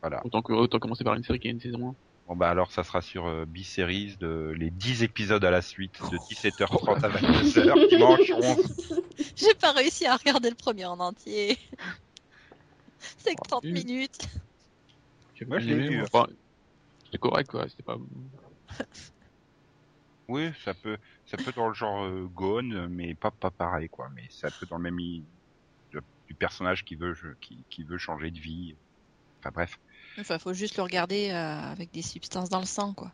Voilà. 0.01 0.21
Autant, 0.25 0.41
que, 0.41 0.53
autant 0.53 0.79
commencer 0.79 1.03
par 1.03 1.13
une 1.15 1.23
série 1.23 1.39
qui 1.39 1.47
a 1.47 1.51
une 1.51 1.59
saison 1.59 1.89
1. 1.89 1.95
Bon 2.27 2.35
bah 2.35 2.49
alors 2.49 2.71
ça 2.71 2.81
sera 2.83 3.01
sur 3.01 3.27
euh, 3.27 3.45
B-Series 3.45 4.15
de 4.19 4.51
les 4.57 4.71
10 4.71 5.03
épisodes 5.03 5.45
à 5.45 5.51
la 5.51 5.61
suite 5.61 5.93
de 6.11 6.17
17h30 6.17 7.05
à 7.05 7.09
22h 7.09 7.87
dimanche 7.89 8.31
11. 8.31 9.01
J'ai 9.35 9.53
pas 9.53 9.73
réussi 9.73 10.07
à 10.07 10.15
regarder 10.15 10.49
le 10.49 10.55
premier 10.55 10.85
en 10.85 10.99
entier. 10.99 11.59
C'est 13.19 13.35
que 13.35 13.47
30 13.47 13.63
Oui. 13.65 13.73
minutes. 13.73 14.27
Moi, 15.47 15.59
je 15.59 15.67
l'ai 15.67 15.75
vu. 15.87 16.01
Enfin, 16.01 16.25
c'était 17.03 17.19
correct, 17.19 17.51
quoi. 17.51 17.67
C'était 17.69 17.83
pas. 17.83 17.97
Oui, 20.27 20.51
ça 20.63 20.73
peut 20.73 20.97
ça 21.25 21.37
peut 21.37 21.51
dans 21.51 21.67
le 21.67 21.73
genre 21.73 22.03
euh, 22.05 22.27
Gone 22.33 22.87
mais 22.87 23.13
pas 23.15 23.31
pas 23.31 23.51
pareil 23.51 23.89
quoi, 23.89 24.09
mais 24.15 24.25
c'est 24.29 24.47
un 24.47 24.51
peu 24.59 24.65
dans 24.65 24.77
le 24.77 24.83
même 24.83 24.97
de- 24.97 26.01
du 26.27 26.35
personnage 26.35 26.83
qui 26.83 26.95
veut 26.95 27.13
je- 27.13 27.33
qui, 27.41 27.63
qui 27.69 27.83
veut 27.83 27.97
changer 27.97 28.31
de 28.31 28.39
vie. 28.39 28.75
Enfin 29.41 29.51
bref. 29.53 29.77
Enfin, 30.19 30.39
faut 30.39 30.53
juste 30.53 30.77
le 30.77 30.83
regarder 30.83 31.29
euh, 31.29 31.59
avec 31.59 31.91
des 31.91 32.01
substances 32.01 32.49
dans 32.49 32.59
le 32.59 32.65
sang, 32.65 32.93
quoi. 32.93 33.11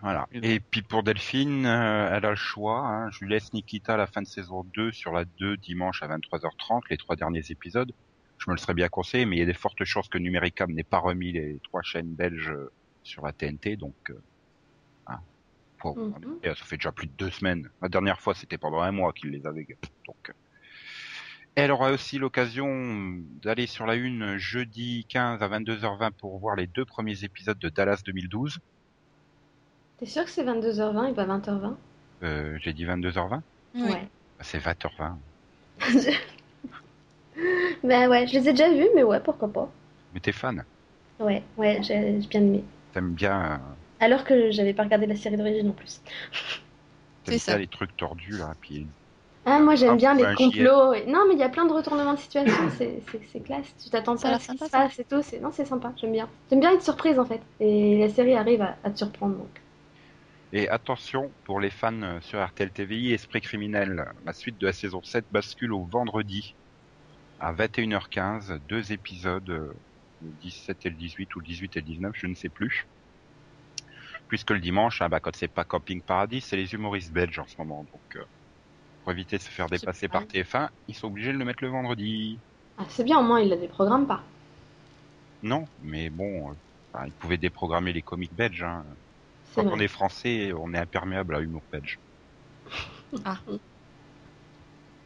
Voilà. 0.00 0.26
Et 0.32 0.60
puis 0.60 0.82
pour 0.82 1.02
Delphine, 1.02 1.66
euh, 1.66 2.08
elle 2.12 2.24
a 2.24 2.30
le 2.30 2.36
choix. 2.36 2.86
Hein. 2.86 3.10
Je 3.10 3.24
lui 3.24 3.32
laisse 3.32 3.52
Nikita 3.52 3.94
à 3.94 3.96
la 3.96 4.06
fin 4.06 4.22
de 4.22 4.26
saison 4.26 4.64
2 4.74 4.92
sur 4.92 5.12
la 5.12 5.24
2 5.24 5.56
dimanche 5.56 6.02
à 6.02 6.06
23h30, 6.08 6.82
les 6.90 6.96
trois 6.96 7.16
derniers 7.16 7.50
épisodes. 7.50 7.92
Je 8.38 8.50
me 8.50 8.54
le 8.54 8.60
serais 8.60 8.74
bien 8.74 8.88
conseillé, 8.88 9.26
mais 9.26 9.36
il 9.36 9.38
y 9.40 9.42
a 9.42 9.46
des 9.46 9.54
fortes 9.54 9.84
chances 9.84 10.08
que 10.08 10.18
Numericam 10.18 10.70
n'ait 10.72 10.84
pas 10.84 10.98
remis 11.00 11.32
les 11.32 11.58
trois 11.64 11.82
chaînes 11.82 12.14
belges 12.14 12.50
euh, 12.50 12.70
sur 13.02 13.24
la 13.26 13.32
TNT, 13.32 13.76
donc 13.76 13.96
euh, 14.10 14.22
Mhm. 15.84 16.38
et 16.42 16.48
ça 16.48 16.64
fait 16.64 16.76
déjà 16.76 16.92
plus 16.92 17.06
de 17.06 17.12
deux 17.12 17.30
semaines. 17.30 17.68
La 17.80 17.88
dernière 17.88 18.20
fois, 18.20 18.34
c'était 18.34 18.58
pendant 18.58 18.80
un 18.80 18.92
mois 18.92 19.12
qu'il 19.12 19.30
les 19.30 19.46
avait. 19.46 19.66
Donc, 20.06 20.16
euh. 20.28 20.32
elle 21.54 21.70
aura 21.70 21.90
aussi 21.92 22.18
l'occasion 22.18 22.66
d'aller 23.42 23.66
sur 23.66 23.86
la 23.86 23.94
une 23.94 24.36
jeudi 24.38 25.06
15 25.08 25.42
à 25.42 25.48
22h20 25.48 26.10
pour 26.18 26.38
voir 26.38 26.56
les 26.56 26.66
deux 26.66 26.84
premiers 26.84 27.24
épisodes 27.24 27.58
de 27.58 27.68
Dallas 27.68 28.00
2012. 28.04 28.58
T'es 29.98 30.06
sûr 30.06 30.24
que 30.24 30.30
c'est 30.30 30.44
22h20 30.44 31.10
et 31.10 31.14
pas 31.14 31.26
20h20 31.26 31.76
Euh, 32.22 32.56
J'ai 32.60 32.72
dit 32.72 32.84
22h20 32.84 33.42
Oui. 33.74 33.82
Ouais. 33.82 34.02
Bah, 34.38 34.44
C'est 34.44 34.58
20h20. 34.58 35.16
bah 37.84 38.08
ouais, 38.08 38.26
je 38.26 38.32
les 38.34 38.48
ai 38.48 38.52
déjà 38.52 38.72
vus, 38.72 38.88
mais 38.94 39.02
ouais, 39.02 39.20
pourquoi 39.20 39.48
pas. 39.52 39.70
Mais 40.14 40.20
t'es 40.20 40.32
fan? 40.32 40.64
Ouais, 41.20 41.42
ouais, 41.56 41.80
j'ai 41.82 42.20
j'ai 42.20 42.28
bien 42.28 42.40
aimé. 42.40 42.64
T'aimes 42.92 43.12
bien, 43.14 43.52
euh, 43.52 43.58
Alors 44.00 44.24
que 44.24 44.50
j'avais 44.50 44.74
pas 44.74 44.84
regardé 44.84 45.06
la 45.06 45.16
série 45.16 45.36
d'origine 45.36 45.70
en 45.70 45.72
plus. 45.72 46.00
C'est 47.24 47.38
ça. 47.38 47.58
les 47.58 47.66
trucs 47.66 47.96
tordus 47.96 48.38
là. 48.38 48.54
Puis 48.60 48.86
Ah, 49.44 49.60
moi 49.60 49.74
j'aime 49.74 49.90
Ah, 49.92 49.96
bien 49.96 50.14
les 50.14 50.34
complots. 50.34 50.92
et- 50.94 51.06
Non, 51.06 51.24
mais 51.28 51.34
il 51.34 51.40
y 51.40 51.42
a 51.42 51.48
plein 51.48 51.66
de 51.66 51.72
retournements 51.72 52.14
de 52.14 52.18
situation, 52.18 52.54
c'est 52.78 53.40
classe. 53.44 53.74
Tu 53.82 53.90
t'attends 53.90 54.16
pas 54.16 54.30
à 54.30 54.38
ce 54.38 54.52
qui 54.52 54.58
se 54.58 54.64
ça. 54.66 54.78
passe 54.78 54.98
et 54.98 55.04
tout. 55.04 55.22
c'est- 55.22 55.40
Non, 55.40 55.50
c'est 55.52 55.64
sympa, 55.66 55.92
j'aime 56.00 56.12
bien. 56.12 56.28
J'aime 56.48 56.60
bien 56.60 56.72
être 56.72 56.82
surprise 56.82 57.18
en 57.18 57.24
fait. 57.24 57.40
Et 57.60 57.98
la 57.98 58.08
série 58.08 58.34
arrive 58.34 58.62
à, 58.62 58.76
à 58.84 58.90
te 58.90 58.98
surprendre 58.98 59.36
donc. 59.36 59.48
Et 60.52 60.68
attention, 60.70 61.30
pour 61.44 61.60
les 61.60 61.68
fans 61.70 62.02
euh, 62.02 62.20
sur 62.22 62.42
RTL 62.42 62.70
TVI, 62.72 63.12
Esprit 63.12 63.42
criminel, 63.42 64.06
la 64.24 64.32
suite 64.32 64.56
de 64.58 64.66
la 64.66 64.72
saison 64.72 65.02
7 65.02 65.26
bascule 65.30 65.74
au 65.74 65.84
vendredi 65.84 66.56
à 67.38 67.52
21h15, 67.52 68.58
deux 68.66 68.92
épisodes, 68.92 69.48
euh, 69.50 69.72
le 70.22 70.30
17 70.40 70.86
et 70.86 70.90
le 70.90 70.96
18 70.96 71.34
ou 71.36 71.40
le 71.40 71.44
18 71.46 71.76
et 71.76 71.80
le 71.80 71.84
19, 71.86 72.12
je 72.14 72.26
ne 72.26 72.34
sais 72.34 72.48
plus. 72.48 72.86
Puisque 74.28 74.50
le 74.50 74.60
dimanche, 74.60 75.00
ah 75.00 75.08
bah, 75.08 75.20
quand 75.20 75.34
c'est 75.34 75.48
pas 75.48 75.64
Camping 75.64 76.02
Paradis, 76.02 76.42
c'est 76.42 76.56
les 76.56 76.72
humoristes 76.74 77.12
belges 77.12 77.38
en 77.38 77.46
ce 77.46 77.54
moment. 77.58 77.84
Donc, 77.84 78.16
euh, 78.16 78.24
pour 79.02 79.12
éviter 79.12 79.38
de 79.38 79.42
se 79.42 79.50
faire 79.50 79.68
dépasser 79.68 80.08
par 80.08 80.24
TF1, 80.24 80.68
ils 80.86 80.94
sont 80.94 81.08
obligés 81.08 81.32
de 81.32 81.38
le 81.38 81.44
mettre 81.44 81.64
le 81.64 81.70
vendredi. 81.70 82.38
Ah, 82.76 82.84
c'est 82.90 83.04
bien, 83.04 83.18
au 83.18 83.22
moins 83.22 83.40
il 83.40 83.48
la 83.48 83.56
déprogramme 83.56 84.06
pas. 84.06 84.22
Non, 85.42 85.64
mais 85.82 86.10
bon, 86.10 86.50
euh, 86.50 86.54
enfin, 86.92 87.06
ils 87.06 87.12
pouvaient 87.12 87.38
déprogrammer 87.38 87.92
les 87.92 88.02
comiques 88.02 88.34
belges. 88.34 88.62
Hein. 88.62 88.84
Quand 89.54 89.66
on 89.66 89.80
est 89.80 89.88
français, 89.88 90.52
on 90.52 90.74
est 90.74 90.78
imperméable 90.78 91.34
à 91.34 91.40
l'humour 91.40 91.62
belge. 91.72 91.98
Ah. 93.24 93.38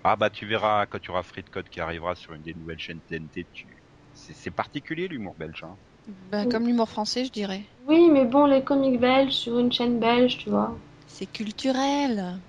Ah 0.05 0.16
bah 0.16 0.31
tu 0.31 0.47
verras 0.47 0.87
quand 0.87 0.99
tu 0.99 1.12
auras 1.12 1.23
Free 1.23 1.45
Code 1.45 1.68
qui 1.68 1.79
arrivera 1.81 2.16
sur 2.16 2.35
une 2.35 2.43
des 2.43 2.55
nouvelles 2.55 2.79
chaînes 2.81 3.01
TNT, 3.03 3.47
tu... 3.53 3.68
c'est 4.12 4.35
c'est 4.35 4.51
particulier 4.51 5.07
l'humour 5.07 5.37
belge. 5.37 5.62
Hein. 5.62 5.79
Bah, 6.07 6.46
comme 6.46 6.66
l'humour 6.68 6.88
français, 6.88 7.24
je 7.24 7.32
dirais. 7.32 7.66
Oui, 7.86 8.09
mais 8.11 8.24
bon, 8.24 8.46
les 8.46 8.64
comiques 8.64 8.98
belges 8.98 9.34
sur 9.34 9.59
une 9.59 9.70
chaîne 9.70 10.00
belge, 10.00 10.38
tu 10.38 10.48
vois. 10.48 10.78
C'est 11.07 11.26
culturel. 11.26 12.40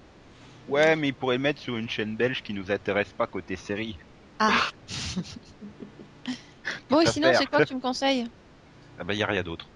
Ouais, 0.67 0.97
mais 0.97 1.07
ils 1.07 1.13
pourraient 1.15 1.37
mettre 1.37 1.61
sur 1.61 1.77
une 1.77 1.89
chaîne 1.89 2.17
belge 2.17 2.41
qui 2.43 2.53
nous 2.53 2.69
intéresse 2.69 3.13
pas 3.13 3.27
côté 3.27 3.55
série. 3.55 3.97
Ah. 4.39 4.71
bon, 6.89 7.01
et 7.01 7.05
sinon, 7.07 7.33
c'est 7.33 7.47
quoi 7.47 7.61
que 7.61 7.67
tu 7.67 7.75
me 7.75 7.79
conseilles? 7.81 8.27
Ah 8.97 9.03
bah 9.03 9.13
y 9.13 9.21
a 9.23 9.27
rien 9.27 9.43
d'autre. 9.43 9.71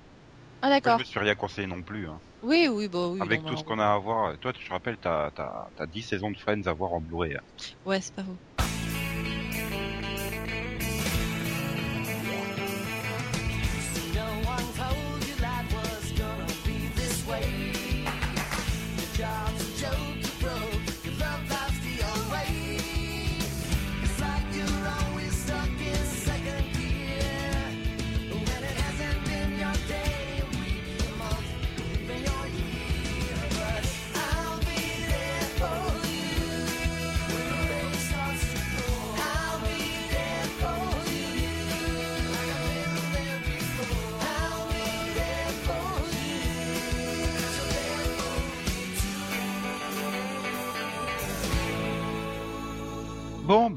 Ah, 0.62 0.70
d'accord. 0.70 0.98
je 0.98 1.00
me 1.00 1.06
suis 1.06 1.20
rien 1.20 1.36
conseillé 1.36 1.68
non 1.68 1.84
plus. 1.84 2.08
Hein. 2.10 2.22
Oui, 2.42 2.68
oui, 2.68 2.88
bah 2.88 3.10
oui. 3.10 3.22
Avec 3.22 3.44
non, 3.44 3.52
tout 3.52 3.56
bah, 3.56 3.62
ce 3.62 3.64
qu'on 3.64 3.80
a 3.80 3.88
à 3.94 3.98
voir, 4.00 4.38
toi 4.40 4.54
tu 4.54 4.66
te 4.66 4.74
rappelles, 4.74 4.98
t'as 5.00 5.32
t'as 5.32 5.70
t'as 5.76 5.88
10 5.88 6.04
saisons 6.04 6.32
de 6.32 6.38
Friends 6.38 6.64
à 6.68 6.74
voir 6.74 6.94
en 6.94 7.02
Blu-ray. 7.02 7.36
hein. 7.36 7.42
Ouais, 7.86 8.02
c'est 8.02 8.14
pas 8.14 8.24
faux. 8.24 8.38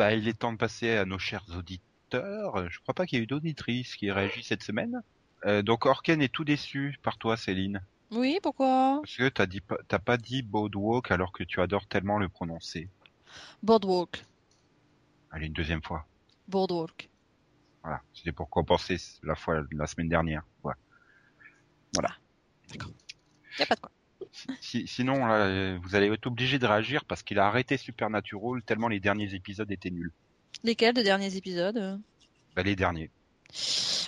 Bah 0.01 0.15
il 0.15 0.27
est 0.29 0.33
temps 0.39 0.51
de 0.51 0.57
passer 0.57 0.97
à 0.97 1.05
nos 1.05 1.19
chers 1.19 1.45
auditeurs. 1.55 2.71
Je 2.71 2.81
crois 2.81 2.95
pas 2.95 3.05
qu'il 3.05 3.19
y 3.19 3.21
ait 3.21 3.25
eu 3.25 3.27
d'auditrice 3.27 3.97
qui 3.97 4.07
ait 4.07 4.13
réagi 4.13 4.43
cette 4.43 4.63
semaine. 4.63 5.03
Euh, 5.45 5.61
donc 5.61 5.85
Orken 5.85 6.23
est 6.23 6.33
tout 6.33 6.43
déçu 6.43 6.99
par 7.03 7.19
toi, 7.19 7.37
Céline. 7.37 7.83
Oui, 8.11 8.39
pourquoi? 8.43 9.01
Parce 9.03 9.15
que 9.19 9.29
t'as 9.29 9.45
dit 9.45 9.61
pas- 9.61 9.77
t'as 9.89 9.99
pas 9.99 10.17
dit 10.17 10.41
Boardwalk 10.41 11.11
alors 11.11 11.33
que 11.33 11.45
tu 11.45 11.61
adores 11.61 11.87
tellement 11.87 12.19
le 12.19 12.31
prononcer. 12.31 12.89
Boardwalk. 13.63 14.25
Allez, 15.33 15.49
une 15.49 15.53
deuxième 15.53 15.83
fois. 15.83 16.07
Boardwalk. 16.49 17.11
Voilà. 17.83 18.01
C'était 18.15 18.33
pour 18.33 18.49
compenser 18.49 18.97
la 19.23 19.35
fois 19.35 19.63
la 19.71 19.87
semaine 19.87 20.09
dernière. 20.09 20.45
Voilà. 20.63 20.79
Y 22.73 23.63
a 23.63 23.67
pas 23.67 23.75
de 23.75 23.81
quoi. 23.81 23.91
Si- 24.61 24.87
sinon, 24.87 25.27
là, 25.27 25.47
euh, 25.47 25.79
vous 25.83 25.95
allez 25.95 26.07
être 26.13 26.27
obligé 26.27 26.59
de 26.59 26.67
réagir 26.67 27.05
parce 27.05 27.23
qu'il 27.23 27.39
a 27.39 27.47
arrêté 27.47 27.77
Supernatural 27.77 28.63
tellement 28.63 28.89
les 28.89 29.01
derniers 29.01 29.35
épisodes 29.35 29.71
étaient 29.71 29.91
nuls. 29.91 30.13
Lesquels 30.65 30.95
de 30.95 31.03
derniers 31.03 31.37
épisodes? 31.37 31.77
Euh 31.77 31.97
Bah, 32.57 32.63
les 32.63 32.77
derniers. 32.77 33.11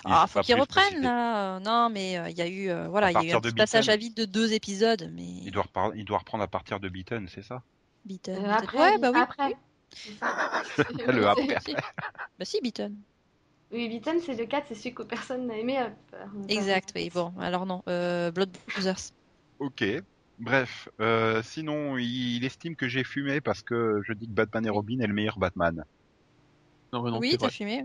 Ah, 0.04 0.26
faut 0.28 0.40
qu'ils 0.40 0.54
reprennent 0.56 1.00
là. 1.02 1.58
Non, 1.60 1.88
mais 1.90 2.12
il 2.30 2.36
y 2.38 2.42
a 2.42 2.48
eu, 2.48 2.68
euh, 2.70 2.88
voilà, 2.88 3.10
il 3.10 3.14
y 3.14 3.16
a 3.16 3.32
eu 3.32 3.32
un 3.36 3.40
petit 3.40 3.54
passage 3.54 3.88
à 3.88 3.96
vide 3.96 4.14
de 4.14 4.24
deux 4.24 4.52
épisodes, 4.52 5.10
mais. 5.14 5.22
Il 5.44 5.50
doit, 5.50 5.64
repar- 5.64 5.92
il 5.96 6.04
doit 6.04 6.18
reprendre 6.18 6.44
à 6.44 6.48
partir 6.48 6.80
de 6.80 6.88
Beaton, 6.88 7.26
c'est 7.28 7.42
ça? 7.42 7.62
Beaton. 8.04 8.44
Euh, 8.44 8.50
après, 8.50 8.78
ouais, 8.78 8.98
bah 8.98 9.10
oui. 9.12 9.20
après. 9.20 9.56
Le 11.12 11.26
après. 11.26 11.58
Si. 11.64 11.74
Bah 12.38 12.44
si, 12.44 12.60
Beaton. 12.62 12.92
Oui, 13.70 13.88
Beaton, 13.88 14.18
c'est 14.24 14.34
le 14.34 14.46
4, 14.46 14.66
c'est 14.68 14.74
celui 14.74 14.94
que 14.94 15.02
personne 15.02 15.46
n'a 15.46 15.56
aimé. 15.56 15.78
euh, 15.78 16.16
Exact, 16.48 16.92
oui. 16.96 17.10
Bon, 17.10 17.32
alors 17.40 17.66
non. 17.66 17.82
Euh, 17.88 18.30
Blood 18.30 18.50
Brothers. 18.68 19.10
Ok. 19.58 19.84
Bref, 20.42 20.88
euh, 21.00 21.40
sinon, 21.44 21.96
il, 21.98 22.44
estime 22.44 22.74
que 22.74 22.88
j'ai 22.88 23.04
fumé 23.04 23.40
parce 23.40 23.62
que 23.62 24.00
je 24.04 24.12
dis 24.12 24.26
que 24.26 24.32
Batman 24.32 24.66
et 24.66 24.70
Robin 24.70 24.98
est 24.98 25.06
le 25.06 25.14
meilleur 25.14 25.38
Batman. 25.38 25.84
Non, 26.92 27.02
mais 27.02 27.10
non, 27.12 27.18
oui, 27.20 27.36
t'as 27.38 27.48
fumé. 27.48 27.84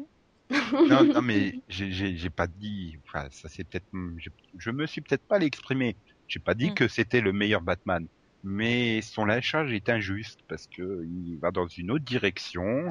Non, 0.49 1.03
non 1.13 1.21
mais 1.21 1.61
j'ai- 1.69 2.29
pas 2.31 2.47
dit. 2.47 2.97
Enfin, 3.05 3.27
ça 3.31 3.47
c'est 3.47 3.63
peut-être. 3.63 3.85
Je, 4.17 4.29
je 4.57 4.71
me 4.71 4.87
suis 4.87 5.01
peut-être 5.01 5.25
pas 5.27 5.37
l'exprimer. 5.37 5.95
J'ai 6.27 6.39
pas 6.39 6.55
dit 6.55 6.71
Hmm. 6.71 6.73
que 6.73 6.87
c'était 6.87 7.21
le 7.21 7.31
meilleur 7.31 7.61
Batman. 7.61 8.07
Mais 8.43 9.01
son 9.01 9.25
lâchage 9.25 9.73
est 9.73 9.89
injuste 9.89 10.39
parce 10.47 10.67
que 10.67 11.05
il 11.05 11.37
va 11.39 11.51
dans 11.51 11.67
une 11.67 11.91
autre 11.91 12.05
direction, 12.05 12.87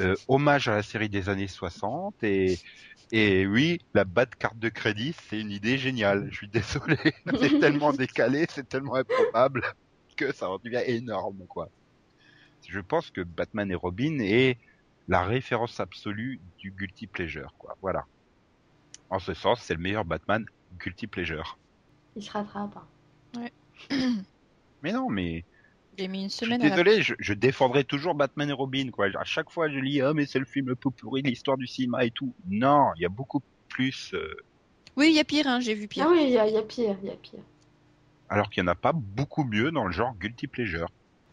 euh, 0.00 0.14
hommage 0.28 0.68
à 0.68 0.76
la 0.76 0.82
série 0.82 1.08
des 1.08 1.28
années 1.28 1.48
60 1.48 2.22
et 2.22 2.58
et 3.12 3.46
oui, 3.46 3.78
la 3.94 4.04
bas 4.04 4.24
de 4.26 4.34
carte 4.34 4.58
de 4.58 4.70
crédit, 4.70 5.14
c'est 5.28 5.38
une 5.40 5.50
idée 5.50 5.76
géniale. 5.78 6.28
Je 6.30 6.36
suis 6.36 6.48
désolé, 6.48 6.96
c'est 7.40 7.58
tellement 7.60 7.92
décalé, 7.92 8.46
c'est 8.50 8.68
tellement 8.68 8.94
improbable 8.96 9.62
que 10.16 10.32
ça 10.32 10.48
en 10.50 10.58
devient 10.58 10.82
énorme 10.86 11.46
quoi. 11.48 11.68
Je 12.66 12.80
pense 12.80 13.10
que 13.10 13.20
Batman 13.22 13.70
et 13.70 13.74
Robin 13.74 14.18
est 14.20 14.58
la 15.08 15.22
référence 15.24 15.80
absolue 15.80 16.40
du 16.58 16.72
guilty 16.72 17.06
pleasure 17.06 17.54
quoi. 17.58 17.76
Voilà. 17.82 18.06
En 19.10 19.18
ce 19.18 19.34
sens, 19.34 19.60
c'est 19.62 19.74
le 19.74 19.80
meilleur 19.80 20.04
Batman 20.04 20.44
guilty 20.80 21.06
pleasure. 21.06 21.58
Il 22.16 22.22
se 22.22 22.30
rattrape. 22.32 22.76
hein. 23.36 24.22
Mais 24.82 24.92
non, 24.92 25.08
mais 25.08 25.44
J'ai 25.98 26.08
mis 26.08 26.24
une 26.24 26.30
Je 26.40 26.46
suis 26.46 26.56
semaine 26.56 26.62
à 26.62 26.68
la... 26.68 26.76
désolé, 26.76 27.02
je, 27.02 27.14
je 27.18 27.34
défendrai 27.34 27.84
toujours 27.84 28.14
Batman 28.14 28.48
et 28.50 28.52
Robin, 28.52 28.90
quoi. 28.90 29.06
À 29.18 29.24
chaque 29.24 29.50
fois, 29.50 29.70
je 29.70 29.78
lis, 29.78 30.00
ah, 30.00 30.12
mais 30.14 30.26
c'est 30.26 30.38
le 30.38 30.44
film 30.46 30.68
le 30.68 30.76
plus 30.76 30.90
pourri 30.92 31.22
de 31.22 31.28
l'histoire 31.28 31.56
du 31.56 31.66
cinéma 31.66 32.04
et 32.04 32.10
tout. 32.10 32.34
Non, 32.46 32.92
il 32.96 33.02
y 33.02 33.06
a 33.06 33.08
beaucoup 33.08 33.42
plus, 33.68 34.12
euh, 34.14 34.34
Oui, 34.96 35.08
il 35.10 35.14
y 35.16 35.20
a 35.20 35.24
pire, 35.24 35.46
hein, 35.48 35.60
j'ai 35.60 35.74
vu 35.74 35.86
pire. 35.88 36.06
Ah 36.06 36.10
oui, 36.10 36.22
il 36.24 36.30
y, 36.30 36.38
a- 36.38 36.46
il 36.46 36.54
y 36.54 36.56
a 36.58 36.62
pire, 36.62 36.96
il 37.02 37.08
y 37.08 37.10
a 37.12 37.16
pire. 37.16 37.40
alors 38.28 38.50
qu'il 38.50 38.62
n'y 38.62 38.68
en 38.68 38.72
a 38.72 38.74
pas 38.76 38.92
beaucoup 38.94 39.44
mieux 39.44 39.70
dans 39.70 39.84
le 39.84 39.92
genre 39.92 40.14
guilty 40.18 40.46
pleasure. 40.48 40.88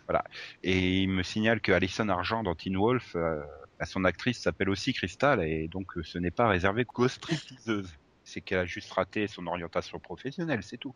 Voilà. 0.07 0.23
Et 0.63 0.99
il 1.03 1.09
me 1.09 1.23
signale 1.23 1.61
que 1.61 1.71
Alison 1.71 2.09
Argent 2.09 2.43
dans 2.43 2.55
Teen 2.55 2.77
Wolf, 2.77 3.15
euh, 3.15 3.41
bah, 3.79 3.85
son 3.85 4.03
actrice 4.05 4.39
s'appelle 4.41 4.69
aussi 4.69 4.93
Crystal, 4.93 5.41
et 5.43 5.67
donc 5.67 5.97
euh, 5.97 6.03
ce 6.03 6.17
n'est 6.17 6.31
pas 6.31 6.47
réservé 6.49 6.85
qu'aux 6.85 7.07
stripteaseuses. 7.07 7.97
C'est 8.23 8.41
qu'elle 8.41 8.59
a 8.59 8.65
juste 8.65 8.91
raté 8.91 9.27
son 9.27 9.47
orientation 9.47 9.99
professionnelle, 9.99 10.63
c'est 10.63 10.77
tout. 10.77 10.95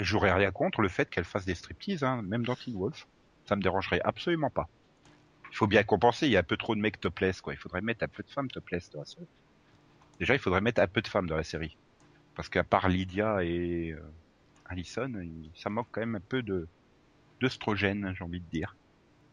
J'aurais 0.00 0.32
rien 0.32 0.50
contre 0.50 0.80
le 0.80 0.88
fait 0.88 1.10
qu'elle 1.10 1.24
fasse 1.24 1.44
des 1.44 1.54
striptease, 1.54 2.02
hein, 2.04 2.22
même 2.22 2.44
dans 2.44 2.56
Teen 2.56 2.74
Wolf. 2.74 3.06
Ça 3.44 3.54
me 3.54 3.62
dérangerait 3.62 4.00
absolument 4.02 4.48
pas. 4.48 4.68
Il 5.50 5.56
faut 5.56 5.66
bien 5.66 5.82
compenser, 5.82 6.26
il 6.26 6.32
y 6.32 6.36
a 6.36 6.40
un 6.40 6.44
peu 6.44 6.56
trop 6.56 6.74
de 6.74 6.80
mecs 6.80 6.98
topless, 6.98 7.40
quoi. 7.40 7.52
Il 7.52 7.58
faudrait 7.58 7.82
mettre 7.82 8.04
un 8.04 8.08
peu 8.08 8.22
de 8.22 8.30
femmes 8.30 8.50
topless 8.50 8.90
dans 8.90 9.00
la 9.00 9.04
série. 9.04 9.26
Déjà, 10.18 10.34
il 10.34 10.38
faudrait 10.38 10.62
mettre 10.62 10.80
un 10.80 10.86
peu 10.86 11.02
de 11.02 11.08
femmes 11.08 11.26
dans 11.26 11.36
la 11.36 11.44
série. 11.44 11.76
Parce 12.34 12.48
qu'à 12.48 12.64
part 12.64 12.88
Lydia 12.88 13.44
et 13.44 13.90
euh, 13.90 14.00
Allison, 14.66 15.12
ça 15.54 15.68
manque 15.68 15.88
quand 15.90 16.00
même 16.00 16.14
un 16.14 16.20
peu 16.20 16.42
de 16.42 16.66
d'œstrogène, 17.40 18.14
j'ai 18.16 18.24
envie 18.24 18.40
de 18.40 18.50
dire. 18.50 18.76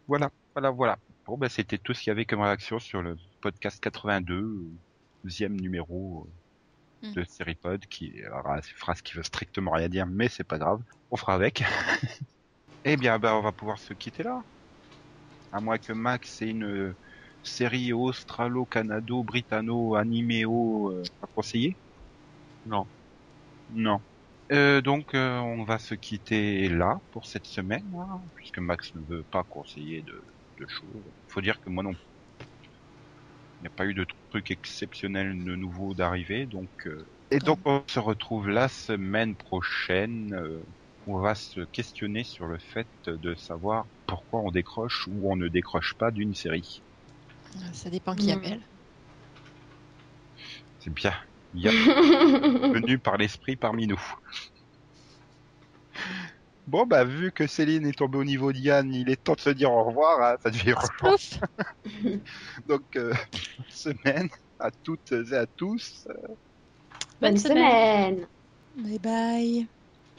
Voilà, 0.07 0.31
voilà, 0.53 0.69
voilà. 0.71 0.97
Bon, 1.25 1.37
bah, 1.37 1.49
c'était 1.49 1.77
tout 1.77 1.93
ce 1.93 2.01
qu'il 2.01 2.09
y 2.09 2.11
avait 2.11 2.25
comme 2.25 2.41
réaction 2.41 2.79
sur 2.79 3.01
le 3.01 3.17
podcast 3.41 3.81
82, 3.81 4.65
deuxième 5.23 5.59
numéro 5.59 6.25
euh, 6.25 6.31
Hmm. 7.03 7.13
de 7.13 7.23
Seripod, 7.23 7.85
qui 7.85 8.23
aura 8.27 8.55
une 8.55 8.63
phrase 8.63 9.03
qui 9.03 9.13
veut 9.13 9.23
strictement 9.23 9.71
rien 9.71 9.87
dire, 9.87 10.07
mais 10.07 10.29
c'est 10.29 10.43
pas 10.43 10.57
grave. 10.57 10.81
On 11.11 11.17
fera 11.17 11.35
avec. 11.35 11.63
eh 12.85 12.97
bien, 12.97 13.19
bah, 13.19 13.35
on 13.35 13.41
va 13.41 13.51
pouvoir 13.51 13.77
se 13.77 13.93
quitter 13.93 14.23
là. 14.23 14.43
À 15.51 15.61
moins 15.61 15.77
que 15.77 15.93
Max 15.93 16.41
ait 16.41 16.49
une 16.49 16.95
série 17.43 17.93
australo-canado-britanno-animéo 17.93 20.91
euh, 20.91 21.03
à 21.21 21.27
conseiller. 21.27 21.77
Non. 22.65 22.87
Non. 23.69 24.01
Euh, 24.51 24.81
donc 24.81 25.13
euh, 25.13 25.39
on 25.39 25.63
va 25.63 25.77
se 25.77 25.93
quitter 25.93 26.69
là 26.69 27.01
pour 27.11 27.25
cette 27.25 27.45
semaine, 27.45 27.85
hein, 27.97 28.21
puisque 28.35 28.59
Max 28.59 28.95
ne 28.95 29.01
veut 29.01 29.23
pas 29.23 29.43
conseiller 29.43 30.01
de, 30.01 30.23
de 30.57 30.67
choses. 30.67 31.03
Faut 31.27 31.41
dire 31.41 31.59
que 31.61 31.69
moi 31.69 31.83
non. 31.83 31.93
Il 33.59 33.63
n'y 33.63 33.67
a 33.67 33.71
pas 33.71 33.85
eu 33.85 33.93
de 33.93 34.05
truc 34.29 34.49
exceptionnel 34.51 35.43
de 35.43 35.55
nouveau 35.55 35.93
d'arrivée, 35.93 36.47
donc. 36.47 36.71
euh, 36.87 37.05
Et 37.31 37.39
donc 37.39 37.59
on 37.63 37.85
se 37.87 37.99
retrouve 37.99 38.49
la 38.49 38.67
semaine 38.67 39.37
prochaine. 39.37 40.33
euh, 40.33 40.61
on 41.05 41.19
va 41.21 41.35
se 41.35 41.61
questionner 41.61 42.25
sur 42.25 42.47
le 42.47 42.59
fait 42.59 42.89
de 43.07 43.33
savoir 43.33 43.87
pourquoi 44.05 44.41
on 44.41 44.51
décroche 44.51 45.07
ou 45.07 45.31
on 45.31 45.37
ne 45.37 45.47
décroche 45.47 45.93
pas 45.97 46.11
d'une 46.11 46.33
série. 46.33 46.83
Ça 47.73 47.89
dépend 47.89 48.15
qui 48.15 48.31
Hmm. 48.31 48.31
appelle. 48.31 48.65
C'est 50.79 50.93
bien. 50.93 51.13
Il 51.53 51.61
y 51.61 51.67
a 51.69 51.73
venu 52.71 52.99
par 52.99 53.17
l'esprit 53.17 53.55
parmi 53.57 53.87
nous. 53.87 54.01
Bon, 56.67 56.85
bah, 56.85 57.05
vu 57.05 57.31
que 57.31 57.47
Céline 57.47 57.85
est 57.85 57.97
tombée 57.97 58.17
au 58.17 58.25
niveau 58.25 58.51
d'Yann, 58.51 58.93
il 58.93 59.09
est 59.09 59.23
temps 59.23 59.35
de 59.35 59.39
se 59.39 59.49
dire 59.49 59.71
au 59.71 59.85
revoir, 59.85 60.21
hein, 60.21 60.35
ça 60.43 60.49
devient 60.51 60.71
urgent. 60.71 61.13
Ouf. 61.13 61.39
Donc, 62.67 62.83
euh, 62.97 63.13
bonne 63.57 63.69
semaine 63.69 64.29
à 64.59 64.69
toutes 64.83 65.11
et 65.13 65.33
à 65.35 65.45
tous. 65.47 66.07
Bonne 67.21 67.23
Bonne 67.31 67.37
semaine. 67.37 68.27
Bye 68.75 68.99
bye. 68.99 69.67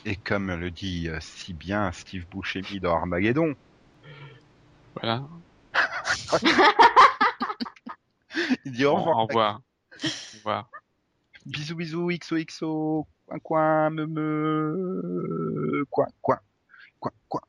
Et 0.04 0.16
comme 0.16 0.52
le 0.54 0.70
dit 0.70 1.08
euh, 1.08 1.18
si 1.20 1.52
bien 1.52 1.92
Steve 1.92 2.26
Buscemi 2.28 2.80
dans 2.80 2.94
Armageddon, 2.94 3.54
Voilà. 4.94 5.22
il 8.64 8.72
dit 8.72 8.84
au 8.86 8.92
Au 8.92 8.96
revoir. 8.96 9.16
revoir. 9.16 9.60
Au 10.02 10.36
revoir. 10.38 10.70
Bisous, 11.46 11.76
bisous, 11.76 12.08
XOXO, 12.08 13.06
coin, 13.28 13.38
coin, 13.40 13.90
me, 13.90 14.06
me, 14.06 15.84
coin, 15.90 16.06
coin, 16.22 16.38
coin, 16.98 17.12
coin. 17.28 17.40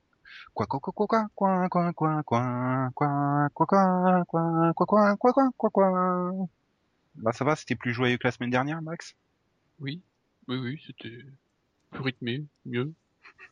Quoi, 0.54 0.68
quoi, 0.68 0.80
quoi, 0.80 0.94
quoi, 0.94 1.08
quoi, 1.08 1.28
quoi, 1.36 1.70
quoi, 1.70 1.94
quoi, 1.94 2.24
quoi, 2.24 2.90
quoi, 2.94 3.50
quoi, 3.54 4.26
quoi, 4.26 4.74
quoi, 4.74 4.74
quoi, 4.74 5.16
quoi, 5.16 5.34
quoi, 5.34 5.50
quoi, 5.56 5.70
quoi. 5.70 6.48
Là, 7.22 7.32
ça 7.32 7.46
va, 7.46 7.56
c'était 7.56 7.76
plus 7.76 7.94
joyeux 7.94 8.18
que 8.18 8.28
la 8.28 8.32
semaine 8.32 8.50
dernière, 8.50 8.82
Max? 8.82 9.16
Oui. 9.80 10.02
Oui, 10.48 10.58
oui, 10.58 10.82
c'était 10.86 11.26
plus 11.92 12.02
rythmé, 12.02 12.46
mieux. 12.66 12.92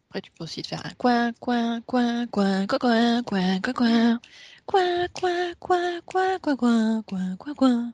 Après, 0.10 0.22
tu 0.22 0.32
peux 0.32 0.44
aussi 0.44 0.62
te 0.62 0.68
faire 0.68 0.86
un 0.86 0.94
coin, 0.98 1.32
coin, 1.34 1.82
coin, 1.82 2.28
coin, 2.28 2.66
coin, 2.68 2.78
coin, 2.78 3.24
coin, 3.24 3.62
coin, 3.62 3.62
coin, 3.62 4.20
coin, 4.66 5.08
coin, 5.14 5.58
coin, 5.60 6.02
coin, 6.06 6.40
coin, 6.40 6.40
coin, 6.40 7.04
coin, 7.04 7.36
coin, 7.38 7.54
coin. 7.54 7.94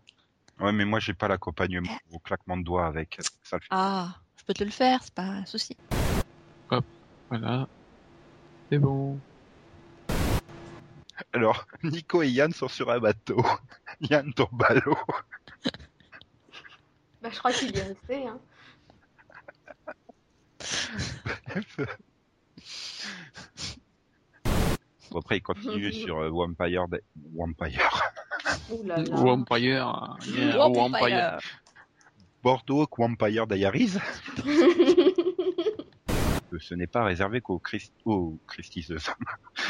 Ouais, 0.59 0.71
mais 0.71 0.85
moi, 0.85 0.99
j'ai 0.99 1.13
pas 1.13 1.27
l'accompagnement 1.27 1.97
au 2.11 2.19
claquement 2.19 2.57
de 2.57 2.63
doigts 2.63 2.85
avec. 2.85 3.19
Ça 3.43 3.57
le 3.57 3.61
fait. 3.61 3.67
Ah, 3.71 4.15
je 4.43 4.47
peux 4.47 4.53
te 4.53 4.63
le 4.65 4.71
faire, 4.71 4.99
c'est 5.01 5.13
pas 5.13 5.21
un 5.23 5.45
souci. 5.45 5.77
Voilà. 7.29 7.65
C'est 8.69 8.77
bon. 8.77 9.17
Alors, 11.31 11.65
Nico 11.83 12.21
et 12.21 12.27
Yann 12.29 12.51
sont 12.51 12.67
sur 12.67 12.91
un 12.91 12.99
bateau. 12.99 13.41
Yann 14.01 14.33
tombe 14.33 14.61
à 14.67 14.73
l'eau. 14.75 14.97
Bah, 17.21 17.29
je 17.31 17.39
crois 17.39 17.53
qu'il 17.53 17.73
y 17.73 17.79
est 17.79 17.83
resté. 17.83 18.27
Hein. 18.27 18.37
Bon, 25.11 25.19
après, 25.19 25.37
il 25.37 25.41
continue 25.41 25.93
sur 25.93 26.17
euh, 26.19 26.29
Vampire, 26.29 26.87
Day- 26.89 27.03
Vampire. 27.35 28.01
Ouh 28.71 28.83
là 28.83 28.97
là. 28.97 29.15
Vampire. 29.15 30.17
Yeah, 30.25 30.57
Vampire. 30.57 30.89
Vampire. 30.89 31.39
Bordeaux 32.43 32.87
Vampire 32.97 33.47
Diaries. 33.47 33.93
ce 36.59 36.73
n'est 36.75 36.87
pas 36.87 37.03
réservé 37.03 37.41
qu'aux 37.41 37.57
Christ... 37.59 37.93
aux 38.05 38.37
Christiseuses. 38.47 39.09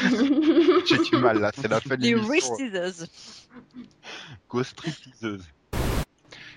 J'ai 0.86 0.98
du 0.98 1.16
mal 1.16 1.38
là, 1.40 1.50
c'est 1.54 1.68
la 1.68 1.80
fin 1.80 1.96
de 1.96 2.02
l'émission. 2.02 2.54
Qu'aux 4.48 4.62
stripteaseuses. 4.64 5.46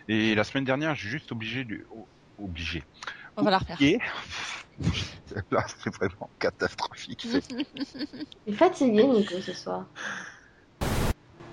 Et 0.10 0.36
la 0.36 0.44
semaine 0.44 0.66
dernière, 0.66 0.96
j'ai 0.96 1.10
juste 1.10 1.32
obligé 1.32 1.64
de... 1.66 1.86
o- 1.96 2.08
Obligé. 2.40 2.84
On 3.36 3.42
va 3.42 3.50
la 3.52 3.58
refaire. 3.58 3.78
Là, 5.52 5.66
c'est 5.84 5.92
vraiment 5.96 6.30
catastrophique. 6.38 7.26
Il 8.46 8.54
est 8.54 8.56
fatigué, 8.56 9.04
Nico, 9.06 9.42
ce 9.42 9.54
soir. 9.54 9.88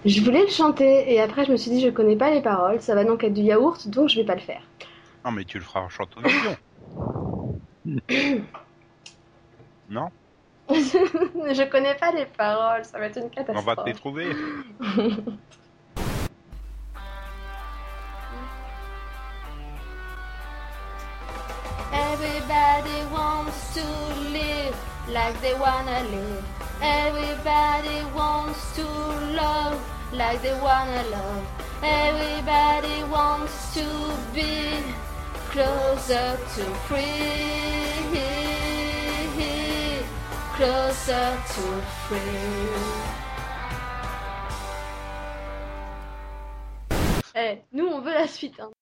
Je 0.05 0.21
voulais 0.23 0.43
le 0.43 0.49
chanter 0.51 1.13
et 1.13 1.21
après 1.21 1.45
je 1.47 1.53
me 1.53 1.57
suis 1.57 1.71
dit 1.71 1.81
je 1.81 1.89
connais 1.89 2.17
pas 2.17 2.31
les 2.31 2.43
paroles, 2.43 2.81
ça 2.81 2.95
va 2.95 3.05
donc 3.05 3.25
être 3.25 3.33
du 3.33 3.41
yaourt 3.43 3.89
donc 3.89 4.09
je 4.11 4.17
vais 4.21 4.27
pas 4.27 4.35
le 4.35 4.41
faire. 4.41 4.61
Non, 5.25 5.31
mais 5.31 5.45
tu 5.45 5.59
le 5.59 5.65
feras 5.65 5.81
en 5.81 5.89
chantonnement. 5.89 6.29
non? 9.89 10.09
Je 10.71 11.71
connais 11.71 11.95
pas 11.95 12.13
les 12.13 12.27
paroles, 12.27 12.85
ça 12.85 12.99
va 12.99 13.07
être 13.07 13.17
une 13.19 13.25
On 13.25 13.29
catastrophe. 13.31 13.65
va 13.65 13.77
te 13.77 13.87
les 13.87 13.95
trouver. 13.95 14.29
Everybody 21.93 23.01
wants 23.13 23.75
to 23.75 23.85
live 24.33 24.75
like 25.09 25.41
they 25.41 25.55
wanna 25.55 26.03
live. 26.05 26.64
Everybody 26.81 28.05
wants 28.15 28.75
to 28.77 28.85
love 28.85 29.81
like 30.13 30.43
they 30.43 30.59
wanna 30.61 31.03
love. 31.11 31.47
Everybody 31.83 33.05
wants 33.11 33.75
to 33.75 33.87
be 34.35 34.77
closer 35.51 36.39
to 36.55 36.65
free. 36.87 37.45
Closer 40.57 41.37
to 41.55 41.83
free. 42.07 43.05
Eh, 47.35 47.59
nous 47.73 47.89
on 47.89 48.01
veut 48.01 48.15
la 48.15 48.29
suite. 48.29 48.61
Hein. 48.61 48.74